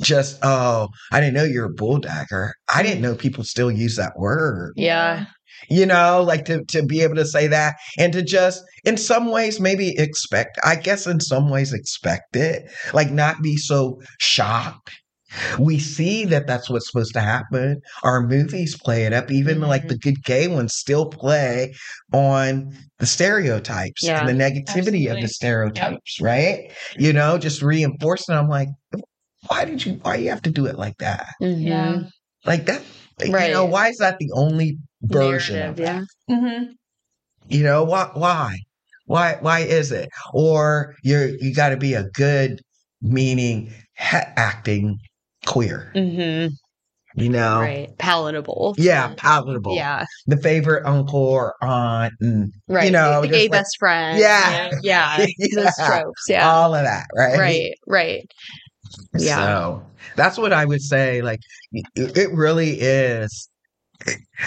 just 0.00 0.38
oh 0.42 0.88
i 1.12 1.20
didn't 1.20 1.34
know 1.34 1.44
you're 1.44 1.66
a 1.66 1.72
bulldagger 1.74 2.52
i 2.74 2.82
didn't 2.82 3.02
know 3.02 3.14
people 3.14 3.44
still 3.44 3.70
use 3.70 3.96
that 3.96 4.12
word 4.16 4.72
Yeah. 4.76 5.24
you 5.70 5.86
know 5.86 6.22
like 6.26 6.44
to, 6.46 6.64
to 6.66 6.82
be 6.84 7.00
able 7.02 7.14
to 7.16 7.24
say 7.24 7.46
that 7.48 7.76
and 7.98 8.12
to 8.12 8.22
just 8.22 8.62
in 8.84 8.96
some 8.96 9.30
ways 9.30 9.60
maybe 9.60 9.94
expect 9.98 10.58
i 10.64 10.76
guess 10.76 11.06
in 11.06 11.20
some 11.20 11.50
ways 11.50 11.72
expect 11.72 12.36
it 12.36 12.70
like 12.92 13.10
not 13.10 13.42
be 13.42 13.56
so 13.56 14.00
shocked 14.20 14.90
we 15.58 15.78
see 15.78 16.26
that 16.26 16.46
that's 16.46 16.68
what's 16.68 16.90
supposed 16.90 17.14
to 17.14 17.20
happen 17.20 17.80
our 18.02 18.20
movies 18.26 18.76
play 18.76 19.04
it 19.04 19.14
up 19.14 19.30
even 19.30 19.60
like 19.62 19.84
Mhm. 19.84 19.88
the 19.88 19.98
good 19.98 20.22
gay 20.24 20.46
ones 20.46 20.74
still 20.74 21.06
play 21.06 21.72
on 22.12 22.70
the 22.98 23.06
stereotypes 23.06 24.02
Yeah. 24.02 24.20
and 24.20 24.28
the 24.28 24.44
negativity 24.44 25.10
of 25.10 25.20
the 25.22 25.28
stereotypes 25.28 26.20
right 26.20 26.70
you 26.98 27.14
know 27.14 27.38
just 27.38 27.62
reinforcing 27.62 28.34
i'm 28.34 28.48
like 28.48 28.68
why 29.48 29.64
did 29.64 29.84
you 29.84 29.94
why 30.02 30.16
you 30.16 30.30
have 30.30 30.42
to 30.42 30.50
do 30.50 30.66
it 30.66 30.76
like 30.78 30.96
that 30.98 31.28
hmm 31.40 31.46
Yeah. 31.58 32.02
like 32.44 32.66
that 32.66 32.82
you 33.20 33.28
know 33.30 33.64
Right. 33.64 33.70
why 33.70 33.88
is 33.88 33.98
that 33.98 34.18
the 34.18 34.30
only 34.34 34.78
version 35.02 35.68
of 35.70 35.76
that? 35.76 36.04
yeah. 36.28 36.34
Mhm. 36.36 36.68
You 37.48 37.62
know 37.64 37.84
why? 37.84 38.10
Why? 38.14 38.56
Why? 39.06 39.36
Why 39.40 39.60
is 39.60 39.90
it? 39.92 40.08
Or 40.32 40.94
you're 41.02 41.26
you 41.40 41.52
got 41.54 41.70
to 41.70 41.76
be 41.76 41.94
a 41.94 42.04
good, 42.14 42.60
meaning 43.02 43.72
ha- 43.98 44.32
acting 44.36 44.96
queer. 45.44 45.92
Mm-hmm. 45.94 46.54
You 47.20 47.28
know? 47.28 47.60
Right. 47.60 47.88
Palatable. 47.98 48.74
Yeah, 48.78 49.12
palatable. 49.16 49.74
Yeah. 49.74 50.06
The 50.26 50.36
favorite 50.38 50.86
uncle 50.86 51.20
or 51.20 51.54
aunt, 51.60 52.14
and 52.20 52.52
Right. 52.68 52.90
know, 52.92 53.20
the 53.22 53.28
just 53.28 53.38
gay 53.38 53.42
like- 53.44 53.50
best 53.50 53.76
friend. 53.78 54.18
Yeah. 54.18 54.70
Yeah. 54.82 55.26
Yeah. 55.38 55.46
Those 55.56 55.76
tropes. 55.86 56.22
Yeah. 56.28 56.48
all 56.50 56.74
of 56.74 56.84
that, 56.84 57.06
right? 57.14 57.38
right. 57.38 57.74
Right. 57.86 58.22
Yeah. 59.18 59.36
So 59.36 59.86
that's 60.16 60.38
what 60.38 60.52
I 60.52 60.64
would 60.64 60.82
say. 60.82 61.22
Like, 61.22 61.40
it 61.94 62.30
really 62.32 62.78
is. 62.80 63.48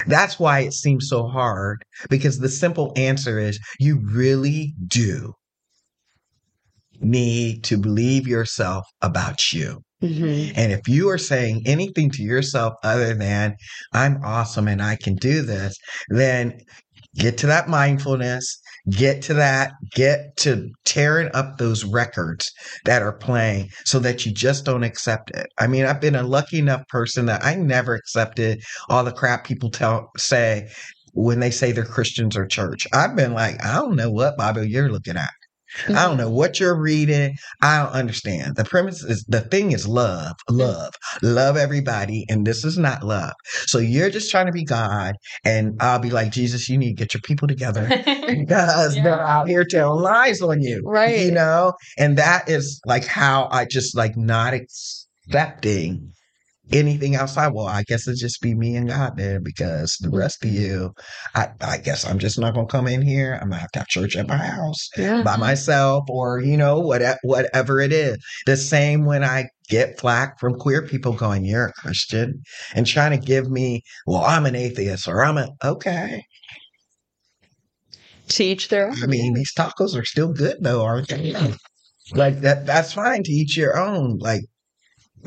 That's 0.07 0.39
why 0.39 0.61
it 0.61 0.73
seems 0.73 1.07
so 1.07 1.27
hard 1.27 1.83
because 2.09 2.39
the 2.39 2.49
simple 2.49 2.91
answer 2.95 3.39
is 3.39 3.59
you 3.79 4.01
really 4.11 4.73
do 4.87 5.33
need 6.99 7.63
to 7.65 7.77
believe 7.77 8.27
yourself 8.27 8.85
about 9.01 9.53
you. 9.53 9.81
hmm 10.01 10.47
And 10.55 10.71
if 10.71 10.87
you 10.87 11.09
are 11.09 11.17
saying 11.17 11.63
anything 11.65 12.09
to 12.11 12.23
yourself 12.23 12.73
other 12.83 13.13
than, 13.13 13.55
I'm 13.93 14.21
awesome 14.23 14.67
and 14.67 14.81
I 14.81 14.95
can 14.95 15.15
do 15.15 15.41
this, 15.41 15.75
then 16.09 16.59
get 17.15 17.37
to 17.39 17.47
that 17.47 17.69
mindfulness, 17.69 18.59
get 18.89 19.21
to 19.23 19.33
that, 19.35 19.73
get 19.91 20.37
to 20.37 20.69
tearing 20.85 21.29
up 21.33 21.57
those 21.57 21.83
records 21.83 22.51
that 22.85 23.01
are 23.01 23.13
playing 23.13 23.69
so 23.85 23.99
that 23.99 24.25
you 24.25 24.31
just 24.31 24.65
don't 24.65 24.83
accept 24.83 25.31
it. 25.31 25.47
I 25.59 25.67
mean, 25.67 25.85
I've 25.85 26.01
been 26.01 26.15
a 26.15 26.23
lucky 26.23 26.59
enough 26.59 26.87
person 26.87 27.25
that 27.25 27.43
I 27.43 27.55
never 27.55 27.95
accepted 27.95 28.61
all 28.89 29.03
the 29.03 29.11
crap 29.11 29.43
people 29.43 29.71
tell, 29.71 30.09
say 30.17 30.69
when 31.13 31.39
they 31.39 31.51
say 31.51 31.71
they're 31.71 31.85
Christians 31.85 32.35
or 32.35 32.45
church. 32.45 32.87
I've 32.93 33.15
been 33.15 33.33
like, 33.33 33.63
I 33.63 33.75
don't 33.75 33.95
know 33.95 34.11
what 34.11 34.37
Bible 34.37 34.63
you're 34.63 34.91
looking 34.91 35.17
at. 35.17 35.31
I 35.89 36.05
don't 36.05 36.17
know 36.17 36.27
mm-hmm. 36.27 36.35
what 36.35 36.59
you're 36.59 36.79
reading. 36.79 37.35
I 37.61 37.83
don't 37.83 37.93
understand. 37.93 38.55
The 38.55 38.65
premise 38.65 39.03
is 39.03 39.25
the 39.27 39.41
thing 39.41 39.71
is 39.71 39.87
love, 39.87 40.35
mm. 40.49 40.57
love, 40.57 40.93
love 41.21 41.57
everybody. 41.57 42.25
And 42.29 42.45
this 42.45 42.63
is 42.63 42.77
not 42.77 43.03
love. 43.03 43.33
So 43.65 43.79
you're 43.79 44.09
just 44.09 44.31
trying 44.31 44.47
to 44.47 44.51
be 44.51 44.63
God. 44.63 45.15
And 45.43 45.75
I'll 45.79 45.99
be 45.99 46.09
like, 46.09 46.31
Jesus, 46.31 46.69
you 46.69 46.77
need 46.77 46.95
to 46.95 47.03
get 47.03 47.13
your 47.13 47.21
people 47.21 47.47
together 47.47 47.87
because 48.27 48.95
Yeah. 48.95 49.03
they're 49.03 49.27
out 49.27 49.47
here 49.47 49.65
telling 49.65 50.01
lies 50.01 50.41
on 50.41 50.61
you. 50.61 50.81
Right. 50.85 51.19
You 51.19 51.31
know? 51.31 51.73
And 51.97 52.17
that 52.17 52.49
is 52.49 52.81
like 52.85 53.05
how 53.05 53.47
I 53.51 53.65
just 53.65 53.95
like 53.95 54.17
not 54.17 54.53
mm-hmm. 54.53 54.63
accepting 55.31 56.14
anything 56.71 57.15
outside. 57.15 57.53
Well, 57.53 57.67
I 57.67 57.83
guess 57.83 58.07
it'd 58.07 58.19
just 58.19 58.41
be 58.41 58.55
me 58.55 58.75
and 58.75 58.89
God 58.89 59.17
then 59.17 59.43
because 59.43 59.97
the 60.01 60.09
mm. 60.09 60.17
rest 60.17 60.43
of 60.43 60.51
you, 60.51 60.93
I, 61.35 61.49
I 61.61 61.77
guess 61.77 62.05
I'm 62.05 62.19
just 62.19 62.39
not 62.39 62.53
going 62.53 62.67
to 62.67 62.71
come 62.71 62.87
in 62.87 63.01
here. 63.01 63.33
I'm 63.33 63.49
going 63.49 63.57
to 63.57 63.61
have 63.61 63.71
to 63.71 63.79
have 63.79 63.87
church 63.87 64.15
at 64.15 64.27
my 64.27 64.37
house 64.37 64.89
Yeah. 64.97 65.21
by 65.23 65.37
myself 65.37 66.05
or 66.09 66.39
you 66.39 66.57
know 66.57 66.79
whatever 66.79 67.17
whatever 67.23 67.79
it 67.79 67.91
is 67.91 68.17
the 68.45 68.57
same 68.57 69.05
when 69.05 69.23
i 69.23 69.45
get 69.69 69.99
flack 69.99 70.39
from 70.39 70.53
queer 70.55 70.81
people 70.81 71.13
going 71.13 71.45
you're 71.45 71.67
a 71.67 71.73
christian 71.73 72.41
and 72.73 72.85
trying 72.85 73.11
to 73.17 73.25
give 73.25 73.49
me 73.49 73.81
well 74.05 74.23
i'm 74.23 74.45
an 74.45 74.55
atheist 74.55 75.07
or 75.07 75.23
i'm 75.23 75.37
a 75.37 75.47
okay 75.63 76.23
Teach 78.27 78.69
their 78.69 78.89
own. 78.89 79.03
i 79.03 79.07
mean 79.07 79.33
these 79.33 79.53
tacos 79.53 79.99
are 79.99 80.05
still 80.05 80.33
good 80.33 80.57
though 80.61 80.83
aren't 80.83 81.07
they 81.09 81.33
like 82.13 82.41
that 82.41 82.65
that's 82.65 82.93
fine 82.93 83.23
to 83.23 83.31
eat 83.31 83.55
your 83.55 83.77
own 83.77 84.17
like 84.19 84.41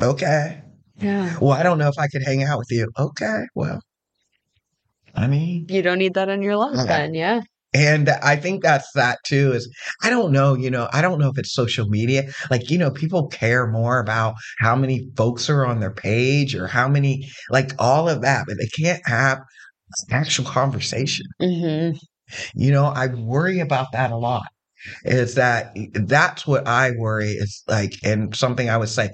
okay 0.01 0.61
Yeah. 1.01 1.37
well 1.41 1.51
i 1.51 1.63
don't 1.63 1.77
know 1.77 1.87
if 1.89 1.97
i 1.99 2.07
could 2.07 2.23
hang 2.23 2.43
out 2.43 2.59
with 2.59 2.71
you 2.71 2.87
okay 2.97 3.43
well 3.55 3.79
i 5.15 5.27
mean 5.27 5.65
You 5.69 5.81
don't 5.81 5.97
need 5.99 6.13
that 6.15 6.29
in 6.29 6.41
your 6.41 6.57
life 6.57 6.75
Okay. 6.77 6.87
then. 6.87 7.13
Yeah. 7.13 7.41
And 7.71 8.09
I 8.09 8.35
think 8.35 8.63
that's 8.63 8.91
that 8.95 9.19
too 9.25 9.51
is 9.53 9.71
I 10.03 10.09
don't 10.09 10.31
know, 10.31 10.55
you 10.55 10.71
know, 10.71 10.89
I 10.91 11.01
don't 11.03 11.19
know 11.19 11.29
if 11.29 11.37
it's 11.37 11.53
social 11.53 11.87
media. 11.87 12.23
Like, 12.49 12.71
you 12.71 12.79
know, 12.79 12.89
people 12.89 13.27
care 13.27 13.67
more 13.67 13.99
about 13.99 14.33
how 14.57 14.75
many 14.75 15.07
folks 15.15 15.51
are 15.51 15.67
on 15.67 15.79
their 15.79 15.91
page 15.93 16.55
or 16.55 16.65
how 16.65 16.87
many 16.87 17.29
like 17.51 17.73
all 17.77 18.09
of 18.09 18.21
that, 18.23 18.45
but 18.47 18.57
they 18.57 18.65
can't 18.83 19.01
have 19.07 19.37
actual 20.09 20.45
conversation. 20.45 21.27
Mm-hmm. 21.39 21.95
You 22.55 22.71
know, 22.71 22.85
I 22.85 23.05
worry 23.07 23.59
about 23.59 23.91
that 23.91 24.11
a 24.11 24.17
lot. 24.17 24.47
Is 25.05 25.35
that 25.35 25.75
that's 25.93 26.47
what 26.47 26.67
I 26.67 26.91
worry 26.91 27.31
is 27.31 27.63
like 27.67 27.93
and 28.03 28.35
something 28.35 28.69
I 28.69 28.77
would 28.77 28.89
say, 28.89 29.09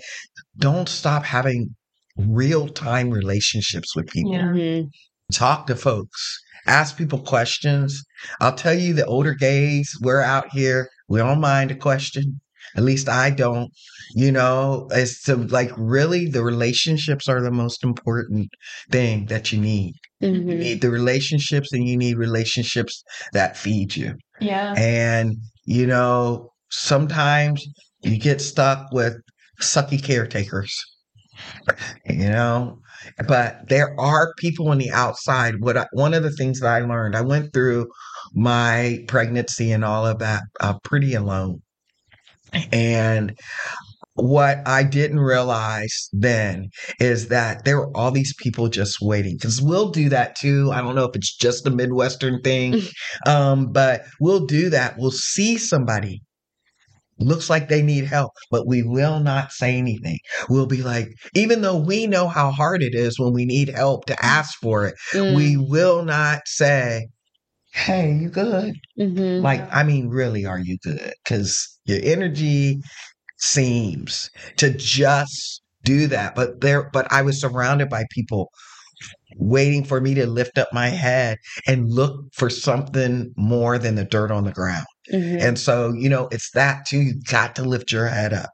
don't 0.58 0.90
stop 0.90 1.24
having 1.24 1.76
real 2.18 2.68
time 2.70 3.10
relationships 3.12 3.96
with 3.96 4.08
people 4.08 4.34
Yeah. 4.34 4.52
hmm 4.54 4.82
talk 5.32 5.66
to 5.68 5.76
folks, 5.76 6.40
ask 6.68 6.98
people 6.98 7.20
questions. 7.20 8.04
I'll 8.42 8.54
tell 8.56 8.76
you, 8.78 8.94
the 8.94 9.06
older 9.06 9.34
gays, 9.34 9.92
we're 10.02 10.22
out 10.22 10.46
here, 10.52 10.88
we 11.10 11.18
don't 11.20 11.42
mind 11.42 11.72
a 11.72 11.76
question. 11.76 12.40
At 12.78 12.84
least 12.84 13.10
I 13.10 13.32
don't. 13.32 13.72
You 14.16 14.32
know, 14.32 14.88
it's 14.92 15.24
to 15.24 15.36
like 15.36 15.72
really 15.78 16.28
the 16.28 16.44
relationships 16.44 17.28
are 17.28 17.42
the 17.42 17.52
most 17.52 17.84
important 17.84 18.50
thing 18.92 19.26
that 19.28 19.52
you 19.52 19.60
need. 19.60 19.94
You 20.22 20.42
hmm 20.42 20.60
need 20.60 20.82
the 20.82 20.90
relationships 20.92 21.74
and 21.74 21.88
you 21.88 21.98
need 21.98 22.18
relationships 22.18 23.04
that 23.34 23.58
feed 23.58 23.96
you. 23.96 24.16
Yeah. 24.40 24.74
And, 24.78 25.38
you 25.66 25.88
know, 25.88 26.52
sometimes 26.70 27.66
you 28.02 28.18
get 28.18 28.42
stuck 28.42 28.92
with 28.92 29.16
sucky 29.62 30.02
caretakers. 30.02 30.74
You 32.06 32.30
know, 32.30 32.80
but 33.28 33.68
there 33.68 33.94
are 34.00 34.34
people 34.38 34.70
on 34.70 34.78
the 34.78 34.92
outside. 34.92 35.56
What 35.60 35.76
I, 35.76 35.86
one 35.92 36.14
of 36.14 36.24
the 36.24 36.32
things 36.32 36.62
that 36.62 36.68
I 36.70 36.80
learned, 36.80 37.16
I 37.16 37.22
went 37.22 37.52
through 37.52 37.88
my 38.34 39.04
pregnancy 39.08 39.72
and 39.72 39.84
all 39.84 40.08
of 40.08 40.20
that 40.20 40.44
uh, 40.62 40.80
pretty 40.84 41.14
alone. 41.14 41.62
And 42.72 43.38
what 44.16 44.66
I 44.66 44.84
didn't 44.84 45.20
realize 45.20 46.10
then 46.14 46.70
is 47.00 47.28
that 47.28 47.66
there 47.66 47.78
were 47.78 47.92
all 47.96 48.12
these 48.12 48.34
people 48.40 48.70
just 48.70 49.02
waiting 49.02 49.36
because 49.36 49.62
we'll 49.62 49.90
do 49.90 50.10
that 50.10 50.36
too. 50.36 50.72
I 50.72 50.82
don't 50.82 50.96
know 50.96 51.06
if 51.06 51.16
it's 51.16 51.36
just 51.36 51.68
a 51.68 51.70
Midwestern 51.70 52.42
thing, 52.42 52.82
um, 53.28 53.72
but 53.72 54.04
we'll 54.20 54.46
do 54.46 54.70
that. 54.70 54.98
We'll 54.98 55.12
see 55.12 55.58
somebody 55.58 56.22
looks 57.20 57.50
like 57.50 57.70
they 57.70 57.82
need 57.82 58.06
help, 58.06 58.32
but 58.52 58.68
we 58.68 58.84
will 58.84 59.20
not 59.20 59.52
say 59.52 59.76
anything. 59.76 60.20
We'll 60.50 60.66
be 60.66 60.82
like, 60.82 61.10
even 61.34 61.62
though 61.62 61.78
we 61.78 62.08
know 62.08 62.28
how 62.28 62.52
hard 62.52 62.84
it 62.84 62.94
is 62.94 63.20
when 63.20 63.34
we 63.34 63.46
need 63.46 63.70
help 63.70 64.06
to 64.06 64.26
ask 64.26 64.58
for 64.62 64.86
it, 64.86 64.96
mm. 65.14 65.36
we 65.36 65.58
will 65.58 66.04
not 66.04 66.42
say, 66.46 67.08
Hey, 67.72 68.14
you 68.14 68.30
good? 68.30 68.76
Mm-hmm. 68.98 69.44
Like, 69.44 69.68
I 69.74 69.84
mean, 69.84 70.08
really, 70.08 70.46
are 70.46 70.60
you 70.60 70.78
good? 70.82 71.14
Because 71.24 71.78
your 71.84 72.00
energy 72.02 72.82
seems 73.38 74.30
to 74.58 74.72
just 74.72 75.62
do 75.84 76.08
that. 76.08 76.36
But 76.36 76.62
there, 76.62 76.90
but 76.92 77.12
I 77.12 77.22
was 77.22 77.40
surrounded 77.40 77.90
by 77.90 78.06
people 78.12 78.52
waiting 79.38 79.84
for 79.84 80.00
me 80.00 80.14
to 80.14 80.26
lift 80.26 80.58
up 80.58 80.70
my 80.72 80.88
head 80.88 81.38
and 81.68 81.90
look 81.90 82.26
for 82.34 82.50
something 82.50 83.34
more 83.36 83.78
than 83.78 83.96
the 83.96 84.06
dirt 84.06 84.32
on 84.32 84.46
the 84.46 84.52
ground. 84.52 84.86
Mm-hmm. 85.12 85.46
And 85.46 85.60
so, 85.60 85.94
you 85.94 86.10
know, 86.10 86.28
it's 86.32 86.52
that 86.52 86.86
too. 86.86 87.00
You've 87.00 87.26
got 87.26 87.56
to 87.56 87.64
lift 87.64 87.92
your 87.92 88.08
head 88.08 88.34
up. 88.34 88.50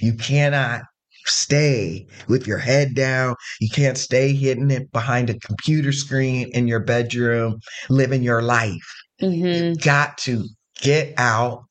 You 0.00 0.14
cannot 0.14 0.82
stay 1.24 2.06
with 2.28 2.46
your 2.46 2.58
head 2.58 2.94
down. 2.94 3.34
You 3.60 3.68
can't 3.70 3.98
stay 3.98 4.32
hidden 4.32 4.70
it 4.70 4.92
behind 4.92 5.30
a 5.30 5.38
computer 5.40 5.92
screen 5.92 6.50
in 6.52 6.68
your 6.68 6.80
bedroom, 6.80 7.58
living 7.88 8.22
your 8.22 8.42
life. 8.42 8.94
Mm-hmm. 9.20 9.46
You 9.46 9.76
got 9.76 10.18
to 10.18 10.44
get 10.80 11.14
out 11.16 11.64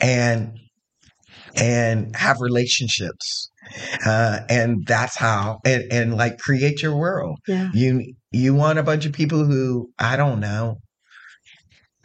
and 0.00 0.52
and 1.54 2.14
have 2.16 2.40
relationships. 2.40 3.50
Uh, 4.04 4.40
and 4.48 4.84
that's 4.86 5.16
how 5.16 5.60
and, 5.64 5.84
and 5.92 6.16
like 6.16 6.38
create 6.38 6.82
your 6.82 6.96
world. 6.96 7.38
Yeah. 7.46 7.70
You 7.72 8.14
you 8.32 8.54
want 8.54 8.78
a 8.78 8.82
bunch 8.82 9.06
of 9.06 9.12
people 9.12 9.44
who 9.44 9.90
I 9.98 10.16
don't 10.16 10.40
know 10.40 10.78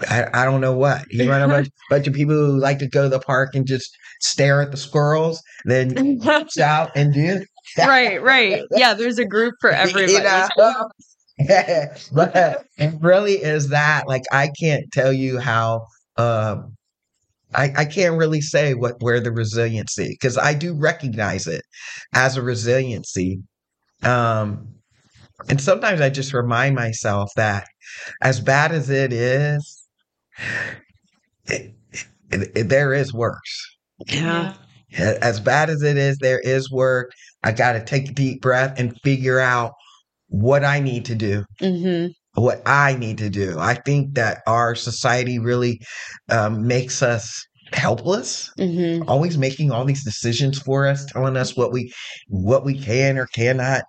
I, 0.01 0.25
I 0.33 0.45
don't 0.45 0.61
know 0.61 0.75
what. 0.75 1.05
You 1.09 1.29
want 1.29 1.43
a 1.43 1.47
bunch, 1.47 1.69
bunch 1.89 2.07
of 2.07 2.13
people 2.13 2.35
who 2.35 2.59
like 2.59 2.79
to 2.79 2.87
go 2.87 3.03
to 3.03 3.09
the 3.09 3.19
park 3.19 3.55
and 3.55 3.65
just 3.65 3.95
stare 4.19 4.61
at 4.61 4.71
the 4.71 4.77
squirrels, 4.77 5.41
then 5.63 6.19
out 6.59 6.91
and 6.95 7.13
do 7.13 7.45
Right, 7.77 8.21
right. 8.21 8.63
Yeah, 8.71 8.93
there's 8.93 9.19
a 9.19 9.25
group 9.25 9.55
for 9.59 9.69
everybody. 9.71 10.13
You 10.13 10.23
know? 10.23 10.89
but 12.13 12.65
it 12.77 12.93
really 13.01 13.33
is 13.33 13.69
that. 13.69 14.07
Like 14.07 14.23
I 14.31 14.49
can't 14.59 14.85
tell 14.91 15.13
you 15.13 15.39
how 15.39 15.85
uh, 16.17 16.57
I, 17.55 17.73
I 17.77 17.85
can't 17.85 18.17
really 18.17 18.41
say 18.41 18.73
what 18.73 18.95
where 18.99 19.19
the 19.19 19.31
resiliency 19.31 20.09
because 20.09 20.37
I 20.37 20.53
do 20.53 20.73
recognize 20.73 21.47
it 21.47 21.63
as 22.13 22.37
a 22.37 22.41
resiliency. 22.41 23.39
Um, 24.03 24.67
and 25.49 25.59
sometimes 25.59 26.01
I 26.01 26.09
just 26.09 26.33
remind 26.33 26.75
myself 26.75 27.29
that 27.35 27.67
as 28.21 28.39
bad 28.39 28.71
as 28.71 28.89
it 28.89 29.13
is, 29.13 29.87
it, 31.45 31.73
it, 32.31 32.51
it, 32.55 32.69
there 32.69 32.93
is 32.93 33.13
worse. 33.13 33.77
Yeah. 34.07 34.53
As 34.97 35.39
bad 35.39 35.69
as 35.69 35.81
it 35.83 35.97
is, 35.97 36.17
there 36.19 36.39
is 36.39 36.71
work. 36.71 37.11
I 37.43 37.51
got 37.51 37.73
to 37.73 37.83
take 37.83 38.09
a 38.09 38.13
deep 38.13 38.41
breath 38.41 38.79
and 38.79 38.97
figure 39.03 39.39
out 39.39 39.73
what 40.27 40.63
I 40.63 40.79
need 40.79 41.05
to 41.05 41.15
do. 41.15 41.45
Mm-hmm. 41.61 42.11
What 42.35 42.61
I 42.65 42.95
need 42.95 43.17
to 43.19 43.29
do. 43.29 43.57
I 43.59 43.75
think 43.75 44.15
that 44.15 44.41
our 44.45 44.75
society 44.75 45.39
really 45.39 45.79
um, 46.29 46.67
makes 46.67 47.01
us 47.01 47.45
helpless 47.73 48.51
mm-hmm. 48.59 49.09
always 49.09 49.37
making 49.37 49.71
all 49.71 49.83
these 49.83 50.03
decisions 50.03 50.59
for 50.59 50.85
us 50.85 51.03
telling 51.05 51.35
us 51.35 51.57
what 51.57 51.71
we 51.71 51.91
what 52.27 52.63
we 52.63 52.77
can 52.77 53.17
or 53.17 53.25
cannot 53.27 53.81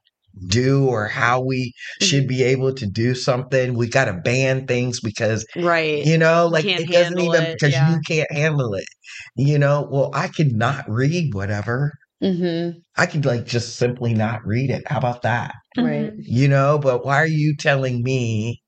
do 0.48 0.86
or 0.86 1.06
how 1.06 1.40
we 1.40 1.72
should 2.02 2.24
mm-hmm. 2.24 2.28
be 2.28 2.42
able 2.42 2.74
to 2.74 2.86
do 2.86 3.14
something. 3.14 3.74
We 3.74 3.88
got 3.88 4.06
to 4.06 4.14
ban 4.14 4.66
things 4.66 5.00
because, 5.00 5.46
right? 5.56 6.04
You 6.04 6.18
know, 6.18 6.48
like 6.48 6.64
it 6.64 6.88
doesn't 6.88 7.18
even 7.18 7.52
because 7.52 7.72
yeah. 7.72 7.94
you 7.94 8.00
can't 8.06 8.30
handle 8.30 8.74
it. 8.74 8.86
You 9.36 9.58
know, 9.58 9.88
well, 9.90 10.10
I 10.14 10.28
cannot 10.28 10.84
read 10.88 11.34
whatever. 11.34 11.92
Mm-hmm. 12.22 12.78
I 12.96 13.06
could 13.06 13.24
like 13.24 13.46
just 13.46 13.76
simply 13.76 14.14
not 14.14 14.44
read 14.46 14.70
it. 14.70 14.84
How 14.86 14.98
about 14.98 15.22
that? 15.22 15.54
Right. 15.76 16.12
You 16.18 16.48
know, 16.48 16.78
but 16.78 17.04
why 17.04 17.16
are 17.16 17.26
you 17.26 17.54
telling 17.56 18.02
me 18.02 18.62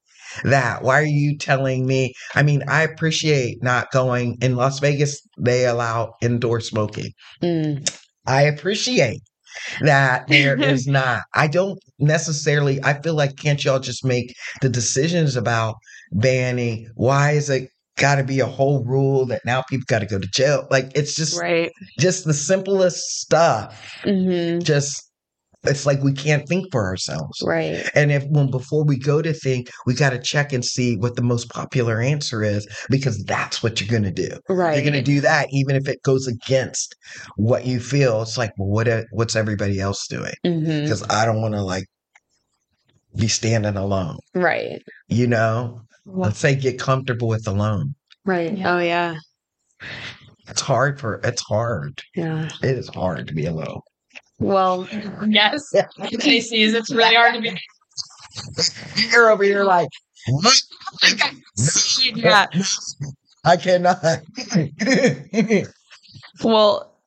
that? 0.45 0.83
Why 0.83 1.01
are 1.01 1.05
you 1.05 1.39
telling 1.39 1.87
me? 1.87 2.13
I 2.35 2.43
mean, 2.43 2.63
I 2.69 2.83
appreciate 2.83 3.63
not 3.63 3.91
going 3.91 4.37
in 4.43 4.57
Las 4.57 4.81
Vegas, 4.81 5.21
they 5.39 5.67
allow 5.67 6.15
indoor 6.21 6.61
smoking. 6.61 7.13
Mm. 7.43 7.89
I 8.27 8.43
appreciate 8.43 9.23
that 9.81 10.29
there 10.29 10.57
is 10.63 10.87
not. 10.87 11.23
I 11.35 11.47
don't 11.47 11.79
necessarily, 11.99 12.83
I 12.85 13.01
feel 13.01 13.15
like, 13.15 13.37
can't 13.37 13.65
y'all 13.65 13.81
just 13.81 14.05
make 14.05 14.35
the 14.61 14.69
decisions 14.69 15.37
about 15.37 15.77
banning? 16.13 16.91
Why 16.95 17.33
is 17.33 17.49
it 17.49 17.71
got 17.99 18.17
to 18.17 18.25
be 18.25 18.41
a 18.41 18.47
whole 18.47 18.85
rule 18.85 19.27
that 19.27 19.43
now 19.45 19.63
people 19.69 19.85
got 19.87 20.01
to 20.01 20.07
go 20.07 20.19
to 20.19 20.29
jail? 20.29 20.67
Like, 20.71 20.91
it's 20.95 21.15
just, 21.15 21.41
right. 21.41 21.71
just 21.99 22.25
the 22.25 22.35
simplest 22.35 23.21
stuff. 23.21 24.01
Mm-hmm. 24.05 24.61
Just 24.61 25.09
it's 25.65 25.87
like 25.87 26.03
we 26.03 26.13
can't 26.13 26.49
think 26.49 26.67
for 26.71 26.87
ourselves. 26.87 27.43
Right. 27.43 27.89
And 27.95 28.13
if 28.13 28.25
when 28.29 28.51
before 28.51 28.85
we 28.85 28.97
go 28.99 29.23
to 29.23 29.33
think, 29.33 29.71
we 29.87 29.95
got 29.95 30.11
to 30.11 30.19
check 30.19 30.53
and 30.53 30.65
see 30.65 30.97
what 30.97 31.17
the 31.17 31.23
most 31.23 31.51
popular 31.51 32.01
answer 32.01 32.43
is 32.43 32.67
because 32.91 33.23
that's 33.25 33.63
what 33.63 33.81
you're 33.81 33.91
going 33.91 34.05
to 34.05 34.29
do. 34.29 34.39
Right. 34.49 34.75
You're 34.75 34.91
going 34.91 35.05
to 35.05 35.11
do 35.13 35.21
that 35.21 35.49
even 35.51 35.77
if 35.77 35.89
it 35.89 36.03
goes 36.03 36.27
against 36.27 36.95
what 37.37 37.67
you 37.67 37.81
feel. 37.81 38.23
It's 38.23 38.39
like, 38.39 38.53
well, 38.57 38.69
what 38.69 39.05
what's 39.11 39.37
everybody 39.37 39.81
else 39.81 40.07
doing? 40.07 40.35
Because 40.43 41.03
mm-hmm. 41.03 41.13
I 41.13 41.25
don't 41.25 41.43
want 41.43 41.55
to 41.55 41.63
like 41.63 41.85
be 43.17 43.29
standing 43.29 43.77
alone. 43.77 44.19
Right. 44.35 44.81
You 45.09 45.27
know, 45.27 45.81
well, 46.09 46.29
let's 46.29 46.39
say 46.39 46.55
get 46.55 46.79
comfortable 46.79 47.29
with 47.29 47.47
alone. 47.47 47.95
Right. 48.25 48.57
Yeah. 48.57 48.75
Oh 48.75 48.79
yeah. 48.79 49.17
It's 50.49 50.61
hard 50.61 50.99
for 50.99 51.21
it's 51.23 51.43
hard. 51.43 52.01
Yeah. 52.15 52.49
It 52.63 52.79
is 52.79 52.89
hard 52.89 53.29
to 53.29 53.35
be 53.35 53.47
alone. 53.47 53.81
Well, 54.41 54.89
yes, 55.27 55.73
JC's. 55.75 56.75
It's 56.75 56.91
really 56.91 57.15
hard 57.15 57.35
to 57.35 57.41
be. 57.41 57.57
You're 59.11 59.31
over 59.31 59.43
here 59.43 59.65
like, 59.65 59.89
what? 60.29 60.57
yeah. 62.15 62.47
I 63.45 63.57
cannot. 63.57 63.99
well, 66.45 66.98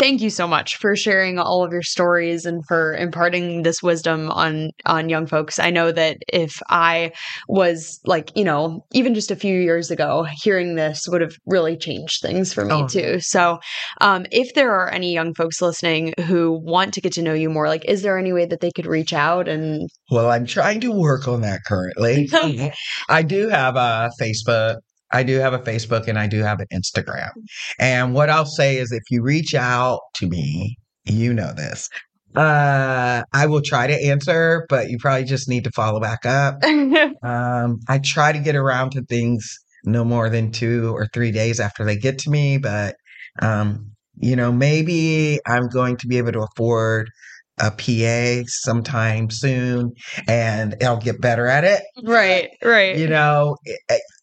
thank 0.00 0.22
you 0.22 0.30
so 0.30 0.48
much 0.48 0.76
for 0.76 0.96
sharing 0.96 1.38
all 1.38 1.62
of 1.62 1.72
your 1.72 1.82
stories 1.82 2.46
and 2.46 2.64
for 2.66 2.94
imparting 2.96 3.62
this 3.62 3.82
wisdom 3.82 4.30
on 4.30 4.70
on 4.86 5.08
young 5.10 5.26
folks. 5.26 5.58
I 5.58 5.70
know 5.70 5.92
that 5.92 6.16
if 6.32 6.60
i 6.70 7.12
was 7.48 8.00
like 8.06 8.34
you 8.34 8.44
know 8.44 8.84
even 8.92 9.14
just 9.14 9.30
a 9.30 9.36
few 9.36 9.60
years 9.60 9.90
ago 9.90 10.26
hearing 10.42 10.74
this 10.74 11.06
would 11.08 11.20
have 11.20 11.34
really 11.46 11.76
changed 11.76 12.22
things 12.22 12.52
for 12.52 12.64
me 12.64 12.74
oh. 12.74 12.88
too. 12.88 13.20
So 13.20 13.60
um, 14.00 14.26
if 14.32 14.54
there 14.54 14.72
are 14.72 14.90
any 14.90 15.12
young 15.12 15.34
folks 15.34 15.60
listening 15.60 16.14
who 16.26 16.58
want 16.64 16.94
to 16.94 17.00
get 17.00 17.12
to 17.12 17.22
know 17.22 17.34
you 17.34 17.50
more 17.50 17.68
like 17.68 17.84
is 17.84 18.02
there 18.02 18.18
any 18.18 18.32
way 18.32 18.46
that 18.46 18.60
they 18.60 18.70
could 18.70 18.86
reach 18.86 19.12
out 19.12 19.48
and 19.48 19.88
well 20.10 20.30
i'm 20.30 20.46
trying 20.46 20.80
to 20.80 20.90
work 20.90 21.28
on 21.28 21.42
that 21.42 21.60
currently. 21.66 22.28
I 23.08 23.22
do 23.22 23.48
have 23.48 23.76
a 23.76 24.10
facebook 24.20 24.76
I 25.12 25.22
do 25.22 25.38
have 25.38 25.52
a 25.52 25.58
Facebook 25.58 26.08
and 26.08 26.18
I 26.18 26.26
do 26.26 26.40
have 26.40 26.60
an 26.60 26.66
Instagram. 26.72 27.30
And 27.78 28.14
what 28.14 28.30
I'll 28.30 28.46
say 28.46 28.76
is 28.76 28.92
if 28.92 29.02
you 29.10 29.22
reach 29.22 29.54
out 29.54 30.00
to 30.16 30.28
me, 30.28 30.76
you 31.04 31.32
know 31.32 31.52
this. 31.52 31.88
Uh, 32.36 33.24
I 33.32 33.46
will 33.46 33.62
try 33.62 33.88
to 33.88 34.04
answer, 34.06 34.64
but 34.68 34.88
you 34.88 34.98
probably 34.98 35.24
just 35.24 35.48
need 35.48 35.64
to 35.64 35.70
follow 35.72 36.00
back 36.00 36.24
up. 36.24 36.62
um, 37.22 37.80
I 37.88 37.98
try 38.04 38.32
to 38.32 38.38
get 38.38 38.54
around 38.54 38.90
to 38.92 39.02
things 39.02 39.58
no 39.84 40.04
more 40.04 40.30
than 40.30 40.52
two 40.52 40.94
or 40.94 41.08
three 41.12 41.32
days 41.32 41.58
after 41.58 41.84
they 41.84 41.96
get 41.96 42.18
to 42.20 42.30
me, 42.30 42.58
but 42.58 42.94
um, 43.42 43.90
you 44.16 44.36
know, 44.36 44.52
maybe 44.52 45.40
I'm 45.46 45.68
going 45.68 45.96
to 45.98 46.06
be 46.06 46.18
able 46.18 46.32
to 46.32 46.42
afford 46.42 47.10
a 47.58 47.70
PA 47.70 48.46
sometime 48.46 49.30
soon 49.30 49.92
and 50.28 50.76
I'll 50.82 50.98
get 50.98 51.20
better 51.20 51.46
at 51.46 51.64
it. 51.64 51.82
Right, 52.02 52.50
right. 52.62 52.96
You 52.96 53.08
know, 53.08 53.56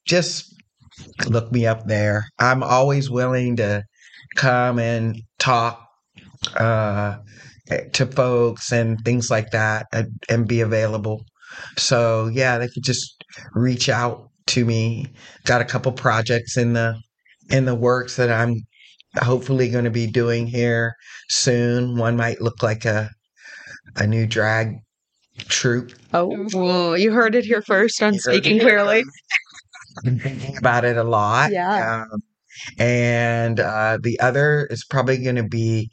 just 0.06 0.54
look 1.28 1.52
me 1.52 1.66
up 1.66 1.88
there. 1.88 2.26
I'm 2.40 2.64
always 2.64 3.10
willing 3.10 3.56
to 3.58 3.84
come 4.36 4.80
and 4.80 5.22
talk 5.40 5.88
uh, 6.56 7.18
to 7.94 8.06
folks 8.06 8.72
and 8.72 9.00
things 9.04 9.30
like 9.30 9.52
that 9.52 9.88
and, 9.92 10.12
and 10.30 10.48
be 10.48 10.62
available. 10.62 11.26
So 11.78 12.28
yeah, 12.28 12.58
they 12.58 12.68
could 12.68 12.84
just 12.84 13.24
reach 13.54 13.90
out 13.90 14.30
to 14.48 14.66
me. 14.66 15.08
Got 15.46 15.62
a 15.62 15.66
couple 15.66 15.92
projects 15.92 16.58
in 16.58 16.74
the 16.74 17.00
in 17.50 17.66
the 17.66 17.76
works 17.76 18.18
that 18.18 18.30
I'm 18.30 18.62
hopefully 19.16 19.70
going 19.70 19.86
to 19.86 19.92
be 19.92 20.08
doing 20.08 20.48
here 20.48 20.96
soon. 21.30 21.98
One 21.98 22.18
might 22.18 22.42
look 22.42 22.62
like 22.62 22.86
a 22.86 23.10
a 23.96 24.06
new 24.06 24.28
drag 24.28 24.76
troupe. 25.48 25.94
Oh, 26.14 26.48
well, 26.54 26.98
you 26.98 27.12
heard 27.12 27.36
it 27.36 27.46
here 27.46 27.62
first 27.62 28.02
on 28.02 28.16
Speaking 28.16 28.60
Queerly. 28.60 29.04
I've 29.98 30.04
been 30.04 30.20
thinking 30.20 30.58
about 30.58 30.86
it 30.86 30.98
a 30.98 31.04
lot. 31.04 31.52
Yeah. 31.52 32.06
Um, 32.12 32.22
and 32.80 33.60
uh, 33.60 34.00
the 34.02 34.20
other 34.20 34.68
is 34.72 34.86
probably 34.86 35.18
going 35.18 35.36
to 35.36 35.48
be, 35.48 35.90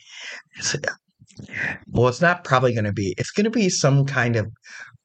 well, 1.89 2.09
it's 2.09 2.21
not 2.21 2.45
probably 2.45 2.73
going 2.73 2.85
to 2.85 2.93
be, 2.93 3.15
it's 3.19 3.31
going 3.31 3.45
to 3.45 3.51
be 3.51 3.69
some 3.69 4.07
kind 4.07 4.37
of 4.37 4.47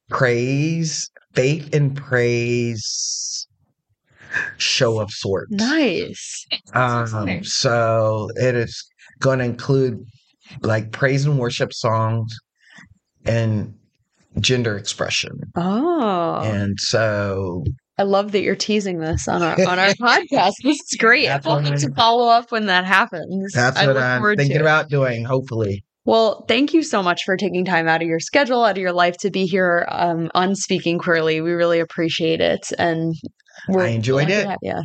praise, 0.08 1.10
faith 1.34 1.74
and 1.74 1.96
praise 1.96 3.46
show 4.58 5.00
of 5.00 5.10
sorts. 5.10 5.50
Nice. 5.52 6.46
Um, 6.74 7.42
so 7.44 8.28
it 8.36 8.54
is 8.54 8.84
going 9.18 9.40
to 9.40 9.44
include 9.44 10.04
like 10.62 10.92
praise 10.92 11.26
and 11.26 11.38
worship 11.38 11.72
songs 11.72 12.36
and 13.24 13.74
gender 14.38 14.76
expression. 14.76 15.40
Oh, 15.56 16.40
And 16.42 16.78
so 16.78 17.64
I 18.00 18.04
love 18.04 18.32
that 18.32 18.40
you're 18.40 18.56
teasing 18.56 18.98
this 18.98 19.28
on 19.28 19.42
our 19.42 19.52
on 19.68 19.78
our 19.78 19.88
podcast. 20.00 20.52
This 20.62 20.80
is 20.80 20.96
great. 20.98 21.26
That's 21.26 21.44
We'll 21.44 21.56
what 21.56 21.66
have 21.66 21.80
to 21.80 21.92
follow 21.92 22.30
up 22.30 22.50
when 22.50 22.64
that 22.66 22.86
happens. 22.86 23.52
that's 23.52 23.76
I 23.76 23.86
what 23.86 23.96
look 23.96 24.02
I'm 24.02 24.36
thinking 24.36 24.56
to 24.56 24.62
about 24.62 24.88
doing, 24.88 25.22
hopefully. 25.26 25.84
Well, 26.06 26.46
thank 26.48 26.72
you 26.72 26.82
so 26.82 27.02
much 27.02 27.24
for 27.24 27.36
taking 27.36 27.62
time 27.66 27.88
out 27.88 28.00
of 28.00 28.08
your 28.08 28.18
schedule, 28.18 28.64
out 28.64 28.70
of 28.70 28.78
your 28.78 28.94
life 28.94 29.18
to 29.18 29.30
be 29.30 29.44
here 29.44 29.86
um, 29.90 30.30
on 30.34 30.54
Speaking 30.54 30.98
Queerly. 30.98 31.42
We 31.42 31.50
really 31.52 31.78
appreciate 31.78 32.40
it, 32.40 32.72
and 32.78 33.14
we're 33.68 33.84
I 33.84 33.88
enjoyed 33.88 34.30
it. 34.30 34.46
have 34.46 34.58
you. 34.62 34.82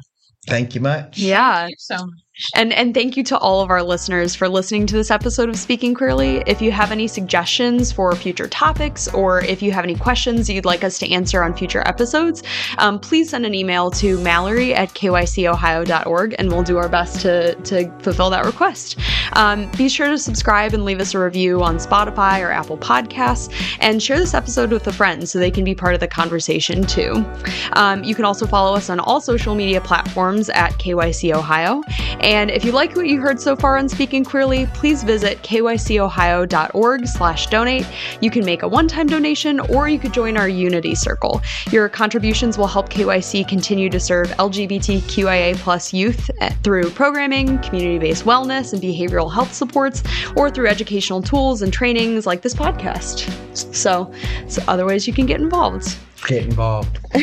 Thank 0.47 0.75
you 0.75 0.81
much. 0.81 1.17
Yeah, 1.17 1.55
Thank 1.61 1.69
you 1.69 1.75
so 1.79 1.95
much. 2.05 2.24
And 2.53 2.73
and 2.73 2.93
thank 2.93 3.15
you 3.15 3.23
to 3.23 3.37
all 3.37 3.61
of 3.61 3.69
our 3.69 3.81
listeners 3.81 4.35
for 4.35 4.49
listening 4.49 4.85
to 4.87 4.95
this 4.95 5.09
episode 5.09 5.47
of 5.47 5.57
Speaking 5.57 5.93
Queerly. 5.93 6.43
If 6.45 6.61
you 6.61 6.71
have 6.71 6.91
any 6.91 7.07
suggestions 7.07 7.91
for 7.91 8.13
future 8.15 8.47
topics, 8.47 9.07
or 9.13 9.41
if 9.41 9.61
you 9.61 9.71
have 9.71 9.85
any 9.85 9.95
questions 9.95 10.49
you'd 10.49 10.65
like 10.65 10.83
us 10.83 10.99
to 10.99 11.11
answer 11.11 11.43
on 11.43 11.53
future 11.53 11.81
episodes, 11.87 12.43
um, 12.77 12.99
please 12.99 13.29
send 13.29 13.45
an 13.45 13.53
email 13.53 13.89
to 13.91 14.19
Mallory 14.19 14.73
at 14.73 14.89
kycohio.org, 14.89 16.35
and 16.37 16.49
we'll 16.49 16.63
do 16.63 16.77
our 16.77 16.89
best 16.89 17.21
to 17.21 17.55
to 17.55 17.89
fulfill 17.99 18.29
that 18.29 18.45
request. 18.45 18.97
Um, 19.33 19.71
be 19.71 19.87
sure 19.87 20.09
to 20.09 20.17
subscribe 20.17 20.73
and 20.73 20.83
leave 20.83 20.99
us 20.99 21.13
a 21.13 21.19
review 21.19 21.63
on 21.63 21.77
Spotify 21.77 22.41
or 22.45 22.51
Apple 22.51 22.77
Podcasts, 22.77 23.49
and 23.79 24.03
share 24.03 24.19
this 24.19 24.33
episode 24.33 24.71
with 24.71 24.85
a 24.87 24.93
friend 24.93 25.27
so 25.29 25.39
they 25.39 25.51
can 25.51 25.63
be 25.63 25.73
part 25.73 25.93
of 25.93 26.01
the 26.01 26.07
conversation 26.07 26.83
too. 26.85 27.25
Um, 27.73 28.03
you 28.03 28.13
can 28.13 28.25
also 28.25 28.45
follow 28.45 28.75
us 28.75 28.89
on 28.89 28.99
all 28.99 29.21
social 29.21 29.55
media 29.55 29.79
platforms 29.79 30.49
at 30.49 30.73
KYC 30.73 31.33
Ohio. 31.33 31.81
And 32.25 32.49
if 32.49 32.65
you 32.65 32.71
like 32.71 32.95
what 32.95 33.05
you 33.05 33.21
heard 33.21 33.39
so 33.39 33.55
far 33.55 33.77
on 33.77 33.87
Speaking 33.87 34.25
Queerly, 34.25 34.65
please 34.73 35.03
visit 35.03 35.43
kycohio.org 35.43 37.07
slash 37.07 37.45
donate. 37.47 37.87
You 38.19 38.31
can 38.31 38.43
make 38.43 38.63
a 38.63 38.67
one-time 38.67 39.05
donation 39.05 39.59
or 39.59 39.87
you 39.87 39.99
could 39.99 40.11
join 40.11 40.35
our 40.35 40.49
Unity 40.49 40.95
Circle. 40.95 41.43
Your 41.71 41.87
contributions 41.87 42.57
will 42.57 42.65
help 42.65 42.89
KYC 42.89 43.47
continue 43.47 43.91
to 43.91 43.99
serve 43.99 44.29
LGBTQIA 44.29 45.55
plus 45.57 45.93
youth 45.93 46.31
eh, 46.41 46.49
through 46.63 46.89
programming, 46.89 47.59
community-based 47.59 48.25
wellness, 48.25 48.73
and 48.73 48.81
behavioral 48.81 49.31
health 49.31 49.53
supports, 49.53 50.01
or 50.35 50.49
through 50.49 50.65
educational 50.65 51.21
tools 51.21 51.61
and 51.61 51.71
trainings 51.71 52.25
like 52.25 52.41
this 52.41 52.55
podcast. 52.55 53.29
So, 53.55 54.11
so 54.47 54.63
other 54.67 54.87
ways 54.87 55.05
you 55.05 55.13
can 55.13 55.27
get 55.27 55.39
involved. 55.39 55.95
Get 56.25 56.45
involved. 56.45 56.97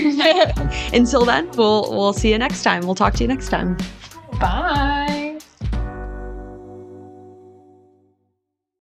Until 0.93 1.25
then, 1.25 1.51
we'll 1.57 1.91
we'll 1.91 2.13
see 2.13 2.31
you 2.31 2.39
next 2.39 2.63
time. 2.63 2.87
We'll 2.87 2.95
talk 2.95 3.15
to 3.15 3.25
you 3.25 3.29
next 3.29 3.49
time. 3.49 3.77
Bye. 4.39 5.22